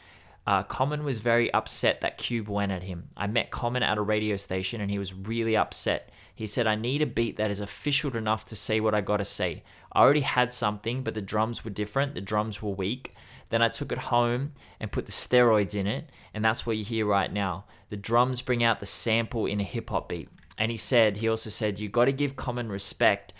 uh, 0.45 0.63
Common 0.63 1.03
was 1.03 1.19
very 1.19 1.53
upset 1.53 2.01
that 2.01 2.17
Cube 2.17 2.49
went 2.49 2.71
at 2.71 2.83
him. 2.83 3.09
I 3.15 3.27
met 3.27 3.51
Common 3.51 3.83
at 3.83 3.97
a 3.97 4.01
radio 4.01 4.35
station 4.35 4.81
and 4.81 4.89
he 4.89 4.99
was 4.99 5.13
really 5.13 5.55
upset. 5.55 6.11
He 6.33 6.47
said, 6.47 6.67
I 6.67 6.75
need 6.75 7.01
a 7.01 7.05
beat 7.05 7.37
that 7.37 7.51
is 7.51 7.59
official 7.59 8.15
enough 8.15 8.45
to 8.45 8.55
say 8.55 8.79
what 8.79 8.95
I 8.95 9.01
gotta 9.01 9.25
say. 9.25 9.63
I 9.91 10.01
already 10.01 10.21
had 10.21 10.51
something, 10.51 11.03
but 11.03 11.13
the 11.13 11.21
drums 11.21 11.63
were 11.63 11.71
different, 11.71 12.15
the 12.15 12.21
drums 12.21 12.63
were 12.63 12.71
weak. 12.71 13.13
Then 13.49 13.61
I 13.61 13.67
took 13.67 13.91
it 13.91 13.97
home 13.97 14.53
and 14.79 14.91
put 14.91 15.05
the 15.05 15.11
steroids 15.11 15.75
in 15.75 15.87
it, 15.87 16.09
and 16.33 16.45
that's 16.45 16.65
what 16.65 16.77
you 16.77 16.83
hear 16.83 17.05
right 17.05 17.31
now. 17.31 17.65
The 17.89 17.97
drums 17.97 18.41
bring 18.41 18.63
out 18.63 18.79
the 18.79 18.85
sample 18.85 19.45
in 19.45 19.59
a 19.59 19.63
hip 19.63 19.89
hop 19.89 20.09
beat. 20.09 20.29
And 20.59 20.69
he 20.69 20.77
said, 20.77 21.17
he 21.17 21.29
also 21.29 21.49
said, 21.49 21.79
you 21.79 21.89
got 21.89 22.05
to 22.05 22.11
give 22.11 22.35
common 22.35 22.69
respect 22.69 23.33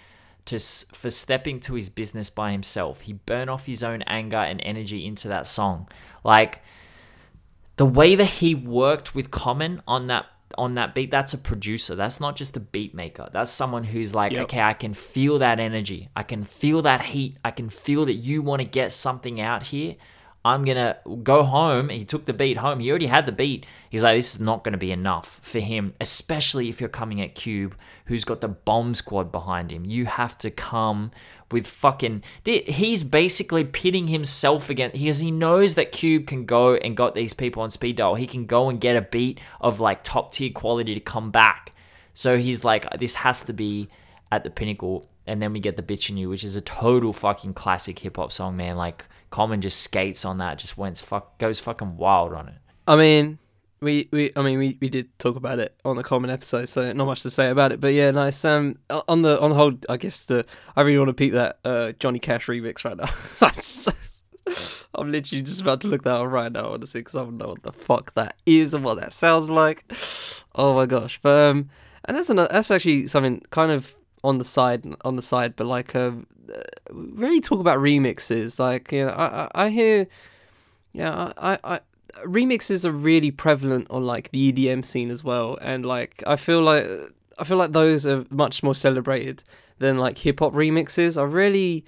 to 0.46 0.58
for 0.58 1.10
stepping 1.10 1.60
to 1.60 1.76
his 1.76 1.90
business 1.90 2.30
by 2.30 2.52
himself. 2.52 3.02
He 3.02 3.14
burned 3.14 3.50
off 3.50 3.66
his 3.66 3.84
own 3.84 4.02
anger 4.04 4.38
and 4.38 4.62
energy 4.64 5.06
into 5.06 5.28
that 5.28 5.46
song. 5.46 5.88
Like 6.24 6.64
the 7.76 7.86
way 7.86 8.16
that 8.16 8.26
he 8.26 8.56
worked 8.56 9.14
with 9.14 9.30
Common 9.30 9.82
on 9.88 10.08
that 10.08 10.26
on 10.58 10.74
that 10.76 10.96
beat, 10.96 11.12
that's 11.12 11.34
a 11.34 11.38
producer. 11.38 11.94
That's 11.94 12.20
not 12.20 12.36
just 12.36 12.58
a 12.58 12.60
beat 12.60 12.96
maker. 12.96 13.30
That's 13.32 13.52
someone 13.52 13.84
who's 13.84 14.16
like, 14.16 14.34
yep. 14.34 14.44
okay, 14.44 14.62
I 14.62 14.74
can 14.74 14.94
feel 14.94 15.40
that 15.40 15.60
energy. 15.60 16.10
I 16.16 16.24
can 16.24 16.44
feel 16.44 16.82
that 16.82 17.02
heat. 17.02 17.38
I 17.46 17.52
can 17.52 17.70
feel 17.70 18.06
that 18.06 18.16
you 18.16 18.42
want 18.42 18.62
to 18.62 18.68
get 18.68 18.92
something 18.92 19.40
out 19.40 19.64
here. 19.68 19.96
I'm 20.44 20.64
gonna 20.64 20.98
go 21.22 21.44
home. 21.44 21.90
He 21.90 22.06
took 22.06 22.26
the 22.26 22.34
beat 22.34 22.58
home. 22.58 22.80
He 22.80 22.90
already 22.90 23.08
had 23.08 23.26
the 23.26 23.32
beat. 23.32 23.66
He's 23.90 24.04
like, 24.04 24.18
this 24.18 24.36
is 24.36 24.42
not 24.42 24.64
gonna 24.64 24.78
be 24.78 24.92
enough 24.92 25.40
for 25.42 25.60
him, 25.60 25.94
especially 26.00 26.70
if 26.70 26.80
you're 26.80 26.90
coming 26.90 27.22
at 27.22 27.36
Cube, 27.36 27.76
who's 28.06 28.24
got 28.24 28.42
the 28.42 28.48
bomb 28.48 28.94
squad 28.94 29.32
behind 29.32 29.72
him. 29.72 29.86
You 29.86 30.06
have 30.06 30.38
to 30.40 30.52
come 30.52 31.12
with 31.52 31.68
fucking. 31.68 32.24
He's 32.44 33.04
basically 33.04 33.64
pitting 33.64 34.08
himself 34.08 34.70
against 34.70 34.94
because 34.94 35.20
he 35.20 35.32
knows 35.32 35.76
that 35.76 35.92
Cube 35.92 36.28
can 36.28 36.46
go 36.46 36.76
and 36.76 36.96
got 36.96 37.14
these 37.14 37.34
people 37.34 37.64
on 37.64 37.70
speed 37.72 37.98
dial. 37.98 38.16
He 38.16 38.28
can 38.28 38.46
go 38.46 38.70
and 38.70 38.80
get 38.80 38.96
a 38.96 39.02
beat 39.02 39.40
of 39.60 39.80
like 39.80 40.04
top 40.04 40.32
tier 40.32 40.52
quality 40.52 40.94
to 40.94 41.00
come 41.00 41.32
back. 41.32 41.74
So 42.14 42.38
he's 42.38 42.64
like, 42.64 42.86
this 43.00 43.16
has 43.16 43.44
to 43.44 43.54
be 43.54 43.88
at 44.32 44.44
the 44.44 44.50
pinnacle. 44.50 45.10
And 45.26 45.42
then 45.42 45.54
we 45.54 45.60
get 45.60 45.78
the 45.78 45.84
bitch 45.84 46.10
in 46.10 46.18
you, 46.18 46.28
which 46.30 46.44
is 46.44 46.56
a 46.56 46.62
total 46.62 47.14
fucking 47.14 47.54
classic 47.54 48.00
hip 48.00 48.18
hop 48.18 48.32
song, 48.32 48.58
man. 48.58 48.76
Like 48.78 49.06
Common 49.30 49.62
just 49.62 49.82
skates 49.82 50.26
on 50.26 50.40
that, 50.40 50.58
just 50.58 50.78
went 50.78 50.98
fuck 50.98 51.38
goes 51.38 51.60
fucking 51.60 51.98
wild 51.98 52.34
on 52.34 52.48
it. 52.48 52.56
I 52.88 52.96
mean, 52.96 53.38
we, 53.82 54.10
we 54.12 54.32
I 54.36 54.42
mean 54.42 54.60
we, 54.60 54.78
we 54.82 54.90
did 54.90 55.18
talk 55.20 55.36
about 55.36 55.60
it 55.60 55.76
on 55.86 55.96
the 55.96 56.04
Common 56.04 56.30
episode, 56.30 56.66
so 56.70 56.92
not 56.92 57.06
much 57.06 57.22
to 57.24 57.30
say 57.30 57.50
about 57.50 57.72
it. 57.72 57.80
But 57.80 57.94
yeah, 57.94 58.12
nice. 58.12 58.44
Um, 58.44 58.78
on 59.08 59.22
the 59.22 59.40
on 59.42 59.50
the 59.52 59.56
whole, 59.56 59.74
I 59.88 59.98
guess 59.98 60.24
the 60.24 60.46
I 60.76 60.82
really 60.82 60.98
want 60.98 61.10
to 61.10 61.14
peep 61.14 61.34
that 61.34 61.60
uh 61.64 61.94
Johnny 61.94 62.20
Cash 62.20 62.48
remix 62.48 62.84
right 62.84 62.98
now. 62.98 63.10
That's 63.40 63.88
I'm 64.96 65.12
literally 65.12 65.44
just 65.44 65.62
about 65.62 65.82
to 65.82 65.88
look 65.88 66.04
that 66.04 66.16
up 66.16 66.28
right 66.28 66.52
now, 66.52 66.74
honestly, 66.74 67.02
because 67.02 67.16
I 67.16 67.20
don't 67.20 67.38
know 67.38 67.50
what 67.50 67.64
the 67.64 67.72
fuck 67.72 68.14
that 68.16 68.36
is 68.46 68.74
and 68.74 68.84
what 68.84 69.00
that 69.00 69.14
sounds 69.14 69.50
like. 69.50 69.86
Oh 70.56 70.74
my 70.74 70.86
gosh! 70.86 71.20
But 71.22 71.50
um, 71.50 71.70
and 72.06 72.18
that's 72.18 72.30
another, 72.30 72.50
that's 72.52 72.72
actually 72.72 73.08
something 73.08 73.42
kind 73.52 73.72
of 73.72 73.96
on 74.24 74.40
the 74.40 74.46
side 74.46 74.86
on 75.02 75.16
the 75.16 75.22
side, 75.22 75.56
but 75.56 75.68
like 75.68 75.96
um, 75.96 76.26
really 76.92 77.40
talk 77.40 77.60
about 77.60 77.78
remixes. 77.78 78.60
Like 78.60 78.92
you 78.92 79.06
know, 79.06 79.12
I 79.12 79.44
I, 79.44 79.66
I 79.66 79.70
hear, 79.70 80.08
yeah, 80.92 81.34
I, 81.38 81.60
I 81.64 81.80
remixes 82.26 82.86
are 82.86 82.92
really 82.92 83.32
prevalent 83.32 83.88
on 83.90 84.06
like 84.06 84.32
the 84.32 84.52
EDM 84.52 84.86
scene 84.86 85.12
as 85.12 85.24
well, 85.24 85.58
and 85.62 85.86
like 85.86 86.24
I 86.28 86.36
feel 86.36 86.62
like 86.62 86.88
I 87.38 87.44
feel 87.44 87.58
like 87.58 87.72
those 87.72 88.06
are 88.06 88.26
much 88.30 88.64
more 88.64 88.76
celebrated 88.76 89.44
than 89.80 89.98
like 89.98 90.18
hip 90.18 90.40
hop 90.40 90.54
remixes. 90.54 91.20
I 91.20 91.24
really, 91.24 91.86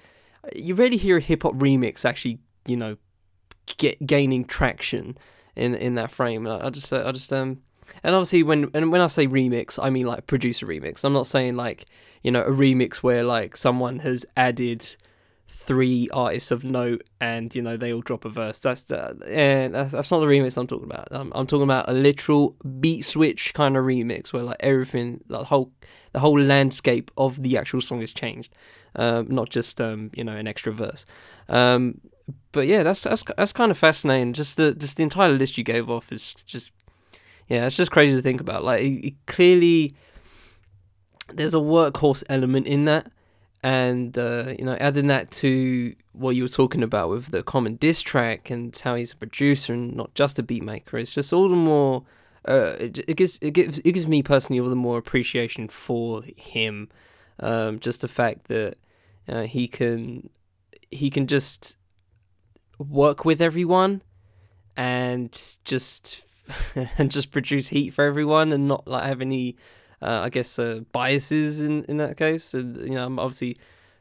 you 0.56 0.74
really 0.74 0.96
hear 0.96 1.18
a 1.18 1.20
hip 1.20 1.42
hop 1.42 1.54
remix 1.54 2.04
actually, 2.04 2.38
you 2.66 2.76
know, 2.76 2.96
get 3.76 4.06
gaining 4.06 4.44
traction 4.44 5.16
in 5.56 5.74
in 5.74 5.94
that 5.96 6.10
frame. 6.10 6.46
I 6.46 6.70
just 6.70 6.92
I 6.92 7.12
just 7.12 7.32
um 7.32 7.60
and 8.02 8.14
obviously 8.14 8.42
when 8.42 8.70
and 8.74 8.90
when 8.90 9.00
I 9.00 9.06
say 9.06 9.26
remix, 9.26 9.78
I 9.82 9.90
mean 9.90 10.06
like 10.06 10.26
producer 10.26 10.66
remix. 10.66 11.04
I'm 11.04 11.12
not 11.12 11.26
saying 11.26 11.56
like 11.56 11.86
you 12.22 12.30
know 12.30 12.42
a 12.42 12.50
remix 12.50 12.96
where 12.96 13.22
like 13.22 13.56
someone 13.56 14.00
has 14.00 14.24
added 14.36 14.96
three 15.52 16.08
artists 16.12 16.50
of 16.50 16.64
note 16.64 17.04
and 17.20 17.54
you 17.54 17.60
know 17.60 17.76
they 17.76 17.92
all 17.92 18.00
drop 18.00 18.24
a 18.24 18.28
verse. 18.28 18.58
That's 18.58 18.82
the 18.82 19.16
and 19.26 19.74
that's, 19.74 19.92
that's 19.92 20.10
not 20.10 20.20
the 20.20 20.26
remix 20.26 20.56
I'm 20.56 20.66
talking 20.66 20.90
about. 20.90 21.08
I'm, 21.10 21.30
I'm 21.34 21.46
talking 21.46 21.64
about 21.64 21.88
a 21.88 21.92
literal 21.92 22.56
beat 22.80 23.02
switch 23.02 23.52
kind 23.54 23.76
of 23.76 23.84
remix 23.84 24.32
where 24.32 24.42
like 24.42 24.56
everything, 24.60 25.22
the 25.28 25.44
whole 25.44 25.72
the 26.12 26.20
whole 26.20 26.40
landscape 26.40 27.10
of 27.16 27.42
the 27.42 27.56
actual 27.56 27.80
song 27.80 28.02
is 28.02 28.12
changed, 28.12 28.54
um, 28.96 29.28
not 29.28 29.50
just 29.50 29.80
um, 29.80 30.10
you 30.14 30.24
know 30.24 30.36
an 30.36 30.48
extra 30.48 30.72
verse. 30.72 31.04
Um, 31.48 32.00
but 32.52 32.66
yeah, 32.66 32.82
that's 32.82 33.02
that's 33.02 33.24
that's 33.36 33.52
kind 33.52 33.70
of 33.70 33.78
fascinating. 33.78 34.32
Just 34.32 34.56
the 34.56 34.74
just 34.74 34.96
the 34.96 35.02
entire 35.02 35.30
list 35.30 35.58
you 35.58 35.64
gave 35.64 35.90
off 35.90 36.10
is 36.10 36.34
just 36.46 36.72
yeah, 37.48 37.66
it's 37.66 37.76
just 37.76 37.90
crazy 37.90 38.16
to 38.16 38.22
think 38.22 38.40
about. 38.40 38.64
Like 38.64 38.82
it, 38.82 39.06
it 39.06 39.14
clearly 39.26 39.94
there's 41.28 41.54
a 41.54 41.58
workhorse 41.58 42.24
element 42.28 42.66
in 42.66 42.84
that 42.86 43.10
and 43.62 44.18
uh, 44.18 44.54
you 44.58 44.64
know 44.64 44.76
adding 44.80 45.06
that 45.06 45.30
to 45.30 45.94
what 46.12 46.36
you 46.36 46.42
were 46.42 46.48
talking 46.48 46.82
about 46.82 47.08
with 47.08 47.30
the 47.30 47.42
common 47.42 47.76
diss 47.76 48.02
track 48.02 48.50
and 48.50 48.76
how 48.84 48.94
he's 48.94 49.12
a 49.12 49.16
producer 49.16 49.72
and 49.72 49.96
not 49.96 50.12
just 50.14 50.38
a 50.38 50.42
beat 50.42 50.62
maker 50.62 50.98
it's 50.98 51.14
just 51.14 51.32
all 51.32 51.48
the 51.48 51.56
more 51.56 52.04
uh, 52.46 52.74
it, 52.80 52.98
it 53.06 53.16
gives 53.16 53.38
it 53.40 53.52
gives 53.52 53.78
it 53.80 53.92
gives 53.92 54.06
me 54.06 54.22
personally 54.22 54.60
all 54.60 54.68
the 54.68 54.76
more 54.76 54.98
appreciation 54.98 55.68
for 55.68 56.22
him. 56.36 56.88
Um, 57.40 57.78
just 57.78 58.00
the 58.00 58.08
fact 58.08 58.48
that 58.48 58.76
uh, 59.28 59.42
he 59.42 59.68
can 59.68 60.28
he 60.90 61.08
can 61.08 61.26
just 61.26 61.76
work 62.78 63.24
with 63.24 63.40
everyone 63.40 64.02
and 64.76 65.32
just 65.64 66.22
and 66.98 67.10
just 67.10 67.30
produce 67.30 67.68
heat 67.68 67.90
for 67.90 68.04
everyone 68.04 68.52
and 68.52 68.66
not 68.66 68.88
like 68.88 69.04
have 69.04 69.20
any 69.20 69.56
uh, 70.02 70.20
I 70.24 70.28
guess, 70.28 70.58
uh, 70.58 70.80
biases 70.92 71.62
in, 71.62 71.84
in 71.84 71.96
that 71.98 72.16
case. 72.16 72.54
And, 72.54 72.76
you 72.78 72.90
know, 72.90 73.04
I'm 73.04 73.18
obviously 73.18 73.56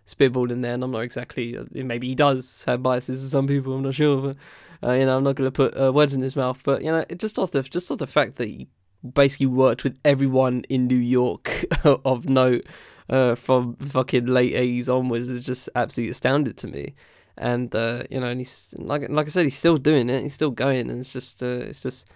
spitballing 0.08 0.62
there, 0.62 0.74
and 0.74 0.84
I'm 0.84 0.92
not 0.92 1.02
exactly. 1.02 1.58
Uh, 1.58 1.66
maybe 1.72 2.08
he 2.08 2.16
does 2.16 2.64
have 2.68 2.84
biases 2.84 3.24
to 3.24 3.30
some 3.30 3.48
people. 3.48 3.74
I'm 3.74 3.84
not 3.84 3.96
sure, 3.96 4.34
but 4.82 4.88
uh, 4.88 4.94
you 4.94 5.06
know, 5.06 5.18
I'm 5.18 5.24
not 5.24 5.36
going 5.36 5.48
to 5.48 5.52
put 5.52 5.80
uh, 5.80 5.92
words 5.94 6.14
in 6.14 6.22
his 6.22 6.36
mouth. 6.36 6.60
But 6.64 6.84
you 6.84 6.92
know, 6.92 7.06
just 7.18 7.40
off 7.40 7.52
the 7.52 7.64
just 7.64 7.90
off 7.92 8.00
the 8.00 8.08
fact 8.08 8.38
that 8.38 8.48
he 8.48 8.68
basically 9.14 9.48
worked 9.48 9.84
with 9.84 9.98
everyone 10.06 10.64
in 10.70 10.88
New 10.88 10.96
York 10.96 11.66
of 11.84 12.30
note 12.30 12.66
uh, 13.10 13.36
from 13.36 13.76
fucking 13.78 14.26
late 14.26 14.54
80s 14.54 14.90
onwards 14.90 15.28
is 15.28 15.44
just 15.44 15.70
absolutely 15.76 16.12
astounded 16.12 16.58
to 16.58 16.68
me. 16.68 16.96
And 17.38 17.74
uh, 17.76 18.04
you 18.10 18.20
know, 18.20 18.28
and 18.28 18.40
he's 18.40 18.74
like 18.78 19.10
like 19.10 19.28
I 19.28 19.30
said, 19.30 19.46
he's 19.46 19.58
still 19.58 19.78
doing 19.78 20.10
it. 20.10 20.24
He's 20.24 20.34
still 20.34 20.52
going, 20.52 20.90
and 20.90 21.00
it's 21.00 21.14
just 21.14 21.42
uh, 21.42 21.46
it's 21.46 21.82
just 21.82 22.08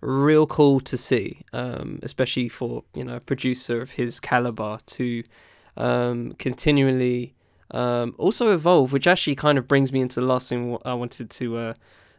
real 0.00 0.46
cool 0.46 0.80
to 0.80 0.96
see, 0.96 1.42
um, 1.52 1.98
especially 2.02 2.48
for 2.48 2.84
you 2.94 3.04
know 3.04 3.16
a 3.16 3.20
producer 3.20 3.80
of 3.80 3.92
his 3.92 4.20
caliber 4.20 4.78
to 4.86 5.24
um, 5.76 6.32
continually 6.38 7.34
um, 7.70 8.14
also 8.18 8.52
evolve. 8.52 8.92
Which 8.92 9.06
actually 9.06 9.36
kind 9.36 9.58
of 9.58 9.66
brings 9.66 9.92
me 9.92 10.00
into 10.00 10.20
the 10.20 10.26
last 10.26 10.48
thing 10.48 10.76
I 10.84 10.94
wanted 10.94 11.30
to 11.30 11.56
uh, 11.56 11.74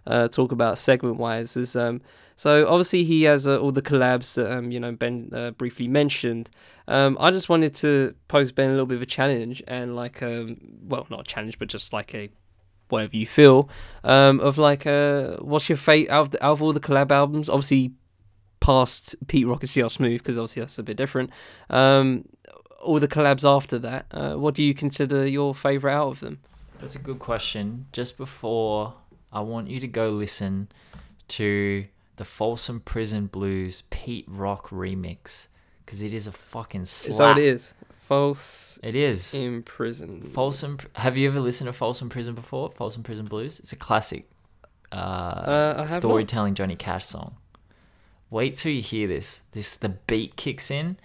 uh, 0.05 0.27
talk 0.27 0.51
about 0.51 0.79
segment 0.79 1.17
wise 1.17 1.55
is 1.55 1.75
um, 1.75 2.01
so 2.35 2.67
obviously 2.67 3.03
he 3.03 3.23
has 3.23 3.47
uh, 3.47 3.57
all 3.59 3.71
the 3.71 3.81
collabs 3.81 4.35
that 4.35 4.51
um, 4.51 4.71
you 4.71 4.79
know 4.79 4.91
Ben 4.91 5.29
uh, 5.33 5.51
briefly 5.51 5.87
mentioned. 5.87 6.49
Um, 6.87 7.17
I 7.19 7.31
just 7.31 7.49
wanted 7.49 7.75
to 7.75 8.15
pose 8.27 8.51
Ben 8.51 8.69
a 8.69 8.71
little 8.71 8.87
bit 8.87 8.95
of 8.95 9.03
a 9.03 9.07
challenge 9.07 9.63
and 9.67 9.95
like 9.95 10.21
well 10.21 11.05
not 11.09 11.21
a 11.21 11.23
challenge 11.23 11.59
but 11.59 11.67
just 11.67 11.93
like 11.93 12.15
a 12.15 12.29
whatever 12.89 13.15
you 13.15 13.25
feel 13.25 13.69
um, 14.03 14.39
of 14.39 14.57
like 14.57 14.85
uh, 14.85 15.37
what's 15.37 15.69
your 15.69 15.77
fate 15.77 16.09
out 16.09 16.21
of, 16.21 16.31
the, 16.31 16.45
out 16.45 16.53
of 16.53 16.61
all 16.61 16.73
the 16.73 16.79
collab 16.79 17.11
albums 17.11 17.49
obviously 17.49 17.91
past 18.59 19.15
Pete 19.27 19.47
Rock 19.47 19.61
and 19.63 19.69
CL 19.69 19.89
Smooth 19.89 20.19
because 20.19 20.37
obviously 20.37 20.61
that's 20.61 20.77
a 20.77 20.83
bit 20.83 20.97
different 20.97 21.29
um, 21.69 22.25
all 22.81 22.99
the 22.99 23.07
collabs 23.07 23.47
after 23.47 23.79
that 23.79 24.05
uh, 24.11 24.35
what 24.35 24.55
do 24.55 24.63
you 24.63 24.73
consider 24.73 25.25
your 25.25 25.55
favorite 25.55 25.93
out 25.93 26.09
of 26.09 26.19
them 26.19 26.39
that's 26.79 26.95
a 26.95 26.99
good 26.99 27.19
question 27.19 27.87
just 27.91 28.17
before 28.17 28.93
I 29.31 29.41
want 29.41 29.69
you 29.69 29.79
to 29.79 29.87
go 29.87 30.09
listen 30.09 30.69
to 31.29 31.85
the 32.15 32.25
Folsom 32.25 32.79
Prison 32.79 33.27
Blues 33.27 33.83
Pete 33.89 34.25
Rock 34.27 34.69
remix 34.69 35.47
because 35.85 36.01
it 36.01 36.13
is 36.13 36.27
a 36.27 36.31
fucking 36.31 36.85
slap. 36.85 37.35
That 37.35 37.41
it 37.41 37.45
is? 37.45 37.73
False. 38.09 38.79
It 38.81 38.95
is 38.95 39.35
in 39.35 39.61
prison. 39.61 40.23
Folsom. 40.23 40.79
Have 40.95 41.15
you 41.15 41.27
ever 41.27 41.39
listened 41.39 41.67
to 41.67 41.73
Folsom 41.73 42.09
Prison 42.09 42.33
before? 42.33 42.71
Folsom 42.71 43.03
Prison 43.03 43.25
Blues. 43.25 43.59
It's 43.59 43.71
a 43.71 43.75
classic 43.75 44.27
uh, 44.91 44.95
uh, 44.95 45.85
storytelling 45.85 46.55
Johnny 46.55 46.75
Cash 46.75 47.05
song. 47.05 47.35
Wait 48.31 48.55
till 48.55 48.71
you 48.71 48.81
hear 48.81 49.07
this. 49.07 49.43
This 49.51 49.75
the 49.75 49.89
beat 49.89 50.35
kicks 50.35 50.71
in. 50.71 50.97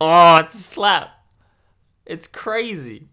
Oh, 0.00 0.36
it's 0.36 0.54
a 0.54 0.58
slap. 0.58 1.08
It's 2.06 2.28
crazy. 2.28 3.08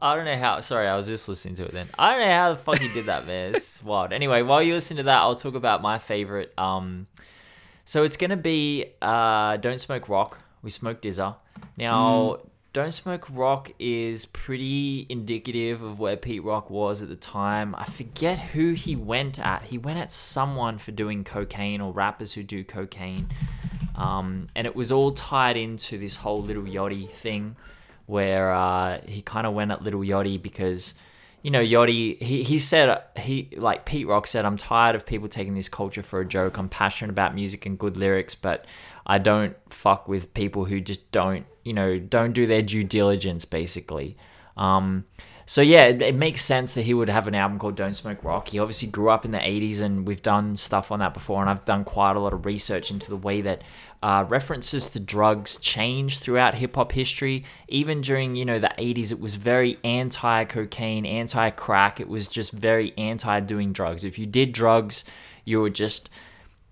I 0.00 0.16
don't 0.16 0.24
know 0.24 0.36
how. 0.36 0.58
Sorry, 0.58 0.88
I 0.88 0.96
was 0.96 1.06
just 1.06 1.28
listening 1.28 1.54
to 1.56 1.66
it 1.66 1.72
then. 1.72 1.86
I 1.96 2.10
don't 2.16 2.26
know 2.26 2.34
how 2.34 2.50
the 2.50 2.56
fuck 2.56 2.78
he 2.80 2.92
did 2.92 3.04
that, 3.04 3.24
man. 3.24 3.54
It's 3.54 3.84
wild. 3.84 4.12
Anyway, 4.12 4.42
while 4.42 4.60
you 4.60 4.74
listen 4.74 4.96
to 4.96 5.04
that, 5.04 5.18
I'll 5.18 5.36
talk 5.36 5.54
about 5.54 5.80
my 5.80 6.00
favorite. 6.00 6.52
Um, 6.58 7.06
so 7.84 8.02
it's 8.02 8.16
gonna 8.16 8.36
be 8.36 8.86
uh, 9.00 9.58
"Don't 9.58 9.80
Smoke 9.80 10.08
Rock." 10.08 10.40
We 10.62 10.70
Smoke 10.70 11.00
DZA. 11.00 11.36
Now, 11.76 12.38
mm. 12.42 12.48
Don't 12.74 12.92
Smoke 12.92 13.26
Rock 13.30 13.72
is 13.78 14.26
pretty 14.26 15.06
indicative 15.08 15.82
of 15.82 15.98
where 15.98 16.16
Pete 16.16 16.44
Rock 16.44 16.68
was 16.68 17.00
at 17.00 17.08
the 17.08 17.16
time. 17.16 17.74
I 17.74 17.84
forget 17.84 18.38
who 18.38 18.72
he 18.74 18.94
went 18.94 19.38
at. 19.38 19.62
He 19.64 19.78
went 19.78 19.98
at 19.98 20.12
someone 20.12 20.78
for 20.78 20.92
doing 20.92 21.24
cocaine 21.24 21.80
or 21.80 21.92
rappers 21.92 22.34
who 22.34 22.42
do 22.42 22.62
cocaine. 22.62 23.28
Um, 23.96 24.48
and 24.54 24.66
it 24.66 24.76
was 24.76 24.92
all 24.92 25.12
tied 25.12 25.56
into 25.56 25.98
this 25.98 26.16
whole 26.16 26.42
Lil 26.42 26.62
Yachty 26.62 27.10
thing 27.10 27.56
where 28.06 28.52
uh, 28.52 29.00
he 29.06 29.22
kind 29.22 29.46
of 29.46 29.54
went 29.54 29.72
at 29.72 29.82
Lil 29.82 30.00
Yachty 30.00 30.40
because 30.40 30.94
you 31.42 31.50
know, 31.50 31.62
Yachty, 31.62 32.20
he, 32.20 32.42
he 32.42 32.58
said, 32.58 33.02
he 33.16 33.50
like 33.56 33.84
Pete 33.84 34.06
Rock 34.06 34.26
said, 34.26 34.44
I'm 34.44 34.56
tired 34.56 34.96
of 34.96 35.06
people 35.06 35.28
taking 35.28 35.54
this 35.54 35.68
culture 35.68 36.02
for 36.02 36.20
a 36.20 36.26
joke. 36.26 36.58
I'm 36.58 36.68
passionate 36.68 37.10
about 37.10 37.34
music 37.34 37.64
and 37.66 37.78
good 37.78 37.96
lyrics, 37.96 38.34
but 38.34 38.64
I 39.06 39.18
don't 39.18 39.56
fuck 39.72 40.08
with 40.08 40.34
people 40.34 40.64
who 40.64 40.80
just 40.80 41.10
don't, 41.12 41.46
you 41.64 41.72
know, 41.72 41.98
don't 41.98 42.32
do 42.32 42.46
their 42.46 42.62
due 42.62 42.84
diligence, 42.84 43.44
basically. 43.44 44.16
Um, 44.56 45.04
so 45.48 45.62
yeah, 45.62 45.84
it, 45.84 46.02
it, 46.02 46.14
makes 46.14 46.42
sense 46.42 46.74
that 46.74 46.82
he 46.82 46.92
would 46.92 47.08
have 47.08 47.26
an 47.26 47.34
album 47.34 47.58
called 47.58 47.74
Don't 47.74 47.94
Smoke 47.94 48.22
Rock. 48.22 48.48
He 48.48 48.58
obviously 48.58 48.86
grew 48.86 49.08
up 49.08 49.24
in 49.24 49.30
the 49.30 49.38
80s, 49.38 49.80
and 49.80 50.06
we've 50.06 50.20
done 50.20 50.58
stuff 50.58 50.92
on 50.92 50.98
that 50.98 51.14
before, 51.14 51.40
and 51.40 51.48
I've 51.48 51.64
done 51.64 51.84
quite 51.84 52.16
a 52.16 52.20
lot 52.20 52.34
of 52.34 52.44
research 52.44 52.90
into 52.90 53.08
the 53.08 53.16
way 53.16 53.40
that 53.40 53.64
uh, 54.02 54.26
references 54.28 54.90
to 54.90 55.00
drugs 55.00 55.56
change 55.56 56.18
throughout 56.18 56.56
hip 56.56 56.74
hop 56.74 56.92
history. 56.92 57.46
Even 57.66 58.02
during, 58.02 58.36
you 58.36 58.44
know, 58.44 58.58
the 58.58 58.74
80s, 58.76 59.10
it 59.10 59.20
was 59.20 59.36
very 59.36 59.78
anti 59.84 60.44
cocaine, 60.44 61.06
anti 61.06 61.48
crack. 61.48 61.98
It 61.98 62.08
was 62.08 62.28
just 62.28 62.52
very 62.52 62.92
anti 62.98 63.40
doing 63.40 63.72
drugs. 63.72 64.04
If 64.04 64.18
you 64.18 64.26
did 64.26 64.52
drugs, 64.52 65.06
you 65.46 65.62
were 65.62 65.70
just 65.70 66.10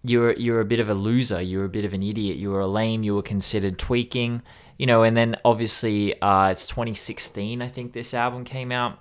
you're 0.04 0.34
you 0.34 0.52
were 0.52 0.60
a 0.60 0.66
bit 0.66 0.80
of 0.80 0.90
a 0.90 0.94
loser. 0.94 1.40
You 1.40 1.60
were 1.60 1.64
a 1.64 1.70
bit 1.70 1.86
of 1.86 1.94
an 1.94 2.02
idiot. 2.02 2.36
You 2.36 2.50
were 2.50 2.60
a 2.60 2.66
lame. 2.66 3.02
You 3.02 3.14
were 3.14 3.22
considered 3.22 3.78
tweaking. 3.78 4.42
You 4.78 4.86
know, 4.86 5.02
and 5.02 5.16
then 5.16 5.36
obviously 5.44 6.20
uh, 6.20 6.50
it's 6.50 6.66
2016. 6.66 7.62
I 7.62 7.68
think 7.68 7.92
this 7.92 8.12
album 8.14 8.44
came 8.44 8.72
out. 8.72 9.00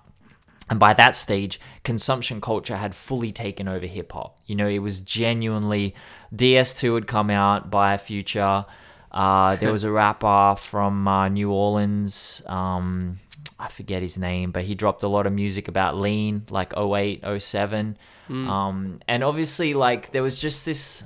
And 0.68 0.80
by 0.80 0.94
that 0.94 1.14
stage, 1.14 1.60
consumption 1.84 2.42
culture 2.42 2.78
had 2.78 2.96
fully 2.96 3.32
taken 3.32 3.68
over 3.68 3.86
hip 3.86 4.12
hop. 4.12 4.40
You 4.48 4.56
know, 4.56 4.68
it 4.68 4.80
was 4.80 5.00
genuinely 5.00 5.94
DS2 6.36 6.96
had 6.96 7.08
come 7.08 7.30
out 7.30 7.70
by 7.70 7.98
Future. 7.98 8.66
Uh, 9.12 9.56
there 9.58 9.72
was 9.72 9.84
a 9.84 9.92
rapper 10.02 10.56
from 10.58 11.08
uh, 11.08 11.30
New 11.30 11.52
Orleans. 11.52 12.42
Um, 12.48 13.20
I 13.60 13.70
forget 13.70 14.02
his 14.02 14.18
name, 14.18 14.52
but 14.52 14.64
he 14.64 14.76
dropped 14.76 15.04
a 15.04 15.08
lot 15.08 15.28
of 15.28 15.34
music 15.34 15.68
about 15.68 15.98
lean, 15.98 16.46
like 16.50 16.74
08, 16.76 17.24
07. 17.40 17.98
Mm. 18.28 18.48
Um, 18.48 19.00
and 19.08 19.24
obviously, 19.24 19.74
like, 19.74 20.12
there 20.12 20.24
was 20.24 20.40
just 20.40 20.66
this. 20.66 21.04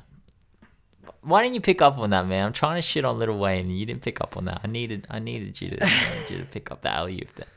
Why 1.21 1.43
didn't 1.43 1.55
you 1.55 1.61
pick 1.61 1.81
up 1.81 1.97
on 1.97 2.11
that, 2.11 2.27
man? 2.27 2.47
I'm 2.47 2.53
trying 2.53 2.77
to 2.77 2.81
shit 2.81 3.03
on 3.03 3.19
Lil 3.19 3.37
Wayne, 3.37 3.67
and 3.67 3.77
you 3.77 3.85
didn't 3.85 4.01
pick 4.01 4.21
up 4.21 4.37
on 4.37 4.45
that. 4.45 4.61
I 4.63 4.67
needed, 4.67 5.05
I 5.09 5.19
needed 5.19 5.59
you 5.59 5.69
to, 5.69 5.75
needed 5.75 6.29
you 6.29 6.37
to 6.37 6.45
pick 6.45 6.71
up 6.71 6.81
the 6.81 6.93
alley 6.93 7.21
oop 7.21 7.35
there. 7.35 7.47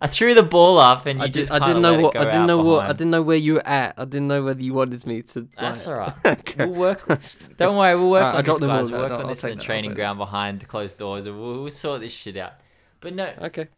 I 0.00 0.06
threw 0.06 0.34
the 0.34 0.42
ball 0.42 0.78
up, 0.78 1.06
and 1.06 1.20
you 1.20 1.24
I 1.24 1.28
just. 1.28 1.50
I 1.50 1.58
didn't 1.58 1.80
know 1.80 1.98
what. 1.98 2.16
I 2.16 2.24
didn't 2.24 2.46
know 2.46 2.62
what. 2.62 2.84
I 2.84 2.92
didn't 2.92 3.10
know 3.10 3.22
where 3.22 3.36
you 3.36 3.54
were 3.54 3.66
at. 3.66 3.94
I 3.96 4.04
didn't 4.04 4.28
know 4.28 4.44
whether 4.44 4.62
you 4.62 4.74
wanted 4.74 5.06
me 5.06 5.22
to. 5.22 5.48
That's 5.58 5.88
alright. 5.88 6.12
okay. 6.24 6.66
We'll 6.66 6.74
work. 6.74 7.06
Don't 7.56 7.76
worry. 7.76 7.96
We'll 7.96 8.10
work 8.10 8.22
right, 8.22 8.36
on 8.36 8.44
this, 8.44 8.60
guys. 8.60 8.90
We'll 8.90 9.00
work 9.00 9.12
on 9.12 9.28
this 9.28 9.44
in 9.44 9.56
the 9.56 9.64
training 9.64 9.94
ground 9.94 10.18
behind 10.18 10.60
the 10.60 10.66
closed 10.66 10.98
doors, 10.98 11.26
and 11.26 11.40
we'll, 11.40 11.62
we'll 11.62 11.70
sort 11.70 12.02
this 12.02 12.14
shit 12.14 12.36
out. 12.36 12.52
But 13.00 13.14
no. 13.14 13.32
Okay. 13.40 13.68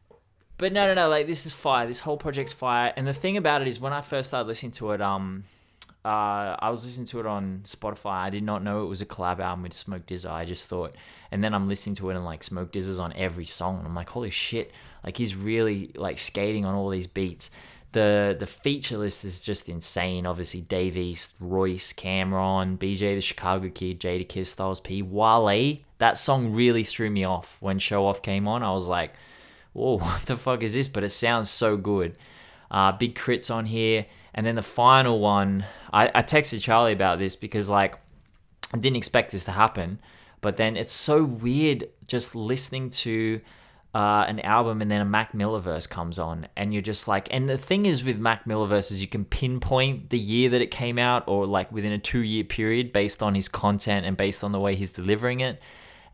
But 0.57 0.73
no, 0.73 0.83
no, 0.83 0.95
no. 0.95 1.09
Like 1.09 1.29
this 1.29 1.47
is 1.47 1.53
fire. 1.53 1.87
This 1.87 2.01
whole 2.01 2.17
project's 2.17 2.53
fire. 2.53 2.93
And 2.97 3.07
the 3.07 3.13
thing 3.13 3.37
about 3.37 3.63
it 3.63 3.69
is, 3.69 3.79
when 3.79 3.93
I 3.93 4.01
first 4.01 4.31
started 4.31 4.49
listening 4.49 4.73
to 4.73 4.91
it, 4.91 5.01
um, 5.01 5.45
uh, 6.09 6.57
I 6.59 6.71
was 6.71 6.87
listening 6.87 7.07
to 7.09 7.21
it 7.21 7.27
on 7.27 7.61
Spotify. 7.67 8.13
I 8.13 8.31
did 8.31 8.43
not 8.43 8.63
know 8.65 8.83
it 8.83 8.87
was 8.87 9.03
a 9.03 9.07
collab 9.07 9.41
album 9.41 9.63
with 9.65 9.75
Smoke 9.75 10.07
DZA. 10.07 10.31
I 10.31 10.47
just 10.47 10.67
thought, 10.67 10.95
and 11.31 11.45
then 11.45 11.53
I'm 11.53 11.69
listening 11.69 11.97
to 11.97 12.09
it 12.09 12.17
and 12.17 12.25
like 12.25 12.43
Smoke 12.43 12.73
DZA's 12.73 12.99
on 12.99 13.13
every 13.13 13.45
song. 13.45 13.83
I'm 13.85 13.95
like, 13.95 14.09
holy 14.09 14.31
shit! 14.31 14.73
Like 15.05 15.19
he's 15.19 15.37
really 15.37 15.93
like 15.97 16.19
skating 16.19 16.65
on 16.65 16.75
all 16.75 16.89
these 16.89 17.07
beats. 17.07 17.51
the 17.93 18.35
the 18.39 18.47
feature 18.47 18.97
list 18.97 19.23
is 19.23 19.43
just 19.43 19.69
insane. 19.69 20.25
Obviously, 20.25 20.63
Dave 20.63 20.97
East, 20.97 21.35
Royce, 21.41 21.93
Cam'ron, 21.93 22.79
BJ 22.79 23.15
the 23.15 23.21
Chicago 23.21 23.69
Kid, 23.69 24.01
Jadakiss, 24.01 24.47
Styles 24.47 24.81
P, 24.81 25.03
Wale. 25.03 25.77
That 25.99 26.17
song 26.17 26.53
really 26.53 26.85
threw 26.85 27.11
me 27.11 27.25
off 27.25 27.59
when 27.61 27.79
Show 27.79 28.07
Off 28.07 28.23
came 28.23 28.49
on. 28.49 28.63
I 28.63 28.73
was 28.73 28.89
like, 28.89 29.13
whoa, 29.75 29.99
what 29.99 30.23
the 30.23 30.39
fuck 30.39 30.63
is 30.63 30.73
this? 30.73 30.89
But 30.89 31.05
it 31.05 31.11
sounds 31.11 31.51
so 31.51 31.77
good. 31.77 32.17
Uh, 32.71 32.93
Big 32.93 33.15
K.R.I.T.'s 33.15 33.51
on 33.51 33.67
here. 33.67 34.07
And 34.39 34.47
then 34.47 34.55
the 34.55 34.63
final 34.63 35.19
one, 35.19 35.67
I, 35.93 36.13
I 36.15 36.23
texted 36.23 36.63
Charlie 36.63 36.93
about 36.93 37.19
this 37.19 37.35
because 37.35 37.69
like 37.69 37.97
I 38.73 38.79
didn't 38.79 38.97
expect 38.97 39.33
this 39.33 39.43
to 39.47 39.51
happen. 39.51 39.99
But 40.41 40.57
then 40.57 40.77
it's 40.77 40.93
so 40.93 41.25
weird 41.25 41.89
just 42.07 42.37
listening 42.37 42.91
to 42.91 43.41
uh, 43.97 44.27
an 44.29 44.39
album 44.39 44.81
and 44.81 44.89
then 44.89 45.01
a 45.01 45.05
Mac 45.05 45.35
Miller 45.35 45.59
verse 45.59 45.89
comes 45.89 46.21
on, 46.21 46.47
and 46.57 46.73
you're 46.73 46.83
just 46.83 47.09
like, 47.09 47.27
and 47.33 47.49
the 47.49 47.59
thing 47.59 47.85
is 47.85 48.05
with 48.05 48.21
Mac 48.21 48.47
Miller 48.47 48.69
verses, 48.69 49.01
you 49.01 49.09
can 49.09 49.25
pinpoint 49.25 50.11
the 50.11 50.19
year 50.21 50.49
that 50.51 50.61
it 50.61 50.71
came 50.71 51.01
out 51.01 51.25
or 51.27 51.45
like 51.45 51.73
within 51.73 51.91
a 51.91 51.99
two 51.99 52.21
year 52.21 52.45
period 52.45 52.93
based 52.93 53.25
on 53.25 53.35
his 53.35 53.49
content 53.49 54.07
and 54.07 54.17
based 54.17 54.45
on 54.45 54.53
the 54.53 54.61
way 54.61 54.77
he's 54.77 54.93
delivering 54.93 55.41
it. 55.41 55.61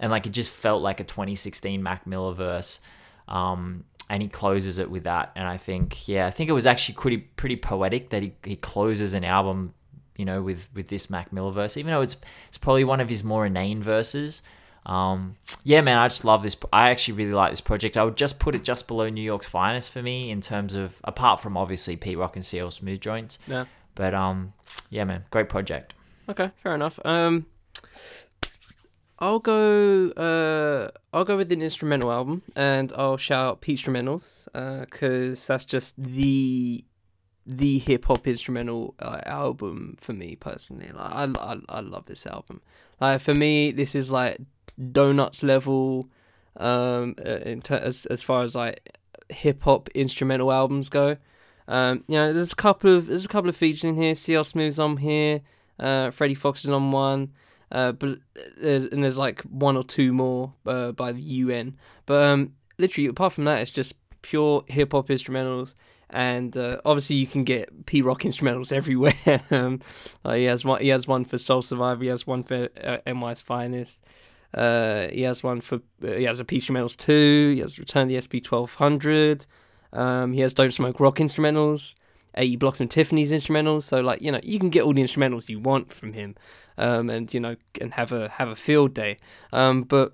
And 0.00 0.10
like 0.10 0.24
it 0.24 0.30
just 0.30 0.50
felt 0.50 0.80
like 0.80 0.98
a 0.98 1.04
2016 1.04 1.82
Mac 1.82 2.06
Miller 2.06 2.32
verse. 2.32 2.80
Um, 3.28 3.84
and 4.08 4.22
he 4.22 4.28
closes 4.28 4.78
it 4.78 4.90
with 4.90 5.04
that. 5.04 5.32
And 5.34 5.46
I 5.46 5.56
think, 5.56 6.08
yeah, 6.08 6.26
I 6.26 6.30
think 6.30 6.50
it 6.50 6.52
was 6.52 6.66
actually 6.66 6.96
pretty 6.96 7.18
pretty 7.18 7.56
poetic 7.56 8.10
that 8.10 8.22
he, 8.22 8.34
he 8.44 8.56
closes 8.56 9.14
an 9.14 9.24
album, 9.24 9.74
you 10.16 10.24
know, 10.24 10.42
with 10.42 10.68
with 10.74 10.88
this 10.88 11.10
Mac 11.10 11.32
Miller 11.32 11.52
verse, 11.52 11.76
even 11.76 11.92
though 11.92 12.00
it's 12.02 12.16
it's 12.48 12.58
probably 12.58 12.84
one 12.84 13.00
of 13.00 13.08
his 13.08 13.24
more 13.24 13.46
inane 13.46 13.82
verses. 13.82 14.42
Um, 14.86 15.36
yeah, 15.62 15.80
man, 15.80 15.96
I 15.96 16.08
just 16.08 16.24
love 16.24 16.42
this. 16.42 16.56
I 16.72 16.90
actually 16.90 17.14
really 17.14 17.32
like 17.32 17.50
this 17.50 17.60
project. 17.60 17.96
I 17.96 18.04
would 18.04 18.16
just 18.16 18.38
put 18.38 18.54
it 18.54 18.64
just 18.64 18.86
below 18.86 19.08
New 19.08 19.22
York's 19.22 19.46
finest 19.46 19.90
for 19.90 20.02
me 20.02 20.30
in 20.30 20.40
terms 20.42 20.74
of, 20.74 21.00
apart 21.04 21.40
from 21.40 21.56
obviously 21.56 21.96
Pete 21.96 22.18
Rock 22.18 22.36
and 22.36 22.44
CL 22.44 22.70
Smooth 22.70 23.00
Joints. 23.00 23.38
Yeah. 23.46 23.64
But 23.94 24.12
um, 24.12 24.52
yeah, 24.90 25.04
man, 25.04 25.24
great 25.30 25.48
project. 25.48 25.94
Okay, 26.28 26.50
fair 26.62 26.74
enough. 26.74 26.98
Um, 27.04 27.46
I'll 29.18 29.38
go. 29.38 30.10
Uh, 30.10 30.90
I'll 31.12 31.24
go 31.24 31.36
with 31.36 31.52
an 31.52 31.62
instrumental 31.62 32.10
album, 32.10 32.42
and 32.56 32.92
I'll 32.96 33.16
shout 33.16 33.60
PeteStrumentals, 33.60 34.46
because 34.52 35.46
that's 35.46 35.64
just 35.64 35.94
the 35.96 36.84
the 37.46 37.78
hip 37.78 38.06
hop 38.06 38.26
instrumental 38.26 38.94
uh, 38.98 39.20
album 39.26 39.96
for 39.98 40.12
me 40.12 40.34
personally. 40.34 40.90
Like, 40.92 41.12
I, 41.12 41.24
I 41.38 41.56
I 41.68 41.80
love 41.80 42.06
this 42.06 42.26
album. 42.26 42.60
Like 43.00 43.20
for 43.20 43.34
me, 43.34 43.70
this 43.70 43.94
is 43.94 44.10
like 44.10 44.38
donuts 44.92 45.42
level. 45.42 46.08
Um, 46.56 47.16
uh, 47.18 47.56
ter- 47.62 47.76
as 47.82 48.06
as 48.06 48.22
far 48.22 48.42
as 48.42 48.54
like 48.54 48.98
hip 49.28 49.62
hop 49.62 49.88
instrumental 49.94 50.52
albums 50.52 50.88
go. 50.88 51.16
Um, 51.66 52.04
you 52.08 52.16
know, 52.16 52.32
there's 52.32 52.52
a 52.52 52.56
couple 52.56 52.94
of 52.94 53.06
there's 53.06 53.24
a 53.24 53.28
couple 53.28 53.48
of 53.48 53.56
features 53.56 53.84
in 53.84 53.96
here. 53.96 54.14
CL 54.14 54.44
Smooth's 54.44 54.78
on 54.78 54.98
here. 54.98 55.40
Uh, 55.78 56.10
Freddie 56.10 56.34
Fox 56.34 56.64
is 56.64 56.70
on 56.70 56.92
one. 56.92 57.32
Uh, 57.74 57.90
but 57.90 58.20
there's 58.56 58.84
and 58.84 59.02
there's 59.02 59.18
like 59.18 59.42
one 59.42 59.76
or 59.76 59.82
two 59.82 60.12
more 60.12 60.52
uh, 60.64 60.92
by 60.92 61.10
the 61.10 61.20
UN. 61.20 61.76
But 62.06 62.22
um, 62.22 62.52
literally, 62.78 63.08
apart 63.08 63.32
from 63.32 63.44
that, 63.44 63.60
it's 63.60 63.72
just 63.72 63.94
pure 64.22 64.64
hip 64.68 64.92
hop 64.92 65.08
instrumentals. 65.08 65.74
And 66.08 66.56
uh, 66.56 66.80
obviously, 66.84 67.16
you 67.16 67.26
can 67.26 67.42
get 67.42 67.86
P 67.86 68.00
Rock 68.00 68.20
instrumentals 68.20 68.72
everywhere. 68.80 69.42
um, 69.50 69.80
he 70.24 70.44
has 70.44 70.64
one. 70.64 70.80
He 70.80 70.88
has 70.88 71.08
one 71.08 71.24
for 71.24 71.36
Soul 71.36 71.62
Survivor. 71.62 72.04
He 72.04 72.10
has 72.10 72.24
one 72.28 72.44
for 72.44 72.68
uh, 72.80 72.98
NY's 73.06 73.42
Finest. 73.42 73.98
Uh, 74.54 75.08
he 75.08 75.22
has 75.22 75.42
one 75.42 75.60
for. 75.60 75.80
Uh, 76.00 76.12
he 76.12 76.22
has 76.24 76.38
a 76.38 76.44
PeteStrumentals 76.44 76.96
too. 76.96 77.54
He 77.56 77.60
has 77.60 77.80
Return 77.80 78.06
the 78.06 78.20
SP 78.22 78.38
twelve 78.40 78.74
hundred. 78.74 79.46
Um, 79.92 80.32
he 80.32 80.42
has 80.42 80.54
Don't 80.54 80.72
Smoke 80.72 81.00
Rock 81.00 81.16
instrumentals. 81.16 81.96
80 82.36 82.56
Blocks 82.56 82.80
and 82.80 82.90
Tiffany's 82.90 83.32
instrumentals. 83.32 83.84
So 83.84 84.00
like 84.00 84.20
you 84.22 84.30
know 84.30 84.40
you 84.42 84.58
can 84.58 84.70
get 84.70 84.82
all 84.82 84.92
the 84.92 85.02
instrumentals 85.02 85.48
you 85.48 85.60
want 85.60 85.92
from 85.92 86.12
him, 86.12 86.34
um, 86.78 87.10
and 87.10 87.32
you 87.32 87.40
know 87.40 87.56
and 87.80 87.94
have 87.94 88.12
a 88.12 88.28
have 88.30 88.48
a 88.48 88.56
field 88.56 88.94
day. 88.94 89.18
Um, 89.52 89.82
but 89.82 90.12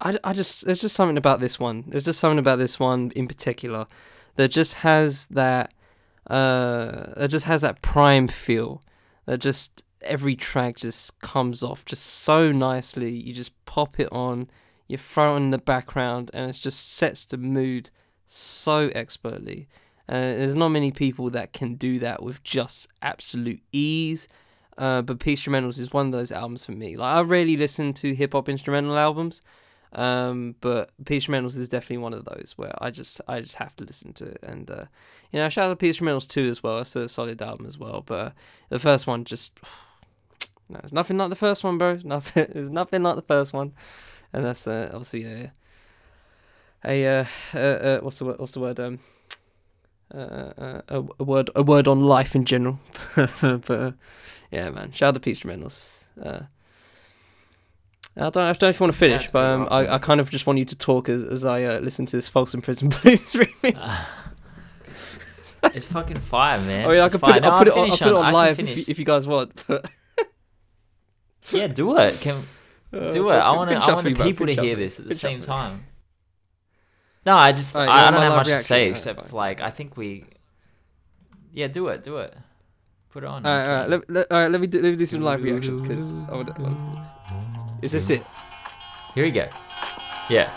I, 0.00 0.18
I 0.24 0.32
just 0.32 0.64
there's 0.64 0.80
just 0.80 0.94
something 0.94 1.16
about 1.18 1.40
this 1.40 1.58
one. 1.58 1.84
There's 1.88 2.04
just 2.04 2.20
something 2.20 2.38
about 2.38 2.58
this 2.58 2.78
one 2.78 3.12
in 3.16 3.28
particular 3.28 3.86
that 4.36 4.48
just 4.48 4.74
has 4.74 5.26
that 5.26 5.72
uh 6.28 7.14
that 7.16 7.28
just 7.28 7.46
has 7.46 7.62
that 7.62 7.82
prime 7.82 8.28
feel. 8.28 8.82
That 9.26 9.38
just 9.38 9.82
every 10.02 10.36
track 10.36 10.76
just 10.76 11.18
comes 11.20 11.62
off 11.62 11.84
just 11.84 12.04
so 12.04 12.52
nicely. 12.52 13.10
You 13.10 13.32
just 13.32 13.52
pop 13.64 13.98
it 13.98 14.08
on, 14.12 14.48
you 14.86 14.96
throw 14.98 15.34
it 15.34 15.38
in 15.38 15.50
the 15.50 15.58
background, 15.58 16.30
and 16.32 16.48
it 16.48 16.54
just 16.54 16.92
sets 16.94 17.24
the 17.24 17.36
mood 17.36 17.90
so 18.28 18.90
expertly. 18.94 19.68
Uh, 20.08 20.38
there's 20.38 20.54
not 20.54 20.68
many 20.68 20.92
people 20.92 21.30
that 21.30 21.52
can 21.52 21.74
do 21.74 21.98
that 21.98 22.22
with 22.22 22.42
just 22.44 22.86
absolute 23.02 23.60
ease. 23.72 24.28
Uh, 24.78 25.02
but 25.02 25.18
PeteStrumentals 25.18 25.78
is 25.78 25.92
one 25.92 26.06
of 26.06 26.12
those 26.12 26.30
albums 26.30 26.64
for 26.64 26.72
me. 26.72 26.96
Like 26.96 27.14
I 27.14 27.20
rarely 27.22 27.56
listen 27.56 27.92
to 27.94 28.14
hip 28.14 28.32
hop 28.34 28.48
instrumental 28.48 28.98
albums, 28.98 29.42
um, 29.92 30.54
but 30.60 30.90
PeteStrumentals 31.02 31.56
is 31.56 31.68
definitely 31.68 31.98
one 31.98 32.12
of 32.12 32.26
those 32.26 32.54
where 32.56 32.74
I 32.82 32.90
just 32.90 33.20
I 33.26 33.40
just 33.40 33.54
have 33.54 33.74
to 33.76 33.84
listen 33.84 34.12
to 34.14 34.26
it. 34.26 34.38
And 34.42 34.70
uh, 34.70 34.84
you 35.32 35.38
know, 35.38 35.48
shout 35.48 35.70
out 35.70 35.78
to 35.78 35.86
PeteStrumentals 35.86 36.28
too 36.28 36.44
as 36.44 36.62
well. 36.62 36.80
It's 36.80 36.94
a 36.94 37.08
solid 37.08 37.40
album 37.40 37.66
as 37.66 37.78
well. 37.78 38.02
But 38.04 38.14
uh, 38.14 38.30
the 38.68 38.78
first 38.78 39.06
one 39.06 39.24
just 39.24 39.58
no, 40.68 40.80
it's 40.82 40.92
nothing 40.92 41.16
like 41.16 41.30
the 41.30 41.36
first 41.36 41.64
one, 41.64 41.78
bro. 41.78 42.00
Nothing. 42.04 42.46
It's 42.54 42.70
nothing 42.70 43.02
like 43.02 43.16
the 43.16 43.22
first 43.22 43.54
one, 43.54 43.72
and 44.32 44.44
that's 44.44 44.66
uh, 44.66 44.90
obviously 44.92 45.24
a 45.24 45.52
a 46.84 47.06
uh, 47.54 48.00
what's 48.00 48.18
the 48.18 48.26
word? 48.26 48.38
What's 48.38 48.52
the 48.52 48.60
word? 48.60 48.78
Um, 48.78 49.00
uh, 50.14 50.18
uh, 50.18 50.80
a, 50.88 51.04
a 51.18 51.24
word 51.24 51.50
a 51.56 51.62
word 51.62 51.88
on 51.88 52.00
life 52.04 52.34
in 52.34 52.44
general. 52.44 52.78
but 53.40 53.94
yeah, 54.56 54.70
man, 54.70 54.90
shout 54.92 55.14
out 55.14 55.22
to 55.22 55.30
PeteStrumentals. 55.30 56.04
Uh, 56.20 56.40
I 58.16 58.20
don't, 58.30 58.36
I 58.38 58.52
don't 58.52 58.62
know 58.62 58.68
if 58.68 58.80
you 58.80 58.84
want 58.84 58.92
to 58.94 58.98
finish, 58.98 59.26
to 59.26 59.32
but 59.34 59.44
um, 59.44 59.68
I. 59.70 59.94
I 59.94 59.98
kind 59.98 60.18
of 60.18 60.30
just 60.30 60.46
want 60.46 60.58
you 60.58 60.64
to 60.64 60.76
talk 60.76 61.10
as, 61.10 61.22
as 61.24 61.44
I 61.44 61.64
uh, 61.64 61.80
listen 61.80 62.06
to 62.06 62.16
this 62.16 62.30
Folsom 62.30 62.62
Prison 62.62 62.88
Blues 63.02 63.32
remix. 63.32 64.06
It's 65.74 65.86
fucking 65.86 66.18
fire, 66.18 66.60
man. 66.60 66.86
I 66.86 66.92
mean, 66.92 67.00
I 67.00 67.08
can 67.08 67.20
put 67.20 67.36
it, 67.36 67.44
I'll 67.44 67.52
No, 67.52 67.58
put 67.58 67.68
it 67.68 67.74
on, 67.74 67.90
I'll 67.90 67.96
put 67.96 68.08
it 68.08 68.14
on 68.14 68.32
live 68.32 68.60
if 68.60 68.76
you, 68.76 68.84
if 68.88 68.98
you 68.98 69.04
guys 69.04 69.26
want. 69.26 69.64
But 69.66 69.90
Yeah, 71.50 71.66
do 71.68 71.96
it. 71.98 72.20
Can 72.20 72.42
uh, 72.92 73.10
do 73.10 73.30
it. 73.30 73.34
but 73.34 73.42
I 73.42 73.52
want. 73.52 73.70
I 73.70 73.94
want 73.94 74.16
bro, 74.16 74.24
people 74.24 74.46
to 74.46 74.52
up 74.52 74.64
hear 74.64 74.76
this 74.76 75.00
at 75.00 75.08
the 75.08 75.14
same 75.14 75.40
time. 75.40 75.84
No, 77.24 77.36
I 77.36 77.52
just 77.52 77.74
Alright, 77.74 77.88
you 77.88 78.06
I, 78.06 78.10
don't 78.10 78.22
have 78.22 78.36
much 78.36 78.48
to 78.48 78.58
say 78.58 78.88
except 78.88 79.32
like 79.32 79.60
I 79.60 79.70
think 79.70 79.96
we. 79.96 80.24
Yeah, 81.52 81.68
do 81.68 81.88
it. 81.88 82.02
Do 82.02 82.18
it. 82.18 82.34
Put 83.16 83.24
it 83.24 83.28
on. 83.28 83.46
Alright, 83.46 83.64
okay. 83.64 83.72
alright, 83.72 83.88
let, 83.88 84.10
let, 84.10 84.30
alright, 84.30 84.50
let 84.50 84.60
me 84.60 84.66
do, 84.66 84.82
let 84.82 84.90
me 84.90 84.96
do 84.96 85.06
some 85.06 85.22
live 85.22 85.42
reaction 85.42 85.80
because 85.80 86.20
I 86.24 86.32
want 86.34 86.54
to. 86.54 87.08
Is 87.80 87.92
this 87.92 88.10
it? 88.10 88.20
Here 89.14 89.24
we 89.24 89.30
go. 89.30 89.48
Yeah. 90.28 90.50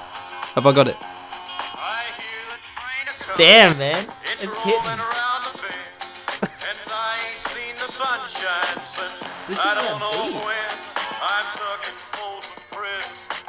Have 0.56 0.66
I 0.66 0.74
got 0.74 0.90
it? 0.90 0.98
I 1.00 2.04
hear 2.20 2.52
the 2.52 2.60
train 2.60 3.08
a-comin'. 3.08 3.38
Damn, 3.38 3.78
man. 3.78 3.96
It's, 4.24 4.44
It's 4.44 4.60
hitting. 4.60 4.78
around 4.84 5.00
the 5.48 5.56
bend, 5.56 6.52
I 6.92 7.24
ain't 7.24 7.40
seen 7.48 7.76
the 7.76 7.88
sunshine 7.88 8.84
since 8.84 9.16
This 9.48 9.56
is 9.56 9.64
don't 9.64 10.00
know 10.04 10.36
when. 10.44 10.76
I'm 11.24 11.48
stuck 11.56 11.80
in 11.88 11.96
Folsom 12.12 12.60
Prison, 12.76 13.40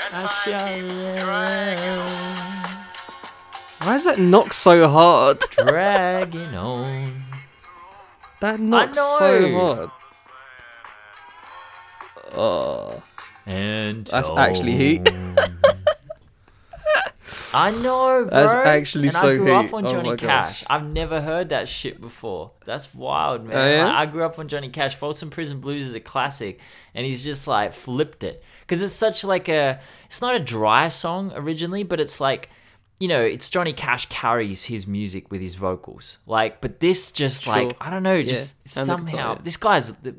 I 0.00 0.18
time 0.18 0.34
shall 0.42 0.66
keeps 0.66 1.22
dragging 1.22 1.94
on. 1.94 2.10
Why 3.86 3.92
does 3.92 4.04
that 4.06 4.18
knock 4.18 4.52
so 4.52 4.88
hard? 4.88 5.38
Dragging 5.52 6.56
on. 6.56 7.21
That 8.42 8.58
knocks 8.60 8.98
so 8.98 9.52
hard. 9.54 9.90
Oh, 12.34 13.02
And 13.46 14.04
That's 14.06 14.30
actually 14.30 14.72
heat. 14.72 15.08
I 17.54 17.70
know, 17.70 18.24
bro. 18.24 18.30
That's 18.30 18.54
actually 18.54 19.08
and 19.08 19.16
so 19.16 19.30
I 19.30 19.36
grew 19.36 19.54
up 19.54 19.66
heat. 19.66 19.74
on 19.74 19.84
Oh 19.84 19.88
Johnny 19.88 20.10
my 20.10 20.16
Cash. 20.16 20.62
gosh. 20.62 20.64
I've 20.70 20.86
never 20.86 21.20
heard 21.20 21.50
that 21.50 21.68
shit 21.68 22.00
before. 22.00 22.50
That's 22.64 22.92
wild, 22.94 23.44
man. 23.44 23.56
Oh, 23.56 23.68
yeah? 23.70 23.84
Like, 23.86 23.94
I 23.94 24.06
grew 24.06 24.24
up 24.24 24.38
on 24.38 24.48
Johnny 24.48 24.70
Cash. 24.70 24.94
Folsom 24.96 25.30
Prison 25.30 25.60
Blues 25.60 25.86
is 25.86 25.94
a 25.94 26.00
classic, 26.00 26.58
and 26.94 27.06
he's 27.06 27.22
just 27.22 27.46
like 27.46 27.72
flipped 27.74 28.24
it 28.24 28.42
because 28.62 28.82
it's 28.82 28.92
such 28.94 29.22
like 29.22 29.48
a. 29.48 29.78
It's 30.06 30.20
not 30.22 30.34
a 30.34 30.40
dry 30.40 30.88
song 30.88 31.32
originally, 31.36 31.82
but 31.84 32.00
it's 32.00 32.20
like. 32.20 32.50
You 33.02 33.08
know, 33.08 33.20
it's 33.20 33.50
Johnny 33.50 33.72
Cash 33.72 34.06
carries 34.06 34.66
his 34.66 34.86
music 34.86 35.32
with 35.32 35.40
his 35.40 35.56
vocals. 35.56 36.18
Like, 36.24 36.60
but 36.60 36.78
this 36.78 37.10
just 37.10 37.44
Sure. 37.44 37.52
like 37.52 37.76
I 37.80 37.90
don't 37.90 38.04
know, 38.04 38.22
just 38.22 38.62
guitar, 38.62 38.84
somehow 38.84 39.32
yeah. 39.32 39.38
this 39.42 39.56
guy's 39.56 39.90
the, 39.96 40.14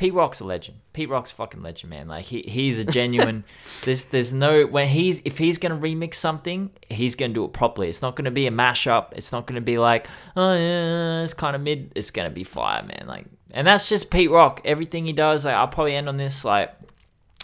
Pete 0.00 0.14
Rock's 0.14 0.40
a 0.40 0.44
legend. 0.44 0.78
Pete 0.94 1.10
Rock's 1.10 1.30
a 1.30 1.34
fucking 1.34 1.62
legend, 1.62 1.90
man. 1.90 2.08
Like 2.08 2.24
he 2.24 2.40
he's 2.40 2.78
a 2.78 2.84
genuine. 2.86 3.44
there's 3.84 4.06
there's 4.06 4.32
no 4.32 4.64
when 4.64 4.88
he's 4.88 5.20
if 5.26 5.36
he's 5.36 5.58
gonna 5.58 5.76
remix 5.76 6.14
something, 6.14 6.70
he's 6.88 7.14
gonna 7.14 7.34
do 7.34 7.44
it 7.44 7.52
properly. 7.52 7.90
It's 7.90 8.00
not 8.00 8.16
gonna 8.16 8.30
be 8.30 8.46
a 8.46 8.50
mashup. 8.50 9.12
It's 9.12 9.30
not 9.30 9.46
gonna 9.46 9.60
be 9.60 9.76
like 9.76 10.08
oh 10.34 10.54
yeah, 10.54 11.22
it's 11.22 11.34
kind 11.34 11.54
of 11.54 11.60
mid. 11.60 11.92
It's 11.94 12.10
gonna 12.10 12.30
be 12.30 12.44
fire, 12.44 12.82
man. 12.82 13.04
Like 13.06 13.26
and 13.52 13.66
that's 13.66 13.90
just 13.90 14.10
Pete 14.10 14.30
Rock. 14.30 14.62
Everything 14.64 15.04
he 15.04 15.12
does, 15.12 15.44
like 15.44 15.54
I'll 15.54 15.68
probably 15.68 15.94
end 15.94 16.08
on 16.08 16.16
this. 16.16 16.46
Like 16.46 16.72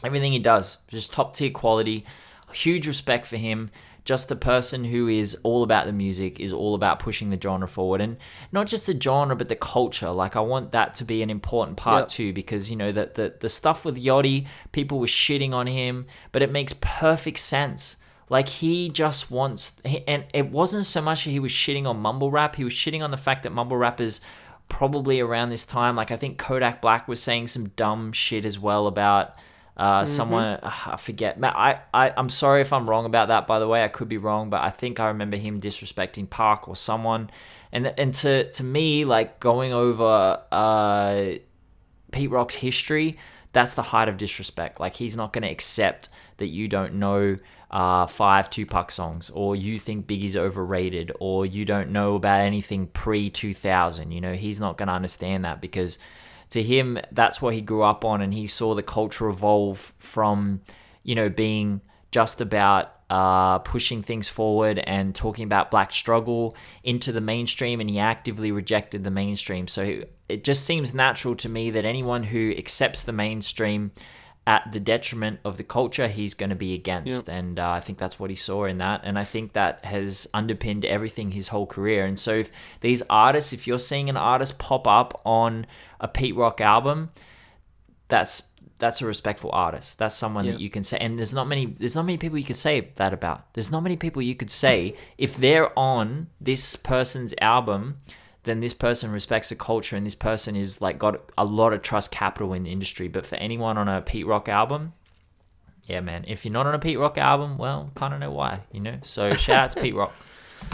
everything 0.03 0.33
he 0.33 0.39
does, 0.39 0.79
just 0.89 1.13
top 1.13 1.35
tier 1.35 1.51
quality. 1.51 2.07
Huge 2.53 2.89
respect 2.89 3.27
for 3.27 3.37
him. 3.37 3.71
Just 4.07 4.31
the 4.31 4.37
person 4.37 4.85
who 4.85 5.09
is 5.09 5.37
all 5.43 5.63
about 5.63 5.85
the 5.85 5.93
music, 5.93 6.41
is 6.41 6.53
all 6.53 6.75
about 6.75 6.99
pushing 6.99 7.29
the 7.29 7.39
genre 7.39 7.69
forward, 7.69 8.01
and 8.01 8.17
not 8.51 8.67
just 8.67 8.87
the 8.87 8.99
genre 8.99 9.37
but 9.37 9.51
the 9.51 9.57
culture. 9.57 10.11
Like 10.11 10.35
I 10.37 10.41
want 10.41 10.73
that 10.73 10.95
to 10.95 11.05
be 11.05 11.23
an 11.23 11.29
important 11.29 11.77
part 11.77 12.03
Yep. 12.05 12.09
too, 12.09 12.33
because 12.33 12.71
you 12.71 12.77
know 12.77 12.93
that 12.93 13.17
the 13.17 13.35
the 13.39 13.51
stuff 13.51 13.85
with 13.85 14.03
Yachty, 14.03 14.47
people 14.73 14.99
were 14.99 15.07
shitting 15.07 15.53
on 15.53 15.67
him, 15.67 16.07
but 16.33 16.41
it 16.41 16.51
makes 16.51 16.73
perfect 16.81 17.39
sense. 17.39 17.97
Like 18.31 18.49
he 18.49 18.89
just 18.89 19.31
wants, 19.31 19.81
and 19.85 20.25
it 20.33 20.51
wasn't 20.51 20.87
so 20.87 21.03
much 21.03 21.25
that 21.25 21.31
he 21.31 21.39
was 21.39 21.53
shitting 21.53 21.87
on 21.87 21.99
mumble 21.99 22.31
rap. 22.31 22.57
He 22.57 22.65
was 22.65 22.73
shitting 22.73 23.03
on 23.03 23.11
the 23.11 23.17
fact 23.17 23.43
that 23.43 23.51
mumble 23.53 23.77
rappers 23.77 24.21
probably 24.69 25.21
around 25.21 25.51
this 25.51 25.65
time, 25.67 25.95
like 25.95 26.11
I 26.11 26.17
think 26.17 26.39
Kodak 26.39 26.81
Black 26.83 27.07
was 27.07 27.23
saying 27.23 27.47
some 27.49 27.69
dumb 27.71 28.13
shit 28.13 28.45
as 28.45 28.59
well 28.59 28.87
about 28.89 29.35
uh, 29.77 30.05
someone 30.05 30.59
ah, 30.63 30.93
I 30.93 30.97
forget. 30.97 31.39
I, 31.43 31.81
I 31.93 32.13
I'm 32.17 32.31
sorry 32.31 32.63
if 32.63 32.73
I'm 32.73 32.89
wrong 32.89 33.05
about 33.05 33.29
that. 33.29 33.47
By 33.47 33.59
the 33.59 33.69
way, 33.69 33.85
I 33.85 33.89
could 33.89 34.09
be 34.09 34.17
wrong, 34.17 34.49
but 34.49 34.63
I 34.63 34.71
think 34.71 34.99
I 35.01 35.09
remember 35.09 35.37
him 35.37 35.61
disrespecting 35.61 36.29
Park 36.31 36.69
or 36.69 36.77
someone. 36.77 37.31
And 37.73 37.93
and 37.99 38.15
to 38.15 38.51
to 38.51 38.65
me, 38.65 39.05
like 39.05 39.39
going 39.39 39.73
over 39.75 40.43
uh, 40.51 41.25
Pete 42.11 42.31
Rock's 42.31 42.55
history, 42.55 43.19
that's 43.53 43.75
the 43.75 43.83
height 43.83 44.09
of 44.09 44.17
disrespect. 44.17 44.81
Like 44.81 44.95
he's 44.95 45.15
not 45.15 45.33
going 45.33 45.43
to 45.43 45.51
accept 45.51 46.09
that 46.39 46.47
you 46.47 46.69
don't 46.69 46.95
know 46.95 47.37
uh, 47.71 48.07
five 48.07 48.49
Tupac 48.49 48.91
songs, 48.91 49.29
or 49.29 49.57
you 49.57 49.79
think 49.79 50.07
Biggie's 50.07 50.37
overrated, 50.39 51.13
or 51.21 51.45
you 51.45 51.67
don't 51.67 51.91
know 51.91 52.15
about 52.15 52.41
anything 52.41 52.87
pre 52.87 53.29
2000. 53.29 54.11
You 54.11 54.23
know, 54.23 54.33
he's 54.33 54.59
not 54.59 54.79
going 54.79 54.89
to 54.89 54.95
understand 54.95 55.45
that 55.45 55.61
because 55.61 55.99
to 56.51 56.63
him, 56.63 56.99
that's 57.13 57.43
what 57.43 57.55
he 57.55 57.61
grew 57.61 57.83
up 57.83 58.05
on, 58.05 58.21
and 58.21 58.33
he 58.33 58.47
saw 58.47 58.75
the 58.75 58.83
culture 58.83 59.29
evolve 59.29 59.95
from, 59.99 60.61
you 61.03 61.15
know, 61.15 61.29
being 61.29 61.81
just 62.11 62.41
about 62.41 62.93
uh, 63.11 63.59
pushing 63.61 64.03
things 64.03 64.29
forward 64.29 64.79
and 64.79 65.15
talking 65.15 65.45
about 65.45 65.71
black 65.71 65.93
struggle 65.93 66.57
into 66.83 67.13
the 67.13 67.21
mainstream, 67.21 67.81
and 67.81 67.91
he 67.91 67.99
actively 67.99 68.53
rejected 68.53 69.05
the 69.05 69.11
mainstream. 69.11 69.69
So 69.69 70.03
it 70.29 70.45
just 70.45 70.65
seems 70.65 70.95
natural 70.95 71.37
to 71.37 71.49
me 71.49 71.71
that 71.71 71.85
anyone 71.85 72.25
who 72.25 72.53
accepts 72.57 73.03
the 73.03 73.13
mainstream 73.13 73.93
at 74.47 74.71
the 74.71 74.79
detriment 74.79 75.41
of 75.45 75.57
the 75.57 75.65
culture, 75.65 76.07
he's 76.07 76.35
going 76.35 76.51
to 76.51 76.57
be 76.57 76.73
against. 76.73 77.29
And 77.29 77.59
uh, 77.59 77.69
I 77.71 77.81
think 77.81 77.99
that's 77.99 78.21
what 78.21 78.31
he 78.31 78.37
saw 78.37 78.65
in 78.65 78.79
that. 78.79 79.01
And 79.03 79.19
I 79.19 79.25
think 79.25 79.55
that 79.55 79.85
has 79.85 80.29
underpinned 80.33 80.85
everything 80.85 81.33
his 81.33 81.49
whole 81.49 81.67
career. 81.67 82.05
And 82.05 82.19
so 82.19 82.33
if 82.37 82.51
these 82.81 83.03
artists, 83.11 83.53
if 83.53 83.67
you're 83.67 83.81
seeing 83.81 84.09
an 84.09 84.17
artist 84.17 84.59
pop 84.61 84.87
up 84.87 85.21
on 85.25 85.67
a 86.01 86.07
Pete 86.07 86.37
Rock 86.37 86.61
album, 86.61 87.11
that's 88.09 88.43
that's 88.79 89.01
a 89.01 89.07
respectful 89.07 89.51
artist. 89.55 89.99
That's 89.99 90.15
someone 90.15 90.45
Yeah. 90.45 90.53
that 90.53 90.61
you 90.61 90.69
can 90.71 90.85
say. 90.85 90.99
And 91.01 91.19
there's 91.19 91.33
not 91.35 91.49
many 91.49 91.67
there's 91.67 91.97
not 91.97 92.05
many 92.05 92.19
people 92.19 92.39
you 92.39 92.45
could 92.45 92.57
say 92.57 92.93
that 92.97 93.13
about. 93.13 93.53
There's 93.55 93.73
not 93.73 93.83
many 93.83 93.97
people 93.97 94.23
you 94.23 94.35
could 94.37 94.51
say 94.51 94.95
if 95.19 95.37
they're 95.37 95.77
on 95.79 96.29
this 96.41 96.77
person's 96.77 97.35
album, 97.41 97.97
then 98.47 98.61
this 98.61 98.75
person 98.75 99.13
respects 99.13 99.51
the 99.51 99.57
culture 99.57 99.97
and 99.97 100.07
this 100.07 100.15
person 100.15 100.57
is 100.57 100.81
like 100.81 100.99
got 100.99 101.21
a 101.37 101.45
lot 101.45 101.73
of 101.73 101.83
trust 101.83 102.11
capital 102.11 102.53
in 102.53 102.63
the 102.63 102.73
industry. 102.73 103.09
But 103.09 103.27
for 103.27 103.37
anyone 103.37 103.77
on 103.77 103.89
a 103.89 104.01
Pete 104.01 104.27
Rock 104.27 104.49
album, 104.49 104.95
yeah, 105.87 106.01
man. 106.01 106.25
If 106.27 106.45
you're 106.45 106.53
not 106.53 106.67
on 106.67 106.75
a 106.75 106.79
Pete 106.79 106.99
Rock 106.99 107.19
album, 107.19 107.59
well, 107.59 107.91
kind 107.95 108.15
of 108.15 108.21
know 108.21 108.31
why, 108.31 108.61
you 108.73 108.81
know. 108.81 108.99
So 109.03 109.33
shout 109.35 109.57
out 109.57 109.71
to 109.73 109.81
Pete 109.81 109.95
Rock. 109.95 110.13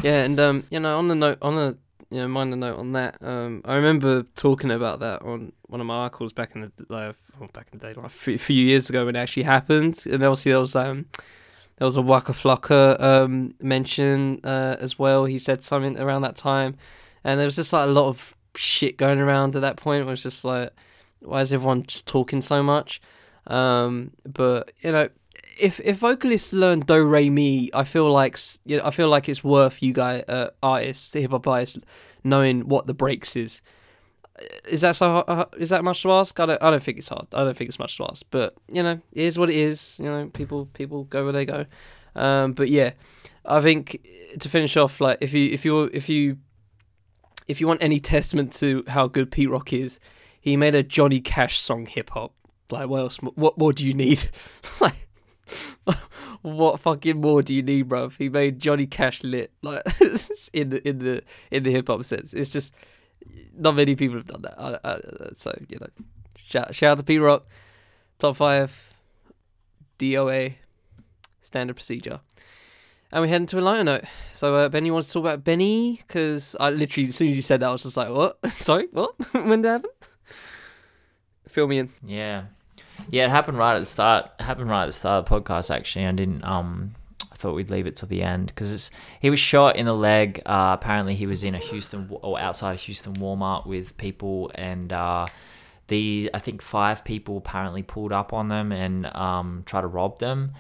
Yeah, 0.03 0.25
and 0.25 0.39
um, 0.39 0.65
you 0.71 0.81
know, 0.81 0.99
on 0.99 1.09
the 1.09 1.15
note, 1.15 1.39
on 1.43 1.57
the 1.57 1.77
you 2.11 2.19
know, 2.19 2.29
minor 2.29 2.57
note 2.57 2.79
on 2.79 2.93
that, 2.93 3.17
um, 3.23 3.63
I 3.65 3.77
remember 3.77 4.23
talking 4.35 4.71
about 4.71 5.01
that 5.01 5.23
on 5.23 5.53
one 5.69 5.81
of 5.81 5.87
my 5.87 5.95
articles 5.95 6.33
back 6.33 6.55
in 6.55 6.61
the 6.61 6.73
like, 6.89 7.17
well, 7.39 7.49
back 7.53 7.69
in 7.73 7.79
the 7.79 7.89
day, 7.89 7.95
like 7.95 8.07
a 8.07 8.11
few, 8.11 8.37
few 8.39 8.65
years 8.65 8.91
ago 8.91 9.07
when 9.07 9.17
it 9.17 9.19
actually 9.19 9.45
happened, 9.45 10.05
and 10.05 10.23
obviously 10.23 10.53
there 10.53 10.61
was 10.61 10.77
um, 10.77 11.07
there 11.79 11.87
was 11.87 11.97
a 11.97 12.03
Waka 12.03 12.33
Flocka 12.33 13.01
um 13.01 13.55
mention 13.61 14.41
uh 14.45 14.77
as 14.79 14.99
well. 14.99 15.25
He 15.25 15.39
said 15.39 15.63
something 15.63 15.99
around 15.99 16.23
that 16.23 16.37
time, 16.37 16.77
and 17.25 17.39
there 17.39 17.47
was 17.47 17.57
just 17.57 17.73
like 17.73 17.87
a 17.87 17.91
lot 17.91 18.09
of 18.09 18.35
shit 18.55 18.97
going 18.97 19.19
around 19.19 19.57
at 19.57 19.63
that 19.63 19.77
point. 19.77 20.03
It 20.03 20.11
was 20.11 20.23
just 20.23 20.45
like, 20.45 20.71
why 21.21 21.41
is 21.41 21.53
everyone 21.53 21.85
just 21.85 22.07
talking 22.07 22.41
so 22.41 22.63
much? 22.63 23.01
Um, 23.47 24.13
but 24.25 24.73
you 24.83 24.93
know, 24.93 25.09
if 25.59 25.81
if 25.81 25.99
vocalists 25.99 26.53
learn 26.53 26.81
do 26.81 27.05
re 27.05 27.31
mi, 27.31 27.71
I 27.75 27.85
feel 27.85 28.11
like 28.11 28.39
you 28.65 28.79
know, 28.79 28.85
I 28.85 28.91
feel 28.91 29.09
like 29.09 29.29
it's 29.29 29.45
worth 29.45 29.83
you 29.83 29.93
guys, 29.93 30.25
uh, 30.29 30.51
artists, 30.63 31.13
hip 31.13 31.31
hop 31.31 31.47
artists, 31.47 31.79
knowing 32.25 32.69
what 32.69 32.87
the 32.87 32.95
breaks 32.95 33.37
is. 33.37 33.63
Is 34.69 34.81
that 34.81 34.97
so? 34.97 35.19
Uh, 35.19 35.45
is 35.59 35.71
that 35.71 35.85
much 35.85 36.03
to 36.03 36.13
ask? 36.13 36.39
I 36.41 36.47
don't. 36.47 36.63
I 36.63 36.71
don't 36.71 36.83
think 36.83 36.99
it's 36.99 37.09
hard. 37.09 37.27
I 37.33 37.45
don't 37.45 37.57
think 37.57 37.69
it's 37.69 37.79
much 37.79 37.97
to 37.99 38.05
ask. 38.11 38.25
But 38.31 38.55
you 38.69 38.83
know, 38.83 39.01
it 39.13 39.23
is 39.23 39.39
what 39.39 39.51
it 39.51 39.57
is. 39.57 39.99
You 39.99 40.07
know, 40.07 40.31
people 40.33 40.67
people 40.67 41.05
go 41.05 41.25
where 41.25 41.33
they 41.33 41.45
go. 41.45 41.67
Um, 42.17 42.53
but 42.53 42.69
yeah, 42.69 42.93
I 43.45 43.61
think 43.61 44.07
to 44.41 44.49
finish 44.49 44.77
off, 44.77 45.01
like 45.01 45.19
if 45.21 45.33
you 45.33 45.51
if 45.53 45.65
you 45.65 45.85
if 45.93 46.09
you 46.09 46.39
if 47.47 47.61
you 47.61 47.67
want 47.67 47.83
any 47.83 48.01
testament 48.01 48.53
to 48.55 48.85
how 48.89 49.09
good 49.09 49.31
Pete 49.31 49.51
Rock 49.51 49.73
is, 49.73 50.01
he 50.41 50.57
made 50.57 50.75
a 50.75 50.83
Johnny 50.83 51.21
Cash 51.21 51.61
song 51.61 51.87
hip 51.87 52.11
hop. 52.11 52.35
Like, 52.71 52.89
what 52.89 52.99
else? 53.01 53.17
What 53.19 53.59
more 53.59 53.73
do 53.73 53.87
you 53.87 53.95
need? 53.95 54.31
like, 54.81 55.09
what 56.43 56.81
fucking 56.81 57.21
more 57.21 57.43
do 57.43 57.55
you 57.55 57.63
need, 57.63 57.89
bruv? 57.89 58.15
He 58.19 58.29
made 58.29 58.59
Johnny 58.59 58.87
Cash 58.87 59.23
lit, 59.23 59.53
like 59.63 59.83
in 60.53 60.71
the 60.71 60.89
in 60.89 60.99
the 60.99 61.23
in 61.51 61.63
the 61.63 61.71
hip 61.71 61.89
hop 61.89 62.05
sense. 62.05 62.35
It's 62.35 62.51
just 62.51 62.75
not 63.57 63.77
many 63.77 63.95
people 63.95 64.17
have 64.17 64.27
done 64.27 64.43
that. 64.43 64.61
I, 64.61 64.79
I, 64.85 64.99
so 65.37 65.57
you 65.69 65.79
know, 65.79 65.87
shout 66.37 66.75
shout 66.75 66.93
out 66.93 66.99
to 66.99 67.05
Pete 67.05 67.21
Rock, 67.21 67.47
top 68.19 68.37
five, 68.37 68.95
DOA, 69.99 70.55
standard 71.43 71.77
procedure. 71.77 72.21
And 73.13 73.21
we 73.21 73.29
head 73.29 73.43
into 73.43 73.59
a 73.59 73.61
lighter 73.61 73.85
note. 73.85 74.05
So, 74.33 74.55
uh, 74.55 74.69
Benny 74.71 74.91
wants 74.91 75.09
to 75.09 75.13
talk 75.15 75.21
about 75.21 75.45
Benny 75.45 75.97
because 75.99 76.57
I 76.59 76.71
literally, 76.71 77.11
as 77.11 77.17
soon 77.17 77.29
as 77.29 77.37
you 77.37 77.43
said 77.43 77.61
that, 77.61 77.69
I 77.69 77.73
was 77.73 77.83
just 77.83 77.97
like, 77.97 78.09
"What? 78.09 78.39
Sorry, 78.53 78.89
what? 78.91 79.15
when 79.35 79.61
did 79.61 79.65
that 79.65 79.71
happen?" 79.73 79.91
Fill 81.47 81.67
me 81.67 81.79
in. 81.79 81.91
Yeah, 82.07 82.45
yeah. 83.11 83.27
It 83.27 83.31
happened 83.31 83.59
right 83.59 83.77
at 83.77 83.81
the 83.81 83.85
start. 83.85 84.31
It 84.41 84.45
happened 84.45 84.71
right 84.71 84.85
at 84.85 84.87
the 84.87 84.93
start 84.93 85.19
of 85.19 85.29
the 85.29 85.43
podcast. 85.43 85.75
Actually, 85.75 86.07
I 86.07 86.13
didn't. 86.13 86.43
Um, 86.43 86.95
I 87.31 87.35
thought 87.35 87.55
we'd 87.55 87.71
leave 87.71 87.87
it 87.87 87.97
till 87.97 88.09
the 88.09 88.23
end 88.23 88.47
because 88.47 88.73
it's 88.73 88.91
he 89.21 89.29
was 89.29 89.39
shot 89.39 89.77
in 89.77 89.85
the 89.85 89.95
leg. 89.95 90.41
Uh, 90.47 90.75
apparently, 90.81 91.15
he 91.15 91.27
was 91.27 91.45
in 91.45 91.55
a 91.55 91.59
Houston 91.59 92.09
or 92.23 92.41
outside 92.41 92.73
of 92.73 92.81
Houston 92.81 93.13
Walmart 93.15 93.67
with 93.67 93.95
people, 93.99 94.51
and 94.55 94.91
uh, 94.91 95.27
the 95.93 96.31
I 96.33 96.39
think 96.39 96.63
five 96.63 97.05
people 97.05 97.37
apparently 97.37 97.83
pulled 97.83 98.13
up 98.13 98.33
on 98.33 98.49
them 98.49 98.73
and 98.73 99.07
um, 99.15 99.63
tried 99.67 99.83
to 99.83 99.87
rob 99.87 100.19
them. 100.19 100.53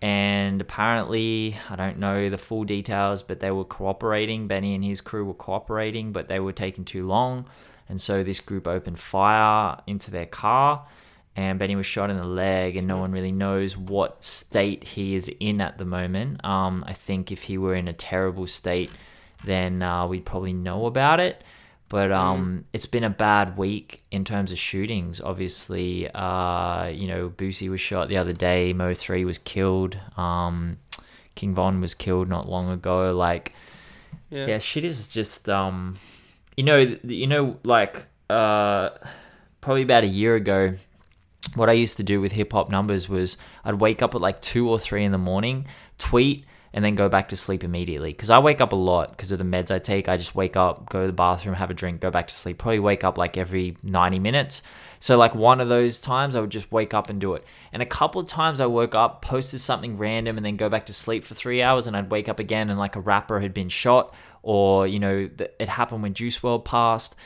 And 0.00 0.60
apparently, 0.60 1.58
I 1.68 1.74
don't 1.74 1.98
know 1.98 2.30
the 2.30 2.38
full 2.38 2.64
details, 2.64 3.22
but 3.22 3.40
they 3.40 3.50
were 3.50 3.64
cooperating. 3.64 4.46
Benny 4.46 4.74
and 4.76 4.84
his 4.84 5.00
crew 5.00 5.24
were 5.24 5.34
cooperating, 5.34 6.12
but 6.12 6.28
they 6.28 6.38
were 6.38 6.52
taking 6.52 6.84
too 6.84 7.04
long. 7.04 7.46
And 7.88 8.00
so 8.00 8.22
this 8.22 8.38
group 8.40 8.66
opened 8.68 8.98
fire 8.98 9.78
into 9.88 10.10
their 10.12 10.26
car, 10.26 10.86
and 11.34 11.58
Benny 11.58 11.74
was 11.74 11.86
shot 11.86 12.08
in 12.10 12.16
the 12.16 12.26
leg, 12.26 12.76
and 12.76 12.86
no 12.86 12.98
one 12.98 13.10
really 13.10 13.32
knows 13.32 13.76
what 13.76 14.22
state 14.22 14.84
he 14.84 15.16
is 15.16 15.28
in 15.40 15.60
at 15.60 15.78
the 15.78 15.84
moment. 15.84 16.44
Um, 16.44 16.84
I 16.86 16.92
think 16.92 17.32
if 17.32 17.42
he 17.42 17.58
were 17.58 17.74
in 17.74 17.88
a 17.88 17.92
terrible 17.92 18.46
state, 18.46 18.90
then 19.44 19.82
uh, 19.82 20.06
we'd 20.06 20.24
probably 20.24 20.52
know 20.52 20.86
about 20.86 21.18
it. 21.20 21.42
But 21.88 22.10
um, 22.10 22.64
it's 22.72 22.86
been 22.86 23.04
a 23.04 23.10
bad 23.10 23.56
week 23.56 24.02
in 24.10 24.24
terms 24.24 24.50
of 24.50 24.58
shootings. 24.58 25.20
Obviously, 25.20 26.10
uh, 26.12 26.86
you 26.88 27.06
know, 27.06 27.28
Boosie 27.30 27.70
was 27.70 27.80
shot 27.80 28.08
the 28.08 28.16
other 28.16 28.32
day. 28.32 28.72
Mo 28.72 28.92
three 28.92 29.24
was 29.24 29.38
killed. 29.38 29.96
Um, 30.16 30.78
King 31.36 31.54
Von 31.54 31.80
was 31.80 31.94
killed 31.94 32.28
not 32.28 32.48
long 32.48 32.70
ago. 32.70 33.14
Like, 33.14 33.54
Yeah. 34.30 34.46
yeah, 34.46 34.58
shit 34.58 34.82
is 34.84 35.06
just 35.06 35.48
um, 35.48 35.96
you 36.56 36.64
know, 36.64 36.96
you 37.04 37.28
know, 37.28 37.56
like 37.62 38.06
uh, 38.28 38.90
probably 39.60 39.82
about 39.82 40.02
a 40.02 40.08
year 40.08 40.34
ago, 40.34 40.74
what 41.54 41.68
I 41.68 41.72
used 41.74 41.96
to 41.98 42.02
do 42.02 42.20
with 42.20 42.32
hip 42.32 42.52
hop 42.52 42.68
numbers 42.68 43.08
was 43.08 43.36
I'd 43.64 43.74
wake 43.74 44.02
up 44.02 44.14
at 44.16 44.20
like 44.20 44.40
two 44.40 44.68
or 44.68 44.78
three 44.80 45.04
in 45.04 45.12
the 45.12 45.18
morning, 45.18 45.66
tweet, 45.98 46.44
and 46.76 46.84
then 46.84 46.94
go 46.94 47.08
back 47.08 47.30
to 47.30 47.36
sleep 47.36 47.64
immediately. 47.64 48.12
Because 48.12 48.28
I 48.28 48.38
wake 48.38 48.60
up 48.60 48.74
a 48.74 48.76
lot 48.76 49.08
because 49.08 49.32
of 49.32 49.38
the 49.38 49.46
meds 49.46 49.70
I 49.70 49.78
take. 49.78 50.10
I 50.10 50.18
just 50.18 50.34
wake 50.34 50.58
up, 50.58 50.90
go 50.90 51.00
to 51.00 51.06
the 51.06 51.12
bathroom, 51.14 51.54
have 51.54 51.70
a 51.70 51.74
drink, 51.74 52.02
go 52.02 52.10
back 52.10 52.26
to 52.28 52.34
sleep. 52.34 52.58
Probably 52.58 52.80
wake 52.80 53.02
up 53.02 53.16
like 53.16 53.38
every 53.38 53.78
90 53.82 54.18
minutes. 54.18 54.60
So, 54.98 55.16
like 55.16 55.34
one 55.34 55.62
of 55.62 55.70
those 55.70 55.98
times, 55.98 56.36
I 56.36 56.40
would 56.40 56.50
just 56.50 56.70
wake 56.70 56.92
up 56.92 57.08
and 57.08 57.18
do 57.18 57.32
it. 57.32 57.46
And 57.72 57.80
a 57.80 57.86
couple 57.86 58.20
of 58.20 58.28
times 58.28 58.60
I 58.60 58.66
woke 58.66 58.94
up, 58.94 59.22
posted 59.22 59.60
something 59.60 59.96
random, 59.96 60.36
and 60.36 60.44
then 60.44 60.56
go 60.56 60.68
back 60.68 60.84
to 60.86 60.92
sleep 60.92 61.24
for 61.24 61.34
three 61.34 61.62
hours, 61.62 61.86
and 61.86 61.96
I'd 61.96 62.10
wake 62.10 62.28
up 62.28 62.38
again 62.38 62.68
and 62.68 62.78
like 62.78 62.94
a 62.94 63.00
rapper 63.00 63.40
had 63.40 63.54
been 63.54 63.70
shot, 63.70 64.14
or, 64.42 64.86
you 64.86 65.00
know, 65.00 65.30
it 65.58 65.70
happened 65.70 66.02
when 66.02 66.12
Juice 66.12 66.38
WRLD 66.38 66.66
passed 66.66 67.16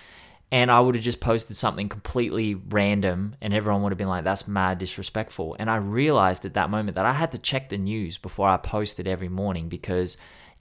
and 0.53 0.71
I 0.71 0.81
would 0.81 0.97
have 0.97 1.05
just 1.05 1.21
posted 1.21 1.57
something 1.57 1.89
completely 1.89 2.55
random, 2.55 3.37
and 3.41 3.55
everyone 3.55 3.83
would 3.83 3.93
have 3.93 3.99
been 3.99 4.09
like, 4.09 4.25
"That's 4.25 4.49
mad 4.49 4.79
disrespectful." 4.79 5.57
And 5.59 5.71
I 5.71 5.77
realized 5.77 6.45
at 6.45 6.55
that 6.55 6.71
moment 6.71 6.97
that 6.97 7.07
I 7.07 7.13
had 7.13 7.33
to 7.33 7.39
check 7.39 7.69
the 7.69 7.79
news 7.79 8.19
before 8.19 8.49
I 8.49 8.57
posted 8.57 9.07
every 9.07 9.29
morning 9.29 9.69
because 9.69 10.17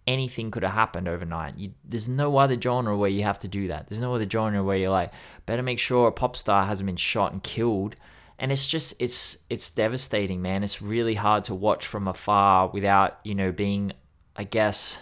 anything 0.06 0.49
could 0.52 0.64
have 0.64 0.74
happened 0.74 1.07
overnight. 1.07 1.57
You, 1.57 1.72
there's 1.84 2.07
no 2.07 2.38
other 2.38 2.60
genre 2.60 2.98
where 2.98 3.10
you 3.10 3.24
have 3.24 3.40
to 3.40 3.48
do 3.48 3.68
that. 3.68 3.88
There's 3.88 4.02
no 4.02 4.16
other 4.16 4.30
genre 4.30 4.64
where 4.64 4.78
you're 4.78 4.90
like, 4.90 5.11
better 5.45 5.61
make 5.61 5.80
sure 5.80 6.07
a 6.07 6.11
pop 6.11 6.36
star 6.36 6.66
hasn't 6.66 6.88
been 6.88 6.95
shot 6.95 7.32
and 7.32 7.44
killed. 7.44 7.95
And 8.40 8.52
it's 8.52 8.68
just 8.68 8.94
it's 8.99 9.40
it's 9.49 9.70
devastating, 9.70 10.41
man. 10.41 10.64
It's 10.64 10.82
really 10.82 11.16
hard 11.16 11.44
to 11.45 11.56
watch 11.56 11.86
from 11.86 12.07
afar 12.07 12.70
without 12.70 13.20
you 13.24 13.36
know 13.36 13.52
being 13.52 13.91
I 14.36 14.45
guess 14.45 14.99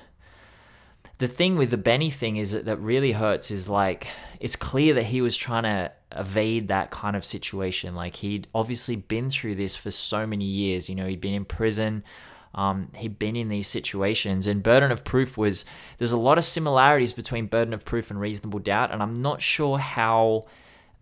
the 1.19 1.27
thing 1.27 1.57
with 1.57 1.71
the 1.71 1.77
Benny 1.77 2.09
thing 2.09 2.37
is 2.37 2.51
that, 2.51 2.65
that 2.65 2.79
really 2.79 3.11
hurts 3.11 3.51
is 3.51 3.69
like 3.69 4.07
it's 4.39 4.55
clear 4.55 4.93
that 4.95 5.05
he 5.05 5.21
was 5.21 5.35
trying 5.37 5.63
to 5.63 5.91
evade 6.15 6.67
that 6.69 6.91
kind 6.91 7.15
of 7.15 7.25
situation. 7.25 7.95
Like 7.95 8.17
he'd 8.17 8.47
obviously 8.53 8.95
been 8.95 9.29
through 9.29 9.55
this 9.55 9.75
for 9.75 9.91
so 9.91 10.25
many 10.25 10.45
years. 10.45 10.89
You 10.89 10.95
know, 10.95 11.05
he'd 11.05 11.21
been 11.21 11.33
in 11.33 11.45
prison. 11.45 12.03
Um, 12.55 12.91
he'd 12.95 13.19
been 13.19 13.35
in 13.35 13.49
these 13.49 13.67
situations, 13.67 14.47
and 14.47 14.63
burden 14.63 14.91
of 14.91 15.03
proof 15.03 15.37
was 15.37 15.63
there's 15.99 16.11
a 16.11 16.17
lot 16.17 16.39
of 16.39 16.43
similarities 16.43 17.13
between 17.13 17.45
burden 17.45 17.73
of 17.73 17.85
proof 17.85 18.09
and 18.09 18.19
reasonable 18.19 18.59
doubt, 18.59 18.91
and 18.91 19.03
I'm 19.03 19.21
not 19.21 19.41
sure 19.41 19.77
how 19.77 20.45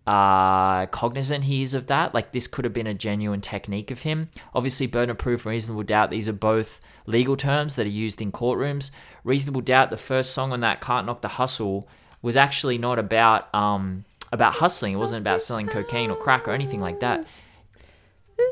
uh, 0.06 0.86
cognizant 0.86 1.44
he 1.44 1.62
is 1.62 1.72
of 1.72 1.86
that. 1.86 2.14
Like 2.14 2.32
this 2.32 2.46
could 2.46 2.64
have 2.64 2.74
been 2.74 2.86
a 2.86 2.94
genuine 2.94 3.40
technique 3.40 3.90
of 3.90 4.02
him. 4.02 4.28
Obviously, 4.54 4.86
burden 4.86 5.10
of 5.10 5.18
proof, 5.18 5.46
reasonable 5.46 5.82
doubt. 5.82 6.10
These 6.10 6.28
are 6.28 6.34
both 6.34 6.80
legal 7.06 7.36
terms 7.36 7.76
that 7.76 7.86
are 7.86 7.90
used 7.90 8.20
in 8.20 8.32
courtrooms. 8.32 8.90
Reasonable 9.24 9.62
doubt. 9.62 9.90
The 9.90 9.96
first 9.96 10.32
song 10.32 10.52
on 10.52 10.60
that 10.60 10.80
"Can't 10.82 11.06
Knock 11.06 11.22
the 11.22 11.28
Hustle" 11.28 11.88
was 12.26 12.36
actually 12.36 12.76
not 12.76 12.98
about 12.98 13.42
um 13.54 14.04
about 14.32 14.54
hustling. 14.54 14.92
It 14.92 14.96
wasn't 14.96 15.20
about 15.22 15.40
selling 15.40 15.68
cocaine 15.68 16.10
or 16.10 16.16
crack 16.16 16.48
or 16.48 16.52
anything 16.52 16.80
like 16.80 16.98
that. 17.00 17.24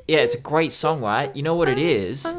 Yeah, 0.07 0.19
it's 0.19 0.35
a 0.35 0.41
great 0.41 0.73
song, 0.73 1.03
right? 1.03 1.35
You 1.37 1.43
know 1.43 1.57
what 1.57 1.69
it 1.69 1.79
is? 1.79 2.35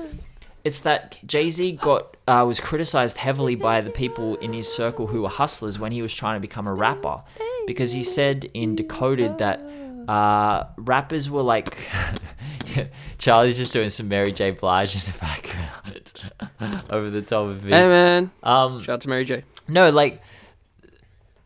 It's 0.63 0.79
that 0.79 1.19
Jay 1.25 1.49
Z 1.49 1.73
got 1.73 2.15
uh, 2.27 2.43
was 2.47 2.59
criticized 2.59 3.17
heavily 3.17 3.55
by 3.55 3.81
the 3.81 3.91
people 3.91 4.35
in 4.37 4.51
his 4.53 4.67
circle 4.73 5.05
who 5.07 5.21
were 5.23 5.29
hustlers 5.43 5.77
when 5.77 5.91
he 5.91 6.01
was 6.01 6.13
trying 6.13 6.37
to 6.37 6.39
become 6.39 6.65
a 6.67 6.73
rapper, 6.73 7.21
because 7.67 7.91
he 7.91 8.01
said 8.01 8.45
in 8.53 8.75
Decoded 8.75 9.37
that 9.37 9.61
uh, 10.07 10.63
rappers 10.77 11.29
were 11.29 11.43
like. 11.43 11.77
Charlie's 13.19 13.57
just 13.57 13.73
doing 13.73 13.89
some 13.89 14.07
Mary 14.09 14.31
J. 14.31 14.51
Blige 14.51 14.95
in 14.95 15.01
the 15.13 15.17
background 15.19 16.83
over 16.89 17.09
the 17.09 17.21
top 17.21 17.47
of 17.47 17.63
me. 17.63 17.71
Hey 17.71 17.87
man, 17.87 18.31
Um, 18.43 18.81
shout 18.81 18.95
out 18.95 19.01
to 19.01 19.09
Mary 19.09 19.23
J. 19.23 19.43
no, 19.69 19.89
like 19.91 20.21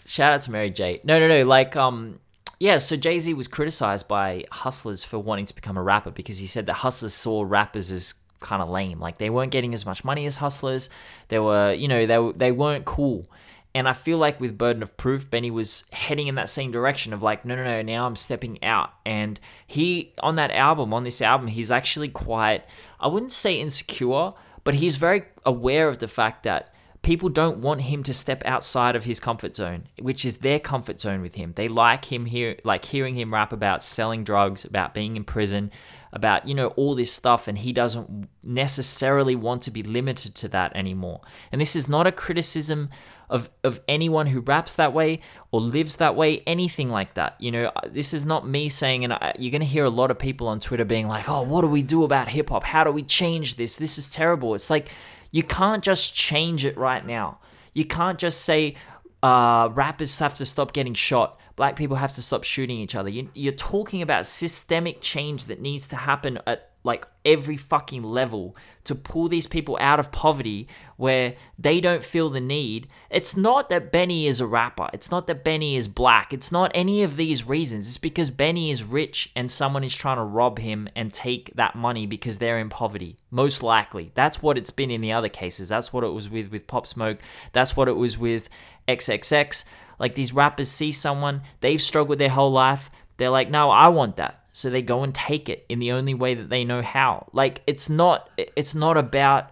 shout 0.09 0.33
out 0.33 0.41
to 0.41 0.51
Mary 0.51 0.69
J. 0.69 0.99
No, 1.03 1.19
no, 1.19 1.27
no. 1.27 1.45
Like, 1.45 1.75
um, 1.75 2.19
yeah. 2.59 2.77
So 2.77 2.97
Jay 2.97 3.19
Z 3.19 3.33
was 3.35 3.47
criticized 3.47 4.07
by 4.07 4.45
hustlers 4.51 5.03
for 5.03 5.19
wanting 5.19 5.45
to 5.45 5.55
become 5.55 5.77
a 5.77 5.83
rapper 5.83 6.11
because 6.11 6.39
he 6.39 6.47
said 6.47 6.65
that 6.65 6.73
hustlers 6.73 7.13
saw 7.13 7.43
rappers 7.43 7.91
as 7.91 8.15
kind 8.39 8.61
of 8.61 8.69
lame. 8.69 8.99
Like 8.99 9.17
they 9.17 9.29
weren't 9.29 9.51
getting 9.51 9.73
as 9.73 9.85
much 9.85 10.03
money 10.03 10.25
as 10.25 10.37
hustlers. 10.37 10.89
They 11.27 11.39
were, 11.39 11.73
you 11.73 11.87
know, 11.87 12.05
they 12.05 12.31
they 12.35 12.51
weren't 12.51 12.85
cool. 12.85 13.27
And 13.75 13.87
I 13.87 13.93
feel 13.93 14.17
like 14.17 14.39
with 14.39 14.57
Burden 14.57 14.81
of 14.81 14.97
Proof, 14.97 15.29
Benny 15.29 15.51
was 15.51 15.83
heading 15.93 16.27
in 16.27 16.33
that 16.35 16.49
same 16.49 16.71
direction 16.71 17.13
of 17.13 17.21
like, 17.21 17.45
no, 17.45 17.55
no, 17.55 17.63
no, 17.63 17.83
now 17.83 18.07
I'm 18.07 18.15
stepping 18.15 18.61
out. 18.63 18.89
And 19.05 19.39
he, 19.67 20.11
on 20.21 20.37
that 20.37 20.49
album, 20.49 20.91
on 20.91 21.03
this 21.03 21.21
album, 21.21 21.47
he's 21.47 21.69
actually 21.69 22.09
quite, 22.09 22.63
I 22.99 23.07
wouldn't 23.07 23.31
say 23.31 23.59
insecure, 23.59 24.31
but 24.63 24.73
he's 24.73 24.95
very 24.95 25.25
aware 25.45 25.87
of 25.87 25.99
the 25.99 26.07
fact 26.07 26.43
that 26.43 26.73
people 27.01 27.29
don't 27.29 27.59
want 27.59 27.81
him 27.81 28.03
to 28.03 28.13
step 28.13 28.43
outside 28.45 28.95
of 28.95 29.05
his 29.05 29.19
comfort 29.19 29.55
zone, 29.55 29.85
which 29.99 30.25
is 30.25 30.39
their 30.39 30.59
comfort 30.59 30.99
zone 30.99 31.21
with 31.21 31.35
him. 31.35 31.53
They 31.55 31.67
like 31.67 32.05
him 32.05 32.25
here, 32.25 32.57
like 32.63 32.85
hearing 32.85 33.15
him 33.15 33.33
rap 33.33 33.53
about 33.53 33.81
selling 33.81 34.23
drugs, 34.23 34.65
about 34.65 34.93
being 34.93 35.15
in 35.15 35.23
prison, 35.23 35.71
about 36.11 36.47
you 36.47 36.53
know 36.53 36.67
all 36.69 36.95
this 36.95 37.11
stuff, 37.11 37.47
and 37.47 37.57
he 37.57 37.71
doesn't 37.71 38.27
necessarily 38.43 39.35
want 39.35 39.61
to 39.63 39.71
be 39.71 39.83
limited 39.83 40.35
to 40.35 40.47
that 40.49 40.75
anymore. 40.75 41.21
And 41.51 41.61
this 41.61 41.75
is 41.75 41.87
not 41.87 42.05
a 42.05 42.11
criticism 42.11 42.89
of 43.29 43.49
of 43.63 43.79
anyone 43.87 44.27
who 44.27 44.41
raps 44.41 44.75
that 44.75 44.91
way 44.91 45.21
or 45.51 45.61
lives 45.61 45.97
that 45.97 46.15
way, 46.15 46.43
anything 46.47 46.89
like 46.89 47.13
that. 47.13 47.39
You 47.39 47.51
know, 47.51 47.71
uh, 47.75 47.81
this 47.87 48.13
is 48.13 48.25
not 48.25 48.47
me 48.47 48.67
saying, 48.67 49.03
and 49.03 49.13
I, 49.13 49.33
you're 49.39 49.51
gonna 49.51 49.65
hear 49.65 49.85
a 49.85 49.89
lot 49.89 50.11
of 50.11 50.19
people 50.19 50.47
on 50.47 50.59
Twitter 50.59 50.85
being 50.85 51.07
like, 51.07 51.29
"Oh, 51.29 51.43
what 51.43 51.61
do 51.61 51.67
we 51.67 51.81
do 51.81 52.03
about 52.03 52.27
hip 52.27 52.49
hop? 52.49 52.63
How 52.63 52.83
do 52.83 52.91
we 52.91 53.03
change 53.03 53.55
this? 53.55 53.77
This 53.77 53.97
is 53.97 54.09
terrible." 54.09 54.53
It's 54.55 54.69
like 54.69 54.89
you 55.31 55.43
can't 55.43 55.83
just 55.83 56.15
change 56.15 56.65
it 56.65 56.77
right 56.77 57.05
now. 57.05 57.39
You 57.73 57.85
can't 57.85 58.17
just 58.17 58.41
say 58.41 58.75
uh, 59.21 59.69
rappers 59.73 60.19
have 60.19 60.35
to 60.35 60.45
stop 60.45 60.73
getting 60.73 60.93
shot. 60.93 61.39
Black 61.55 61.75
people 61.75 61.97
have 61.97 62.13
to 62.13 62.21
stop 62.21 62.43
shooting 62.43 62.77
each 62.77 62.95
other. 62.95 63.09
You, 63.09 63.29
you're 63.33 63.53
talking 63.53 64.01
about 64.01 64.25
systemic 64.25 65.01
change 65.01 65.45
that 65.45 65.61
needs 65.61 65.87
to 65.87 65.95
happen 65.95 66.39
at 66.47 66.71
like 66.83 67.05
every 67.29 67.57
fucking 67.57 68.03
level 68.03 68.55
to 68.85 68.95
pull 68.95 69.27
these 69.27 69.45
people 69.45 69.77
out 69.79 69.99
of 69.99 70.11
poverty 70.11 70.67
where 70.97 71.35
they 71.59 71.79
don't 71.79 72.03
feel 72.03 72.29
the 72.29 72.41
need. 72.41 72.87
It's 73.09 73.37
not 73.37 73.69
that 73.69 73.91
Benny 73.91 74.25
is 74.25 74.41
a 74.41 74.47
rapper. 74.47 74.89
It's 74.93 75.11
not 75.11 75.27
that 75.27 75.43
Benny 75.43 75.75
is 75.75 75.87
black. 75.87 76.33
It's 76.33 76.51
not 76.51 76.71
any 76.73 77.03
of 77.03 77.15
these 77.15 77.47
reasons. 77.47 77.87
It's 77.87 77.97
because 77.97 78.31
Benny 78.31 78.71
is 78.71 78.83
rich 78.83 79.31
and 79.35 79.51
someone 79.51 79.83
is 79.83 79.95
trying 79.95 80.17
to 80.17 80.23
rob 80.23 80.57
him 80.59 80.89
and 80.95 81.13
take 81.13 81.53
that 81.55 81.75
money 81.75 82.07
because 82.07 82.39
they're 82.39 82.57
in 82.57 82.69
poverty. 82.69 83.17
Most 83.29 83.61
likely. 83.61 84.11
That's 84.15 84.41
what 84.41 84.57
it's 84.57 84.71
been 84.71 84.89
in 84.89 85.01
the 85.01 85.11
other 85.11 85.29
cases. 85.29 85.69
That's 85.69 85.93
what 85.93 86.03
it 86.03 86.11
was 86.13 86.29
with 86.29 86.51
with 86.51 86.65
Pop 86.65 86.87
Smoke. 86.87 87.19
That's 87.53 87.77
what 87.77 87.87
it 87.87 87.95
was 87.95 88.17
with 88.17 88.49
XXX. 88.87 89.65
Like 89.99 90.15
these 90.15 90.33
rappers 90.33 90.69
see 90.69 90.91
someone, 90.91 91.41
they've 91.59 91.81
struggled 91.81 92.17
their 92.17 92.29
whole 92.29 92.51
life. 92.51 92.89
They're 93.17 93.29
like, 93.29 93.51
"No, 93.51 93.69
I 93.69 93.89
want 93.89 94.15
that." 94.15 94.45
So 94.59 94.69
they 94.69 94.81
go 94.81 95.03
and 95.03 95.15
take 95.15 95.47
it 95.47 95.65
in 95.69 95.79
the 95.79 95.93
only 95.93 96.13
way 96.13 96.33
that 96.33 96.49
they 96.49 96.65
know 96.65 96.81
how. 96.81 97.29
Like 97.31 97.61
it's 97.65 97.89
not 97.89 98.29
it's 98.37 98.75
not 98.75 98.97
about 98.97 99.51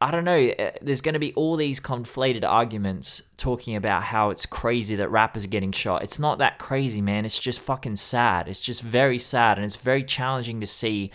I 0.00 0.10
don't 0.10 0.24
know. 0.24 0.38
uh, 0.38 0.72
There's 0.82 1.00
going 1.00 1.14
to 1.14 1.18
be 1.18 1.32
all 1.34 1.56
these 1.56 1.80
conflated 1.80 2.44
arguments 2.44 3.22
talking 3.36 3.74
about 3.74 4.02
how 4.02 4.30
it's 4.30 4.44
crazy 4.44 4.96
that 4.96 5.08
rappers 5.08 5.44
are 5.44 5.48
getting 5.48 5.72
shot. 5.72 6.02
It's 6.02 6.18
not 6.18 6.38
that 6.38 6.58
crazy, 6.58 7.00
man. 7.00 7.24
It's 7.24 7.38
just 7.38 7.60
fucking 7.60 7.96
sad. 7.96 8.48
It's 8.48 8.60
just 8.60 8.82
very 8.82 9.18
sad 9.18 9.56
and 9.56 9.64
it's 9.64 9.76
very 9.76 10.04
challenging 10.04 10.60
to 10.60 10.66
see. 10.66 11.10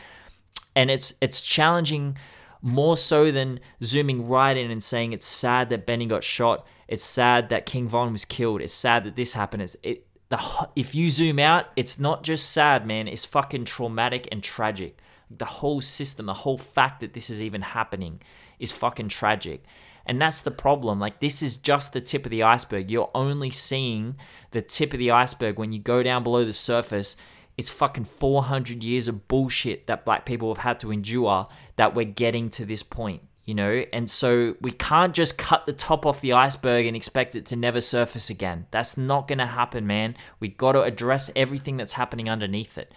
And 0.76 0.90
it's 0.90 1.14
it's 1.22 1.42
challenging 1.42 2.18
more 2.62 2.98
so 2.98 3.32
than 3.32 3.60
zooming 3.84 4.28
right 4.28 4.58
in 4.58 4.72
and 4.72 4.84
saying 4.84 5.14
it's 5.14 5.26
sad 5.26 5.70
that 5.70 5.86
Benny 5.86 6.06
got 6.08 6.24
shot. 6.24 6.66
It's 6.88 7.04
sad 7.04 7.50
that 7.50 7.66
King 7.66 7.88
Von 7.88 8.12
was 8.12 8.26
killed. 8.26 8.62
It's 8.62 8.74
sad 8.74 9.04
that 9.04 9.16
this 9.16 9.34
happened. 9.34 9.64
It's, 9.64 9.78
it 9.84 10.08
the 10.30 10.70
if 10.76 10.96
you 10.96 11.10
zoom 11.10 11.40
out, 11.40 11.68
it's 11.76 12.00
not 12.00 12.24
just 12.24 12.52
sad, 12.52 12.86
man. 12.86 13.08
It's 13.08 13.26
fucking 13.26 13.66
traumatic 13.66 14.28
and 14.32 14.44
tragic. 14.44 15.00
The 15.30 15.46
whole 15.46 15.82
system, 15.82 16.26
the 16.26 16.34
whole 16.34 16.58
fact 16.58 17.02
that 17.02 17.14
this 17.14 17.30
is 17.30 17.42
even 17.42 17.62
happening 17.62 18.22
is 18.60 18.72
fucking 18.72 19.10
tragic. 19.10 19.64
And 20.06 20.20
that's 20.20 20.42
the 20.42 20.52
problem. 20.52 21.00
Like, 21.00 21.20
this 21.20 21.44
is 21.44 21.58
just 21.58 21.94
the 21.94 22.02
tip 22.02 22.26
of 22.26 22.32
the 22.32 22.44
iceberg. 22.44 22.90
You're 22.90 23.12
only 23.14 23.52
seeing 23.52 24.16
the 24.52 24.62
tip 24.62 24.94
of 24.94 25.00
the 25.00 25.12
iceberg 25.12 25.60
when 25.60 25.72
you 25.72 25.80
go 25.80 26.02
down 26.02 26.24
below 26.24 26.46
the 26.46 26.54
surface. 26.54 27.16
It's 27.58 27.70
fucking 27.70 28.06
400 28.06 28.84
years 28.84 29.08
of 29.08 29.28
bullshit 29.28 29.86
that 29.88 30.06
black 30.06 30.26
people 30.26 30.54
have 30.54 30.64
had 30.64 30.80
to 30.80 30.92
endure 30.92 31.48
that 31.76 31.94
we're 31.94 32.06
getting 32.06 32.50
to 32.52 32.66
this 32.66 32.82
point, 32.82 33.22
you 33.50 33.56
know? 33.56 33.84
And 33.92 34.08
so 34.08 34.56
we 34.62 34.72
can't 34.72 35.14
just 35.16 35.40
cut 35.40 35.66
the 35.66 35.74
top 35.74 36.06
off 36.06 36.22
the 36.22 36.34
iceberg 36.34 36.86
and 36.86 36.96
expect 36.96 37.36
it 37.36 37.48
to 37.48 37.56
never 37.56 37.82
surface 37.82 38.30
again. 38.30 38.68
That's 38.70 38.96
not 38.96 39.28
going 39.28 39.40
to 39.40 39.48
happen, 39.48 39.88
man. 39.88 40.16
We 40.40 40.50
got 40.50 40.74
to 40.74 40.84
address 40.84 41.32
everything 41.36 41.76
that's 41.78 41.94
happening 41.94 42.30
underneath 42.30 42.78
it. 42.78 42.92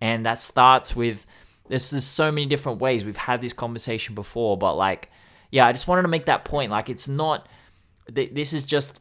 And 0.00 0.24
that 0.24 0.38
starts 0.38 0.96
with 0.96 1.26
there's 1.68 1.90
there's 1.90 2.04
so 2.04 2.32
many 2.32 2.46
different 2.46 2.80
ways. 2.80 3.04
We've 3.04 3.16
had 3.30 3.42
this 3.42 3.52
conversation 3.52 4.14
before, 4.14 4.56
but 4.56 4.74
like, 4.76 5.10
yeah, 5.50 5.66
I 5.66 5.72
just 5.72 5.86
wanted 5.86 6.02
to 6.02 6.08
make 6.08 6.24
that 6.24 6.44
point. 6.44 6.70
Like, 6.70 6.88
it's 6.88 7.08
not. 7.08 7.46
th- 8.14 8.32
This 8.32 8.52
is 8.54 8.64
just. 8.64 9.00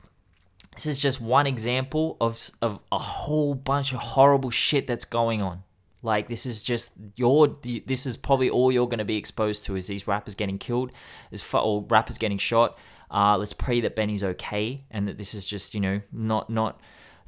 This 0.76 0.86
is 0.86 1.02
just 1.02 1.22
one 1.22 1.48
example 1.48 2.18
of 2.20 2.38
of 2.62 2.82
a 2.92 2.98
whole 2.98 3.56
bunch 3.56 3.94
of 3.94 4.00
horrible 4.00 4.52
shit 4.52 4.86
that's 4.86 5.06
going 5.06 5.42
on. 5.42 5.64
Like, 6.08 6.30
this 6.30 6.46
is 6.46 6.64
just 6.64 6.98
your. 7.18 7.58
This 7.86 8.06
is 8.06 8.16
probably 8.16 8.50
all 8.50 8.72
you're 8.72 8.88
going 8.88 9.00
to 9.00 9.06
be 9.06 9.18
exposed 9.18 9.66
to 9.66 9.76
is 9.76 9.88
these 9.88 10.08
rappers 10.08 10.36
getting 10.36 10.58
killed, 10.58 10.94
is 11.32 11.46
or 11.54 11.86
rappers 11.90 12.18
getting 12.18 12.38
shot. 12.38 12.80
Uh, 13.12 13.38
let's 13.38 13.52
pray 13.52 13.82
that 13.82 13.94
Benny's 13.94 14.24
okay 14.24 14.86
and 14.90 15.08
that 15.10 15.18
this 15.18 15.34
is 15.34 15.46
just 15.46 15.74
you 15.74 15.82
know 15.82 16.00
not 16.14 16.50
not 16.50 16.80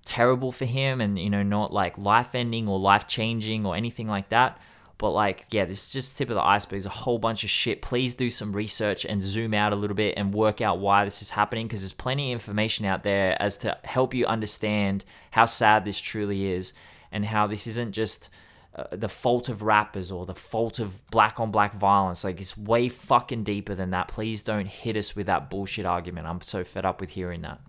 terrible 0.05 0.51
for 0.51 0.65
him 0.65 1.01
and 1.01 1.19
you 1.19 1.29
know 1.29 1.43
not 1.43 1.73
like 1.73 1.97
life 1.97 2.35
ending 2.35 2.69
or 2.69 2.79
life 2.79 3.05
changing 3.05 3.65
or 3.65 3.75
anything 3.75 4.07
like 4.07 4.29
that 4.29 4.57
but 4.97 5.11
like 5.11 5.45
yeah 5.51 5.65
this 5.65 5.85
is 5.85 5.91
just 5.91 6.17
tip 6.17 6.29
of 6.29 6.35
the 6.35 6.41
iceberg 6.41 6.71
there's 6.71 6.85
a 6.85 6.89
whole 6.89 7.19
bunch 7.19 7.43
of 7.43 7.49
shit 7.49 7.81
please 7.81 8.15
do 8.15 8.29
some 8.29 8.51
research 8.53 9.05
and 9.05 9.21
zoom 9.21 9.53
out 9.53 9.73
a 9.73 9.75
little 9.75 9.95
bit 9.95 10.15
and 10.17 10.33
work 10.33 10.61
out 10.61 10.79
why 10.79 11.03
this 11.03 11.21
is 11.21 11.29
happening 11.29 11.67
because 11.67 11.81
there's 11.81 11.93
plenty 11.93 12.31
of 12.31 12.39
information 12.39 12.85
out 12.85 13.03
there 13.03 13.39
as 13.41 13.57
to 13.57 13.77
help 13.83 14.13
you 14.13 14.25
understand 14.25 15.03
how 15.31 15.45
sad 15.45 15.85
this 15.85 15.99
truly 15.99 16.47
is 16.47 16.73
and 17.11 17.25
how 17.25 17.45
this 17.45 17.67
isn't 17.67 17.91
just 17.91 18.29
uh, 18.75 18.83
the 18.91 19.09
fault 19.09 19.49
of 19.49 19.61
rappers 19.63 20.11
or 20.11 20.25
the 20.25 20.35
fault 20.35 20.79
of 20.79 21.05
black 21.09 21.39
on 21.39 21.51
black 21.51 21.73
violence 21.75 22.23
like 22.23 22.39
it's 22.39 22.55
way 22.57 22.87
fucking 22.87 23.43
deeper 23.43 23.73
than 23.73 23.89
that 23.89 24.07
please 24.07 24.43
don't 24.43 24.67
hit 24.67 24.95
us 24.95 25.15
with 25.15 25.25
that 25.25 25.49
bullshit 25.49 25.85
argument 25.85 26.27
i'm 26.27 26.39
so 26.41 26.63
fed 26.63 26.85
up 26.85 27.01
with 27.01 27.09
hearing 27.11 27.41
that 27.41 27.59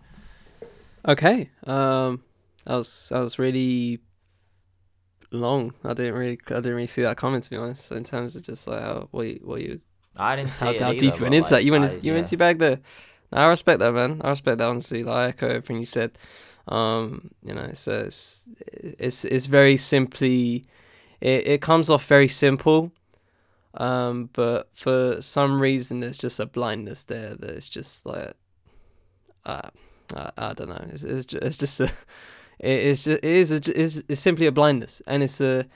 Okay. 1.09 1.49
Um, 1.65 2.23
that 2.67 2.75
was 2.77 3.09
that 3.11 3.21
was 3.21 3.39
really 3.39 4.01
long. 5.31 5.73
I 5.85 5.95
didn't 5.95 6.15
really 6.15 6.39
I 6.49 6.55
didn't 6.57 6.75
really 6.75 6.87
see 6.87 7.03
that 7.03 7.17
comment 7.17 7.45
to 7.45 7.51
be 7.51 7.57
honest. 7.57 7.91
In 7.93 8.05
terms 8.05 8.37
of 8.37 8.43
just 8.43 8.67
like 8.67 8.81
how 8.83 9.09
what 9.11 9.27
you, 9.27 9.41
what 9.43 9.61
you 9.63 9.81
i 10.19 10.37
didn't 10.37 10.53
see 10.53 10.67
how, 10.67 10.71
it 10.73 10.81
how 10.81 10.89
either, 10.91 10.99
deep 10.99 11.15
you 11.17 11.23
went 11.23 11.35
into 11.35 11.51
that. 11.51 11.57
like, 11.57 11.65
You 11.65 11.73
went 11.73 11.85
I- 11.85 11.95
you 12.03 12.13
went 12.13 12.27
yeah. 12.27 12.31
too 12.31 12.37
back 12.37 12.59
there. 12.59 12.81
No, 13.33 13.39
I 13.39 13.47
respect 13.49 13.79
that, 13.79 13.93
man. 13.95 14.21
I 14.23 14.31
respect 14.31 14.59
that 14.59 14.69
honestly. 14.69 15.05
Like 15.05 15.17
I 15.17 15.29
echo 15.29 15.49
everything 15.49 15.79
you 15.79 15.85
said. 15.87 16.13
Um, 16.69 17.31
you 17.43 17.55
know, 17.55 17.71
so 17.75 18.01
it's 18.01 18.43
it's 18.67 19.25
it's 19.25 19.47
very 19.47 19.77
simply. 19.77 20.67
It 21.21 21.47
it 21.47 21.63
comes 21.63 21.91
off 21.91 22.07
very 22.07 22.29
simple. 22.29 22.93
Um, 23.75 24.31
but 24.33 24.69
for 24.75 25.23
some 25.23 25.61
reason, 25.61 26.01
there's 26.01 26.19
just 26.19 26.41
a 26.41 26.47
blindness 26.47 27.05
there 27.05 27.37
that 27.37 27.51
it's 27.51 27.69
just 27.69 28.05
like, 28.05 28.33
uh, 29.47 29.71
I, 30.17 30.31
I 30.37 30.53
don't 30.55 30.69
know. 30.71 30.85
It's 30.93 31.05
it's 31.05 31.27
just, 31.27 31.43
it's 31.45 31.57
just 31.57 31.81
a, 31.81 31.85
it 32.59 32.81
is 32.83 33.07
it 33.07 33.25
is 33.25 33.53
a, 33.53 33.81
it's, 33.81 34.03
it's 34.09 34.21
simply 34.21 34.47
a 34.47 34.53
blindness, 34.53 35.01
and 35.07 35.23
it's 35.23 35.41
a, 35.41 35.67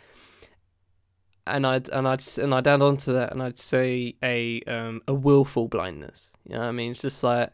and 1.46 1.66
I'd 1.66 1.88
and 1.90 2.08
I'd 2.08 2.22
and 2.38 2.52
I'd 2.54 2.66
add 2.66 2.82
on 2.82 2.96
to 2.98 3.12
that, 3.12 3.30
and 3.32 3.42
I'd 3.42 3.58
say 3.58 4.16
a 4.22 4.60
um 4.62 5.00
a 5.06 5.14
willful 5.14 5.68
blindness. 5.68 6.32
You 6.48 6.54
know 6.54 6.60
what 6.62 6.68
I 6.68 6.72
mean? 6.72 6.90
It's 6.90 7.02
just 7.02 7.22
like, 7.22 7.50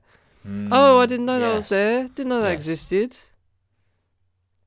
oh, 0.72 1.00
I 1.00 1.06
didn't 1.06 1.26
know 1.26 1.38
that 1.40 1.52
was 1.52 1.68
there. 1.68 2.08
Didn't 2.08 2.30
know 2.30 2.40
that 2.42 2.52
Yes. 2.52 2.66
existed. 2.66 3.18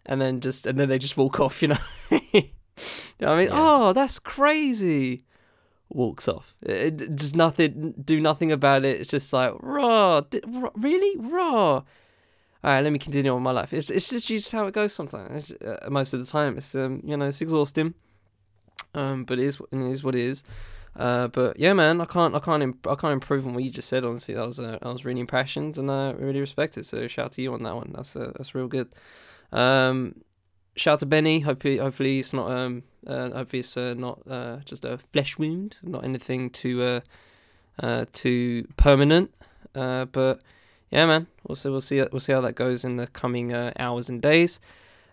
And 0.05 0.21
then 0.21 0.39
just 0.39 0.67
and 0.67 0.77
then 0.79 0.89
they 0.89 0.99
just 0.99 1.17
walk 1.17 1.39
off. 1.39 1.61
You 1.63 1.69
know. 1.69 1.77
you 3.19 3.25
know 3.25 3.27
what 3.27 3.35
I 3.35 3.37
mean? 3.37 3.47
Yeah. 3.49 3.55
Oh, 3.57 3.93
that's 3.93 4.19
crazy. 4.19 5.23
Walks 5.89 6.27
off. 6.27 6.55
It, 6.61 7.01
it 7.01 7.15
does 7.15 7.35
nothing. 7.35 7.93
Do 8.03 8.19
nothing 8.19 8.51
about 8.51 8.83
it. 8.85 8.99
It's 8.99 9.09
just 9.09 9.31
like 9.31 9.53
raw. 9.59 10.21
di- 10.21 10.41
raw 10.47 10.71
really 10.75 11.17
raw. 11.17 11.83
All 12.63 12.71
right, 12.71 12.81
let 12.81 12.93
me 12.93 12.99
continue 12.99 13.33
on 13.33 13.43
my 13.43 13.51
life. 13.51 13.73
It's 13.73 13.89
it's 13.89 14.09
just 14.09 14.27
just 14.27 14.51
how 14.51 14.65
it 14.67 14.73
goes 14.73 14.93
sometimes. 14.93 15.51
Uh, 15.53 15.87
most 15.89 16.13
of 16.13 16.19
the 16.19 16.25
time, 16.25 16.57
it's 16.57 16.73
um 16.75 17.01
you 17.03 17.17
know 17.17 17.27
it's 17.27 17.41
exhausting. 17.41 17.93
Um, 18.95 19.25
but 19.25 19.39
it 19.39 19.45
is 19.45 19.59
it 19.71 19.79
is 19.79 20.03
what 20.03 20.15
it 20.15 20.21
is. 20.21 20.43
Uh, 20.95 21.27
but 21.27 21.59
yeah, 21.59 21.73
man, 21.73 21.99
I 22.01 22.05
can't 22.05 22.35
I 22.35 22.39
can't 22.39 22.63
imp- 22.63 22.87
I 22.87 22.95
can't 22.95 23.13
improve 23.13 23.45
on 23.47 23.53
what 23.53 23.63
you 23.63 23.71
just 23.71 23.89
said. 23.89 24.05
Honestly, 24.05 24.35
that 24.35 24.45
was 24.45 24.59
uh, 24.59 24.77
I 24.81 24.89
was 24.89 25.03
really 25.05 25.19
impassioned 25.19 25.77
and 25.77 25.89
I 25.91 26.11
really 26.11 26.39
respect 26.39 26.77
it. 26.77 26.85
So 26.85 27.07
shout 27.07 27.25
out 27.25 27.31
to 27.33 27.41
you 27.41 27.53
on 27.53 27.63
that 27.63 27.75
one. 27.75 27.91
That's 27.93 28.15
uh, 28.15 28.31
that's 28.37 28.55
real 28.55 28.67
good. 28.67 28.89
Um, 29.51 30.21
shout 30.75 30.93
out 30.93 30.99
to 30.99 31.05
Benny. 31.05 31.41
Hopefully, 31.41 31.77
hopefully 31.77 32.19
it's 32.19 32.33
not 32.33 32.51
um 32.51 32.83
uh, 33.05 33.29
hopefully 33.31 33.59
it's 33.59 33.75
uh, 33.77 33.93
not 33.95 34.19
uh 34.29 34.57
just 34.65 34.85
a 34.85 34.97
flesh 34.97 35.37
wound, 35.37 35.77
not 35.83 36.03
anything 36.03 36.49
too 36.49 36.81
uh 36.81 36.99
uh 37.79 38.05
too 38.13 38.67
permanent. 38.77 39.33
Uh, 39.75 40.05
but 40.05 40.41
yeah, 40.91 41.05
man, 41.05 41.27
we'll 41.47 41.55
see 41.55 41.69
we'll 41.69 41.81
see 41.81 42.03
we'll 42.11 42.19
see 42.19 42.33
how 42.33 42.41
that 42.41 42.53
goes 42.53 42.85
in 42.85 42.97
the 42.97 43.07
coming 43.07 43.53
uh, 43.53 43.73
hours 43.77 44.09
and 44.09 44.21
days. 44.21 44.59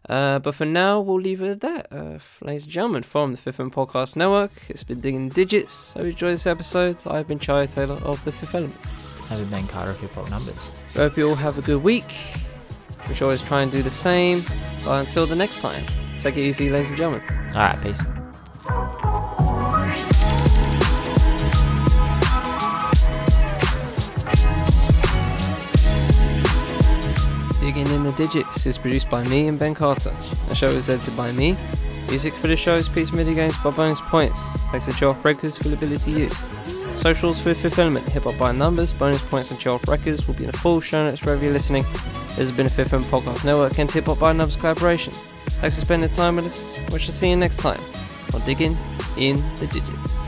Uh, 0.08 0.38
but 0.38 0.54
for 0.54 0.64
now, 0.64 0.98
we'll 1.00 1.20
leave 1.20 1.42
it 1.42 1.50
at 1.50 1.60
that. 1.60 1.92
Uh, 1.92 2.18
ladies 2.40 2.64
and 2.64 2.72
gentlemen, 2.72 3.02
from 3.02 3.32
the 3.32 3.36
Fifth 3.36 3.60
Element 3.60 3.74
Podcast 3.74 4.16
Network, 4.16 4.50
it's 4.68 4.82
been 4.82 5.00
Digging 5.00 5.28
Digits. 5.28 5.92
Hope 5.92 6.04
you 6.04 6.10
enjoyed 6.10 6.32
this 6.34 6.46
episode. 6.46 6.96
I've 7.06 7.28
been 7.28 7.38
Chai 7.38 7.66
Taylor 7.66 7.96
of 7.96 8.22
the 8.24 8.32
Fifth 8.32 8.54
Element. 8.54 8.76
I've 9.30 9.38
been 9.38 9.50
Ben 9.50 9.68
Carter 9.68 9.90
of 9.90 10.00
Hip 10.00 10.12
Hop 10.12 10.30
Numbers. 10.30 10.70
Hope 10.94 11.16
you 11.16 11.28
all 11.28 11.34
have 11.34 11.58
a 11.58 11.62
good 11.62 11.82
week. 11.82 12.14
We 13.08 13.14
should 13.14 13.24
always 13.24 13.42
try 13.42 13.62
and 13.62 13.72
do 13.72 13.82
the 13.82 13.90
same. 13.90 14.42
But 14.84 15.00
until 15.00 15.26
the 15.26 15.36
next 15.36 15.60
time, 15.60 15.86
take 16.18 16.36
it 16.36 16.42
easy, 16.42 16.70
ladies 16.70 16.88
and 16.88 16.98
gentlemen. 16.98 17.22
All 17.54 17.60
right, 17.60 17.80
peace. 17.82 18.00
Digging 27.60 27.86
in 27.94 28.04
the 28.04 28.12
Digits 28.16 28.66
is 28.66 28.78
produced 28.78 29.10
by 29.10 29.22
me 29.24 29.46
and 29.48 29.58
Ben 29.58 29.74
Carter. 29.74 30.16
The 30.48 30.54
show 30.54 30.68
is 30.68 30.88
edited 30.88 31.16
by 31.16 31.30
me. 31.32 31.56
Music 32.08 32.34
for 32.34 32.48
the 32.48 32.56
show 32.56 32.74
is 32.74 32.88
Peace 32.88 33.12
Midi 33.12 33.34
Games 33.34 33.56
by 33.62 33.70
Bonus 33.70 34.00
Points. 34.00 34.40
Thanks 34.72 34.86
to 34.86 35.06
Off 35.06 35.24
Records 35.24 35.56
for 35.56 35.68
the 35.68 35.74
ability 35.74 36.10
use. 36.10 36.42
Socials 37.00 37.40
for 37.40 37.54
Fifth 37.54 37.78
Element, 37.78 38.06
Hip 38.10 38.24
Hop 38.24 38.36
by 38.36 38.52
Numbers, 38.52 38.92
Bonus 38.92 39.24
Points, 39.26 39.50
and 39.50 39.58
Chill 39.58 39.74
Off 39.74 39.88
Records 39.88 40.26
will 40.26 40.34
be 40.34 40.44
in 40.44 40.50
the 40.50 40.58
full 40.58 40.82
show 40.82 41.06
notes 41.06 41.22
wherever 41.22 41.42
you're 41.42 41.52
listening. 41.52 41.82
This 42.28 42.36
has 42.36 42.52
been 42.52 42.66
a 42.66 42.68
Fifth 42.68 42.92
Element 42.92 43.10
Podcast 43.10 43.42
Network 43.42 43.78
and 43.78 43.90
Hip 43.90 44.04
Hop 44.04 44.18
by 44.18 44.34
Numbers 44.34 44.56
collaboration. 44.56 45.14
Thanks 45.46 45.78
for 45.78 45.86
spending 45.86 46.10
time 46.10 46.36
with 46.36 46.44
us. 46.44 46.78
We 46.92 46.98
shall 46.98 47.14
see 47.14 47.30
you 47.30 47.36
next 47.36 47.56
time 47.56 47.80
on 48.34 48.42
Digging 48.42 48.76
in 49.16 49.36
the 49.56 49.66
Digits. 49.66 50.18